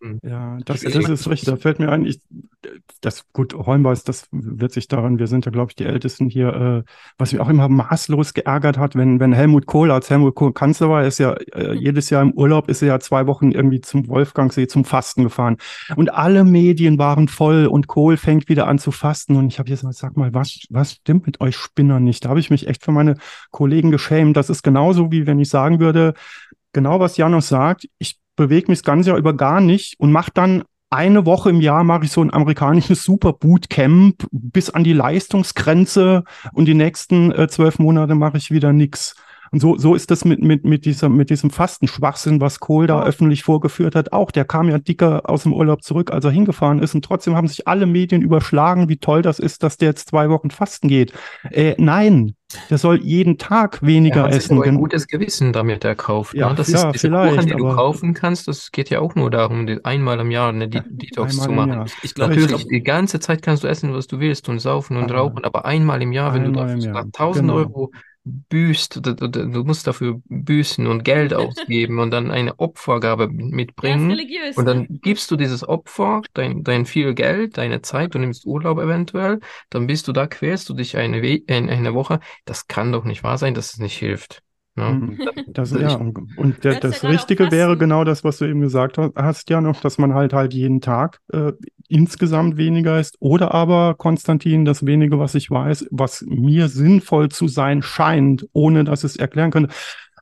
Hm. 0.01 0.19
Ja, 0.23 0.59
das, 0.65 0.81
das 0.81 1.09
ist 1.09 1.29
richtig. 1.29 1.49
Da 1.51 1.57
fällt 1.57 1.79
mir 1.79 1.91
ein, 1.91 2.07
ich, 2.07 2.21
das, 3.03 3.25
gut, 3.33 3.55
Holmbeis, 3.55 4.03
das 4.03 4.29
wird 4.33 4.73
sich 4.73 4.89
daran, 4.89 5.19
wir 5.19 5.27
sind 5.27 5.45
ja, 5.45 5.53
glaube 5.53 5.71
ich, 5.71 5.77
die 5.77 5.85
Ältesten 5.85 6.29
hier, 6.29 6.85
äh, 6.87 6.91
was 7.19 7.33
mich 7.33 7.41
auch 7.41 7.49
immer 7.49 7.69
maßlos 7.69 8.33
geärgert 8.33 8.79
hat, 8.79 8.95
wenn, 8.95 9.21
wenn 9.21 9.33
Helmut 9.33 9.67
Kohl, 9.67 9.91
als 9.91 10.09
Helmut 10.09 10.35
Kohl 10.35 10.55
Kanzler 10.55 10.89
war, 10.89 11.05
ist 11.05 11.19
ja 11.19 11.35
äh, 11.55 11.75
jedes 11.75 12.09
Jahr 12.09 12.23
im 12.23 12.33
Urlaub, 12.33 12.71
ist 12.71 12.81
er 12.81 12.89
ja 12.89 13.01
zwei 13.01 13.27
Wochen 13.27 13.51
irgendwie 13.51 13.83
zum 13.83 14.09
Wolfgangsee 14.09 14.67
zum 14.67 14.85
Fasten 14.85 15.25
gefahren. 15.25 15.59
Und 15.97 16.13
alle 16.13 16.45
Medien 16.45 16.99
waren 16.99 17.29
voll 17.29 17.67
und 17.67 17.87
Kohl 17.87 18.17
fängt 18.17 18.49
wieder 18.49 18.67
an 18.67 18.79
zu 18.79 18.93
fasten. 18.93 19.37
Und 19.37 19.49
ich 19.49 19.59
habe 19.59 19.69
gesagt, 19.69 19.95
sag 19.95 20.17
mal, 20.17 20.33
was, 20.33 20.61
was 20.71 20.93
stimmt 20.93 21.27
mit 21.27 21.41
euch 21.41 21.57
Spinnern 21.57 22.05
nicht? 22.05 22.25
Da 22.25 22.31
habe 22.31 22.41
ich 22.41 22.51
mich 22.51 22.67
echt 22.69 22.85
für 22.85 22.93
meine 22.93 23.17
Kollegen 23.51 23.91
geschämt. 23.91 24.37
Das 24.37 24.49
ist 24.49 24.63
genauso, 24.63 25.13
wie 25.13 25.27
wenn 25.27 25.41
ich 25.41 25.51
sagen 25.51 25.79
würde, 25.79 26.15
genau 26.73 27.01
was 27.01 27.17
Janos 27.17 27.49
sagt, 27.49 27.87
ich 27.99 28.19
bewege 28.41 28.71
mich 28.71 28.79
das 28.79 28.85
ganze 28.85 29.11
Jahr 29.11 29.19
über 29.19 29.37
gar 29.37 29.61
nicht 29.61 30.01
und 30.01 30.13
mache 30.13 30.31
dann 30.33 30.65
eine 30.89 31.27
Woche 31.27 31.51
im 31.51 31.61
Jahr 31.61 31.85
mache 31.85 32.07
ich 32.07 32.11
so 32.11 32.23
ein 32.23 32.33
amerikanisches 32.33 33.05
Super 33.05 33.35
Bootcamp 33.35 34.27
bis 34.33 34.71
an 34.71 34.83
die 34.83 34.95
Leistungsgrenze 34.95 36.25
und 36.55 36.65
die 36.65 36.75
nächsten 36.75 37.33
äh, 37.33 37.49
zwölf 37.49 37.79
Monate 37.79 38.15
mache 38.15 38.39
ich 38.39 38.51
wieder 38.51 38.73
nix. 38.73 39.15
Und 39.53 39.61
so, 39.61 39.77
so 39.77 39.95
ist 39.95 40.11
das 40.11 40.25
mit, 40.25 40.41
mit, 40.41 40.65
mit, 40.65 40.85
dieser, 40.85 41.09
mit 41.09 41.31
diesem 41.31 41.51
Fastenschwachsinn, 41.51 42.41
was 42.41 42.61
Kohl 42.61 42.87
da 42.87 43.01
Ja. 43.01 43.05
öffentlich 43.05 43.43
vorgeführt 43.43 43.95
hat, 43.95 44.13
auch. 44.13 44.31
Der 44.31 44.45
kam 44.45 44.69
ja 44.69 44.79
dicker 44.79 45.29
aus 45.29 45.43
dem 45.43 45.53
Urlaub 45.53 45.83
zurück, 45.83 46.13
als 46.13 46.25
er 46.25 46.31
hingefahren 46.31 46.79
ist. 46.81 46.95
Und 46.95 47.05
trotzdem 47.05 47.35
haben 47.37 47.49
sich 47.49 47.67
alle 47.67 47.87
Medien 47.87 48.23
überschlagen, 48.23 48.89
wie 48.89 48.99
toll 48.99 49.23
das 49.23 49.39
ist, 49.39 49.63
dass 49.63 49.77
der 49.77 49.89
jetzt 49.89 50.09
zwei 50.09 50.31
Wochen 50.31 50.51
fasten 50.51 50.89
geht. 50.89 51.13
Äh, 51.51 51.75
nein, 51.79 52.35
der 52.69 52.79
soll 52.79 53.01
jeden 53.03 53.39
Tag 53.39 53.83
weniger 53.83 54.29
er 54.29 54.37
essen. 54.37 54.57
aber 54.57 54.67
ein 54.67 54.77
gutes 54.77 55.07
Gewissen 55.07 55.53
damit 55.53 55.85
erkauft. 55.85 56.35
Ja, 56.35 56.49
ne? 56.49 56.55
Das 56.55 56.71
ja, 56.71 56.91
ist 56.91 57.03
diese 57.03 57.11
Kuchen, 57.11 57.47
die 57.47 57.53
du 57.53 57.69
kaufen 57.75 58.15
kannst, 58.15 58.49
das 58.49 58.73
geht 58.73 58.91
ja 58.91 59.01
auch 59.01 59.15
nur 59.15 59.31
darum, 59.31 59.67
die 59.67 59.85
einmal 59.85 60.19
im 60.21 60.31
Jahr 60.31 60.49
eine 60.49 60.69
De 60.69 60.83
Detox 60.89 61.39
zu 61.39 61.51
machen. 61.51 61.85
Ich 62.03 62.15
glaube, 62.15 62.35
ich 62.35 62.41
Natürlich, 62.41 62.67
die 62.67 62.83
ganze 62.83 63.21
Zeit 63.21 63.43
kannst 63.43 63.63
du 63.63 63.69
essen, 63.69 63.93
was 63.93 64.07
du 64.07 64.19
willst 64.19 64.49
und 64.49 64.59
saufen 64.59 64.97
und 64.97 65.11
Aber 65.11 65.21
rauchen, 65.21 65.45
aber 65.45 65.65
einmal 65.65 66.03
im 66.03 66.13
Jahr, 66.13 66.35
wenn 66.35 66.45
du 66.45 66.53
dafür 66.53 66.75
im 66.75 66.81
sogar 66.81 67.03
Jahr, 67.03 67.05
1000 67.05 67.43
genau. 67.47 67.55
Euro 67.55 67.93
büßt, 68.25 69.01
du, 69.05 69.65
musst 69.65 69.87
dafür 69.87 70.21
büßen 70.27 70.87
und 70.87 71.05
Geld 71.05 71.35
ausgeben 71.35 71.99
und 72.01 72.11
dann 72.11 72.31
eine 72.31 72.59
Opfergabe 72.59 73.29
Er 73.83 73.99
mitbringen. 73.99 74.09
religiös, 74.09 74.57
Und 74.57 74.65
ne? 74.65 74.67
dann 74.67 74.87
gibst 75.01 75.31
du 75.31 75.37
dieses 75.37 75.67
Opfer, 75.67 76.23
dein, 76.35 76.65
dein 76.65 76.85
viel 76.87 77.15
Geld, 77.15 77.57
deine 77.57 77.83
Zeit, 77.83 78.15
du 78.15 78.19
nimmst 78.19 78.45
Urlaub 78.47 78.79
eventuell, 78.79 79.41
dann 79.71 79.87
bist 79.87 80.09
du 80.09 80.13
da, 80.13 80.27
quälst 80.27 80.69
du 80.69 80.75
dich 80.75 80.97
eine, 80.97 81.23
We 81.23 81.41
eine, 81.49 81.71
eine 81.73 81.95
Woche. 81.95 82.21
Das 82.45 82.67
kann 82.67 82.93
doch 82.93 83.05
nicht 83.05 83.23
wahr 83.23 83.39
sein, 83.39 83.55
dass 83.55 83.73
es 83.75 83.79
nicht 83.79 83.97
hilft. 83.97 84.43
Ne? 84.75 85.01
Mhm. 85.01 85.19
Das, 85.47 85.73
Also 85.73 85.79
ja, 85.79 85.95
und, 85.95 86.65
der, 86.65 86.77
das 86.77 87.05
Richtige 87.05 87.51
wäre 87.51 87.77
genau 87.77 88.05
das, 88.05 88.25
was 88.25 88.39
du 88.39 88.45
eben 88.47 88.61
gesagt 88.61 88.99
ha- 88.99 89.11
hast, 89.17 89.51
ja 89.51 89.61
noch, 89.61 89.81
dass 89.81 89.99
man 89.99 90.15
halt 90.15 90.33
halt 90.33 90.55
jeden 90.55 90.81
Tag 90.81 91.21
äh, 91.33 91.53
insgesamt 91.91 92.57
weniger 92.57 92.99
isst. 93.01 93.17
Oder 93.21 93.53
aber, 93.53 93.95
Konstantin, 93.95 94.65
das 94.65 94.87
wenige, 94.87 95.19
was 95.19 95.35
ich 95.35 95.51
weiß, 95.51 95.87
was 95.91 96.25
mir 96.27 96.69
sinnvoll 96.69 97.29
zu 97.29 97.49
sein 97.49 97.83
scheint, 97.83 98.47
ohne 98.53 98.85
dass 98.85 99.05
es 99.05 99.17
erklären 99.17 99.51
könnte. 99.51 99.75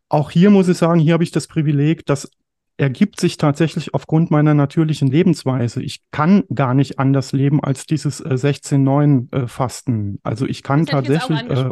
Auch 0.09 0.31
hier 0.31 0.51
muss 0.51 0.69
ich 0.69 0.79
sagen, 0.79 1.01
hier 1.01 1.13
habe 1.13 1.25
ich 1.25 1.31
das 1.31 1.47
Privileg, 1.47 2.07
dass 2.07 2.31
ergibt 2.79 3.21
sich 3.21 3.37
tatsächlich 3.37 3.93
aufgrund 3.93 4.31
meiner 4.31 4.55
natürlichen 4.55 5.09
Lebensweise. 5.09 5.83
Ich 5.83 6.01
kann 6.13 6.45
gar 6.55 6.75
nicht 6.75 6.99
anders 6.99 7.33
leben 7.33 7.63
als 7.63 7.87
dieses 7.87 8.21
äh, 8.21 8.35
16-9 8.35 9.35
äh, 9.35 9.49
Fasten. 9.49 10.21
Also 10.23 10.47
ich 10.47 10.63
kann 10.63 10.87
tatsächlich 10.87 11.43
äh, 11.51 11.69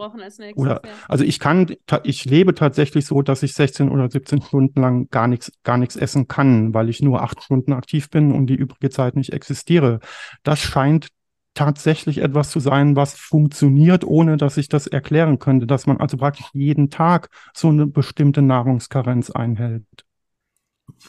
oder 0.57 0.83
ja. 0.85 0.91
also 1.09 1.23
ich 1.23 1.39
kann, 1.39 1.75
ich 2.03 2.25
lebe 2.25 2.55
tatsächlich 2.55 3.07
so, 3.07 3.23
dass 3.23 3.45
ich 3.45 3.55
16 3.55 3.89
oder 3.89 4.11
17 4.11 4.43
Stunden 4.43 4.81
lang 4.81 5.09
gar 5.11 5.29
nichts, 5.29 5.53
gar 5.63 5.79
nichts 5.79 5.95
essen 5.95 6.27
kann, 6.27 6.75
weil 6.75 6.89
ich 6.89 7.01
nur 7.01 7.23
acht 7.23 7.41
Stunden 7.41 7.73
aktiv 7.73 8.11
bin 8.11 8.33
und 8.33 8.49
die 8.49 8.57
übrige 8.57 8.91
Zeit 8.91 9.15
nicht 9.15 9.33
existiere. 9.33 10.01
Das 10.43 10.59
scheint 10.59 11.09
tatsächlich 11.55 12.19
etwas 12.19 12.51
zu 12.51 12.61
sein, 12.61 12.97
was 12.97 13.15
funktioniert, 13.15 14.05
ohne 14.05 14.37
dass 14.37 14.57
ich 14.57 14.69
das 14.69 14.89
erklären 14.89 15.39
könnte, 15.39 15.67
dass 15.67 15.87
man 15.87 15.99
also 15.99 16.17
praktisch 16.17 16.51
jeden 16.53 16.91
Tag 16.91 17.31
so 17.55 17.69
eine 17.69 17.87
bestimmte 17.87 18.43
Nahrungskarenz 18.43 19.31
einhält. 19.31 19.85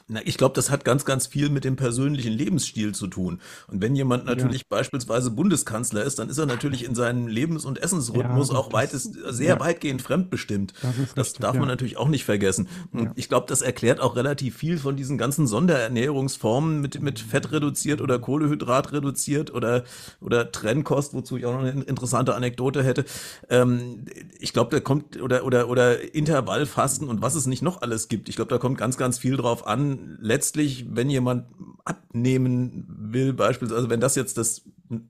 Na, 0.07 0.21
ich 0.25 0.38
glaube, 0.38 0.55
das 0.55 0.69
hat 0.69 0.86
ganz, 0.86 1.05
ganz 1.05 1.28
viel 1.28 1.49
mit 1.49 1.63
dem 1.63 1.75
persönlichen 1.75 2.32
Lebensstil 2.34 2.93
zu 2.95 3.07
tun. 3.07 3.39
Und 3.67 3.82
wenn 3.82 3.95
jemand 3.95 4.25
natürlich 4.25 4.67
beispielsweise 4.67 5.32
Bundeskanzler 5.32 6.03
ist, 6.03 6.19
dann 6.19 6.30
ist 6.30 6.38
er 6.38 6.45
natürlich 6.45 6.84
in 6.84 6.95
seinem 6.95 7.28
Lebens- 7.28 7.65
und 7.65 7.82
Essensrhythmus 7.82 8.49
Ja, 8.49 8.55
auch 8.55 8.73
weitest, 8.73 9.15
sehr 9.30 9.55
ja. 9.55 9.59
weitgehend 9.59 10.01
fremdbestimmt. 10.01 10.73
Das 10.82 10.93
Das 11.15 11.28
richtig, 11.28 11.41
darf 11.41 11.53
ja. 11.55 11.59
man 11.59 11.69
natürlich 11.69 11.97
auch 11.97 12.07
nicht 12.07 12.25
vergessen. 12.25 12.67
Und 12.91 13.03
Ja. 13.05 13.11
ich 13.15 13.30
glaube, 13.30 13.45
das 13.47 13.61
erklärt 13.61 13.99
auch 13.99 14.15
relativ 14.15 14.57
viel 14.57 14.78
von 14.78 14.95
diesen 14.95 15.17
ganzen 15.17 15.45
Sonderernährungsformen 15.47 16.82
mit, 16.82 17.01
mit 17.01 17.19
Fett 17.19 17.51
reduziert 17.51 18.01
oder 18.01 18.17
Kohlehydrat 18.19 18.93
reduziert 18.93 19.53
oder, 19.53 19.84
oder 20.21 20.51
Trennkost, 20.51 21.13
wozu 21.13 21.38
ich 21.38 21.45
auch 21.45 21.53
noch 21.53 21.59
eine 21.67 21.84
interessante 21.84 22.34
Anekdote 22.36 22.84
hätte. 22.84 23.05
Ähm, 23.49 24.05
ich 24.39 24.53
glaube, 24.53 24.71
da 24.71 24.80
kommt, 24.80 25.21
oder, 25.21 25.43
oder, 25.45 25.69
oder 25.69 26.13
Intervallfasten 26.15 27.07
und 27.07 27.21
was 27.21 27.36
es 27.36 27.45
nicht 27.45 27.61
noch 27.61 27.82
alles 27.82 28.07
gibt. 28.07 28.30
Ich 28.30 28.36
glaube, 28.36 28.49
da 28.49 28.57
kommt 28.57 28.78
ganz, 28.78 28.97
ganz 28.97 29.17
viel 29.17 29.38
drauf 29.38 29.66
an. 29.68 30.18
Letztlich, 30.22 30.86
wenn 30.89 31.09
jemand 31.09 31.45
abnehmen 31.86 32.86
will, 32.89 33.34
beispielsweise, 33.34 33.78
also 33.78 33.89
wenn 33.89 33.99
das 33.99 34.15
jetzt 34.15 34.38
das, 34.38 34.63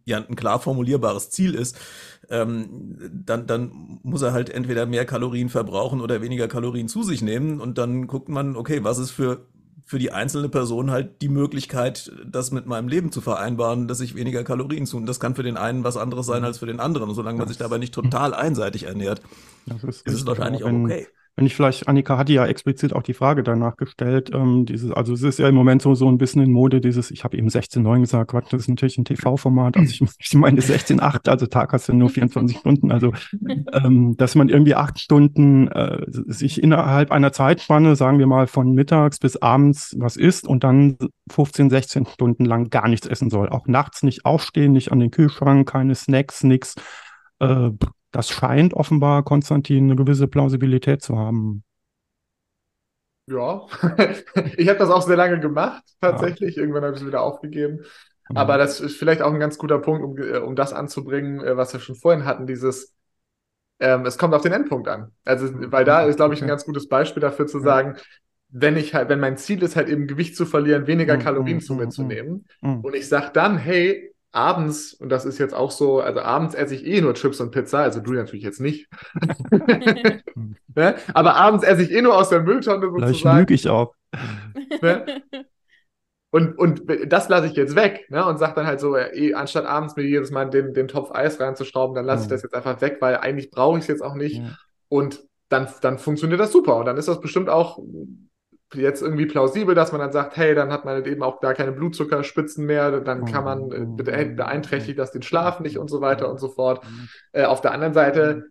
ja, 0.06 0.18
ein 0.18 0.36
klar 0.36 0.60
formulierbares 0.60 1.30
Ziel 1.30 1.56
ist, 1.56 1.78
ähm, 2.30 2.98
dann, 3.26 3.48
dann 3.48 4.00
muss 4.04 4.22
er 4.22 4.34
halt 4.34 4.50
entweder 4.50 4.86
mehr 4.86 5.06
Kalorien 5.06 5.50
verbrauchen 5.50 6.02
oder 6.02 6.22
weniger 6.22 6.48
Kalorien 6.48 6.88
zu 6.88 7.04
sich 7.04 7.22
nehmen 7.22 7.62
und 7.62 7.78
dann 7.78 8.08
guckt 8.08 8.30
man, 8.30 8.56
okay, 8.56 8.84
was 8.84 8.98
ist 9.00 9.12
für, 9.12 9.46
für 9.86 10.00
die 10.00 10.12
einzelne 10.12 10.50
Person 10.50 10.92
halt 10.92 11.22
die 11.22 11.30
Möglichkeit, 11.30 12.12
das 12.30 12.52
mit 12.52 12.66
meinem 12.66 12.90
Leben 12.90 13.12
zu 13.12 13.22
vereinbaren, 13.22 13.88
dass 13.88 14.02
ich 14.02 14.16
weniger 14.16 14.44
Kalorien 14.44 14.86
zu. 14.86 14.98
Und 14.98 15.06
das 15.06 15.20
kann 15.20 15.36
für 15.36 15.44
den 15.44 15.58
einen 15.58 15.84
was 15.86 15.96
anderes 15.96 16.26
sein 16.26 16.44
als 16.44 16.58
für 16.60 16.66
den 16.66 16.82
anderen. 16.82 17.10
Und 17.10 17.16
solange 17.16 17.38
man 17.38 17.48
sich 17.48 17.58
dabei 17.58 17.78
nicht 17.78 17.94
total 17.94 18.34
einseitig 18.34 18.84
ernährt, 18.84 19.22
Das 19.66 19.84
ist, 19.84 20.06
ist 20.06 20.14
es 20.14 20.26
wahrscheinlich 20.26 20.64
auch 20.64 20.74
okay. 20.74 21.08
Wenn 21.38 21.46
ich 21.46 21.56
vielleicht, 21.56 21.88
Annika 21.88 22.18
hatte 22.18 22.34
ja 22.34 22.48
explizit 22.48 22.94
auch 22.94 23.04
die 23.04 23.14
Frage 23.14 23.44
danach 23.44 23.78
gestellt, 23.78 24.32
ähm, 24.34 24.66
dieses, 24.66 24.90
also 24.90 25.14
es 25.14 25.22
ist 25.22 25.38
ja 25.38 25.48
im 25.48 25.54
Moment 25.54 25.84
so, 25.84 25.94
so 25.94 26.10
ein 26.10 26.18
bisschen 26.18 26.42
in 26.42 26.52
Mode, 26.52 26.82
dieses, 26.82 27.12
ich 27.12 27.24
habe 27.24 27.38
eben 27.38 27.48
16.9 27.48 28.00
gesagt, 28.00 28.32
Quatsch, 28.32 28.52
das 28.52 28.62
ist 28.62 28.70
natürlich 28.70 28.98
ein 28.98 29.06
TV-Format, 29.06 29.78
also 29.78 29.92
ich, 29.92 30.02
ich 30.20 30.34
meine 30.34 30.60
16.8, 30.60 31.30
also 31.30 31.46
Tag 31.46 31.74
hast 31.74 31.90
du 31.90 31.94
nur 31.94 32.10
24 32.10 32.58
Stunden, 32.58 32.92
also 32.92 33.14
ähm, 33.72 34.18
dass 34.18 34.34
man 34.34 34.50
irgendwie 34.50 34.74
acht 34.74 35.00
Stunden 35.00 35.68
äh, 35.68 36.04
sich 36.08 36.64
innerhalb 36.64 37.12
einer 37.12 37.32
Zeitspanne, 37.32 37.96
sagen 37.96 38.18
wir 38.18 38.26
mal 38.26 38.48
von 38.48 38.72
mittags 38.72 39.20
bis 39.20 39.38
abends 39.38 39.96
was 40.00 40.18
isst 40.18 40.48
und 40.48 40.64
dann 40.64 40.98
15, 41.30 41.70
16 41.70 42.08
Stunden 42.08 42.46
lang 42.46 42.72
gar 42.72 42.88
nichts 42.88 43.06
essen 43.06 43.30
soll. 43.30 43.50
Auch 43.50 43.68
nachts 43.68 44.02
nicht 44.02 44.26
aufstehen, 44.26 44.72
nicht 44.72 44.92
an 44.92 45.00
den 45.00 45.12
Kühlschrank, 45.12 45.70
keine 45.70 45.94
Snacks, 45.94 46.44
nix. 46.44 46.74
Äh, 47.40 47.72
das 48.12 48.30
scheint 48.30 48.74
offenbar, 48.74 49.24
Konstantin, 49.24 49.86
eine 49.86 49.96
gewisse 49.96 50.28
Plausibilität 50.28 51.02
zu 51.02 51.18
haben. 51.18 51.64
Ja, 53.30 53.68
ich 54.58 54.70
habe 54.70 54.80
das 54.80 54.90
auch 54.90 55.02
sehr 55.02 55.18
lange 55.18 55.40
gemacht, 55.40 55.84
tatsächlich. 56.00 56.58
Irgendwann 56.58 56.84
habe 56.84 56.96
ich 56.96 57.02
es 57.02 57.08
wieder 57.08 57.22
aufgegeben. 57.22 57.84
Mhm. 58.30 58.38
Aber 58.38 58.58
das 58.58 58.80
ist 58.80 58.98
vielleicht 58.98 59.22
auch 59.22 59.34
ein 59.34 59.40
ganz 59.40 59.58
guter 59.58 59.80
Punkt, 59.80 60.04
um, 60.04 60.18
äh, 60.18 60.38
um 60.38 60.56
das 60.56 60.72
anzubringen, 60.74 61.42
äh, 61.42 61.58
was 61.58 61.74
wir 61.74 61.80
schon 61.82 61.96
vorhin 61.96 62.24
hatten, 62.26 62.48
dieses, 62.48 62.94
ähm, 63.80 64.06
es 64.06 64.18
kommt 64.18 64.34
auf 64.36 64.44
den 64.44 64.54
Endpunkt 64.54 64.88
an. 64.90 65.12
Also, 65.26 65.50
weil 65.72 65.86
da 65.86 66.04
ist, 66.04 66.18
glaube 66.18 66.36
ich, 66.36 66.42
ein 66.42 66.48
Ja. 66.48 66.54
ganz 66.54 66.66
gutes 66.66 66.90
Beispiel 66.90 67.22
dafür 67.22 67.48
zu 67.48 67.60
Ja. 67.60 67.64
sagen, 67.66 67.98
wenn 68.50 68.78
ich 68.78 68.96
halt, 68.96 69.10
wenn 69.10 69.20
mein 69.20 69.38
Ziel 69.38 69.64
ist, 69.64 69.76
halt 69.76 69.90
eben 69.90 70.08
Gewicht 70.08 70.36
zu 70.38 70.46
verlieren, 70.46 70.88
weniger 70.88 71.18
Mm, 71.18 71.20
Kalorien 71.20 71.60
mm, 71.60 71.62
zu 71.62 71.76
mir 71.76 71.90
zu 71.90 72.04
mm. 72.04 72.08
nehmen. 72.08 72.46
Mhm. 72.62 72.82
Und 72.82 72.96
ich 72.96 73.08
sag 73.10 73.34
dann, 73.34 73.58
hey, 73.58 74.14
abends, 74.32 74.94
und 74.94 75.10
das 75.10 75.26
ist 75.26 75.38
jetzt 75.40 75.54
auch 75.54 75.72
so, 75.72 76.00
also 76.00 76.20
abends 76.22 76.54
esse 76.56 76.76
ich 76.76 76.86
eh 76.86 77.02
nur 77.02 77.14
Chips 77.16 77.40
und 77.40 77.52
Pizza, 77.52 77.80
also 77.80 78.00
du 78.02 78.14
natürlich 78.14 78.44
jetzt 78.44 78.62
nicht. 78.62 78.88
ne? 80.76 80.96
Aber 81.14 81.36
abends 81.36 81.64
esse 81.64 81.84
ich 81.84 81.92
eh 81.92 82.02
nur 82.02 82.16
aus 82.18 82.30
der 82.30 82.42
Mülltonne 82.42 82.90
sozusagen. 82.90 83.40
lüge 83.40 83.54
ich 83.54 83.68
auch. 83.70 83.94
Ne? 84.82 85.22
Und, 86.30 86.58
und 86.60 86.84
das 87.08 87.30
lasse 87.30 87.48
ich 87.48 87.54
jetzt 87.54 87.76
weg, 87.76 88.06
ne? 88.10 88.26
Und 88.26 88.38
sag 88.38 88.54
dann 88.56 88.68
halt 88.68 88.80
so, 88.82 88.98
eh, 88.98 89.34
anstatt 89.34 89.66
abends 89.66 89.96
mir 89.96 90.04
jedes 90.04 90.30
Mal 90.30 90.50
den, 90.50 90.74
den 90.74 90.88
Topf 90.90 91.12
Eis 91.12 91.40
reinzuschrauben, 91.40 91.96
dann 91.96 92.06
lasse 92.06 92.24
ich 92.24 92.28
Mhm. 92.28 92.32
das 92.34 92.44
jetzt 92.44 92.54
einfach 92.54 92.82
weg, 92.82 92.98
weil 93.00 93.16
eigentlich 93.18 93.50
brauche 93.50 93.78
ich 93.78 93.84
es 93.84 93.88
jetzt 93.88 94.02
auch 94.04 94.14
nicht. 94.14 94.38
Ja. 94.38 94.58
Und 94.90 95.24
dann, 95.50 95.68
dann 95.82 95.98
funktioniert 95.98 96.40
das 96.40 96.52
super. 96.52 96.76
Und 96.76 96.86
dann 96.86 96.98
ist 96.98 97.08
das 97.08 97.22
bestimmt 97.22 97.50
auch 97.50 97.80
jetzt 98.74 99.02
irgendwie 99.02 99.26
plausibel, 99.26 99.76
dass 99.76 99.92
man 99.92 100.02
dann 100.02 100.12
sagt, 100.12 100.36
hey, 100.38 100.54
dann 100.54 100.72
hat 100.72 100.86
man 100.86 100.96
halt 100.96 101.08
eben 101.08 101.24
auch 101.24 101.40
gar 101.40 101.54
keine 101.54 101.72
Blutzuckerspitzen 101.72 102.66
mehr, 102.66 103.00
dann 103.02 103.26
kann 103.26 103.44
man, 103.44 103.72
äh, 103.72 103.86
bede- 104.04 104.36
beeinträchtigt 104.36 105.00
das 105.00 105.12
den 105.12 105.22
Schlaf 105.22 105.60
nicht 105.60 105.78
und 105.78 105.90
so 105.90 106.02
weiter 106.02 106.30
und 106.30 106.40
so 106.40 106.50
fort. 106.50 106.84
Äh, 107.32 107.46
auf 107.46 107.62
der 107.62 107.72
anderen 107.72 107.94
Seite, 107.94 108.46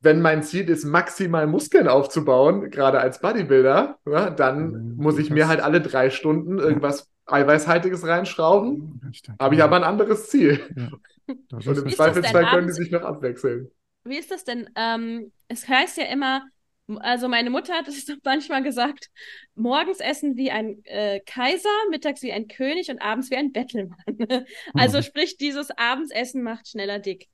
wenn 0.00 0.20
mein 0.22 0.44
Ziel 0.44 0.68
ist, 0.70 0.84
maximal 0.84 1.46
Muskeln 1.48 1.88
aufzubauen, 1.88 2.70
gerade 2.70 3.00
als 3.00 3.20
Bodybuilder, 3.20 3.98
ja, 4.06 4.30
dann 4.30 4.70
Mhm. 4.70 4.96
muss 4.96 5.18
ich 5.18 5.30
mir 5.30 5.48
halt 5.48 5.60
alle 5.60 5.80
drei 5.80 6.10
Stunden 6.10 6.58
irgendwas 6.58 7.08
Eiweißhaltiges 7.26 8.06
reinschrauben. 8.06 9.00
Habe 9.40 9.54
ich 9.56 9.62
aber 9.62 9.76
ein 9.76 9.84
anderes 9.84 10.28
Ziel. 10.30 10.60
Und 11.52 11.66
im 11.66 11.90
Zweifelsfall 11.90 12.46
können 12.46 12.68
die 12.68 12.72
sich 12.72 12.90
noch 12.90 13.02
abwechseln. 13.02 13.70
Wie 14.04 14.16
ist 14.16 14.30
das 14.30 14.44
denn? 14.44 14.70
Ähm, 14.76 15.32
es 15.48 15.68
heißt 15.68 15.98
ja 15.98 16.04
immer, 16.04 16.42
also 17.00 17.28
meine 17.28 17.50
Mutter 17.50 17.74
hat 17.74 17.88
es 17.88 18.06
manchmal 18.24 18.62
gesagt, 18.62 19.10
morgens 19.54 20.00
essen 20.00 20.36
wie 20.36 20.50
ein 20.50 20.82
äh, 20.84 21.20
Kaiser, 21.20 21.68
mittags 21.90 22.22
wie 22.22 22.32
ein 22.32 22.48
König 22.48 22.90
und 22.90 23.00
abends 23.02 23.30
wie 23.30 23.36
ein 23.36 23.52
Bettelmann. 23.52 23.96
Also 24.76 24.98
Mhm. 24.98 25.02
sprich, 25.02 25.36
dieses 25.36 25.70
Abendsessen 25.72 26.42
macht 26.42 26.68
schneller 26.68 26.98
dick. 26.98 27.28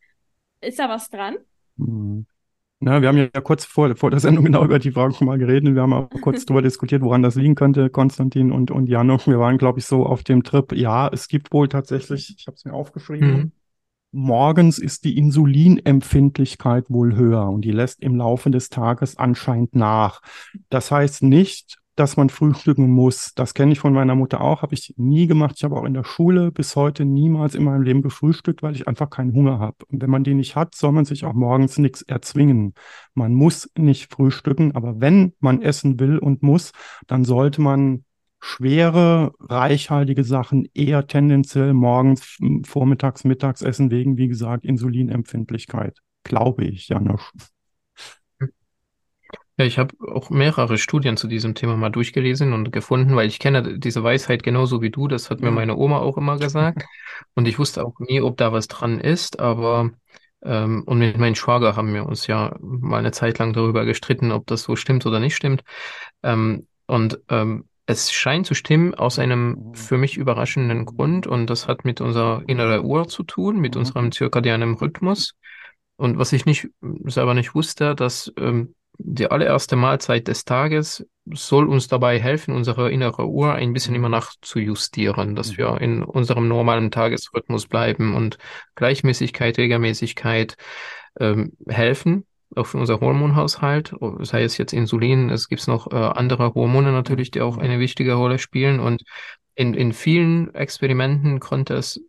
Ist 0.60 0.78
da 0.78 0.88
was 0.88 1.10
dran? 1.10 1.36
Mhm. 1.76 2.26
Na, 2.80 3.00
wir 3.02 3.08
haben 3.08 3.18
ja 3.18 3.28
kurz 3.42 3.64
vor, 3.64 3.96
vor 3.96 4.10
der 4.10 4.20
Sendung 4.20 4.44
genau 4.44 4.64
über 4.64 4.78
die 4.78 4.92
Frage 4.92 5.14
schon 5.14 5.26
mal 5.28 5.38
geredet. 5.38 5.74
Wir 5.74 5.82
haben 5.82 5.92
auch 5.94 6.10
kurz 6.20 6.46
darüber 6.46 6.62
diskutiert, 6.62 7.02
woran 7.02 7.22
das 7.22 7.36
liegen 7.36 7.54
könnte, 7.56 7.90
Konstantin 7.90 8.52
und, 8.52 8.70
und 8.70 8.88
Jan. 8.88 9.10
Und 9.10 9.26
wir 9.26 9.38
waren, 9.40 9.58
glaube 9.58 9.80
ich, 9.80 9.86
so 9.86 10.06
auf 10.06 10.24
dem 10.24 10.44
Trip. 10.44 10.72
Ja, 10.74 11.08
es 11.12 11.28
gibt 11.28 11.52
wohl 11.52 11.68
tatsächlich, 11.68 12.34
ich 12.38 12.46
habe 12.46 12.56
es 12.56 12.64
mir 12.64 12.74
aufgeschrieben, 12.74 13.28
Mhm. 13.30 13.52
Morgens 14.14 14.78
ist 14.78 15.04
die 15.04 15.18
Insulinempfindlichkeit 15.18 16.88
wohl 16.88 17.16
höher 17.16 17.48
und 17.50 17.62
die 17.64 17.72
lässt 17.72 18.02
im 18.02 18.16
Laufe 18.16 18.50
des 18.50 18.68
Tages 18.70 19.16
anscheinend 19.16 19.74
nach. 19.74 20.20
Das 20.70 20.90
heißt 20.90 21.22
nicht, 21.22 21.78
dass 21.96 22.16
man 22.16 22.28
frühstücken 22.28 22.90
muss. 22.90 23.34
Das 23.34 23.54
kenne 23.54 23.72
ich 23.72 23.78
von 23.78 23.92
meiner 23.92 24.14
Mutter 24.14 24.40
auch, 24.40 24.62
habe 24.62 24.74
ich 24.74 24.94
nie 24.96 25.26
gemacht. 25.26 25.54
Ich 25.56 25.64
habe 25.64 25.76
auch 25.76 25.84
in 25.84 25.94
der 25.94 26.04
Schule 26.04 26.50
bis 26.50 26.74
heute 26.74 27.04
niemals 27.04 27.54
in 27.54 27.64
meinem 27.64 27.82
Leben 27.82 28.02
gefrühstückt, 28.02 28.62
weil 28.62 28.74
ich 28.74 28.88
einfach 28.88 29.10
keinen 29.10 29.32
Hunger 29.32 29.58
habe. 29.58 29.76
Und 29.90 30.02
wenn 30.02 30.10
man 30.10 30.24
den 30.24 30.38
nicht 30.38 30.56
hat, 30.56 30.74
soll 30.74 30.92
man 30.92 31.04
sich 31.04 31.24
auch 31.24 31.34
morgens 31.34 31.78
nichts 31.78 32.02
erzwingen. 32.02 32.74
Man 33.14 33.34
muss 33.34 33.70
nicht 33.76 34.12
frühstücken, 34.12 34.74
aber 34.74 35.00
wenn 35.00 35.34
man 35.38 35.62
essen 35.62 36.00
will 36.00 36.18
und 36.18 36.42
muss, 36.42 36.72
dann 37.06 37.24
sollte 37.24 37.60
man 37.60 38.04
schwere, 38.44 39.32
reichhaltige 39.40 40.24
Sachen 40.24 40.68
eher 40.74 41.06
tendenziell 41.06 41.72
morgens, 41.74 42.38
vormittags, 42.66 43.24
mittags 43.24 43.62
essen, 43.62 43.90
wegen, 43.90 44.16
wie 44.18 44.28
gesagt, 44.28 44.64
Insulinempfindlichkeit. 44.64 45.98
Glaube 46.24 46.64
ich, 46.64 46.88
Janosch. 46.88 47.32
Ja, 49.56 49.64
ich 49.64 49.78
habe 49.78 49.94
auch 50.12 50.30
mehrere 50.30 50.78
Studien 50.78 51.16
zu 51.16 51.28
diesem 51.28 51.54
Thema 51.54 51.76
mal 51.76 51.90
durchgelesen 51.90 52.52
und 52.52 52.72
gefunden, 52.72 53.14
weil 53.14 53.28
ich 53.28 53.38
kenne 53.38 53.78
diese 53.78 54.02
Weisheit 54.02 54.42
genauso 54.42 54.82
wie 54.82 54.90
du. 54.90 55.06
Das 55.06 55.30
hat 55.30 55.40
mir 55.40 55.46
Ja. 55.46 55.52
meine 55.52 55.76
Oma 55.76 55.98
auch 55.98 56.16
immer 56.18 56.38
gesagt. 56.38 56.84
Und 57.34 57.46
ich 57.46 57.58
wusste 57.58 57.84
auch 57.84 57.94
nie, 58.00 58.20
ob 58.20 58.36
da 58.36 58.52
was 58.52 58.66
dran 58.66 58.98
ist. 59.00 59.38
Aber 59.38 59.90
ähm, 60.42 60.82
und 60.86 60.98
mit 60.98 61.16
meinem 61.18 61.36
Schwager 61.36 61.76
haben 61.76 61.94
wir 61.94 62.04
uns 62.06 62.26
ja 62.26 62.56
mal 62.60 62.98
eine 62.98 63.12
Zeit 63.12 63.38
lang 63.38 63.52
darüber 63.52 63.84
gestritten, 63.84 64.32
ob 64.32 64.46
das 64.48 64.62
so 64.64 64.74
stimmt 64.76 65.06
oder 65.06 65.20
nicht 65.20 65.36
stimmt. 65.36 65.62
Ähm, 66.22 66.66
und 66.86 67.20
ähm, 67.28 67.68
es 67.86 68.12
scheint 68.12 68.46
zu 68.46 68.54
stimmen 68.54 68.94
aus 68.94 69.18
einem 69.18 69.72
für 69.74 69.98
mich 69.98 70.16
überraschenden 70.16 70.84
Grund. 70.86 71.26
Und 71.26 71.48
das 71.48 71.68
hat 71.68 71.84
mit 71.84 72.00
unserer 72.00 72.42
inneren 72.46 72.84
Uhr 72.84 73.08
zu 73.08 73.22
tun, 73.24 73.58
mit 73.60 73.74
Mhm. 73.74 73.80
unserem 73.80 74.12
zirkadianen 74.12 74.74
Rhythmus. 74.74 75.34
Und 75.96 76.18
was 76.18 76.32
ich 76.32 76.46
nicht 76.46 76.68
selber 77.06 77.34
nicht 77.34 77.54
wusste, 77.54 77.94
dass 77.94 78.32
ähm, 78.38 78.74
die 78.98 79.30
allererste 79.30 79.76
Mahlzeit 79.76 80.28
des 80.28 80.44
Tages 80.44 81.06
soll 81.32 81.68
uns 81.68 81.88
dabei 81.88 82.20
helfen, 82.20 82.54
unsere 82.54 82.90
innere 82.90 83.26
Uhr 83.28 83.54
ein 83.54 83.72
bisschen 83.72 83.94
immer 83.94 84.08
nachzujustieren, 84.08 85.34
dass 85.34 85.56
wir 85.56 85.80
in 85.80 86.02
unserem 86.02 86.48
normalen 86.48 86.90
Tagesrhythmus 86.90 87.66
bleiben 87.66 88.14
und 88.14 88.38
Gleichmäßigkeit, 88.76 89.58
Regelmäßigkeit 89.58 90.56
ähm, 91.18 91.52
helfen, 91.68 92.26
auch 92.56 92.66
für 92.66 92.78
unser 92.78 93.00
Hormonhaushalt, 93.00 93.94
sei 94.20 94.42
es 94.42 94.58
jetzt 94.58 94.72
Insulin, 94.72 95.30
es 95.30 95.48
gibt 95.48 95.66
noch 95.68 95.90
äh, 95.92 95.96
andere 95.96 96.54
Hormone 96.54 96.92
natürlich, 96.92 97.30
die 97.30 97.40
auch 97.40 97.58
eine 97.58 97.78
wichtige 97.78 98.14
Rolle 98.14 98.38
spielen. 98.38 98.80
Und 98.80 99.02
in, 99.54 99.74
in 99.74 99.92
vielen 99.92 100.54
Experimenten 100.54 101.40
konnte 101.40 101.74
es 101.74 102.00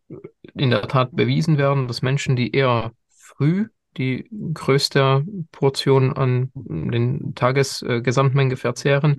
in 0.53 0.71
der 0.71 0.87
Tat 0.87 1.15
bewiesen 1.15 1.57
werden, 1.57 1.87
dass 1.87 2.01
Menschen, 2.01 2.35
die 2.35 2.51
eher 2.53 2.91
früh 3.09 3.67
die 3.97 4.27
größte 4.53 5.23
Portion 5.51 6.13
an 6.13 6.51
den 6.53 7.33
Tagesgesamtmenge 7.35 8.57
verzehren, 8.57 9.17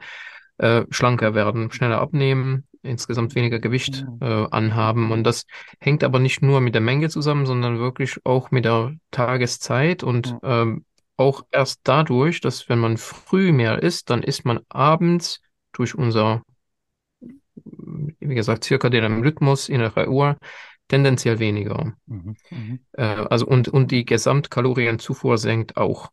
äh, 0.58 0.84
schlanker 0.90 1.34
werden, 1.34 1.70
schneller 1.70 2.00
abnehmen, 2.00 2.66
insgesamt 2.82 3.34
weniger 3.34 3.58
Gewicht 3.58 4.06
äh, 4.20 4.46
anhaben. 4.50 5.12
Und 5.12 5.24
das 5.24 5.46
hängt 5.80 6.04
aber 6.04 6.18
nicht 6.18 6.42
nur 6.42 6.60
mit 6.60 6.74
der 6.74 6.82
Menge 6.82 7.08
zusammen, 7.08 7.46
sondern 7.46 7.78
wirklich 7.78 8.18
auch 8.24 8.50
mit 8.50 8.64
der 8.64 8.94
Tageszeit. 9.10 10.02
Und 10.02 10.36
ähm, 10.42 10.84
auch 11.16 11.42
erst 11.50 11.80
dadurch, 11.84 12.40
dass 12.40 12.68
wenn 12.68 12.78
man 12.78 12.96
früh 12.96 13.52
mehr 13.52 13.82
isst, 13.82 14.10
dann 14.10 14.22
isst 14.22 14.44
man 14.44 14.60
abends 14.68 15.40
durch 15.72 15.94
unser, 15.94 16.42
wie 17.54 18.34
gesagt, 18.34 18.64
circa 18.64 18.90
den 18.90 19.22
Rhythmus 19.22 19.68
innere 19.68 20.08
Uhr 20.08 20.36
tendenziell 20.88 21.38
weniger. 21.38 21.94
Mhm. 22.06 22.36
Mhm. 22.50 22.80
Äh, 22.92 23.02
also 23.04 23.46
und, 23.46 23.68
und 23.68 23.90
die 23.90 24.04
Gesamtkalorienzufuhr 24.04 25.38
senkt 25.38 25.76
auch. 25.76 26.10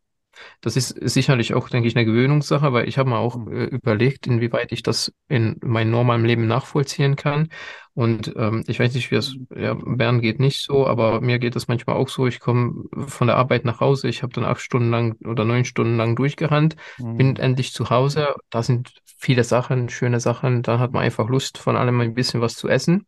Das 0.60 0.76
ist 0.76 0.88
sicherlich 1.00 1.54
auch, 1.54 1.68
denke 1.68 1.88
ich, 1.88 1.96
eine 1.96 2.04
Gewöhnungssache, 2.04 2.72
weil 2.72 2.88
ich 2.88 2.98
habe 2.98 3.10
mir 3.10 3.18
auch 3.18 3.46
äh, 3.48 3.64
überlegt, 3.66 4.26
inwieweit 4.26 4.72
ich 4.72 4.82
das 4.82 5.12
in 5.28 5.56
meinem 5.62 5.90
normalen 5.90 6.24
Leben 6.24 6.46
nachvollziehen 6.46 7.16
kann. 7.16 7.48
Und 7.94 8.32
ähm, 8.36 8.64
ich 8.66 8.80
weiß 8.80 8.94
nicht, 8.94 9.10
wie 9.10 9.16
es 9.16 9.36
ja, 9.54 9.74
Bern 9.74 10.20
geht 10.20 10.40
nicht 10.40 10.60
so, 10.62 10.86
aber 10.86 11.20
mir 11.20 11.38
geht 11.38 11.54
es 11.56 11.68
manchmal 11.68 11.96
auch 11.96 12.08
so. 12.08 12.26
Ich 12.26 12.40
komme 12.40 12.84
von 13.06 13.28
der 13.28 13.36
Arbeit 13.36 13.64
nach 13.64 13.80
Hause, 13.80 14.08
ich 14.08 14.22
habe 14.22 14.32
dann 14.32 14.44
acht 14.44 14.60
Stunden 14.60 14.90
lang 14.90 15.14
oder 15.24 15.44
neun 15.44 15.64
Stunden 15.64 15.96
lang 15.96 16.16
durchgerannt, 16.16 16.76
bin 17.16 17.28
Mhm. 17.28 17.36
endlich 17.36 17.72
zu 17.72 17.90
Hause. 17.90 18.34
Da 18.50 18.62
sind 18.62 18.92
viele 19.16 19.44
Sachen, 19.44 19.88
schöne 19.88 20.20
Sachen. 20.20 20.62
Dann 20.62 20.80
hat 20.80 20.92
man 20.92 21.02
einfach 21.04 21.28
Lust, 21.28 21.58
von 21.58 21.76
allem 21.76 22.00
ein 22.00 22.14
bisschen 22.14 22.40
was 22.40 22.56
zu 22.56 22.68
essen. 22.68 23.06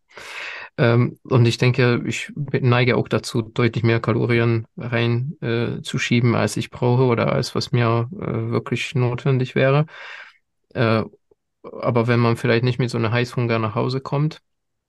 Ähm, 0.79 1.19
und 1.25 1.47
ich 1.47 1.59
denke, 1.59 2.03
ich 2.07 2.33
neige 2.35 2.97
auch 2.97 3.09
dazu, 3.09 3.43
deutlich 3.43 3.83
mehr 3.83 4.01
Kalorien 4.01 4.67
rein 4.77 5.37
äh, 5.41 5.81
als 6.35 6.57
ich 6.57 6.71
brauche 6.71 7.05
oder 7.05 7.33
als 7.33 7.55
was 7.55 7.73
mir 7.73 8.09
äh, 8.13 8.51
wirklich 8.51 8.95
notwendig 8.95 9.55
wäre. 9.55 9.87
Äh, 10.75 11.05
aber 11.63 12.07
wenn 12.07 12.21
man 12.21 12.37
vielleicht 12.37 12.65
nicht 12.65 12.79
mit 12.79 12.91
so 12.91 12.99
einem 12.99 13.11
Heißhunger 13.11 13.59
nach 13.59 13.75
Hause 13.75 14.01
kommt, 14.01 14.43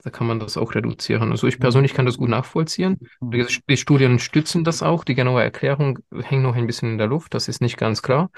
da 0.03 0.09
kann 0.11 0.27
man 0.27 0.39
das 0.39 0.57
auch 0.57 0.75
reduzieren. 0.75 1.31
Also 1.31 1.47
ich 1.47 1.59
persönlich 1.59 1.93
kann 1.93 2.05
das 2.05 2.17
gut 2.17 2.29
nachvollziehen. 2.29 2.99
Die, 3.19 3.45
die 3.67 3.77
Studien 3.77 4.19
stützen 4.19 4.63
das 4.63 4.83
auch. 4.83 5.03
Die 5.03 5.15
genaue 5.15 5.41
Erklärung 5.41 5.99
hängt 6.13 6.43
noch 6.43 6.55
ein 6.55 6.67
bisschen 6.67 6.91
in 6.91 6.97
der 6.97 7.07
Luft. 7.07 7.33
Das 7.33 7.47
ist 7.47 7.61
nicht 7.61 7.77
ganz 7.77 8.01
klar. 8.01 8.29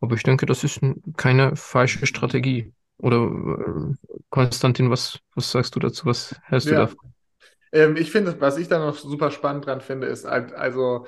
Aber 0.00 0.16
ich 0.16 0.22
denke, 0.22 0.46
das 0.46 0.64
ist 0.64 0.80
keine 1.16 1.54
falsche 1.54 2.06
Strategie. 2.06 2.72
Oder 2.98 3.18
äh, 3.18 3.94
Konstantin, 4.30 4.90
was, 4.90 5.20
was 5.34 5.50
sagst 5.52 5.74
du 5.76 5.80
dazu? 5.80 6.06
Was 6.06 6.34
hältst 6.44 6.70
du 6.70 6.74
Ja. 6.74 6.76
davon? 6.76 7.12
Ähm, 7.72 7.96
ich 7.96 8.12
finde, 8.12 8.40
was 8.40 8.58
ich 8.58 8.68
da 8.68 8.78
noch 8.78 8.96
super 8.96 9.30
spannend 9.30 9.66
dran 9.66 9.80
finde, 9.82 10.06
ist 10.08 10.26
halt, 10.26 10.54
also, 10.54 11.06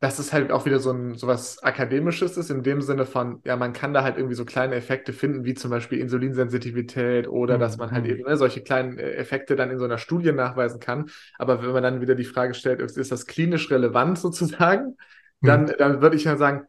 dass 0.00 0.18
es 0.20 0.32
halt 0.32 0.52
auch 0.52 0.66
wieder 0.66 0.80
so 0.80 0.92
ein 0.92 1.14
so 1.16 1.26
was 1.28 1.62
Akademisches 1.62 2.36
ist, 2.38 2.50
in 2.50 2.62
dem 2.64 2.82
Sinne 2.82 3.06
von, 3.06 3.40
ja, 3.44 3.56
man 3.56 3.72
kann 3.74 3.94
da 3.94 4.04
halt 4.04 4.16
irgendwie 4.18 4.34
so 4.36 4.44
kleine 4.46 4.76
Effekte 4.76 5.12
finden, 5.14 5.44
wie 5.44 5.54
zum 5.54 5.70
Beispiel 5.70 6.00
Insulinsensitivität 6.00 7.28
oder 7.28 7.56
Mhm, 7.56 7.58
dass 7.58 7.78
man 7.78 7.92
halt 7.92 8.04
mhm. 8.04 8.06
eben 8.06 8.24
ne, 8.28 8.36
solche 8.36 8.62
kleinen 8.62 8.98
äh, 8.98 9.12
Effekte 9.14 9.56
dann 9.56 9.70
in 9.70 9.78
so 9.78 9.86
einer 9.86 9.98
Studie 9.98 10.32
nachweisen 10.32 10.80
kann. 10.80 11.10
Aber 11.38 11.62
wenn 11.62 11.72
man 11.72 11.82
dann 11.84 12.00
wieder 12.02 12.14
die 12.16 12.24
Frage 12.24 12.54
stellt, 12.54 12.80
ist, 12.82 13.12
das 13.12 13.26
klinisch 13.26 13.70
relevant 13.70 14.18
sozusagen, 14.20 14.96
dann, 15.44 15.66
dann 15.78 16.02
würde 16.02 16.16
ich 16.16 16.24
ja 16.24 16.36
sagen, 16.36 16.66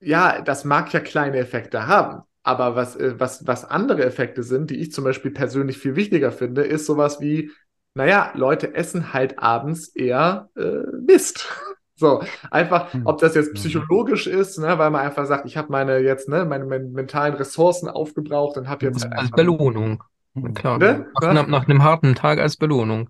ja, 0.00 0.42
das 0.42 0.64
mag 0.64 0.92
ja 0.92 1.00
kleine 1.00 1.38
Effekte 1.38 1.86
haben. 1.86 2.22
Aber 2.42 2.74
was, 2.76 2.96
äh, 2.96 3.18
was, 3.18 3.46
was 3.46 3.64
andere 3.64 4.04
Effekte 4.04 4.42
sind, 4.42 4.70
die 4.70 4.76
ich 4.76 4.92
zum 4.92 5.04
Beispiel 5.04 5.30
persönlich 5.30 5.78
viel 5.78 5.96
wichtiger 5.96 6.32
finde, 6.32 6.62
ist 6.64 6.86
sowas 6.86 7.20
wie, 7.20 7.50
naja, 7.94 8.32
Leute 8.34 8.74
essen 8.74 9.12
halt 9.12 9.38
abends 9.38 9.88
eher 9.88 10.50
äh, 10.56 10.82
Mist. 11.06 11.48
So, 11.94 12.22
einfach, 12.50 12.88
Hm. 12.92 13.00
ob 13.04 13.20
das 13.20 13.34
jetzt 13.36 13.54
Mhm. 13.54 13.54
psychologisch 13.54 14.26
ist, 14.26 14.58
ne, 14.58 14.76
weil 14.78 14.90
man 14.90 15.02
einfach 15.06 15.24
sagt, 15.26 15.46
ich 15.46 15.56
habe 15.56 15.70
meine 15.70 15.98
jetzt, 15.98 16.28
ne, 16.28 16.44
meine, 16.44 16.64
meine 16.64 16.84
mentalen 16.86 17.34
Ressourcen 17.34 17.88
aufgebraucht 17.88 18.56
und 18.56 18.66
habe 18.68 18.86
jetzt 18.86 19.04
halt 19.04 19.12
als. 19.12 19.30
Belohnung. 19.34 20.02
Na 20.40 20.48
Hm. 20.48 20.54
klar. 20.54 20.78
Bitte? 20.78 21.06
Nach, 21.14 21.30
nach, 21.30 21.46
nach 21.46 21.68
einem 21.68 21.82
harten 21.82 22.14
Tag 22.14 22.38
als 22.38 22.56
Belohnung. 22.56 23.08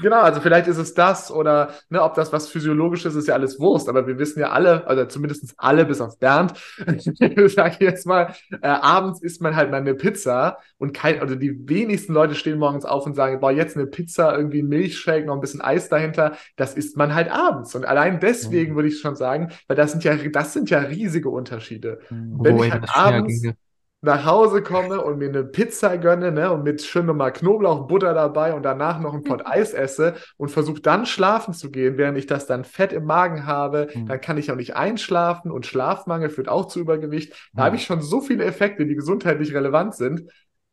Genau, 0.00 0.20
also 0.20 0.40
vielleicht 0.40 0.68
ist 0.68 0.76
es 0.76 0.94
das 0.94 1.30
oder 1.30 1.72
ne, 1.88 2.02
ob 2.02 2.14
das 2.14 2.32
was 2.32 2.48
Physiologisches 2.48 3.14
ist, 3.14 3.22
ist 3.22 3.28
ja 3.28 3.34
alles 3.34 3.58
Wurst, 3.58 3.88
aber 3.88 4.06
wir 4.06 4.18
wissen 4.18 4.38
ja 4.38 4.50
alle, 4.50 4.86
also 4.86 5.04
zumindest 5.06 5.54
alle, 5.56 5.86
bis 5.86 6.00
auf 6.00 6.18
Bernd, 6.18 6.52
sage 6.86 7.74
ich 7.74 7.80
jetzt 7.80 8.06
mal, 8.06 8.34
äh, 8.62 8.68
abends 8.68 9.20
isst 9.22 9.40
man 9.42 9.56
halt 9.56 9.70
mal 9.70 9.78
eine 9.78 9.94
Pizza 9.94 10.58
und 10.78 10.92
kein, 10.94 11.20
also 11.20 11.34
die 11.34 11.68
wenigsten 11.68 12.12
Leute 12.12 12.34
stehen 12.36 12.58
morgens 12.58 12.84
auf 12.84 13.06
und 13.06 13.14
sagen, 13.14 13.40
boah, 13.40 13.50
jetzt 13.50 13.76
eine 13.76 13.86
Pizza, 13.86 14.36
irgendwie 14.36 14.62
ein 14.62 14.68
Milchshake, 14.68 15.26
noch 15.26 15.34
ein 15.34 15.40
bisschen 15.40 15.60
Eis 15.62 15.88
dahinter, 15.88 16.36
das 16.56 16.74
isst 16.74 16.96
man 16.96 17.14
halt 17.14 17.30
abends. 17.30 17.74
Und 17.74 17.84
allein 17.84 18.20
deswegen 18.20 18.74
Mhm. 18.74 18.76
würde 18.76 18.88
ich 18.88 19.00
schon 19.00 19.16
sagen, 19.16 19.50
weil 19.66 19.76
das 19.76 19.92
sind 19.92 20.04
ja, 20.04 20.14
das 20.16 20.52
sind 20.52 20.70
ja 20.70 20.78
riesige 20.80 21.30
Unterschiede. 21.30 21.98
Hm. 22.08 22.38
Wenn 22.42 22.56
ich 22.56 22.70
Wohin 22.70 22.70
halt 22.70 22.84
abends 22.88 23.48
ginge. 23.48 23.56
Nach 24.00 24.24
Hause 24.24 24.62
komme 24.62 25.02
und 25.02 25.18
mir 25.18 25.28
eine 25.28 25.42
Pizza 25.42 25.98
gönne, 25.98 26.30
ne, 26.30 26.52
und 26.52 26.62
mit 26.62 26.82
schön 26.82 27.06
nochmal 27.06 27.32
Knoblauch, 27.32 27.88
Butter 27.88 28.14
dabei 28.14 28.54
und 28.54 28.62
danach 28.62 29.00
noch 29.00 29.12
ein 29.12 29.24
Pott 29.24 29.42
Eis 29.46 29.74
esse 29.74 30.14
und 30.36 30.50
versuche 30.50 30.80
dann 30.80 31.04
schlafen 31.04 31.52
zu 31.52 31.70
gehen, 31.72 31.98
während 31.98 32.16
ich 32.16 32.26
das 32.26 32.46
dann 32.46 32.64
Fett 32.64 32.92
im 32.92 33.04
Magen 33.04 33.44
habe, 33.44 33.88
Mhm. 33.94 34.06
dann 34.06 34.20
kann 34.20 34.38
ich 34.38 34.52
auch 34.52 34.56
nicht 34.56 34.76
einschlafen 34.76 35.50
und 35.50 35.66
Schlafmangel 35.66 36.30
führt 36.30 36.48
auch 36.48 36.66
zu 36.68 36.78
Übergewicht. 36.78 37.32
Da 37.54 37.62
Mhm. 37.62 37.66
habe 37.66 37.76
ich 37.76 37.84
schon 37.84 38.00
so 38.00 38.20
viele 38.20 38.44
Effekte, 38.44 38.86
die 38.86 38.94
gesundheitlich 38.94 39.52
relevant 39.52 39.96
sind, 39.96 40.30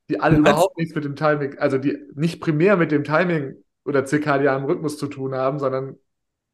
die 0.09 0.19
alle 0.19 0.37
meinst- 0.37 0.51
überhaupt 0.51 0.77
nichts 0.77 0.93
mit 0.93 1.03
dem 1.03 1.15
Timing, 1.15 1.57
also 1.57 1.79
die 1.79 1.97
nicht 2.13 2.39
primär 2.39 2.77
mit 2.77 2.91
dem 2.91 3.03
Timing 3.03 3.55
oder 3.85 4.05
zirkadianen 4.05 4.65
Rhythmus 4.65 4.99
zu 4.99 5.07
tun 5.07 5.33
haben, 5.33 5.57
sondern 5.57 5.95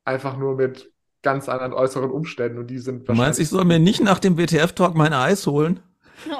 einfach 0.05 0.37
nur 0.37 0.55
mit 0.55 0.89
ganz 1.21 1.49
anderen 1.49 1.73
äußeren 1.73 2.09
Umständen 2.11 2.59
und 2.59 2.67
die 2.67 2.79
sind 2.79 3.09
Du 3.09 3.13
meinst, 3.13 3.39
ich 3.41 3.49
soll 3.49 3.65
mir 3.65 3.77
nicht 3.79 4.01
nach 4.01 4.19
dem 4.19 4.37
WTF-Talk 4.37 4.95
mein 4.95 5.11
Eis 5.13 5.45
holen? 5.47 5.81
Oh, 6.29 6.33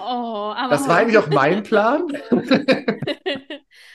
aber 0.55 0.69
Das 0.69 0.87
war 0.87 0.97
eigentlich 0.97 1.17
auch 1.17 1.27
mein 1.29 1.63
Plan. 1.63 2.03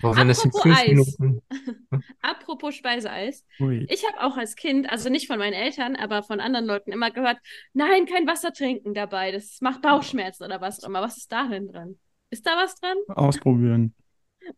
Aber 0.03 0.17
wenn 0.17 0.31
es 0.31 0.45
in 0.45 0.51
Apropos 0.51 0.63
fünf 0.63 0.79
Eis. 0.79 0.89
Minuten. 1.19 1.43
Apropos 2.23 2.75
Speiseeis. 2.75 3.45
Ui. 3.61 3.87
Ich 3.91 4.05
habe 4.07 4.21
auch 4.25 4.37
als 4.37 4.57
Kind, 4.57 4.91
also 4.91 5.09
nicht 5.09 5.27
von 5.27 5.39
meinen 5.39 5.53
Eltern, 5.53 5.97
aber 5.97 6.23
von 6.23 6.41
anderen 6.41 6.67
Leuten 6.67 6.93
immer 6.93 7.11
gehört, 7.11 7.39
nein, 7.73 8.07
kein 8.07 8.27
Wasser 8.27 8.53
trinken 8.53 8.95
dabei. 8.95 9.33
Das 9.33 9.59
macht 9.61 9.83
Bauchschmerzen 9.83 10.45
oder 10.45 10.61
was 10.61 10.83
auch 10.83 10.89
immer. 10.89 11.03
Was 11.03 11.17
ist 11.17 11.31
da 11.33 11.47
denn 11.49 11.69
dran? 11.69 11.97
Ist 12.31 12.47
da 12.47 12.57
was 12.57 12.79
dran? 12.81 12.97
Ausprobieren. 13.09 13.95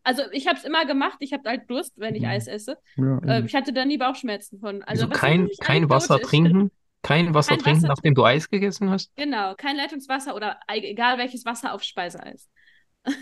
Also 0.03 0.21
ich 0.33 0.47
habe 0.47 0.59
es 0.59 0.65
immer 0.65 0.85
gemacht. 0.85 1.17
Ich 1.21 1.33
habe 1.33 1.49
halt 1.49 1.71
Durst, 1.71 1.95
wenn 1.97 2.15
ich 2.15 2.21
Mhm. 2.21 2.29
Eis 2.29 2.47
esse. 2.47 2.77
Ja, 2.97 3.21
Äh, 3.27 3.45
ich 3.47 3.55
hatte 3.55 3.73
da 3.73 3.87
nie 3.87 3.97
Bauchschmerzen 3.97 4.61
von. 4.61 4.83
Also 4.83 5.05
Also 5.07 5.19
kein, 5.19 5.49
kein 5.61 5.89
Wasser 5.89 6.17
anekdotisch. 6.17 6.29
trinken? 6.31 6.71
Kein 7.03 7.35
Wasser 7.35 7.57
Kein 7.57 7.59
trinken, 7.59 7.83
Wasser 7.83 7.89
nachdem 7.89 8.15
du 8.15 8.25
Eis 8.25 8.49
gegessen 8.51 8.91
hast? 8.91 9.13
Genau, 9.17 9.55
kein 9.57 9.77
Leitungswasser 9.77 10.35
oder 10.37 10.61
egal 10.69 11.19
welches 11.19 11.45
Wasser 11.45 11.73
auf 11.73 11.83
Speiseeis. 11.83 12.49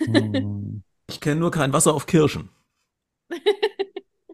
Hm. 0.05 0.83
Ich 1.09 1.21
kenne 1.21 1.41
nur 1.41 1.51
kein 1.51 1.73
Wasser 1.73 1.95
auf 1.95 2.07
Kirschen. 2.07 2.51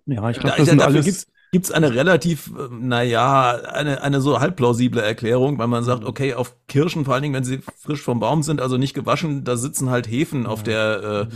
Ja, 0.07 0.31
ich 0.31 0.39
Da, 0.41 0.41
glaube, 0.41 0.57
das 0.59 0.67
ja, 0.67 0.73
sind 0.73 0.83
alles. 0.83 1.27
Gibt's 1.53 1.63
gibt's 1.63 1.71
eine 1.71 1.95
relativ, 1.95 2.51
ähm, 2.59 2.89
naja, 2.89 3.51
eine, 3.51 4.03
eine 4.03 4.21
so 4.21 4.41
halbplausible 4.41 5.01
Erklärung, 5.01 5.59
weil 5.59 5.69
man 5.69 5.85
sagt, 5.85 6.05
okay, 6.05 6.35
auf 6.35 6.57
Kirschen, 6.67 7.05
vor 7.05 7.15
allen 7.15 7.23
Dingen, 7.23 7.35
wenn 7.35 7.45
sie 7.45 7.61
frisch 7.79 8.03
vom 8.03 8.19
Baum 8.19 8.43
sind, 8.43 8.61
also 8.61 8.79
nicht 8.79 8.95
gewaschen, 8.95 9.45
da 9.45 9.57
sitzen 9.57 9.91
halt 9.91 10.11
Hefen 10.11 10.47
auf 10.47 10.65
der, 10.65 11.29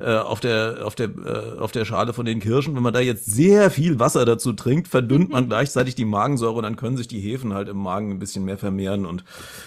äh, 0.00 0.04
äh, 0.04 0.18
auf 0.18 0.38
der, 0.38 0.80
auf 0.84 0.94
der, 0.94 1.08
äh, 1.08 1.58
auf 1.58 1.72
der 1.72 1.84
Schale 1.84 2.12
von 2.12 2.26
den 2.26 2.38
Kirschen. 2.38 2.76
Wenn 2.76 2.82
man 2.82 2.92
da 2.92 3.00
jetzt 3.00 3.26
sehr 3.26 3.70
viel 3.70 3.98
Wasser 3.98 4.24
dazu 4.24 4.52
trinkt, 4.52 4.86
verdünnt 4.88 5.30
man 5.30 5.48
gleichzeitig 5.48 5.94
die 5.94 6.04
Magensäure, 6.04 6.62
dann 6.62 6.76
können 6.76 6.96
sich 6.96 7.08
die 7.08 7.20
Hefen 7.20 7.52
halt 7.52 7.68
im 7.68 7.78
Magen 7.78 8.10
ein 8.12 8.18
bisschen 8.18 8.44
mehr 8.44 8.58
vermehren 8.58 9.04
und 9.04 9.24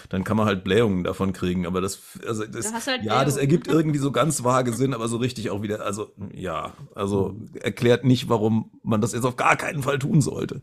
dann 0.09 0.23
kann 0.23 0.37
man 0.37 0.45
halt 0.45 0.63
Blähungen 0.63 1.03
davon 1.03 1.33
kriegen. 1.33 1.65
Aber 1.65 1.81
das, 1.81 1.99
also 2.25 2.45
das, 2.45 2.71
halt 2.87 3.03
ja, 3.03 3.25
das 3.25 3.37
ergibt 3.37 3.67
irgendwie 3.67 3.99
so 3.99 4.11
ganz 4.11 4.43
vage 4.43 4.71
Sinn, 4.71 4.93
aber 4.93 5.07
so 5.07 5.17
richtig 5.17 5.49
auch 5.49 5.61
wieder, 5.61 5.83
also 5.83 6.11
ja, 6.31 6.73
also 6.95 7.35
erklärt 7.59 8.05
nicht, 8.05 8.29
warum 8.29 8.69
man 8.83 9.01
das 9.01 9.13
jetzt 9.13 9.25
auf 9.25 9.35
gar 9.35 9.55
keinen 9.55 9.78
Fall 9.83 9.99
tun 9.99 10.21
sollte. 10.21 10.61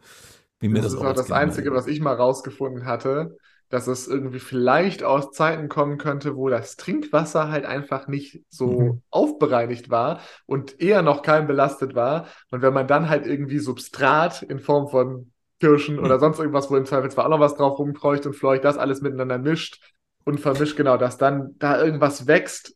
Wie 0.61 0.69
mir 0.69 0.81
Das 0.81 0.95
das, 0.95 0.95
ist 0.95 1.05
auch 1.05 1.14
das 1.14 1.31
Einzige, 1.33 1.73
was 1.73 1.87
ich 1.87 2.01
mal 2.01 2.14
rausgefunden 2.14 2.87
hatte, 2.87 3.37
dass 3.69 3.87
es 3.87 4.07
irgendwie 4.09 4.39
vielleicht 4.41 5.03
aus 5.03 5.33
Zeiten 5.33 5.69
kommen 5.69 5.99
könnte, 5.99 6.37
wo 6.37 6.49
das 6.49 6.77
Trinkwasser 6.77 7.51
halt 7.51 7.64
einfach 7.64 8.09
nicht 8.09 8.43
so 8.49 8.97
Mhm. 8.97 9.01
aufbereinigt 9.11 9.91
war 9.91 10.21
und 10.47 10.81
eher 10.81 11.03
noch 11.03 11.23
keimbelastet 11.23 11.95
war. 11.95 12.27
Und 12.51 12.62
wenn 12.62 12.75
man 12.75 12.87
dann 12.87 13.09
halt 13.09 13.27
irgendwie 13.27 13.59
Substrat 13.59 14.43
in 14.43 14.59
Form 14.61 14.89
von 14.89 15.33
Kirschen 15.61 15.99
oder 15.99 16.19
Mhm. 16.19 16.21
sonst 16.21 16.39
irgendwas, 16.39 16.71
wo 16.71 16.77
im 16.77 16.85
Zweifelsfall 16.85 17.25
auch 17.27 17.31
noch 17.31 17.41
was 17.41 17.57
drauf 17.57 17.79
rumkreucht 17.79 18.27
und 18.27 18.35
fleucht, 18.35 18.64
das 18.64 18.77
alles 18.79 19.01
miteinander 19.01 19.39
mischt 19.39 19.81
und 20.25 20.39
vermischt, 20.41 20.77
genau, 20.77 20.97
dass 20.97 21.17
dann 21.17 21.55
da 21.59 21.83
irgendwas 21.83 22.27
wächst. 22.27 22.75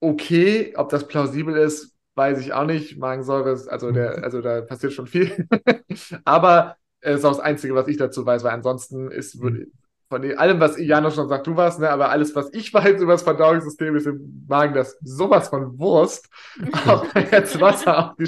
Okay, 0.00 0.74
ob 0.76 0.88
das 0.88 1.06
plausibel 1.06 1.56
ist, 1.56 1.94
weiß 2.14 2.40
ich 2.40 2.52
auch 2.52 2.64
nicht. 2.66 2.98
Magensäure 2.98 3.52
ist, 3.52 3.68
also 3.68 3.90
der, 3.90 4.22
also 4.22 4.40
da 4.40 4.60
passiert 4.60 4.92
schon 4.92 5.06
viel. 5.06 5.46
Aber 6.24 6.76
es 7.00 7.18
ist 7.18 7.24
auch 7.24 7.30
das 7.32 7.40
Einzige, 7.40 7.74
was 7.74 7.88
ich 7.88 7.96
dazu 7.96 8.24
weiß, 8.24 8.44
weil 8.44 8.52
ansonsten 8.52 9.10
ist 9.10 9.40
würde- 9.40 9.66
von 10.08 10.20
dem- 10.20 10.38
allem, 10.38 10.60
was 10.60 10.78
Janusz 10.78 11.14
schon 11.14 11.28
sagt, 11.28 11.46
du 11.46 11.56
warst, 11.56 11.80
ne, 11.80 11.88
aber 11.88 12.10
alles, 12.10 12.36
was 12.36 12.52
ich 12.52 12.72
weiß 12.74 13.00
über 13.00 13.12
das 13.12 13.22
Verdauungssystem, 13.22 13.96
ist 13.96 14.06
im 14.06 14.44
Magen 14.46 14.74
das 14.74 14.98
sowas 15.02 15.48
von 15.48 15.78
Wurst. 15.78 16.28
Ob 16.86 17.06
jetzt 17.32 17.58
Wasser 17.60 18.10
auf 18.10 18.16
die 18.16 18.26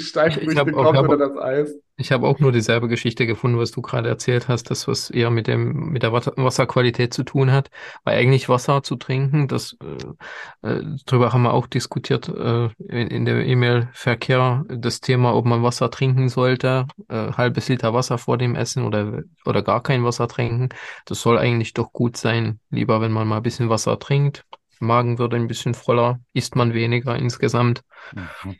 auch- 0.73 0.93
kommt 0.93 1.09
oder 1.09 1.29
das 1.29 1.37
Eis. 1.37 1.75
Ich 1.97 2.11
habe 2.11 2.27
auch 2.27 2.39
nur 2.39 2.51
dieselbe 2.51 2.89
Geschichte 2.89 3.25
gefunden, 3.25 3.57
was 3.57 3.71
du 3.71 3.81
gerade 3.81 4.09
erzählt 4.09 4.49
hast, 4.49 4.69
das 4.69 4.85
was 4.87 5.09
eher 5.09 5.29
mit 5.29 5.47
dem 5.47 5.91
mit 5.91 6.03
der 6.03 6.11
Wasser 6.11 6.33
Wasserqualität 6.35 7.13
zu 7.13 7.23
tun 7.23 7.53
hat, 7.53 7.69
weil 8.03 8.17
eigentlich 8.17 8.49
Wasser 8.49 8.83
zu 8.83 8.97
trinken, 8.97 9.47
das 9.47 9.77
äh, 9.81 10.67
äh, 10.67 10.83
darüber 11.05 11.31
haben 11.31 11.43
wir 11.43 11.53
auch 11.53 11.67
diskutiert 11.67 12.27
äh, 12.27 12.65
in, 12.79 13.07
in 13.07 13.25
der 13.25 13.45
E-Mail-Verkehr, 13.45 14.65
das 14.67 14.99
Thema, 14.99 15.33
ob 15.35 15.45
man 15.45 15.63
Wasser 15.63 15.89
trinken 15.89 16.27
sollte, 16.27 16.85
äh, 17.07 17.31
halbes 17.31 17.69
Liter 17.69 17.93
Wasser 17.93 18.17
vor 18.17 18.37
dem 18.37 18.55
Essen 18.55 18.83
oder 18.83 19.23
oder 19.45 19.61
gar 19.63 19.81
kein 19.81 20.03
Wasser 20.03 20.27
trinken. 20.27 20.69
Das 21.05 21.21
soll 21.21 21.37
eigentlich 21.37 21.73
doch 21.73 21.93
gut 21.93 22.17
sein, 22.17 22.59
lieber 22.71 22.99
wenn 22.99 23.13
man 23.13 23.25
mal 23.27 23.37
ein 23.37 23.43
bisschen 23.43 23.69
Wasser 23.69 23.97
trinkt. 23.99 24.43
Magen 24.81 25.17
wird 25.17 25.33
ein 25.33 25.47
bisschen 25.47 25.73
voller, 25.73 26.19
isst 26.33 26.57
man 26.57 26.73
weniger 26.73 27.15
insgesamt. 27.15 27.83
Mhm. 28.13 28.55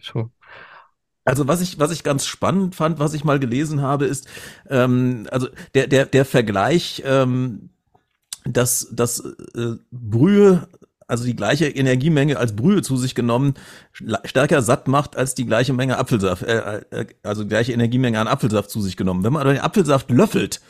So. 0.00 0.30
Also 1.24 1.46
was 1.46 1.60
ich, 1.60 1.78
was 1.78 1.90
ich 1.90 2.02
ganz 2.02 2.26
spannend 2.26 2.74
fand, 2.74 2.98
was 2.98 3.14
ich 3.14 3.24
mal 3.24 3.38
gelesen 3.38 3.82
habe, 3.82 4.06
ist, 4.06 4.26
ähm, 4.68 5.26
also 5.30 5.48
der, 5.74 5.86
der, 5.86 6.06
der 6.06 6.24
Vergleich, 6.24 7.02
ähm, 7.04 7.70
dass, 8.44 8.88
dass 8.90 9.20
äh, 9.20 9.76
Brühe, 9.90 10.66
also 11.06 11.24
die 11.24 11.36
gleiche 11.36 11.68
Energiemenge 11.68 12.38
als 12.38 12.56
Brühe 12.56 12.82
zu 12.82 12.96
sich 12.96 13.14
genommen, 13.14 13.54
stärker 14.24 14.62
satt 14.62 14.88
macht 14.88 15.16
als 15.16 15.34
die 15.34 15.44
gleiche 15.44 15.72
Menge 15.74 15.98
Apfelsaft, 15.98 16.42
äh, 16.42 16.80
äh, 16.90 17.06
also 17.22 17.42
die 17.42 17.48
gleiche 17.48 17.72
Energiemenge 17.72 18.18
an 18.18 18.28
Apfelsaft 18.28 18.70
zu 18.70 18.80
sich 18.80 18.96
genommen. 18.96 19.22
Wenn 19.22 19.32
man 19.32 19.42
aber 19.42 19.52
den 19.52 19.62
Apfelsaft 19.62 20.10
löffelt, 20.10 20.60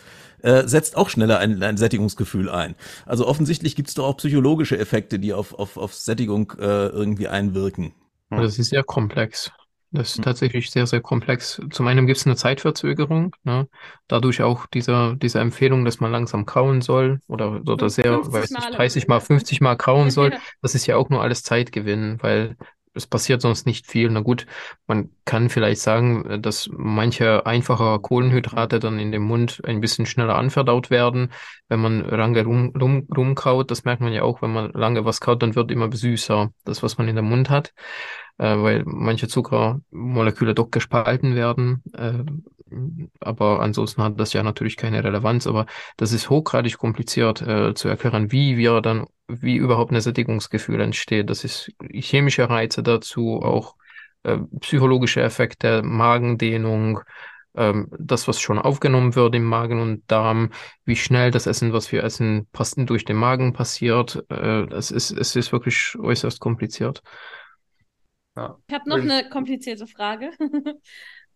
äh, 0.42 0.66
setzt 0.66 0.96
auch 0.96 1.11
schneller 1.11 1.38
ein, 1.38 1.62
ein 1.62 1.76
Sättigungsgefühl 1.76 2.48
ein. 2.48 2.74
Also 3.07 3.26
offensichtlich 3.26 3.76
gibt 3.76 3.88
es 3.88 3.94
doch 3.94 4.05
auch 4.05 4.16
psychologische 4.16 4.78
Effekte, 4.78 5.18
die 5.18 5.32
auf, 5.32 5.55
auf, 5.55 5.76
auf 5.76 5.94
Sättigung 5.94 6.53
äh, 6.59 6.86
irgendwie 6.88 7.28
einwirken. 7.28 7.92
Das 8.30 8.59
ist 8.59 8.70
sehr 8.70 8.84
komplex. 8.84 9.53
Das 9.93 10.11
ist 10.11 10.18
Hm. 10.18 10.24
tatsächlich 10.24 10.70
sehr, 10.70 10.86
sehr 10.86 11.01
komplex. 11.01 11.61
Zum 11.70 11.86
einen 11.88 12.07
gibt 12.07 12.18
es 12.18 12.26
eine 12.26 12.36
Zeitverzögerung, 12.36 13.34
ne? 13.43 13.68
Dadurch 14.07 14.43
auch 14.43 14.66
dieser, 14.66 15.16
diese 15.16 15.41
Empfehlung, 15.41 15.84
dass 15.84 15.99
man 16.01 16.12
langsam 16.12 16.47
kauen 16.47 16.80
soll 16.80 17.20
oder, 17.26 17.61
oder 17.66 17.91
sehr, 17.91 18.22
50 18.22 18.32
weiß 18.32 18.51
nicht, 18.51 18.70
Mal 18.70 18.70
30 18.70 19.09
oder 19.09 19.09
mal, 19.09 19.20
so. 19.20 19.26
50 19.26 19.61
mal 19.61 19.76
kauen 19.76 20.11
soll. 20.11 20.32
Das 20.62 20.74
ist 20.76 20.86
ja 20.86 20.97
auch 20.97 21.09
nur 21.11 21.22
alles 21.22 21.43
Zeitgewinn, 21.43 22.18
weil 22.22 22.57
es 22.95 23.07
passiert 23.07 23.41
sonst 23.41 23.66
nicht 23.66 23.86
viel. 23.86 24.11
Na 24.11 24.20
gut, 24.20 24.47
man 24.86 25.11
kann 25.24 25.49
vielleicht 25.49 25.80
sagen, 25.80 26.24
äh, 26.28 26.41
dass 26.41 26.68
manche 26.72 27.47
einfache 27.47 27.99
Kohlenhydrate 28.01 28.78
dann 28.80 28.99
in 28.99 29.12
dem 29.12 29.22
Mund 29.22 29.62
ein 29.64 29.80
bisschen 29.80 30.07
schneller 30.07 30.36
anverdaut 30.36 30.91
werden, 30.91 31.32
wenn 31.68 31.80
man 31.80 32.01
lange 32.09 32.45
rum, 32.45 32.72
rum, 32.78 33.07
rumkaut. 33.16 33.70
Das 33.70 33.84
merkt 33.84 34.01
man 34.03 34.12
ja 34.12 34.22
auch, 34.22 34.43
wenn 34.43 34.53
man 34.53 34.72
lange 34.72 35.05
was 35.05 35.20
kaut, 35.20 35.43
dann 35.43 35.55
wird 35.55 35.70
immer 35.70 35.91
süßer, 35.93 36.51
das, 36.64 36.82
was 36.82 36.99
man 36.99 37.09
in 37.09 37.16
der 37.16 37.24
Mund 37.24 37.51
hat, 37.51 37.72
äh, 38.38 38.57
weil 38.57 38.82
manche 38.84 39.28
Zuckermoleküle 39.28 40.55
doch 40.55 40.70
gespalten 40.70 41.34
werden. 41.34 41.82
Äh, 41.95 42.24
aber 43.20 43.60
ansonsten 43.60 44.02
hat 44.02 44.18
das 44.20 44.32
ja 44.32 44.42
natürlich 44.42 44.76
keine 44.76 45.02
Relevanz. 45.04 45.46
Aber 45.46 45.66
das 45.96 46.12
ist 46.12 46.30
hochgradig 46.30 46.78
kompliziert 46.78 47.42
äh, 47.42 47.74
zu 47.74 47.88
erklären, 47.88 48.32
wie 48.32 48.56
wir 48.56 48.80
dann, 48.80 49.06
wie 49.28 49.56
überhaupt 49.56 49.92
ein 49.92 50.00
Sättigungsgefühl 50.00 50.80
entsteht. 50.80 51.30
Das 51.30 51.44
ist 51.44 51.72
chemische 51.92 52.48
Reize 52.48 52.82
dazu, 52.82 53.40
auch 53.42 53.76
äh, 54.22 54.38
psychologische 54.60 55.22
Effekte, 55.22 55.82
Magendehnung, 55.82 57.00
ähm, 57.54 57.88
das, 57.98 58.28
was 58.28 58.40
schon 58.40 58.58
aufgenommen 58.58 59.14
wird 59.14 59.34
im 59.34 59.44
Magen 59.44 59.80
und 59.80 60.02
Darm, 60.10 60.50
wie 60.84 60.96
schnell 60.96 61.30
das 61.30 61.46
Essen, 61.46 61.72
was 61.72 61.90
wir 61.92 62.04
essen, 62.04 62.46
pass 62.52 62.74
durch 62.76 63.04
den 63.04 63.16
Magen 63.16 63.52
passiert. 63.52 64.24
Äh, 64.30 64.64
es 64.74 64.90
ist, 64.90 65.10
es 65.10 65.34
ist 65.36 65.52
wirklich 65.52 65.96
äußerst 65.98 66.40
kompliziert. 66.40 67.02
Ja. 68.36 68.56
Ich 68.68 68.74
habe 68.74 68.88
noch 68.88 68.98
Ich- 68.98 69.04
eine 69.10 69.28
komplizierte 69.28 69.86
Frage. 69.86 70.30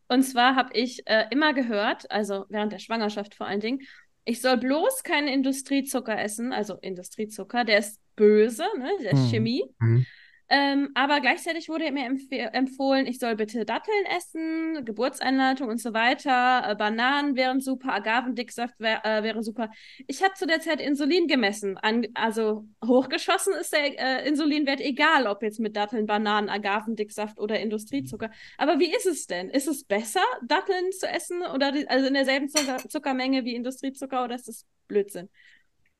Und 0.08 0.22
zwar 0.22 0.56
habe 0.56 0.70
ich 0.74 1.06
äh, 1.06 1.26
immer 1.30 1.54
gehört, 1.54 2.10
also 2.10 2.44
während 2.48 2.72
der 2.72 2.78
Schwangerschaft 2.78 3.34
vor 3.34 3.46
allen 3.46 3.60
Dingen, 3.60 3.80
ich 4.24 4.40
soll 4.40 4.56
bloß 4.56 5.02
keinen 5.02 5.28
Industriezucker 5.28 6.18
essen, 6.18 6.52
also 6.52 6.74
Industriezucker, 6.80 7.64
der 7.64 7.78
ist 7.78 8.00
böse, 8.16 8.64
ne? 8.78 8.90
der 9.02 9.12
ist 9.12 9.26
Mhm. 9.26 9.30
Chemie. 9.30 9.64
Mhm. 9.80 10.06
Ähm, 10.50 10.90
aber 10.94 11.20
gleichzeitig 11.20 11.68
wurde 11.68 11.90
mir 11.90 12.04
empf 12.04 12.24
empfohlen, 12.30 13.06
ich 13.06 13.18
soll 13.18 13.34
bitte 13.34 13.64
Datteln 13.64 14.04
essen, 14.16 14.84
Geburtseinleitung 14.84 15.68
und 15.68 15.78
so 15.78 15.94
weiter. 15.94 16.64
Äh, 16.66 16.74
Bananen 16.76 17.34
wären 17.34 17.60
super, 17.60 17.94
Agavendicksaft 17.94 18.78
wär, 18.78 19.04
äh, 19.06 19.22
wäre 19.22 19.42
super. 19.42 19.70
Ich 20.06 20.22
habe 20.22 20.34
zu 20.34 20.46
der 20.46 20.60
Zeit 20.60 20.80
Insulin 20.80 21.28
gemessen. 21.28 21.78
An, 21.78 22.06
also 22.14 22.66
hochgeschossen 22.84 23.54
ist 23.54 23.72
der 23.72 23.98
äh, 23.98 24.28
Insulinwert 24.28 24.80
egal, 24.80 25.26
ob 25.26 25.42
jetzt 25.42 25.60
mit 25.60 25.76
Datteln, 25.76 26.06
Bananen, 26.06 26.50
Agavendicksaft 26.50 27.38
oder 27.40 27.58
Industriezucker. 27.60 28.30
Aber 28.58 28.78
wie 28.78 28.94
ist 28.94 29.06
es 29.06 29.26
denn? 29.26 29.48
Ist 29.48 29.68
es 29.68 29.84
besser, 29.84 30.24
Datteln 30.46 30.92
zu 30.92 31.08
essen 31.08 31.42
oder 31.42 31.72
die, 31.72 31.88
also 31.88 32.06
in 32.06 32.14
derselben 32.14 32.48
Zucker 32.48 32.76
Zuckermenge 32.88 33.44
wie 33.44 33.54
Industriezucker 33.54 34.24
oder 34.24 34.34
ist 34.34 34.48
das 34.48 34.66
Blödsinn? 34.88 35.30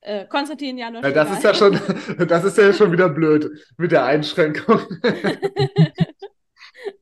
Äh, 0.05 0.27
Konstantin, 0.27 0.77
Janusz. 0.77 1.03
Ja, 1.03 1.11
das 1.11 1.31
ist 1.31 1.43
ja 1.43 1.53
schon, 1.53 1.79
das 2.27 2.43
ist 2.43 2.57
ja 2.57 2.71
schon 2.71 2.91
wieder 2.91 3.09
blöd 3.09 3.49
mit 3.77 3.91
der 3.91 4.05
Einschränkung. 4.05 4.81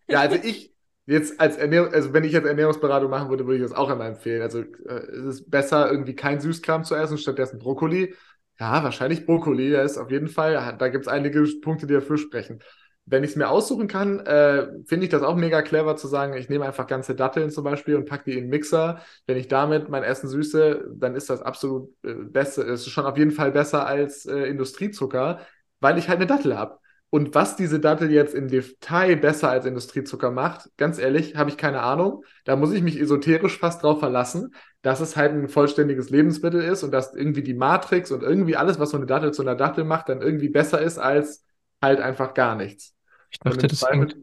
Ja, 0.07 0.19
also 0.19 0.35
ich 0.35 0.71
jetzt 1.07 1.39
als 1.39 1.57
Ernährung, 1.57 1.91
also 1.91 2.13
wenn 2.13 2.23
ich 2.23 2.33
jetzt 2.33 2.45
Ernährungsberatung 2.45 3.09
machen 3.09 3.29
würde, 3.29 3.45
würde 3.47 3.57
ich 3.57 3.63
das 3.63 3.75
auch 3.75 3.89
immer 3.89 4.05
empfehlen. 4.05 4.41
Also 4.43 4.59
äh, 4.61 4.93
es 4.93 5.25
ist 5.25 5.49
besser, 5.49 5.89
irgendwie 5.89 6.15
kein 6.15 6.39
Süßkram 6.39 6.83
zu 6.83 6.95
essen, 6.95 7.17
stattdessen 7.17 7.57
Brokkoli. 7.57 8.13
Ja, 8.59 8.83
wahrscheinlich 8.83 9.25
Brokkoli, 9.25 9.71
der 9.71 9.83
ist 9.83 9.97
auf 9.97 10.11
jeden 10.11 10.27
Fall, 10.27 10.75
da 10.77 10.87
gibt 10.89 11.05
es 11.05 11.07
einige 11.07 11.43
Punkte, 11.61 11.87
die 11.87 11.95
dafür 11.95 12.17
sprechen. 12.17 12.59
Wenn 13.05 13.23
ich 13.23 13.31
es 13.31 13.35
mir 13.35 13.49
aussuchen 13.49 13.87
kann, 13.87 14.19
äh, 14.21 14.67
finde 14.85 15.05
ich 15.05 15.09
das 15.09 15.23
auch 15.23 15.35
mega 15.35 15.61
clever 15.61 15.97
zu 15.97 16.07
sagen, 16.07 16.35
ich 16.35 16.47
nehme 16.47 16.65
einfach 16.65 16.87
ganze 16.87 17.15
Datteln 17.15 17.51
zum 17.51 17.65
Beispiel 17.65 17.95
und 17.95 18.05
packe 18.07 18.31
die 18.31 18.37
in 18.37 18.45
den 18.45 18.49
Mixer. 18.49 19.01
Wenn 19.27 19.37
ich 19.37 19.49
damit 19.49 19.89
mein 19.89 20.03
Essen 20.03 20.29
süße, 20.29 20.85
dann 20.95 21.15
ist 21.15 21.29
das 21.29 21.41
absolut 21.41 21.89
äh, 22.03 22.13
besser, 22.13 22.65
ist 22.65 22.89
schon 22.89 23.05
auf 23.05 23.17
jeden 23.17 23.31
Fall 23.31 23.51
besser 23.51 23.85
als 23.85 24.25
äh, 24.25 24.43
Industriezucker, 24.45 25.39
weil 25.81 25.97
ich 25.97 26.07
halt 26.07 26.17
eine 26.19 26.27
Dattel 26.27 26.57
habe. 26.57 26.79
Und 27.09 27.35
was 27.35 27.55
diese 27.55 27.79
Dattel 27.79 28.09
jetzt 28.11 28.33
im 28.33 28.47
Detail 28.47 29.17
besser 29.17 29.49
als 29.49 29.67
Industriezucker 29.67 30.31
macht, 30.31 30.69
ganz 30.77 30.97
ehrlich, 30.97 31.35
habe 31.35 31.51
ich 31.51 31.57
keine 31.57 31.81
Ahnung. 31.81 32.23
Da 32.43 32.55
muss 32.55 32.71
ich 32.73 32.81
mich 32.81 32.99
esoterisch 32.99 33.59
fast 33.59 33.83
drauf 33.83 33.99
verlassen, 33.99 34.55
dass 34.81 34.99
es 34.99 35.15
halt 35.15 35.31
ein 35.33 35.47
vollständiges 35.47 36.09
Lebensmittel 36.09 36.61
ist 36.61 36.81
und 36.81 36.89
dass 36.91 37.13
irgendwie 37.13 37.43
die 37.43 37.53
Matrix 37.53 38.11
und 38.11 38.23
irgendwie 38.23 38.55
alles, 38.55 38.79
was 38.79 38.89
so 38.89 38.97
eine 38.97 39.05
Dattel 39.05 39.31
zu 39.31 39.43
einer 39.43 39.53
Dattel 39.55 39.83
macht, 39.83 40.09
dann 40.09 40.23
irgendwie 40.23 40.49
besser 40.49 40.81
ist 40.81 40.97
als 40.97 41.45
halt 41.83 41.99
einfach 41.99 42.33
gar 42.33 42.55
nichts. 42.55 42.92
Ich 43.33 43.39
dachte, 43.39 43.67
das 43.67 43.83
hängt, 43.89 44.15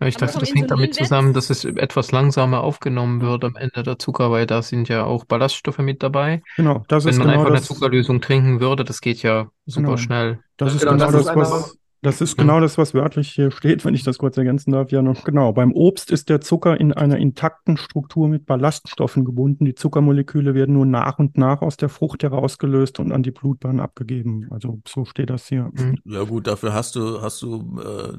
ja, 0.00 0.06
ich 0.06 0.16
Aber 0.16 0.26
dachte, 0.26 0.40
das 0.40 0.54
hängt 0.54 0.70
damit 0.70 0.94
zusammen, 0.94 1.32
dass 1.32 1.48
es 1.50 1.64
etwas 1.64 2.12
langsamer 2.12 2.60
aufgenommen 2.62 3.22
wird 3.22 3.44
am 3.44 3.56
Ende 3.56 3.82
der 3.82 3.98
Zucker, 3.98 4.30
weil 4.30 4.46
da 4.46 4.60
sind 4.62 4.88
ja 4.90 5.04
auch 5.04 5.24
Ballaststoffe 5.24 5.78
mit 5.78 6.02
dabei. 6.02 6.42
Genau, 6.56 6.84
das 6.88 7.04
Wenn 7.04 7.12
ist 7.12 7.18
man 7.18 7.28
genau 7.28 7.38
einfach 7.40 7.50
eine 7.50 7.58
das. 7.60 7.66
Zuckerlösung 7.66 8.20
trinken 8.20 8.60
würde, 8.60 8.84
das 8.84 9.00
geht 9.00 9.22
ja 9.22 9.48
super 9.64 9.86
Genau. 9.86 9.96
schnell. 9.96 10.38
Das 10.58 10.74
ist 10.74 10.80
Genau, 10.82 10.92
genau 10.92 11.10
das 11.10 11.26
einer- 11.26 11.40
was, 11.40 11.78
das 12.06 12.20
ist 12.20 12.38
genau 12.38 12.60
das, 12.60 12.78
was 12.78 12.94
wörtlich 12.94 13.28
hier 13.32 13.50
steht, 13.50 13.84
wenn 13.84 13.94
ich 13.94 14.02
das 14.04 14.16
kurz 14.18 14.36
ergänzen 14.38 14.72
darf. 14.72 14.90
Ja, 14.92 15.02
noch 15.02 15.24
genau. 15.24 15.52
Beim 15.52 15.72
Obst 15.72 16.10
ist 16.10 16.28
der 16.28 16.40
Zucker 16.40 16.78
in 16.80 16.92
einer 16.92 17.18
intakten 17.18 17.76
Struktur 17.76 18.28
mit 18.28 18.46
Ballaststoffen 18.46 19.24
gebunden. 19.24 19.64
Die 19.64 19.74
Zuckermoleküle 19.74 20.54
werden 20.54 20.74
nur 20.74 20.86
nach 20.86 21.18
und 21.18 21.36
nach 21.36 21.60
aus 21.62 21.76
der 21.76 21.88
Frucht 21.88 22.22
herausgelöst 22.22 22.98
und 23.00 23.12
an 23.12 23.22
die 23.22 23.30
Blutbahn 23.32 23.80
abgegeben. 23.80 24.46
Also 24.50 24.80
so 24.86 25.04
steht 25.04 25.30
das 25.30 25.48
hier. 25.48 25.70
Mhm. 25.74 25.98
Ja 26.04 26.22
gut, 26.24 26.46
dafür 26.46 26.72
hast 26.72 26.96
du 26.96 27.20
hast 27.20 27.42
du 27.42 27.78
äh, 27.80 28.16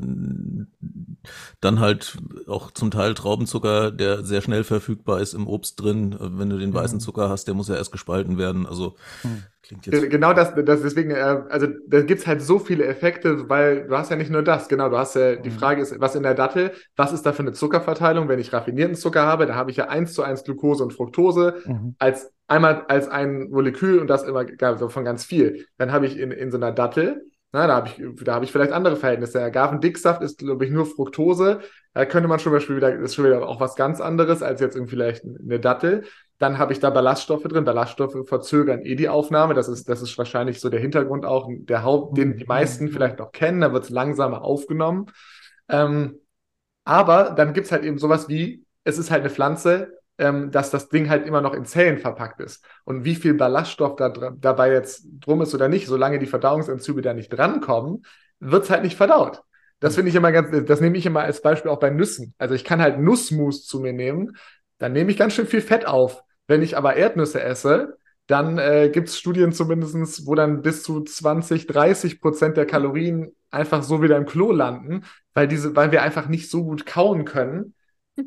dann 1.62 1.80
halt 1.80 2.18
auch 2.48 2.72
zum 2.72 2.92
Teil 2.92 3.14
Traubenzucker, 3.14 3.92
der 3.92 4.24
sehr 4.24 4.42
schnell 4.42 4.64
verfügbar 4.64 5.22
ist 5.22 5.34
im 5.34 5.48
Obst 5.48 5.82
drin. 5.82 6.16
Wenn 6.20 6.50
du 6.50 6.58
den 6.58 6.74
weißen 6.74 6.98
Mhm. 6.98 7.02
Zucker 7.02 7.30
hast, 7.30 7.46
der 7.48 7.54
muss 7.56 7.68
ja 7.70 7.76
erst 7.76 7.92
gespalten 7.92 8.38
werden. 8.38 8.66
Also 8.66 8.96
Mhm. 9.24 9.44
Klingt 9.68 9.86
jetzt 9.86 10.02
Ge- 10.02 10.10
Genau 10.10 10.34
das, 10.34 10.54
das 10.56 10.82
deswegen, 10.82 11.12
äh, 11.12 11.16
also 11.50 11.68
da 11.88 12.02
gibt 12.02 12.22
es 12.22 12.28
halt 12.28 12.42
so 12.42 12.60
viele 12.60 12.86
Effekte, 12.86 13.50
weil 13.50 13.88
du 13.88 13.98
hast 13.98 14.10
ja 14.10 14.16
nicht 14.18 14.32
nur 14.32 14.44
das, 14.44 14.68
genau, 14.68 14.90
du 14.90 14.98
hast 14.98 15.16
ja, 15.16 15.36
die 15.36 15.50
Mhm. 15.50 15.54
Frage 15.54 15.82
ist, 15.82 16.00
was 16.00 16.16
in 16.16 16.24
der 16.24 16.34
Dattel, 16.34 16.72
was 16.96 17.14
ist 17.14 17.26
da 17.26 17.34
für 17.34 17.44
eine 17.44 17.54
Zuckerverteilung? 17.54 18.28
Wenn 18.28 18.40
ich 18.40 18.54
raffinierten 18.54 18.96
Zucker 18.96 19.26
habe, 19.26 19.46
da 19.46 19.56
habe 19.56 19.72
ich 19.72 19.78
ja 19.78 19.88
eins 19.90 20.14
zu 20.14 20.24
eins 20.24 20.44
Glucose 20.44 20.84
und 20.84 20.94
Fructose 20.94 21.62
Mhm. 21.66 21.96
als 22.00 22.32
einmal 22.48 22.86
als 22.88 23.08
ein 23.10 23.50
Molekül 23.50 24.00
und 24.00 24.08
das 24.08 24.24
immer 24.24 24.46
von 24.90 25.04
ganz 25.06 25.26
viel. 25.26 25.66
Dann 25.78 25.92
habe 25.92 26.06
ich 26.06 26.18
in, 26.18 26.32
in 26.32 26.52
so 26.52 26.58
einer 26.58 26.72
Dattel, 26.72 27.26
na, 27.52 27.66
da 27.68 27.76
habe 27.78 27.88
ich, 27.90 28.24
da 28.24 28.36
habe 28.36 28.46
ich 28.46 28.52
vielleicht 28.52 28.72
andere 28.72 28.96
Verhältnisse. 28.98 29.38
Der 29.40 29.48
Agavendicksaft 29.48 30.22
ist, 30.22 30.40
glaube 30.40 30.66
ich, 30.66 30.72
nur 30.72 30.86
Fructose. 30.86 31.60
Da 31.94 32.06
könnte 32.06 32.28
man 32.28 32.40
schon 32.40 32.52
mal 32.54 32.62
wieder, 32.62 32.92
das 32.92 33.02
ist 33.12 33.16
schon 33.16 33.26
wieder 33.26 33.48
auch 33.48 33.60
was 33.60 33.76
ganz 33.76 34.02
anderes 34.02 34.44
als 34.44 34.62
jetzt 34.62 34.76
irgendwie 34.76 34.92
vielleicht 34.92 35.24
eine 35.24 35.60
Dattel. 35.60 36.04
Dann 36.40 36.58
habe 36.60 36.74
ich 36.74 36.80
da 36.80 36.90
Ballaststoffe 36.90 37.44
drin. 37.44 37.66
Ballaststoffe 37.66 38.28
verzögern 38.28 38.82
eh 38.82 38.96
die 38.96 39.10
Aufnahme. 39.10 39.54
Das 39.54 39.68
ist, 39.68 39.90
das 39.90 40.02
ist 40.02 40.18
wahrscheinlich 40.18 40.60
so 40.60 40.70
der 40.70 40.80
Hintergrund 40.80 41.26
auch, 41.26 41.50
der 41.50 41.84
Haupt, 41.84 42.18
den 42.18 42.38
die 42.38 42.46
meisten 42.46 42.90
vielleicht 42.90 43.20
noch 43.20 43.32
kennen. 43.32 43.62
Da 43.62 43.74
wird 43.74 43.86
es 43.86 43.90
langsamer 43.90 44.44
aufgenommen. 44.44 45.08
Ähm, 45.70 46.20
aber 46.84 47.32
dann 47.32 47.54
gibt 47.54 47.66
es 47.66 47.72
halt 47.72 47.84
eben 47.84 47.98
sowas 47.98 48.30
wie, 48.30 48.66
es 48.84 48.98
ist 48.98 49.12
halt 49.12 49.22
eine 49.22 49.30
Pflanze, 49.30 49.98
ähm, 50.18 50.52
dass 50.52 50.72
das 50.72 50.90
Ding 50.90 51.10
halt 51.10 51.26
immer 51.28 51.42
noch 51.42 51.54
in 51.54 51.66
Zellen 51.66 51.98
verpackt 51.98 52.40
ist. 52.40 52.64
Und 52.86 53.04
wie 53.04 53.16
viel 53.16 53.34
Ballaststoff 53.34 53.96
da 53.96 54.10
dabei 54.10 54.72
jetzt 54.72 55.06
drum 55.20 55.42
ist 55.42 55.54
oder 55.54 55.68
nicht, 55.68 55.88
solange 55.88 56.20
die 56.20 56.26
Verdauungsenzyme 56.28 57.02
da 57.02 57.14
nicht 57.14 57.30
drankommen, 57.30 58.04
wird 58.40 58.64
es 58.64 58.70
halt 58.70 58.84
nicht 58.84 58.98
verdaut. 58.98 59.42
Das 59.80 59.96
finde 59.96 60.10
ich 60.10 60.16
immer 60.16 60.32
ganz, 60.32 60.50
das 60.68 60.82
nehme 60.82 60.98
ich 60.98 61.06
immer 61.06 61.22
als 61.22 61.42
Beispiel 61.42 61.70
auch 61.70 61.80
bei 61.80 61.90
Nüssen. 61.90 62.34
Also 62.38 62.56
ich 62.56 62.64
kann 62.64 62.82
halt 62.82 63.00
Nussmus 63.00 63.66
zu 63.66 63.80
mir 63.80 63.94
nehmen, 63.94 64.36
dann 64.80 64.94
nehme 64.94 65.12
ich 65.12 65.18
ganz 65.18 65.34
schön 65.34 65.48
viel 65.48 65.62
Fett 65.62 65.86
auf. 65.86 66.24
Wenn 66.48 66.62
ich 66.62 66.78
aber 66.78 66.96
Erdnüsse 66.96 67.42
esse, 67.42 67.98
dann 68.28 68.58
äh, 68.58 68.90
gibt 68.92 69.08
es 69.08 69.18
Studien 69.18 69.54
zumindestens, 69.54 70.26
wo 70.26 70.36
dann 70.36 70.62
bis 70.62 70.84
zu 70.84 71.02
20, 71.02 71.68
30 71.68 72.20
Prozent 72.20 72.58
der 72.58 72.66
Kalorien 72.66 73.32
einfach 73.52 73.84
so 73.84 74.02
wieder 74.02 74.18
im 74.18 74.26
Klo 74.26 74.52
landen, 74.52 75.06
weil 75.34 75.48
diese, 75.48 75.76
weil 75.76 75.92
wir 75.92 76.02
einfach 76.02 76.28
nicht 76.28 76.50
so 76.50 76.64
gut 76.64 76.86
kauen 76.86 77.24
können, 77.24 77.74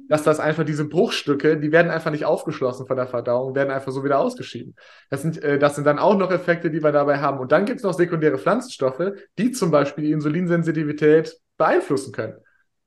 dass 0.08 0.22
das 0.22 0.38
einfach 0.40 0.64
diese 0.64 0.84
Bruchstücke, 0.84 1.58
die 1.58 1.72
werden 1.72 1.90
einfach 1.90 2.12
nicht 2.12 2.24
aufgeschlossen 2.24 2.86
von 2.86 2.96
der 2.96 3.08
Verdauung, 3.08 3.54
werden 3.54 3.70
einfach 3.70 3.90
so 3.92 4.04
wieder 4.04 4.20
ausgeschieden. 4.20 4.76
Das 5.10 5.22
sind, 5.22 5.42
äh, 5.42 5.58
das 5.58 5.74
sind 5.74 5.84
dann 5.84 5.98
auch 5.98 6.16
noch 6.16 6.30
Effekte, 6.30 6.70
die 6.70 6.82
wir 6.82 6.92
dabei 6.92 7.18
haben. 7.18 7.40
Und 7.40 7.52
dann 7.52 7.64
gibt 7.64 7.78
es 7.78 7.84
noch 7.84 7.94
sekundäre 7.94 8.38
Pflanzenstoffe, 8.38 9.12
die 9.36 9.50
zum 9.50 9.70
Beispiel 9.70 10.04
die 10.04 10.12
Insulinsensitivität 10.12 11.36
beeinflussen 11.58 12.12
können. 12.12 12.34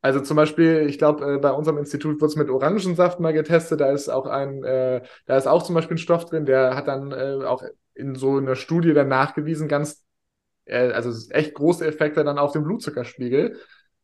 Also 0.04 0.20
zum 0.20 0.36
Beispiel, 0.38 0.86
ich 0.90 1.00
glaube, 1.00 1.36
äh, 1.36 1.40
bei 1.40 1.52
unserem 1.52 1.80
Institut 1.80 2.18
wurde 2.22 2.28
es 2.32 2.36
mit 2.36 2.50
Orangensaft 2.50 3.22
mal 3.22 3.34
getestet. 3.34 3.82
Da 3.82 3.92
ist 3.92 4.10
auch 4.10 4.28
ein, 4.28 4.64
äh, 4.64 5.02
da 5.28 5.38
ist 5.38 5.48
auch 5.48 5.64
zum 5.64 5.76
Beispiel 5.76 5.96
ein 5.96 6.00
Stoff 6.00 6.26
drin, 6.26 6.46
der 6.46 6.76
hat 6.76 6.90
dann 6.90 7.12
äh, 7.14 7.46
auch 7.46 7.64
in 7.96 8.16
so 8.16 8.38
einer 8.38 8.56
Studie 8.58 8.94
dann 8.94 9.08
nachgewiesen, 9.08 9.70
ganz, 9.70 10.06
äh, 10.66 10.92
also 10.92 11.12
echt 11.32 11.56
große 11.56 11.86
Effekte 11.88 12.24
dann 12.24 12.40
auf 12.40 12.54
den 12.54 12.64
Blutzuckerspiegel. 12.64 13.60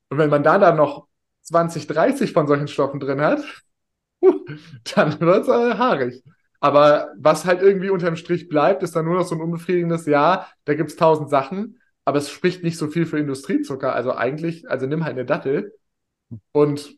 Und 0.09 0.17
wenn 0.17 0.29
man 0.29 0.43
da 0.43 0.59
dann 0.59 0.77
noch 0.77 1.07
20, 1.43 1.87
30 1.87 2.33
von 2.33 2.47
solchen 2.47 2.67
Stoffen 2.69 2.99
drin 2.99 3.21
hat, 3.21 3.41
huh, 4.21 4.45
dann 4.95 5.19
wird 5.21 5.43
es 5.43 5.49
äh, 5.49 5.77
haarig. 5.77 6.23
Aber 6.61 7.09
was 7.17 7.45
halt 7.45 7.61
irgendwie 7.61 7.89
unterm 7.89 8.15
Strich 8.17 8.49
bleibt, 8.49 8.83
ist 8.83 8.95
dann 8.95 9.05
nur 9.05 9.15
noch 9.15 9.25
so 9.27 9.35
ein 9.35 9.41
unbefriedigendes 9.41 10.05
Ja, 10.07 10.47
da 10.65 10.73
gibt 10.75 10.89
es 10.91 10.97
tausend 10.97 11.29
Sachen, 11.29 11.79
aber 12.05 12.17
es 12.19 12.29
spricht 12.31 12.63
nicht 12.63 12.77
so 12.77 12.87
viel 12.87 13.05
für 13.05 13.19
Industriezucker. 13.19 13.93
Also 13.95 14.13
eigentlich, 14.15 14.69
also 14.69 14.85
nimm 14.87 15.03
halt 15.05 15.13
eine 15.15 15.25
Dattel 15.25 15.73
und 16.51 16.95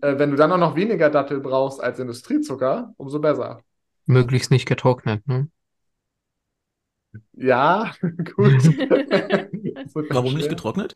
äh, 0.00 0.18
wenn 0.18 0.30
du 0.30 0.36
dann 0.36 0.52
auch 0.52 0.58
noch 0.58 0.76
weniger 0.76 1.10
Dattel 1.10 1.40
brauchst 1.40 1.82
als 1.82 1.98
Industriezucker, 1.98 2.94
umso 2.96 3.20
besser. 3.20 3.62
Möglichst 4.06 4.50
nicht 4.50 4.66
getrocknet, 4.66 5.26
ne? 5.26 5.48
Ja, 7.32 7.92
gut. 8.02 8.36
Warum 10.10 10.34
nicht 10.34 10.48
getrocknet? 10.48 10.94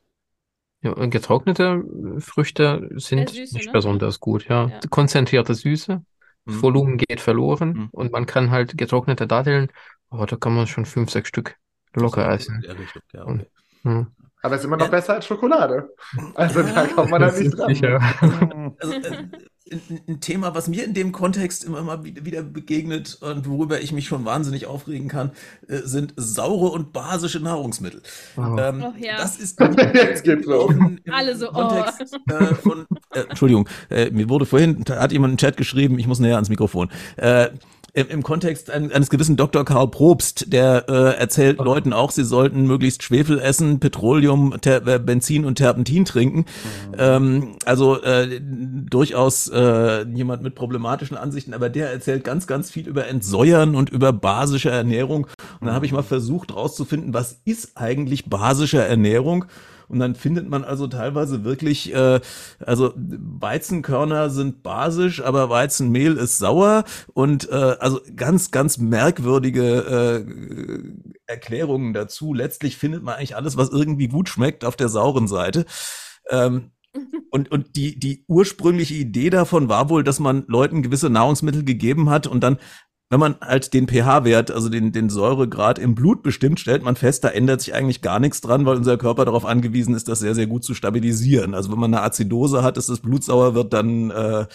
Ja, 0.82 0.92
und 0.92 1.10
getrocknete 1.10 1.82
Früchte 2.18 2.88
sind 2.94 3.30
Süße, 3.30 3.56
nicht 3.56 3.66
ne? 3.66 3.72
besonders 3.72 4.20
gut, 4.20 4.48
ja. 4.48 4.68
Ja. 4.68 4.80
Konzentrierte 4.90 5.54
Süße, 5.54 6.04
das 6.44 6.54
Hm. 6.54 6.62
Volumen 6.62 6.96
geht 6.98 7.20
verloren 7.20 7.74
Hm. 7.74 7.88
und 7.90 8.12
man 8.12 8.26
kann 8.26 8.50
halt 8.50 8.78
getrocknete 8.78 9.26
Datteln, 9.26 9.68
oh, 10.10 10.24
da 10.24 10.36
kann 10.36 10.54
man 10.54 10.66
schon 10.66 10.86
fünf, 10.86 11.10
sechs 11.10 11.28
Stück 11.28 11.56
locker 11.94 12.24
So, 12.24 12.30
essen. 12.30 12.64
Richtung, 12.64 13.02
ja, 13.12 13.24
Und- 13.24 13.40
okay. 13.40 13.50
Hm. 13.82 14.06
Aber 14.48 14.54
es 14.54 14.62
ist 14.62 14.64
immer 14.64 14.78
noch 14.78 14.86
Ja. 14.86 14.90
besser 14.90 15.14
als 15.14 15.26
Schokolade. 15.26 15.90
Also 16.34 16.62
da 16.62 16.86
kommt 16.86 17.10
man 17.10 17.22
halt 17.22 17.38
nicht 17.38 17.56
dran. 17.56 17.68
Sicher. 17.68 18.00
Also, 18.80 18.94
äh, 18.94 19.26
ein, 20.06 20.20
Thema, 20.20 20.54
was 20.54 20.68
mir 20.68 20.84
in 20.84 20.94
dem 20.94 21.12
Kontext 21.12 21.64
immer 21.64 21.82
mal 21.82 22.02
wieder 22.04 22.42
begegnet 22.42 23.18
und 23.20 23.48
worüber 23.48 23.80
ich 23.80 23.92
mich 23.92 24.06
schon 24.06 24.24
wahnsinnig 24.24 24.66
aufregen 24.66 25.08
kann, 25.08 25.32
äh, 25.68 25.78
sind 25.84 26.14
saure 26.16 26.68
und 26.68 26.92
basische 26.94 27.40
Nahrungsmittel. 27.40 28.02
Oh. 28.36 28.56
Ähm, 28.58 28.82
Och, 28.82 28.96
ja. 28.98 29.18
Das 29.18 29.36
ist 29.36 29.60
Jetzt 29.94 30.24
geht's 30.24 30.46
los. 30.46 30.72
Alle 31.10 31.36
so, 31.36 31.50
oh. 31.50 31.52
Kontext 31.52 32.18
äh, 32.30 32.54
von, 32.54 32.86
äh, 33.12 33.20
Entschuldigung, 33.28 33.68
äh, 33.90 34.10
mir 34.10 34.28
wurde 34.30 34.46
vorhin, 34.46 34.84
da 34.84 35.00
hat 35.00 35.12
jemand 35.12 35.32
im 35.32 35.38
Chat 35.38 35.56
geschrieben, 35.58 35.98
ich 35.98 36.06
muss 36.06 36.20
näher 36.20 36.36
ans 36.36 36.48
Mikrofon. 36.48 36.88
Im, 38.06 38.22
Kontext 38.22 38.70
eines 38.70 39.10
gewissen 39.10 39.36
Dr. 39.36 39.64
Karl 39.64 39.88
Probst, 39.88 40.52
der 40.52 40.84
äh, 40.88 41.18
erzählt. 41.18 41.58
Leuten 41.58 41.92
auch, 41.92 42.10
sie 42.10 42.24
sollten 42.24 42.66
möglichst 42.66 43.02
Schwefel 43.02 43.40
essen, 43.40 43.80
Petroleum, 43.80 44.54
Ter 44.60 44.86
äh, 44.86 44.98
Benzin 44.98 45.44
und 45.44 45.56
Terpentin 45.56 46.04
trinken. 46.04 46.38
Mhm. 46.38 46.94
Ähm, 46.98 47.48
also 47.64 48.00
äh, 48.02 48.40
durchaus 48.40 49.48
äh, 49.48 50.02
jemand 50.08 50.42
mit 50.42 50.54
problematischen 50.54 51.16
Ansichten, 51.16 51.54
aber 51.54 51.68
der 51.68 51.90
erzählt 51.90 52.24
ganz, 52.24 52.46
ganz 52.46 52.70
viel 52.70 52.86
über 52.86 53.08
Entsäuern 53.08 53.74
und 53.74 53.90
über 53.90 54.12
basische 54.12 54.70
Ernährung. 54.70 55.26
Und 55.60 55.66
dann 55.66 55.74
habe 55.74 55.86
ich 55.86 55.92
mal 55.92 56.02
versucht 56.02 56.54
rauszufinden, 56.54 57.14
was 57.14 57.40
ist 57.44 57.76
eigentlich 57.76 58.26
basische 58.26 58.82
Ernährung? 58.82 59.46
Und 59.88 59.98
dann 59.98 60.14
findet 60.14 60.48
man 60.48 60.64
also 60.64 60.86
teilweise 60.86 61.44
wirklich, 61.44 61.94
äh, 61.94 62.20
also 62.60 62.92
Weizenkörner 62.96 64.30
sind 64.30 64.62
basisch, 64.62 65.22
aber 65.22 65.48
Weizenmehl 65.48 66.16
ist 66.16 66.38
sauer 66.38 66.84
und 67.14 67.48
äh, 67.50 67.76
also 67.80 68.00
ganz, 68.14 68.50
ganz 68.50 68.78
merkwürdige 68.78 70.24
äh, 70.26 71.12
Erklärungen 71.26 71.94
dazu. 71.94 72.34
Letztlich 72.34 72.76
findet 72.76 73.02
man 73.02 73.14
eigentlich 73.14 73.36
alles, 73.36 73.56
was 73.56 73.70
irgendwie 73.70 74.08
gut 74.08 74.28
schmeckt, 74.28 74.64
auf 74.64 74.76
der 74.76 74.88
sauren 74.88 75.26
Seite. 75.26 75.64
Ähm, 76.30 76.70
und, 77.30 77.50
und 77.50 77.76
die, 77.76 77.98
die 77.98 78.24
ursprüngliche 78.28 78.94
Idee 78.94 79.30
davon 79.30 79.68
war 79.68 79.88
wohl, 79.90 80.04
dass 80.04 80.20
man 80.20 80.44
Leuten 80.48 80.82
gewisse 80.82 81.10
Nahrungsmittel 81.10 81.64
gegeben 81.64 82.10
hat 82.10 82.26
und 82.26 82.40
dann 82.40 82.58
wenn 83.10 83.20
man 83.20 83.36
halt 83.40 83.72
den 83.72 83.88
pH-Wert, 83.88 84.50
also 84.50 84.68
den, 84.68 84.92
den 84.92 85.08
Säuregrad 85.08 85.78
im 85.78 85.94
Blut 85.94 86.22
bestimmt, 86.22 86.60
stellt 86.60 86.82
man 86.82 86.94
fest, 86.94 87.24
da 87.24 87.28
ändert 87.28 87.62
sich 87.62 87.74
eigentlich 87.74 88.02
gar 88.02 88.20
nichts 88.20 88.42
dran, 88.42 88.66
weil 88.66 88.76
unser 88.76 88.98
Körper 88.98 89.24
darauf 89.24 89.46
angewiesen 89.46 89.94
ist, 89.94 90.08
das 90.08 90.18
sehr, 90.18 90.34
sehr 90.34 90.46
gut 90.46 90.62
zu 90.62 90.74
stabilisieren. 90.74 91.54
Also 91.54 91.72
wenn 91.72 91.78
man 91.78 91.94
eine 91.94 92.02
Azidose 92.02 92.62
hat, 92.62 92.76
dass 92.76 92.86
das 92.86 93.00
Blut 93.00 93.24
sauer 93.24 93.54
wird, 93.54 93.72
dann 93.72 94.10
äh, 94.10 94.46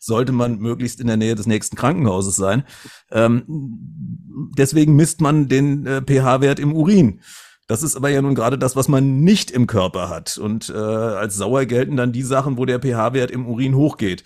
sollte 0.00 0.32
man 0.32 0.58
möglichst 0.58 1.00
in 1.00 1.06
der 1.06 1.18
Nähe 1.18 1.36
des 1.36 1.46
nächsten 1.46 1.76
Krankenhauses 1.76 2.34
sein. 2.34 2.64
Ähm, 3.12 3.44
deswegen 4.58 4.96
misst 4.96 5.20
man 5.20 5.48
den 5.48 5.86
äh, 5.86 6.02
pH-Wert 6.02 6.58
im 6.58 6.74
Urin. 6.74 7.20
Das 7.68 7.84
ist 7.84 7.94
aber 7.94 8.08
ja 8.08 8.20
nun 8.20 8.34
gerade 8.34 8.58
das, 8.58 8.74
was 8.74 8.88
man 8.88 9.20
nicht 9.20 9.52
im 9.52 9.68
Körper 9.68 10.08
hat. 10.08 10.36
Und 10.36 10.68
äh, 10.68 10.76
als 10.76 11.36
sauer 11.36 11.64
gelten 11.66 11.96
dann 11.96 12.10
die 12.10 12.24
Sachen, 12.24 12.56
wo 12.56 12.64
der 12.64 12.80
pH-Wert 12.80 13.30
im 13.30 13.46
Urin 13.46 13.76
hochgeht 13.76 14.24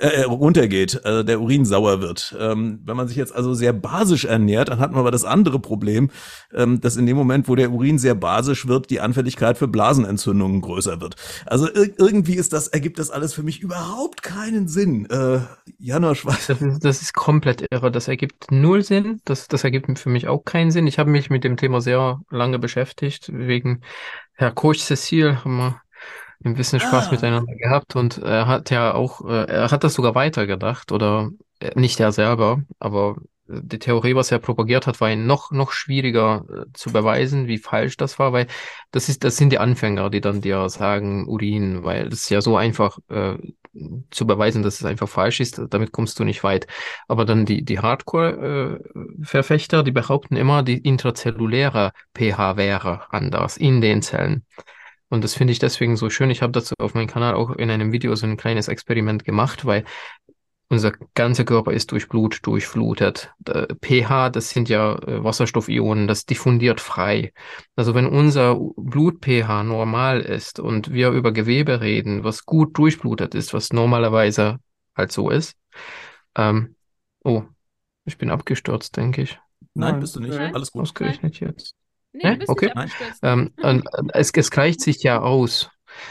äh, 0.00 0.22
runtergeht, 0.22 1.00
äh, 1.04 1.24
der 1.24 1.40
Urin 1.40 1.64
sauer 1.64 2.00
wird. 2.00 2.34
Ähm, 2.38 2.80
wenn 2.84 2.96
man 2.96 3.06
sich 3.06 3.16
jetzt 3.16 3.34
also 3.34 3.52
sehr 3.54 3.72
basisch 3.72 4.24
ernährt, 4.24 4.70
dann 4.70 4.78
hat 4.78 4.92
man 4.92 5.00
aber 5.00 5.10
das 5.10 5.24
andere 5.24 5.60
Problem, 5.60 6.10
ähm, 6.54 6.80
dass 6.80 6.96
in 6.96 7.06
dem 7.06 7.16
Moment, 7.16 7.48
wo 7.48 7.54
der 7.54 7.70
Urin 7.70 7.98
sehr 7.98 8.14
basisch 8.14 8.66
wird, 8.66 8.90
die 8.90 9.00
Anfälligkeit 9.00 9.58
für 9.58 9.68
Blasenentzündungen 9.68 10.62
größer 10.62 11.00
wird. 11.00 11.16
Also 11.46 11.68
ir 11.68 11.92
irgendwie 11.98 12.34
ist 12.34 12.52
das, 12.52 12.68
ergibt 12.68 12.98
das 12.98 13.10
alles 13.10 13.34
für 13.34 13.42
mich 13.42 13.60
überhaupt 13.60 14.22
keinen 14.22 14.68
Sinn. 14.68 15.06
Äh, 15.10 15.40
Janosch, 15.78 16.24
was? 16.24 16.46
Das 16.46 16.62
ist, 16.62 16.84
das 16.84 17.02
ist 17.02 17.12
komplett 17.12 17.66
irre. 17.70 17.90
Das 17.90 18.08
ergibt 18.08 18.50
null 18.50 18.82
Sinn. 18.82 19.20
Das, 19.24 19.48
das 19.48 19.64
ergibt 19.64 19.98
für 19.98 20.08
mich 20.08 20.28
auch 20.28 20.44
keinen 20.44 20.70
Sinn. 20.70 20.86
Ich 20.86 20.98
habe 20.98 21.10
mich 21.10 21.28
mit 21.28 21.44
dem 21.44 21.56
Thema 21.56 21.80
sehr 21.80 22.20
lange 22.30 22.58
beschäftigt, 22.58 23.30
wegen 23.32 23.82
Herr 24.32 24.52
Coach 24.52 24.80
Cecil 24.80 25.44
haben 25.44 25.56
wir 25.58 25.80
ein 26.44 26.54
bisschen 26.54 26.80
Spaß 26.80 27.08
ah. 27.08 27.10
miteinander 27.10 27.54
gehabt 27.54 27.96
und 27.96 28.18
er 28.18 28.46
hat 28.46 28.70
ja 28.70 28.94
auch, 28.94 29.26
äh, 29.28 29.44
er 29.44 29.70
hat 29.70 29.84
das 29.84 29.94
sogar 29.94 30.14
weitergedacht 30.14 30.92
oder 30.92 31.30
äh, 31.60 31.78
nicht 31.78 32.00
er 32.00 32.12
selber, 32.12 32.62
aber 32.78 33.16
die 33.50 33.78
Theorie, 33.78 34.14
was 34.14 34.30
er 34.30 34.38
propagiert 34.38 34.86
hat, 34.86 35.00
war 35.00 35.14
noch, 35.16 35.50
noch 35.50 35.72
schwieriger 35.72 36.44
äh, 36.48 36.64
zu 36.72 36.92
beweisen, 36.92 37.48
wie 37.48 37.58
falsch 37.58 37.96
das 37.96 38.18
war, 38.18 38.32
weil 38.32 38.46
das 38.92 39.08
ist, 39.08 39.24
das 39.24 39.36
sind 39.36 39.50
die 39.50 39.58
Anfänger, 39.58 40.10
die 40.10 40.20
dann 40.20 40.40
dir 40.40 40.68
sagen, 40.68 41.26
Urin, 41.26 41.84
weil 41.84 42.08
das 42.08 42.20
ist 42.20 42.30
ja 42.30 42.40
so 42.40 42.56
einfach 42.56 42.98
äh, 43.08 43.36
zu 44.10 44.26
beweisen, 44.26 44.62
dass 44.62 44.80
es 44.80 44.84
einfach 44.84 45.08
falsch 45.08 45.40
ist, 45.40 45.60
damit 45.70 45.92
kommst 45.92 46.18
du 46.18 46.24
nicht 46.24 46.42
weit. 46.42 46.66
Aber 47.08 47.24
dann 47.24 47.44
die, 47.44 47.64
die 47.64 47.78
Hardcore-Verfechter, 47.78 49.82
die 49.82 49.92
behaupten 49.92 50.36
immer, 50.36 50.62
die 50.62 50.78
intrazelluläre 50.78 51.92
pH 52.16 52.56
wäre 52.56 53.02
anders 53.10 53.56
in 53.56 53.80
den 53.80 54.02
Zellen. 54.02 54.44
Und 55.10 55.24
das 55.24 55.34
finde 55.34 55.52
ich 55.52 55.58
deswegen 55.58 55.96
so 55.96 56.08
schön. 56.08 56.30
Ich 56.30 56.40
habe 56.40 56.52
dazu 56.52 56.74
auf 56.78 56.94
meinem 56.94 57.08
Kanal 57.08 57.34
auch 57.34 57.50
in 57.50 57.70
einem 57.70 57.92
Video 57.92 58.14
so 58.14 58.26
ein 58.26 58.36
kleines 58.36 58.68
Experiment 58.68 59.24
gemacht, 59.24 59.66
weil 59.66 59.84
unser 60.70 60.92
ganzer 61.14 61.44
Körper 61.44 61.72
ist 61.72 61.90
durch 61.90 62.08
Blut 62.08 62.38
durchflutet. 62.46 63.32
pH, 63.84 64.30
das 64.30 64.50
sind 64.50 64.68
ja 64.68 64.94
äh, 64.94 65.22
Wasserstoffionen, 65.24 66.06
das 66.06 66.26
diffundiert 66.26 66.80
frei. 66.80 67.32
Also 67.74 67.94
wenn 67.94 68.06
unser 68.06 68.56
Blut-pH 68.76 69.64
normal 69.64 70.20
ist 70.20 70.60
und 70.60 70.92
wir 70.92 71.10
über 71.10 71.32
Gewebe 71.32 71.80
reden, 71.80 72.22
was 72.22 72.46
gut 72.46 72.78
durchblutet 72.78 73.34
ist, 73.34 73.52
was 73.52 73.72
normalerweise 73.72 74.60
halt 74.96 75.10
so 75.10 75.28
ist. 75.28 75.56
Ähm, 76.36 76.76
oh, 77.24 77.42
ich 78.04 78.16
bin 78.16 78.30
abgestürzt, 78.30 78.96
denke 78.96 79.22
ich. 79.22 79.40
Nein, 79.74 79.98
bist 79.98 80.14
du 80.14 80.20
nicht. 80.20 80.38
Alles 80.38 80.70
gut. 80.70 80.82
Ausgerechnet 80.82 81.40
jetzt. 81.40 81.74
Nee, 82.12 82.32
du 82.32 82.38
bist 82.38 82.48
okay. 82.48 82.72
nicht 82.74 82.94
ähm, 83.22 83.52
und, 83.62 83.84
es, 84.12 84.30
es 84.34 84.50
gleicht 84.50 84.80
sich 84.80 85.02
ja 85.02 85.20
aus. 85.20 85.70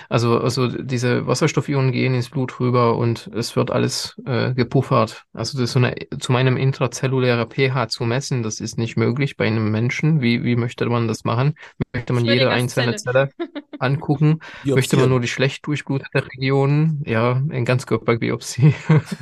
Also, 0.10 0.40
also 0.40 0.68
diese 0.68 1.28
Wasserstoffionen 1.28 1.92
gehen 1.92 2.14
ins 2.14 2.30
Blut 2.30 2.60
rüber 2.60 2.98
und 2.98 3.30
es 3.34 3.56
wird 3.56 3.72
alles 3.72 4.20
äh, 4.26 4.54
gepuffert. 4.54 5.24
Also 5.34 5.60
das 5.60 5.72
so 5.72 5.80
eine, 5.80 5.96
zu 6.20 6.32
meinem 6.32 6.58
intrazellulären 6.58 7.50
pH 7.50 7.88
zu 7.90 8.04
messen, 8.04 8.44
das 8.44 8.60
ist 8.60 8.78
nicht 8.78 8.98
möglich 8.98 9.38
bei 9.38 9.48
einem 9.48 9.72
Menschen. 9.72 10.22
Wie, 10.22 10.44
wie 10.44 10.56
möchte 10.56 10.86
man 10.88 11.08
das 11.08 11.24
machen? 11.24 11.56
Möchte 11.94 12.14
man 12.14 12.26
jede 12.26 12.50
einzelne 12.50 12.96
Zelle 12.96 13.30
angucken? 13.80 14.40
möchte 14.66 14.98
man 14.98 15.10
nur 15.10 15.22
die 15.22 15.28
schlecht 15.28 15.66
durchblutete 15.66 16.28
Regionen? 16.28 17.04
Ja, 17.06 17.42
in 17.50 17.66
Ganzkörperbiopsie. 17.66 18.74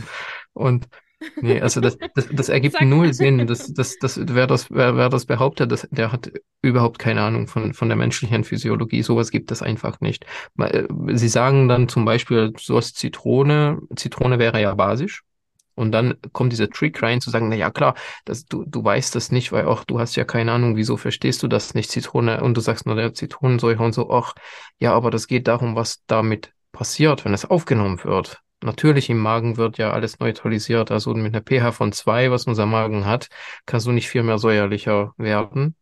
und 0.53 0.87
Nee, 1.41 1.61
also 1.61 1.81
das, 1.81 1.97
das, 2.15 2.27
das 2.31 2.49
ergibt 2.49 2.79
null 2.81 3.13
Sinn. 3.13 3.45
Das, 3.47 3.73
das, 3.73 3.97
das, 3.97 4.19
wer, 4.23 4.47
das, 4.47 4.69
wer, 4.69 4.95
wer 4.95 5.09
das 5.09 5.25
behauptet, 5.25 5.71
das, 5.71 5.87
der 5.91 6.11
hat 6.11 6.31
überhaupt 6.61 6.99
keine 6.99 7.21
Ahnung 7.21 7.47
von, 7.47 7.73
von 7.73 7.89
der 7.89 7.97
menschlichen 7.97 8.43
Physiologie. 8.43 9.01
Sowas 9.01 9.31
gibt 9.31 9.51
es 9.51 9.61
einfach 9.61 9.99
nicht. 9.99 10.25
Äh, 10.59 10.83
sie 11.13 11.27
sagen 11.27 11.67
dann 11.67 11.89
zum 11.89 12.05
Beispiel, 12.05 12.53
sowas 12.57 12.93
Zitrone, 12.93 13.79
Zitrone 13.95 14.39
wäre 14.39 14.61
ja 14.61 14.73
basisch. 14.75 15.23
Und 15.75 15.91
dann 15.91 16.15
kommt 16.33 16.51
dieser 16.51 16.71
Trick 16.71 17.01
rein 17.03 17.21
zu 17.21 17.29
sagen, 17.29 17.49
na 17.49 17.55
ja, 17.55 17.69
klar, 17.69 17.93
das, 18.25 18.45
du, 18.45 18.63
du 18.65 18.83
weißt 18.83 19.13
das 19.13 19.31
nicht, 19.31 19.51
weil 19.51 19.65
auch 19.65 19.83
du 19.83 19.99
hast 19.99 20.15
ja 20.15 20.23
keine 20.23 20.51
Ahnung, 20.51 20.75
wieso 20.75 20.97
verstehst 20.97 21.43
du 21.43 21.47
das 21.47 21.75
nicht, 21.75 21.91
Zitrone, 21.91 22.41
und 22.41 22.57
du 22.57 22.61
sagst 22.61 22.87
nur 22.87 22.95
der 22.95 23.13
Zitronensäure 23.13 23.83
und 23.83 23.93
so, 23.93 24.09
ach, 24.09 24.33
ja, 24.79 24.93
aber 24.93 25.11
das 25.11 25.27
geht 25.27 25.47
darum, 25.47 25.75
was 25.75 26.03
damit 26.07 26.51
passiert, 26.71 27.25
wenn 27.25 27.33
es 27.35 27.45
aufgenommen 27.45 28.03
wird. 28.03 28.41
Natürlich 28.63 29.09
im 29.09 29.19
Magen 29.19 29.57
wird 29.57 29.77
ja 29.77 29.91
alles 29.91 30.19
neutralisiert. 30.19 30.91
Also 30.91 31.13
mit 31.13 31.35
einer 31.35 31.43
pH 31.43 31.71
von 31.73 31.91
zwei, 31.91 32.31
was 32.31 32.45
unser 32.45 32.65
Magen 32.65 33.05
hat, 33.05 33.29
kannst 33.65 33.85
du 33.87 33.91
nicht 33.91 34.09
viel 34.09 34.23
mehr 34.23 34.39
säuerlicher 34.39 35.13
werden. 35.17 35.75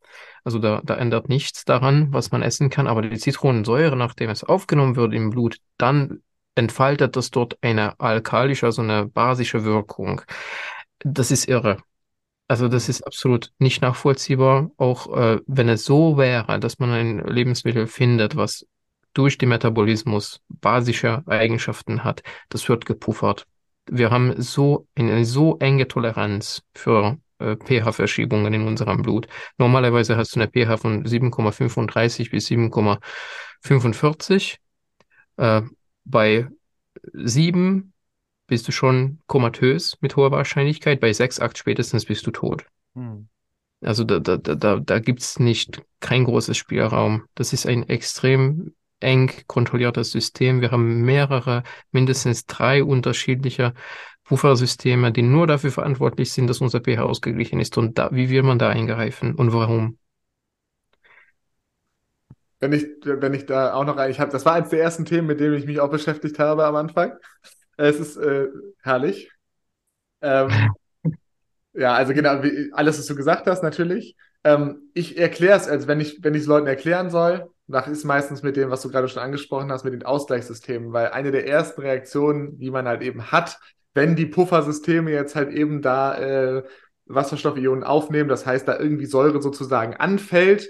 Also 0.43 0.59
da, 0.59 0.81
da 0.83 0.95
ändert 0.95 1.29
nichts 1.29 1.65
daran, 1.65 2.13
was 2.13 2.31
man 2.31 2.41
essen 2.41 2.69
kann. 2.69 2.87
Aber 2.87 3.01
die 3.01 3.17
Zitronensäure, 3.17 3.95
nachdem 3.95 4.29
es 4.29 4.43
aufgenommen 4.43 4.95
wird 4.95 5.13
im 5.13 5.29
Blut, 5.29 5.57
dann 5.77 6.21
entfaltet 6.55 7.15
das 7.15 7.31
dort 7.31 7.57
eine 7.61 7.99
alkalische, 7.99 8.65
also 8.65 8.81
eine 8.81 9.05
basische 9.07 9.63
Wirkung. 9.63 10.21
Das 10.99 11.31
ist 11.31 11.47
irre. 11.47 11.77
Also 12.47 12.67
das 12.67 12.89
ist 12.89 13.01
absolut 13.01 13.51
nicht 13.57 13.81
nachvollziehbar, 13.81 14.69
auch 14.77 15.17
äh, 15.17 15.39
wenn 15.47 15.67
es 15.67 15.83
so 15.83 16.17
wäre, 16.17 16.59
dass 16.59 16.77
man 16.77 16.91
ein 16.91 17.19
Lebensmittel 17.19 17.87
findet, 17.87 18.35
was 18.35 18.67
durch 19.15 19.39
den 19.39 19.49
Metabolismus 19.49 20.41
basische 20.47 21.23
Eigenschaften 21.25 22.03
hat, 22.03 22.21
das 22.49 22.69
wird 22.69 22.85
gepuffert. 22.85 23.47
Wir 23.89 24.11
haben 24.11 24.39
so 24.39 24.87
eine 24.95 25.25
so 25.25 25.57
enge 25.59 25.87
Toleranz 25.87 26.61
für 26.75 27.17
äh, 27.39 27.55
pH-Verschiebungen 27.55 28.53
in 28.53 28.67
unserem 28.67 29.01
Blut. 29.01 29.27
Normalerweise 29.57 30.17
hast 30.17 30.35
du 30.35 30.39
eine 30.39 30.49
pH 30.49 30.77
von 30.77 31.03
7,35 31.05 32.29
bis 32.29 32.47
7,45. 32.47 34.57
Äh, 35.37 35.61
bei 36.03 36.47
7 37.13 37.93
bist 38.47 38.67
du 38.67 38.71
schon 38.71 39.19
komatös 39.27 39.97
mit 40.01 40.15
hoher 40.15 40.31
Wahrscheinlichkeit. 40.31 40.99
Bei 40.99 41.13
6, 41.13 41.39
8 41.39 41.55
spätestens 41.57 42.05
bist 42.05 42.27
du 42.27 42.31
tot. 42.31 42.65
Hm. 42.95 43.27
Also 43.81 44.03
da, 44.03 44.19
da, 44.19 44.37
da, 44.37 44.79
da 44.79 44.99
gibt 44.99 45.21
es 45.21 45.39
nicht 45.39 45.81
kein 45.99 46.25
großes 46.25 46.57
Spielraum. 46.57 47.23
Das 47.35 47.53
ist 47.53 47.65
ein 47.65 47.87
extrem 47.87 48.73
eng 49.05 49.31
kontrolliertes 49.47 50.11
System. 50.11 50.61
Wir 50.61 50.71
haben 50.71 51.03
mehrere, 51.03 51.63
mindestens 51.91 52.45
drei 52.45 52.83
unterschiedliche 52.83 53.73
Puffersysteme, 54.25 55.11
die 55.11 55.21
nur 55.21 55.47
dafür 55.47 55.71
verantwortlich 55.71 56.33
sind, 56.33 56.47
dass 56.47 56.59
unser 56.59 56.81
pH 56.81 57.03
ausgeglichen 57.03 57.59
ist. 57.59 57.77
Und 57.77 57.97
da, 57.97 58.09
wie 58.11 58.29
will 58.29 58.43
man 58.43 58.59
da 58.59 58.69
eingreifen 58.69 59.35
und 59.35 59.53
warum? 59.53 59.99
Wenn 62.59 62.73
ich, 62.73 62.87
wenn 63.03 63.33
ich 63.33 63.45
da 63.45 63.73
auch 63.73 63.85
noch, 63.85 64.03
ich 64.07 64.19
habe, 64.19 64.31
das 64.31 64.45
war 64.45 64.53
eines 64.53 64.69
der 64.69 64.81
ersten 64.81 65.05
Themen, 65.05 65.27
mit 65.27 65.39
denen 65.39 65.53
ich 65.53 65.65
mich 65.65 65.79
auch 65.79 65.91
beschäftigt 65.91 66.39
habe 66.39 66.65
am 66.65 66.75
Anfang. 66.75 67.13
Es 67.77 67.99
ist 67.99 68.17
äh, 68.17 68.47
herrlich. 68.81 69.29
Ähm, 70.21 70.49
ja, 71.73 71.93
also 71.93 72.13
genau, 72.13 72.41
wie, 72.41 72.71
alles, 72.73 72.97
was 72.97 73.05
du 73.05 73.15
gesagt 73.15 73.45
hast, 73.45 73.61
natürlich. 73.61 74.15
Ähm, 74.43 74.89
ich 74.93 75.17
erkläre 75.17 75.57
es, 75.57 75.67
also 75.67 75.87
wenn 75.87 75.99
ich, 75.99 76.23
wenn 76.23 76.33
ich 76.33 76.41
es 76.41 76.47
Leuten 76.47 76.67
erklären 76.67 77.11
soll, 77.11 77.51
nach 77.67 77.87
ist 77.87 78.03
meistens 78.03 78.43
mit 78.43 78.55
dem, 78.55 78.69
was 78.69 78.81
du 78.81 78.89
gerade 78.89 79.07
schon 79.07 79.23
angesprochen 79.23 79.71
hast, 79.71 79.83
mit 79.83 79.93
den 79.93 80.03
Ausgleichssystemen, 80.03 80.93
weil 80.93 81.09
eine 81.09 81.31
der 81.31 81.47
ersten 81.47 81.81
Reaktionen, 81.81 82.59
die 82.59 82.71
man 82.71 82.87
halt 82.87 83.01
eben 83.01 83.31
hat, 83.31 83.59
wenn 83.93 84.15
die 84.15 84.25
Puffersysteme 84.25 85.11
jetzt 85.11 85.35
halt 85.35 85.51
eben 85.51 85.81
da 85.81 86.17
äh, 86.17 86.63
Wasserstoffionen 87.07 87.83
aufnehmen, 87.83 88.29
das 88.29 88.45
heißt, 88.45 88.67
da 88.67 88.77
irgendwie 88.77 89.05
Säure 89.05 89.41
sozusagen 89.41 89.95
anfällt, 89.95 90.69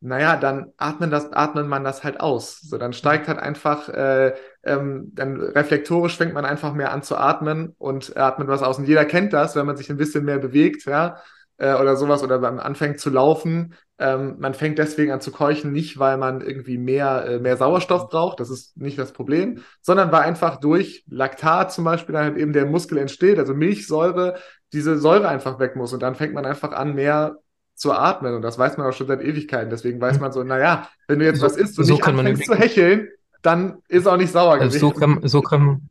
naja, 0.00 0.36
dann 0.36 0.72
atmet, 0.76 1.12
das, 1.12 1.32
atmet 1.32 1.66
man 1.66 1.82
das 1.82 2.04
halt 2.04 2.20
aus. 2.20 2.60
So, 2.60 2.76
dann 2.76 2.92
steigt 2.92 3.28
halt 3.28 3.38
einfach, 3.38 3.88
äh, 3.88 4.34
ähm, 4.62 5.10
dann 5.14 5.40
reflektorisch 5.40 6.16
fängt 6.16 6.34
man 6.34 6.44
einfach 6.44 6.74
mehr 6.74 6.92
an 6.92 7.02
zu 7.02 7.16
atmen 7.16 7.74
und 7.78 8.16
atmet 8.16 8.46
was 8.48 8.62
aus. 8.62 8.78
Und 8.78 8.86
jeder 8.86 9.04
kennt 9.04 9.32
das, 9.32 9.56
wenn 9.56 9.66
man 9.66 9.76
sich 9.76 9.90
ein 9.90 9.96
bisschen 9.96 10.24
mehr 10.24 10.38
bewegt, 10.38 10.84
ja, 10.84 11.16
äh, 11.56 11.74
oder 11.74 11.96
sowas, 11.96 12.22
oder 12.22 12.38
man 12.38 12.60
anfängt 12.60 13.00
zu 13.00 13.10
laufen. 13.10 13.74
Ähm, 13.98 14.36
man 14.38 14.52
fängt 14.52 14.78
deswegen 14.78 15.10
an 15.10 15.22
zu 15.22 15.30
keuchen, 15.30 15.72
nicht 15.72 15.98
weil 15.98 16.18
man 16.18 16.42
irgendwie 16.42 16.76
mehr, 16.76 17.24
äh, 17.26 17.38
mehr 17.38 17.56
Sauerstoff 17.56 18.10
braucht, 18.10 18.40
das 18.40 18.50
ist 18.50 18.76
nicht 18.76 18.98
das 18.98 19.12
Problem, 19.12 19.62
sondern 19.80 20.12
weil 20.12 20.20
einfach 20.22 20.60
durch 20.60 21.04
Laktat 21.08 21.72
zum 21.72 21.84
Beispiel 21.84 22.12
dann 22.12 22.24
halt 22.24 22.36
eben 22.36 22.52
der 22.52 22.66
Muskel 22.66 22.98
entsteht, 22.98 23.38
also 23.38 23.54
Milchsäure, 23.54 24.36
diese 24.72 24.98
Säure 24.98 25.28
einfach 25.28 25.58
weg 25.58 25.76
muss. 25.76 25.94
Und 25.94 26.02
dann 26.02 26.14
fängt 26.14 26.34
man 26.34 26.44
einfach 26.44 26.72
an, 26.72 26.94
mehr 26.94 27.38
zu 27.74 27.92
atmen. 27.92 28.34
Und 28.34 28.42
das 28.42 28.58
weiß 28.58 28.76
man 28.76 28.86
auch 28.86 28.92
schon 28.92 29.06
seit 29.06 29.22
Ewigkeiten. 29.22 29.70
Deswegen 29.70 30.00
weiß 30.00 30.18
man 30.20 30.32
so, 30.32 30.42
naja, 30.42 30.88
wenn 31.08 31.18
du 31.18 31.24
jetzt 31.24 31.40
so, 31.40 31.46
was 31.46 31.56
isst 31.56 31.78
und 31.78 31.84
so 31.84 31.94
nicht 31.94 32.06
anfängst 32.06 32.44
zu 32.44 32.54
hecheln, 32.54 33.08
dann 33.42 33.78
ist 33.88 34.06
auch 34.06 34.16
nicht 34.16 34.32
sauer 34.32 34.54
also 34.54 34.66
gewesen. 34.66 34.80
So 34.80 34.90
kann, 34.90 35.20
so 35.28 35.40
kann, 35.42 35.88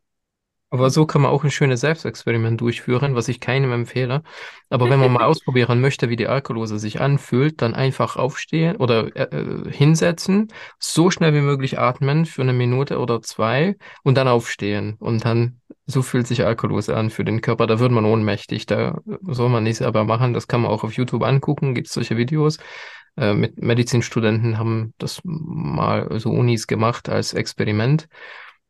aber 0.72 0.90
so 0.90 1.06
kann 1.06 1.22
man 1.22 1.32
auch 1.32 1.44
ein 1.44 1.52
schönes 1.52 1.82
Selbstexperiment 1.82 2.60
durchführen, 2.60 3.16
was 3.16 3.28
ich 3.28 3.40
keinem 3.40 3.72
empfehle. 3.72 4.24
Aber 4.70 4.90
wenn 4.90 5.00
man 5.00 5.12
mal 5.12 5.24
ausprobieren 5.26 5.80
möchte, 5.80 6.10
wie 6.10 6.16
die 6.16 6.28
Alkalose 6.28 6.80
sich 6.80 7.00
anfühlt, 7.00 7.62
dann 7.62 7.76
einfach 7.76 8.16
aufstehen 8.16 8.76
oder 8.78 9.16
äh, 9.16 9.36
äh, 9.36 9.72
hinsetzen, 9.72 10.50
so 10.80 11.12
schnell 11.12 11.34
wie 11.34 11.42
möglich 11.42 11.80
atmen 11.80 12.26
für 12.26 12.42
eine 12.42 12.54
Minute 12.54 13.00
oder 13.00 13.22
zwei 13.22 13.78
und 14.04 14.18
dann 14.18 14.28
aufstehen. 14.28 14.96
Und 15.00 15.24
dann, 15.24 15.62
so 15.86 16.02
fühlt 16.02 16.28
sich 16.28 16.44
Alkalose 16.44 16.98
an 16.98 17.12
für 17.12 17.24
den 17.24 17.42
Körper. 17.42 17.68
Da 17.68 17.80
wird 17.80 17.92
man 17.92 18.06
ohnmächtig. 18.06 18.66
Da 18.66 19.00
soll 19.22 19.50
man 19.50 19.64
nicht 19.64 19.78
selber 19.78 20.04
machen. 20.04 20.34
Das 20.34 20.48
kann 20.48 20.62
man 20.62 20.72
auch 20.72 20.84
auf 20.84 20.94
YouTube 20.94 21.24
angucken. 21.24 21.76
Gibt 21.76 21.88
es 21.88 21.94
solche 21.94 22.18
Videos. 22.18 22.58
Äh, 23.18 23.34
mit 23.34 23.62
Medizinstudenten 23.62 24.58
haben 24.58 24.94
das 24.98 25.22
mal 25.24 26.20
so 26.20 26.32
Unis 26.32 26.68
gemacht 26.68 27.08
als 27.08 27.34
Experiment 27.34 28.08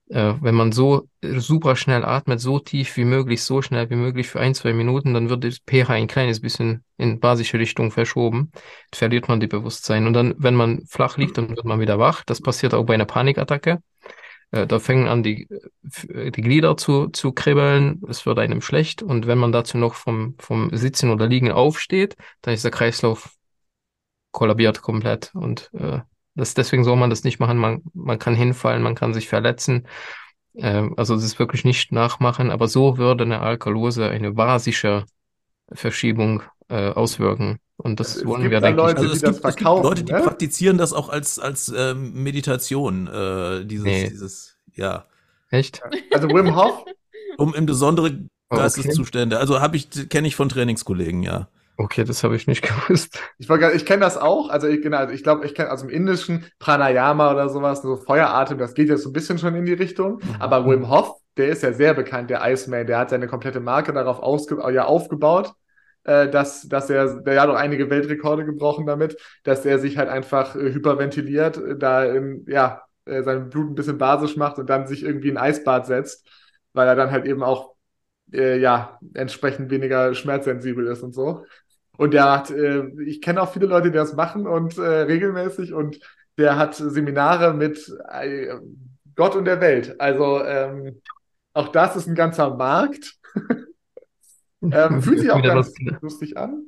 wenn 0.08 0.54
man 0.54 0.72
so 0.72 1.10
super 1.24 1.76
schnell 1.76 2.06
atmet, 2.06 2.40
so 2.40 2.60
tief 2.60 2.96
wie 2.96 3.06
möglich, 3.06 3.44
so 3.44 3.64
schnell 3.64 3.90
wie 3.90 3.96
möglich 3.96 4.28
für 4.28 4.40
ein, 4.40 4.54
zwei 4.54 4.72
Minuten, 4.72 5.16
dann 5.16 5.30
wird 5.30 5.44
das 5.44 5.58
pH 5.66 5.90
ein 5.94 6.08
kleines 6.08 6.42
bisschen 6.42 6.84
in 6.98 7.20
basische 7.20 7.58
Richtung 7.58 7.90
verschoben, 7.90 8.52
verliert 8.94 9.28
man 9.28 9.40
die 9.40 9.48
Bewusstsein. 9.48 10.06
Und 10.06 10.14
dann, 10.14 10.36
wenn 10.38 10.54
man 10.54 10.86
flach 10.86 11.18
liegt, 11.18 11.40
dann 11.40 11.50
wird 11.50 11.66
man 11.66 11.80
wieder 11.80 11.98
wach. 11.98 12.24
Das 12.24 12.40
passiert 12.40 12.76
auch 12.76 12.84
bei 12.84 12.94
einer 12.94 13.06
Panikattacke. 13.06 13.82
Äh, 14.52 14.68
da 14.68 14.80
fängen 14.80 15.08
an, 15.08 15.24
die, 15.24 15.48
äh, 16.10 16.32
die 16.32 16.42
Glieder 16.42 16.78
zu, 16.78 17.08
zu 17.08 17.32
kribbeln, 17.32 18.02
es 18.08 18.26
wird 18.26 18.40
einem 18.40 18.62
schlecht. 18.62 19.02
Und 19.04 19.28
wenn 19.28 19.38
man 19.38 19.52
dazu 19.52 19.78
noch 19.78 19.96
vom, 19.96 20.36
vom 20.40 20.70
Sitzen 20.76 21.10
oder 21.10 21.28
Liegen 21.28 21.52
aufsteht, 21.52 22.16
dann 22.42 22.54
ist 22.54 22.64
der 22.64 22.72
Kreislauf 22.72 23.36
kollabiert 24.32 24.82
komplett 24.82 25.32
und 25.34 25.72
äh, 25.74 26.00
das, 26.36 26.54
deswegen 26.54 26.84
soll 26.84 26.98
man 26.98 27.10
das 27.10 27.24
nicht 27.24 27.40
machen. 27.40 27.58
Man, 27.58 27.82
man 27.94 28.20
kann 28.20 28.36
hinfallen, 28.36 28.84
man 28.84 28.96
kann 28.96 29.14
sich 29.14 29.28
verletzen. 29.28 29.88
Ähm, 30.58 30.94
also 30.98 31.16
das 31.16 31.24
ist 31.24 31.40
wirklich 31.40 31.64
nicht 31.64 31.92
nachmachen, 31.92 32.52
aber 32.52 32.68
so 32.68 32.98
würde 32.98 33.24
eine 33.24 33.42
Alkalose 33.42 34.10
eine 34.10 34.34
basische 34.34 35.06
Verschiebung 35.72 36.44
äh, 36.70 36.90
auswirken. 36.90 37.60
Und 37.78 38.00
das 38.00 38.18
es 38.18 38.26
wollen 38.26 38.50
wir 38.50 38.58
eigentlich. 38.58 38.76
Leute, 38.76 39.00
also 39.00 39.14
es, 39.14 39.22
gibt, 39.22 39.44
es 39.44 39.56
gibt 39.56 39.70
Leute, 39.70 40.04
die 40.04 40.14
ne? 40.14 40.22
praktizieren 40.22 40.78
das 40.78 40.94
auch 40.94 41.10
als, 41.10 41.40
als 41.40 41.70
äh, 41.70 41.94
Meditation, 41.94 43.08
äh, 43.08 43.66
dieses, 43.66 43.86
nee. 43.86 44.10
dieses, 44.10 44.58
ja. 44.74 45.06
Echt? 45.50 45.82
Also 46.12 46.30
Wim 46.30 46.56
Hof? 46.56 46.86
Um 47.38 47.54
in 47.54 47.66
besondere 47.66 48.30
Geisteszustände. 48.50 49.36
Okay. 49.36 49.42
Also 49.42 49.60
habe 49.60 49.76
ich, 49.76 49.90
kenne 50.10 50.28
ich 50.28 50.36
von 50.36 50.48
Trainingskollegen, 50.48 51.24
ja. 51.24 51.50
Okay, 51.78 52.04
das 52.04 52.24
habe 52.24 52.36
ich 52.36 52.48
nicht 52.48 52.62
gewusst. 52.88 53.20
Ich, 53.38 53.50
ich 53.50 53.86
kenne 53.86 54.02
das 54.02 54.18
auch. 54.18 54.50
Also 54.50 54.68
ich, 54.68 54.82
genau, 54.82 54.98
also 54.98 55.14
ich 55.14 55.24
glaube, 55.24 55.46
ich 55.46 55.56
kenne 55.56 55.70
also 55.70 55.86
im 55.86 55.92
Indischen 55.92 56.46
Pranayama 56.60 57.32
oder 57.32 57.50
sowas, 57.50 57.82
so 57.82 57.98
Feueratem, 57.98 58.58
das 58.58 58.74
geht 58.74 58.90
jetzt 58.90 59.04
so 59.04 59.10
ein 59.10 59.14
bisschen 59.14 59.38
schon 59.38 59.56
in 59.56 59.66
die 59.66 59.74
Richtung. 59.74 60.16
Mhm. 60.16 60.36
Aber 60.40 60.66
Wim 60.66 60.90
Hof, 60.90 61.20
der 61.38 61.50
ist 61.50 61.64
ja 61.64 61.74
sehr 61.74 61.94
bekannt, 61.94 62.30
der 62.30 62.42
Iceman, 62.46 62.88
der 62.88 63.00
hat 63.00 63.10
seine 63.10 63.28
komplette 63.28 63.60
Marke 63.60 63.92
darauf 63.92 64.20
ausge 64.20 64.58
ja, 64.72 64.86
aufgebaut, 64.86 65.54
äh, 66.06 66.30
dass, 66.30 66.68
dass 66.70 66.90
er, 66.90 67.22
der 67.22 67.42
hat 67.42 67.50
auch 67.50 67.56
einige 67.56 67.90
Weltrekorde 67.90 68.46
gebrochen 68.46 68.86
damit, 68.86 69.18
dass 69.44 69.66
er 69.66 69.80
sich 69.80 69.98
halt 69.98 70.10
einfach 70.10 70.56
äh, 70.56 70.72
hyperventiliert, 70.74 71.58
äh, 71.58 71.78
da 71.78 72.06
in, 72.06 72.46
ja, 72.48 72.84
äh, 73.06 73.22
sein 73.24 73.50
Blut 73.50 73.72
ein 73.72 73.76
bisschen 73.76 73.98
basisch 73.98 74.38
macht 74.38 74.60
und 74.60 74.70
dann 74.70 74.88
sich 74.88 75.04
irgendwie 75.04 75.30
in 75.30 75.38
ein 75.38 75.50
Eisbad 75.50 75.86
setzt, 75.86 76.26
weil 76.74 76.88
er 76.88 76.96
dann 76.96 77.12
halt 77.12 77.26
eben 77.26 77.44
auch 77.44 77.76
äh, 78.32 78.58
ja, 78.60 79.00
entsprechend 79.14 79.70
weniger 79.70 80.14
schmerzsensibel 80.14 80.88
ist 80.88 81.04
und 81.04 81.14
so. 81.14 81.46
Und 81.98 82.14
der 82.14 82.32
hat, 82.32 82.52
äh, 82.52 82.88
ich 83.04 83.22
kenne 83.22 83.42
auch 83.42 83.52
viele 83.52 83.68
Leute, 83.68 83.92
die 83.92 83.98
das 83.98 84.16
machen 84.16 84.48
und 84.48 84.78
äh, 84.78 84.82
regelmäßig 84.82 85.74
und 85.74 86.00
der 86.38 86.58
hat 86.58 86.76
Seminare 86.76 87.54
mit 87.54 87.92
äh, 88.12 88.56
Gott 89.16 89.36
und 89.36 89.46
der 89.46 89.62
Welt. 89.62 90.00
Also 90.00 90.44
ähm, 90.44 91.02
auch 91.54 91.70
das 91.70 91.96
ist 91.96 92.08
ein 92.08 92.16
ganzer 92.16 92.56
Markt. 92.56 93.16
ähm, 94.62 95.02
fühlt 95.02 95.20
sich 95.20 95.32
auch 95.32 95.42
ganz 95.42 95.74
lustig 96.02 96.38
an. 96.38 96.66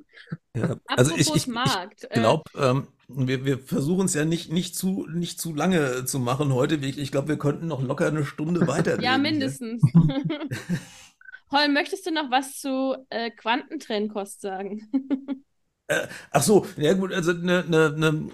Ja, 0.55 0.77
also 0.87 1.13
ich, 1.15 1.33
ich, 1.35 1.47
ich 1.47 2.09
glaube, 2.09 2.43
äh, 2.55 2.69
ähm, 2.69 2.87
wir, 3.07 3.45
wir 3.45 3.59
versuchen 3.59 4.05
es 4.05 4.13
ja 4.13 4.25
nicht, 4.25 4.51
nicht, 4.51 4.75
zu, 4.75 5.07
nicht 5.09 5.39
zu 5.39 5.53
lange 5.53 6.05
zu 6.05 6.19
machen 6.19 6.53
heute. 6.53 6.75
Ich 6.75 7.11
glaube, 7.11 7.29
wir 7.29 7.37
könnten 7.37 7.67
noch 7.67 7.81
locker 7.81 8.07
eine 8.07 8.25
Stunde 8.25 8.67
weiter. 8.67 8.99
ja, 9.01 9.17
mindestens. 9.17 9.81
Holm, 11.51 11.73
möchtest 11.73 12.05
du 12.05 12.11
noch 12.11 12.29
was 12.29 12.59
zu 12.59 12.95
äh, 13.09 13.31
Quantentrennkost 13.31 14.41
sagen? 14.41 14.89
Äh, 15.89 16.07
ach 16.31 16.43
so, 16.43 16.65
ja 16.75 16.91
gut, 16.93 17.13
also 17.13 17.31
ne, 17.31 17.63
ne, 17.65 17.93
ne, 17.95 18.29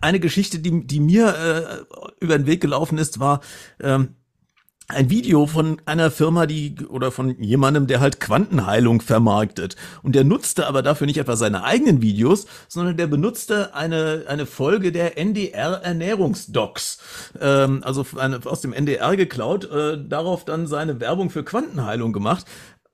eine 0.00 0.18
Geschichte, 0.18 0.58
die, 0.58 0.86
die 0.86 0.98
mir 0.98 1.86
äh, 1.88 2.24
über 2.24 2.36
den 2.36 2.46
Weg 2.48 2.60
gelaufen 2.60 2.98
ist, 2.98 3.20
war, 3.20 3.42
ähm, 3.80 4.16
ein 4.88 5.10
Video 5.10 5.46
von 5.46 5.80
einer 5.84 6.10
Firma, 6.10 6.46
die 6.46 6.76
oder 6.88 7.10
von 7.10 7.40
jemandem, 7.40 7.86
der 7.86 8.00
halt 8.00 8.20
Quantenheilung 8.20 9.00
vermarktet. 9.00 9.74
Und 10.02 10.14
der 10.14 10.22
nutzte 10.22 10.66
aber 10.66 10.82
dafür 10.82 11.06
nicht 11.06 11.18
etwa 11.18 11.36
seine 11.36 11.64
eigenen 11.64 12.02
Videos, 12.02 12.46
sondern 12.68 12.96
der 12.96 13.08
benutzte 13.08 13.74
eine, 13.74 14.24
eine 14.28 14.46
Folge 14.46 14.92
der 14.92 15.18
NDR 15.18 15.82
Ernährungsdocs. 15.82 16.98
Ähm, 17.40 17.82
also 17.82 18.06
eine, 18.16 18.40
aus 18.44 18.60
dem 18.60 18.72
NDR 18.72 19.16
geklaut, 19.16 19.68
äh, 19.70 19.98
darauf 20.06 20.44
dann 20.44 20.66
seine 20.68 21.00
Werbung 21.00 21.30
für 21.30 21.42
Quantenheilung 21.42 22.12
gemacht. 22.12 22.44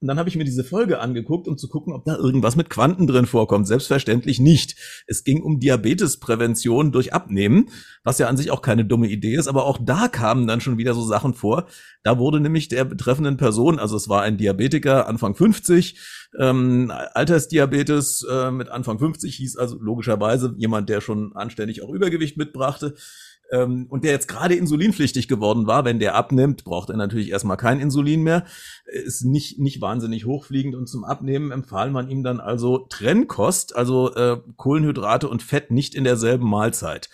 Und 0.03 0.09
dann 0.09 0.19
habe 0.19 0.29
ich 0.29 0.35
mir 0.35 0.45
diese 0.45 0.65
Folge 0.65 0.99
angeguckt, 0.99 1.47
um 1.47 1.57
zu 1.57 1.69
gucken, 1.69 1.93
ob 1.93 2.05
da 2.05 2.17
irgendwas 2.17 2.57
mit 2.57 2.69
Quanten 2.69 3.07
drin 3.07 3.25
vorkommt. 3.25 3.69
Selbstverständlich 3.69 4.41
nicht. 4.41 4.77
Es 5.07 5.23
ging 5.23 5.41
um 5.41 5.61
Diabetesprävention 5.61 6.91
durch 6.91 7.15
Abnehmen, 7.15 7.71
was 8.03 8.19
ja 8.19 8.27
an 8.27 8.37
sich 8.37 8.51
auch 8.51 8.63
keine 8.63 8.85
dumme 8.85 9.07
Idee 9.07 9.37
ist, 9.37 9.47
aber 9.47 9.65
auch 9.65 9.79
da 9.81 10.09
kamen 10.09 10.49
dann 10.49 10.61
schon 10.61 10.77
wieder 10.77 10.93
so 10.93 11.03
Sachen 11.03 11.35
vor. 11.35 11.67
Da 12.03 12.19
wurde 12.19 12.41
nämlich 12.41 12.67
der 12.67 12.85
betreffenden 12.85 13.37
Person, 13.37 13.79
also 13.79 13.97
es 13.97 14.09
war 14.09 14.23
ein 14.23 14.39
Diabetiker 14.39 15.07
Anfang 15.07 15.37
50, 15.37 15.97
ähm, 16.39 16.91
Altersdiabetes 17.15 18.27
äh, 18.29 18.51
mit 18.51 18.71
Anfang 18.71 18.99
50 18.99 19.37
hieß 19.37 19.57
also 19.57 19.79
logischerweise 19.79 20.55
jemand, 20.57 20.89
der 20.89 21.01
schon 21.01 21.37
anständig 21.37 21.83
auch 21.83 21.91
Übergewicht 21.91 22.37
mitbrachte 22.37 22.95
ähm, 23.53 23.87
und 23.91 24.03
der 24.03 24.13
jetzt 24.13 24.29
gerade 24.29 24.55
insulinpflichtig 24.55 25.29
geworden 25.29 25.67
war, 25.67 25.85
wenn 25.85 25.99
der 26.01 26.15
abnimmt, 26.15 26.65
braucht 26.65 26.89
er 26.89 26.97
natürlich 26.97 27.31
erstmal 27.31 27.59
kein 27.59 27.81
Insulin 27.81 28.23
mehr, 28.23 28.45
ist 28.87 29.25
nicht, 29.25 29.59
nicht 29.59 29.81
wahnsinnig 29.81 30.25
hochfliegend 30.25 30.75
und 30.75 30.89
zum 30.89 31.05
Abnehmen 31.05 31.53
empfahl 31.53 31.91
man 31.91 32.09
ihm 32.09 32.25
dann 32.25 32.41
also 32.41 32.79
Trennkost, 32.89 33.77
also 33.77 34.15
äh, 34.15 34.41
Kohlenhydrate 34.57 35.29
und 35.29 35.43
Fett 35.43 35.71
nicht 35.71 35.95
in 35.95 36.05
derselben 36.05 36.49
Mahlzeit. 36.49 37.11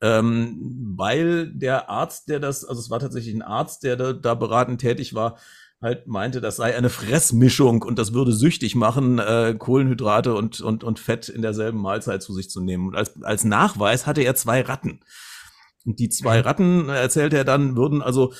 Ähm, 0.00 0.94
weil 0.96 1.52
der 1.54 1.88
Arzt, 1.88 2.28
der 2.28 2.40
das, 2.40 2.64
also 2.64 2.80
es 2.80 2.90
war 2.90 2.98
tatsächlich 2.98 3.34
ein 3.34 3.42
Arzt, 3.42 3.84
der 3.84 3.96
da, 3.96 4.12
da 4.12 4.34
beratend 4.34 4.80
tätig 4.80 5.14
war, 5.14 5.38
halt 5.82 6.06
meinte, 6.06 6.40
das 6.40 6.56
sei 6.56 6.74
eine 6.74 6.88
Fressmischung 6.88 7.82
und 7.82 7.98
das 7.98 8.14
würde 8.14 8.32
süchtig 8.32 8.74
machen, 8.74 9.18
äh, 9.18 9.54
Kohlenhydrate 9.56 10.34
und, 10.34 10.62
und, 10.62 10.82
und 10.82 10.98
Fett 10.98 11.28
in 11.28 11.42
derselben 11.42 11.78
Mahlzeit 11.78 12.22
zu 12.22 12.32
sich 12.32 12.48
zu 12.48 12.62
nehmen. 12.62 12.88
Und 12.88 12.96
als, 12.96 13.22
als 13.22 13.44
Nachweis 13.44 14.06
hatte 14.06 14.22
er 14.22 14.34
zwei 14.34 14.62
Ratten. 14.62 15.00
Und 15.84 15.98
die 15.98 16.08
zwei 16.08 16.40
Ratten, 16.40 16.88
äh, 16.88 17.00
erzählt 17.00 17.34
er 17.34 17.44
dann, 17.44 17.76
würden 17.76 18.02
also, 18.02 18.32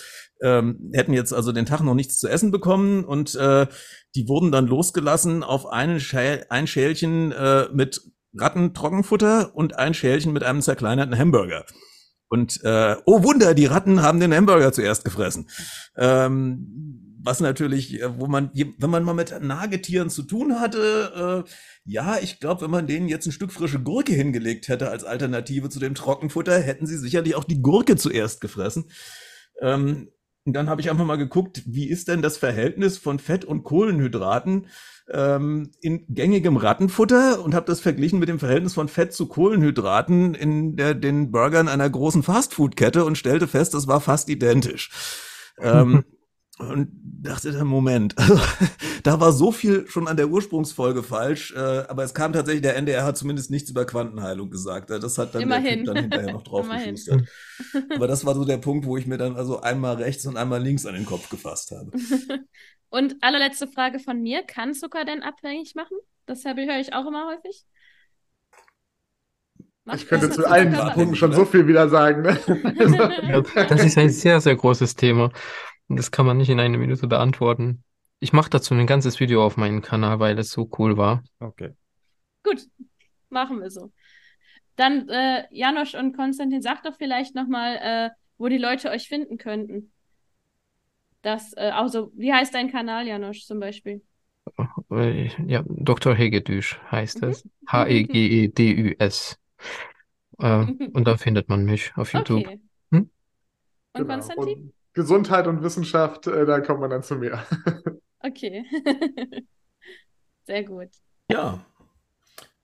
ähm, 0.42 0.90
hätten 0.92 1.12
jetzt 1.12 1.32
also 1.32 1.52
den 1.52 1.66
Tag 1.66 1.82
noch 1.82 1.94
nichts 1.94 2.18
zu 2.18 2.28
essen 2.28 2.50
bekommen 2.50 3.04
und 3.04 3.34
äh, 3.34 3.66
die 4.14 4.28
wurden 4.28 4.52
dann 4.52 4.66
losgelassen 4.66 5.42
auf 5.42 5.66
einen 5.66 6.00
Schäl 6.00 6.46
ein 6.48 6.66
Schälchen 6.66 7.32
äh, 7.32 7.68
mit 7.72 8.00
Rattentrockenfutter 8.36 9.54
und 9.54 9.78
ein 9.78 9.94
Schälchen 9.94 10.32
mit 10.32 10.42
einem 10.42 10.60
zerkleinerten 10.60 11.16
Hamburger. 11.16 11.64
Und 12.28 12.60
äh, 12.64 12.96
oh 13.04 13.22
Wunder, 13.22 13.54
die 13.54 13.66
Ratten 13.66 14.02
haben 14.02 14.18
den 14.18 14.34
Hamburger 14.34 14.72
zuerst 14.72 15.04
gefressen. 15.04 15.48
Ähm, 15.96 17.03
was 17.24 17.40
natürlich, 17.40 18.00
äh, 18.00 18.18
wo 18.18 18.26
man, 18.26 18.50
wenn 18.54 18.90
man 18.90 19.02
mal 19.04 19.14
mit 19.14 19.34
Nagetieren 19.42 20.10
zu 20.10 20.22
tun 20.22 20.60
hatte, 20.60 21.44
äh, 21.46 21.50
ja, 21.84 22.18
ich 22.20 22.38
glaube, 22.40 22.62
wenn 22.62 22.70
man 22.70 22.86
denen 22.86 23.08
jetzt 23.08 23.26
ein 23.26 23.32
Stück 23.32 23.52
frische 23.52 23.80
Gurke 23.80 24.12
hingelegt 24.12 24.68
hätte 24.68 24.90
als 24.90 25.04
Alternative 25.04 25.68
zu 25.70 25.80
dem 25.80 25.94
Trockenfutter, 25.94 26.58
hätten 26.58 26.86
sie 26.86 26.98
sicherlich 26.98 27.34
auch 27.34 27.44
die 27.44 27.62
Gurke 27.62 27.96
zuerst 27.96 28.40
gefressen. 28.40 28.90
Ähm, 29.60 30.08
Und 30.46 30.52
dann 30.54 30.68
habe 30.68 30.82
ich 30.82 30.90
einfach 30.90 31.06
mal 31.06 31.16
geguckt, 31.16 31.62
wie 31.66 31.88
ist 31.88 32.08
denn 32.08 32.20
das 32.20 32.36
Verhältnis 32.36 32.98
von 32.98 33.18
Fett 33.18 33.46
und 33.46 33.64
Kohlenhydraten 33.64 34.66
ähm, 35.10 35.70
in 35.80 36.04
gängigem 36.08 36.58
Rattenfutter 36.58 37.42
und 37.42 37.54
habe 37.54 37.66
das 37.66 37.80
verglichen 37.80 38.18
mit 38.18 38.28
dem 38.28 38.38
Verhältnis 38.38 38.74
von 38.74 38.88
Fett 38.88 39.14
zu 39.14 39.26
Kohlenhydraten 39.26 40.34
in 40.34 40.76
der, 40.76 40.94
den 40.94 41.30
Burgern 41.30 41.68
einer 41.68 41.88
großen 41.88 42.22
Fastfood-Kette 42.22 43.04
und 43.06 43.16
stellte 43.16 43.46
fest, 43.48 43.72
das 43.72 43.86
war 43.86 44.00
fast 44.02 44.28
identisch. 44.28 44.90
ähm, 45.60 46.04
und 46.58 46.88
dachte 47.02 47.50
dann, 47.50 47.66
Moment, 47.66 48.16
also, 48.18 48.38
da 49.02 49.20
war 49.20 49.32
so 49.32 49.50
viel 49.50 49.86
schon 49.88 50.06
an 50.06 50.16
der 50.16 50.28
Ursprungsfolge 50.28 51.02
falsch, 51.02 51.52
äh, 51.56 51.84
aber 51.88 52.04
es 52.04 52.14
kam 52.14 52.32
tatsächlich, 52.32 52.62
der 52.62 52.76
NDR 52.76 53.04
hat 53.04 53.18
zumindest 53.18 53.50
nichts 53.50 53.70
über 53.70 53.84
Quantenheilung 53.84 54.50
gesagt. 54.50 54.90
Das 54.90 55.18
hat 55.18 55.34
dann 55.34 55.42
Immerhin. 55.42 55.64
der 55.64 55.76
typ 55.78 55.86
dann 55.86 55.96
hinterher 55.96 56.32
noch 56.32 56.44
drauf 56.44 56.68
geschustert. 56.68 57.28
Aber 57.94 58.06
das 58.06 58.24
war 58.24 58.34
so 58.34 58.44
der 58.44 58.58
Punkt, 58.58 58.86
wo 58.86 58.96
ich 58.96 59.06
mir 59.06 59.18
dann 59.18 59.36
also 59.36 59.60
einmal 59.60 59.96
rechts 59.96 60.26
und 60.26 60.36
einmal 60.36 60.62
links 60.62 60.86
an 60.86 60.94
den 60.94 61.06
Kopf 61.06 61.28
gefasst 61.28 61.72
habe. 61.72 61.90
Und 62.90 63.16
allerletzte 63.22 63.66
Frage 63.66 63.98
von 63.98 64.22
mir, 64.22 64.44
kann 64.44 64.72
Zucker 64.72 65.04
denn 65.04 65.24
abhängig 65.24 65.74
machen? 65.74 65.96
Das 66.26 66.44
höre 66.44 66.78
ich 66.78 66.94
auch 66.94 67.06
immer 67.06 67.26
häufig. 67.26 67.64
Macht 69.84 69.98
Ich 69.98 70.08
könnte 70.08 70.30
zu 70.30 70.48
allen 70.48 70.72
Punkten 70.72 71.16
schon 71.16 71.32
so 71.32 71.44
viel 71.44 71.66
wieder 71.66 71.88
sagen. 71.88 72.22
Ne? 72.22 72.38
Das 73.68 73.84
ist 73.84 73.98
ein 73.98 74.10
sehr, 74.10 74.40
sehr 74.40 74.54
großes 74.54 74.94
Thema. 74.94 75.32
Das 75.88 76.10
kann 76.10 76.26
man 76.26 76.36
nicht 76.38 76.48
in 76.48 76.60
einer 76.60 76.78
Minute 76.78 77.06
beantworten. 77.06 77.84
Ich 78.20 78.32
mache 78.32 78.50
dazu 78.50 78.74
ein 78.74 78.86
ganzes 78.86 79.20
Video 79.20 79.44
auf 79.44 79.56
meinem 79.56 79.82
Kanal, 79.82 80.18
weil 80.18 80.38
es 80.38 80.50
so 80.50 80.68
cool 80.78 80.96
war. 80.96 81.22
Okay. 81.40 81.74
Gut, 82.42 82.66
machen 83.28 83.60
wir 83.60 83.70
so. 83.70 83.92
Dann, 84.76 85.08
äh, 85.08 85.44
Janosch 85.50 85.94
und 85.94 86.16
Konstantin, 86.16 86.62
sagt 86.62 86.86
doch 86.86 86.96
vielleicht 86.96 87.34
nochmal, 87.34 87.76
äh, 87.76 88.10
wo 88.38 88.48
die 88.48 88.58
Leute 88.58 88.90
euch 88.90 89.08
finden 89.08 89.38
könnten. 89.38 89.92
Das, 91.22 91.52
äh, 91.56 91.70
also, 91.72 92.12
wie 92.16 92.32
heißt 92.32 92.54
dein 92.54 92.70
Kanal, 92.70 93.06
Janosch, 93.06 93.44
zum 93.44 93.60
Beispiel? 93.60 94.02
Äh, 94.90 95.28
Ja, 95.46 95.64
Dr. 95.66 96.14
Hegedüsch 96.14 96.78
heißt 96.90 97.22
Mhm. 97.22 97.28
es. 97.28 97.48
H-E-G-E-D-Ü-S. 97.68 99.38
Äh, 100.38 100.66
und 100.92 101.04
da 101.06 101.16
findet 101.16 101.48
man 101.48 101.64
mich 101.64 101.92
auf 101.96 102.12
YouTube. 102.12 102.46
Okay. 102.46 102.60
Hm? 102.90 102.98
Und 102.98 103.10
Genau. 103.94 104.08
Konstantin? 104.14 104.48
Und 104.48 104.74
Gesundheit 104.94 105.46
und 105.46 105.62
Wissenschaft, 105.62 106.26
äh, 106.26 106.46
da 106.46 106.60
kommt 106.60 106.80
man 106.80 106.90
dann 106.90 107.02
zu 107.02 107.16
mir. 107.16 107.44
Okay. 108.20 108.64
Sehr 110.46 110.64
gut. 110.64 110.88
Ja, 111.30 111.64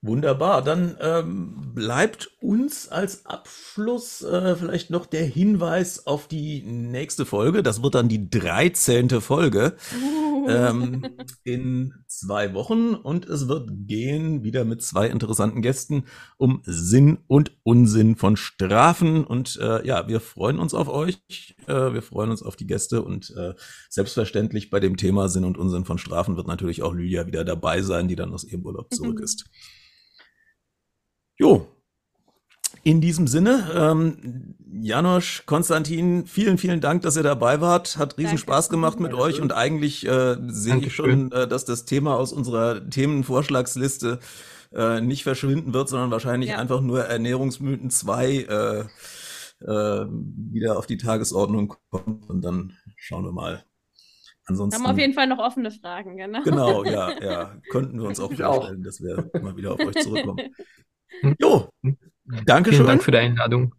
wunderbar. 0.02 0.62
Dann 0.62 0.96
ähm, 1.00 1.72
bleibt 1.74 2.30
uns 2.40 2.88
als 2.88 3.26
Abschluss 3.26 4.22
äh, 4.22 4.56
vielleicht 4.56 4.90
noch 4.90 5.06
der 5.06 5.24
Hinweis 5.24 6.06
auf 6.06 6.28
die 6.28 6.62
nächste 6.62 7.26
Folge. 7.26 7.62
Das 7.62 7.82
wird 7.82 7.94
dann 7.94 8.08
die 8.08 8.30
13. 8.30 9.20
Folge 9.20 9.76
ähm, 10.48 11.16
in 11.44 11.94
zwei 12.06 12.54
Wochen 12.54 12.94
und 12.94 13.26
es 13.26 13.48
wird 13.48 13.70
gehen 13.86 14.42
wieder 14.42 14.64
mit 14.64 14.82
zwei 14.82 15.08
interessanten 15.08 15.62
Gästen 15.62 16.04
um 16.36 16.62
Sinn 16.64 17.18
und 17.26 17.52
Unsinn 17.62 18.16
von 18.16 18.36
Strafen 18.36 19.24
und 19.24 19.58
äh, 19.60 19.86
ja, 19.86 20.08
wir 20.08 20.20
freuen 20.20 20.58
uns 20.58 20.74
auf 20.74 20.88
euch, 20.88 21.20
äh, 21.66 21.92
wir 21.92 22.02
freuen 22.02 22.30
uns 22.30 22.42
auf 22.42 22.56
die 22.56 22.66
Gäste 22.66 23.02
und 23.02 23.34
äh, 23.36 23.54
selbstverständlich 23.88 24.70
bei 24.70 24.80
dem 24.80 24.96
Thema 24.96 25.28
Sinn 25.28 25.44
und 25.44 25.58
Unsinn 25.58 25.84
von 25.84 25.98
Strafen 25.98 26.36
wird 26.36 26.46
natürlich 26.46 26.82
auch 26.82 26.94
Lydia 26.94 27.26
wieder 27.26 27.44
dabei 27.44 27.82
sein, 27.82 28.08
die 28.08 28.16
dann 28.16 28.32
aus 28.32 28.44
ihrem 28.44 28.64
Urlaub 28.64 28.92
zurück 28.92 29.20
ist. 29.24 29.44
Jo, 31.40 31.66
in 32.82 33.00
diesem 33.02 33.26
Sinne, 33.26 33.70
ähm, 33.74 34.54
Janosch, 34.72 35.44
Konstantin, 35.44 36.26
vielen, 36.26 36.56
vielen 36.56 36.80
Dank, 36.80 37.02
dass 37.02 37.16
ihr 37.16 37.22
dabei 37.22 37.60
wart. 37.60 37.98
Hat 37.98 38.16
riesen 38.16 38.28
Danke. 38.28 38.40
Spaß 38.42 38.70
gemacht 38.70 39.00
mit 39.00 39.12
euch 39.12 39.40
und 39.40 39.52
eigentlich 39.52 40.06
äh, 40.06 40.36
sehe 40.46 40.78
ich 40.78 40.94
schon, 40.94 41.30
äh, 41.32 41.46
dass 41.46 41.66
das 41.66 41.84
Thema 41.84 42.16
aus 42.16 42.32
unserer 42.32 42.88
Themenvorschlagsliste 42.88 44.20
äh, 44.72 45.00
nicht 45.02 45.24
verschwinden 45.24 45.74
wird, 45.74 45.90
sondern 45.90 46.10
wahrscheinlich 46.10 46.50
Ja. 46.50 46.58
einfach 46.58 46.80
nur 46.80 47.04
Ernährungsmythen 47.04 47.90
2 47.90 48.28
äh, 48.30 48.80
äh, 49.62 50.06
wieder 50.10 50.78
auf 50.78 50.86
die 50.86 50.96
Tagesordnung 50.96 51.74
kommt 51.90 52.30
und 52.30 52.42
dann 52.42 52.76
schauen 52.96 53.24
wir 53.24 53.32
mal. 53.32 53.62
Ansonsten, 54.46 54.82
Haben 54.82 54.90
auf 54.90 54.98
jeden 54.98 55.12
Fall 55.12 55.26
noch 55.26 55.38
offene 55.38 55.70
Fragen, 55.70 56.16
genau. 56.16 56.42
genau, 56.44 56.84
ja, 56.84 57.12
ja, 57.22 57.56
könnten 57.70 58.00
wir 58.00 58.08
uns 58.08 58.20
auch 58.20 58.30
Ich 58.30 58.42
auch. 58.42 58.54
vorstellen, 58.56 58.82
dass 58.82 59.02
wir 59.02 59.30
mal 59.42 59.54
wieder 59.56 59.72
auf 59.72 59.80
euch 59.80 59.96
zurückkommen. 59.96 60.38
Jo, 61.38 61.70
danke 62.44 62.70
Vielen 62.70 62.80
schön. 62.82 62.86
Dank 62.86 63.02
für 63.02 63.10
die 63.10 63.18
Einladung. 63.18 63.74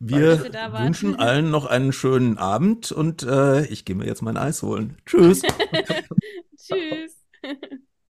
Wir 0.00 0.42
wünschen 0.44 1.16
allen 1.18 1.50
noch 1.50 1.66
einen 1.66 1.92
schönen 1.92 2.38
Abend 2.38 2.92
und 2.92 3.22
äh, 3.24 3.64
ich 3.66 3.84
gehe 3.84 3.96
mir 3.96 4.06
jetzt 4.06 4.22
mein 4.22 4.36
Eis 4.36 4.62
holen. 4.62 4.96
Tschüss. 5.06 5.42
Tschüss. 6.56 7.16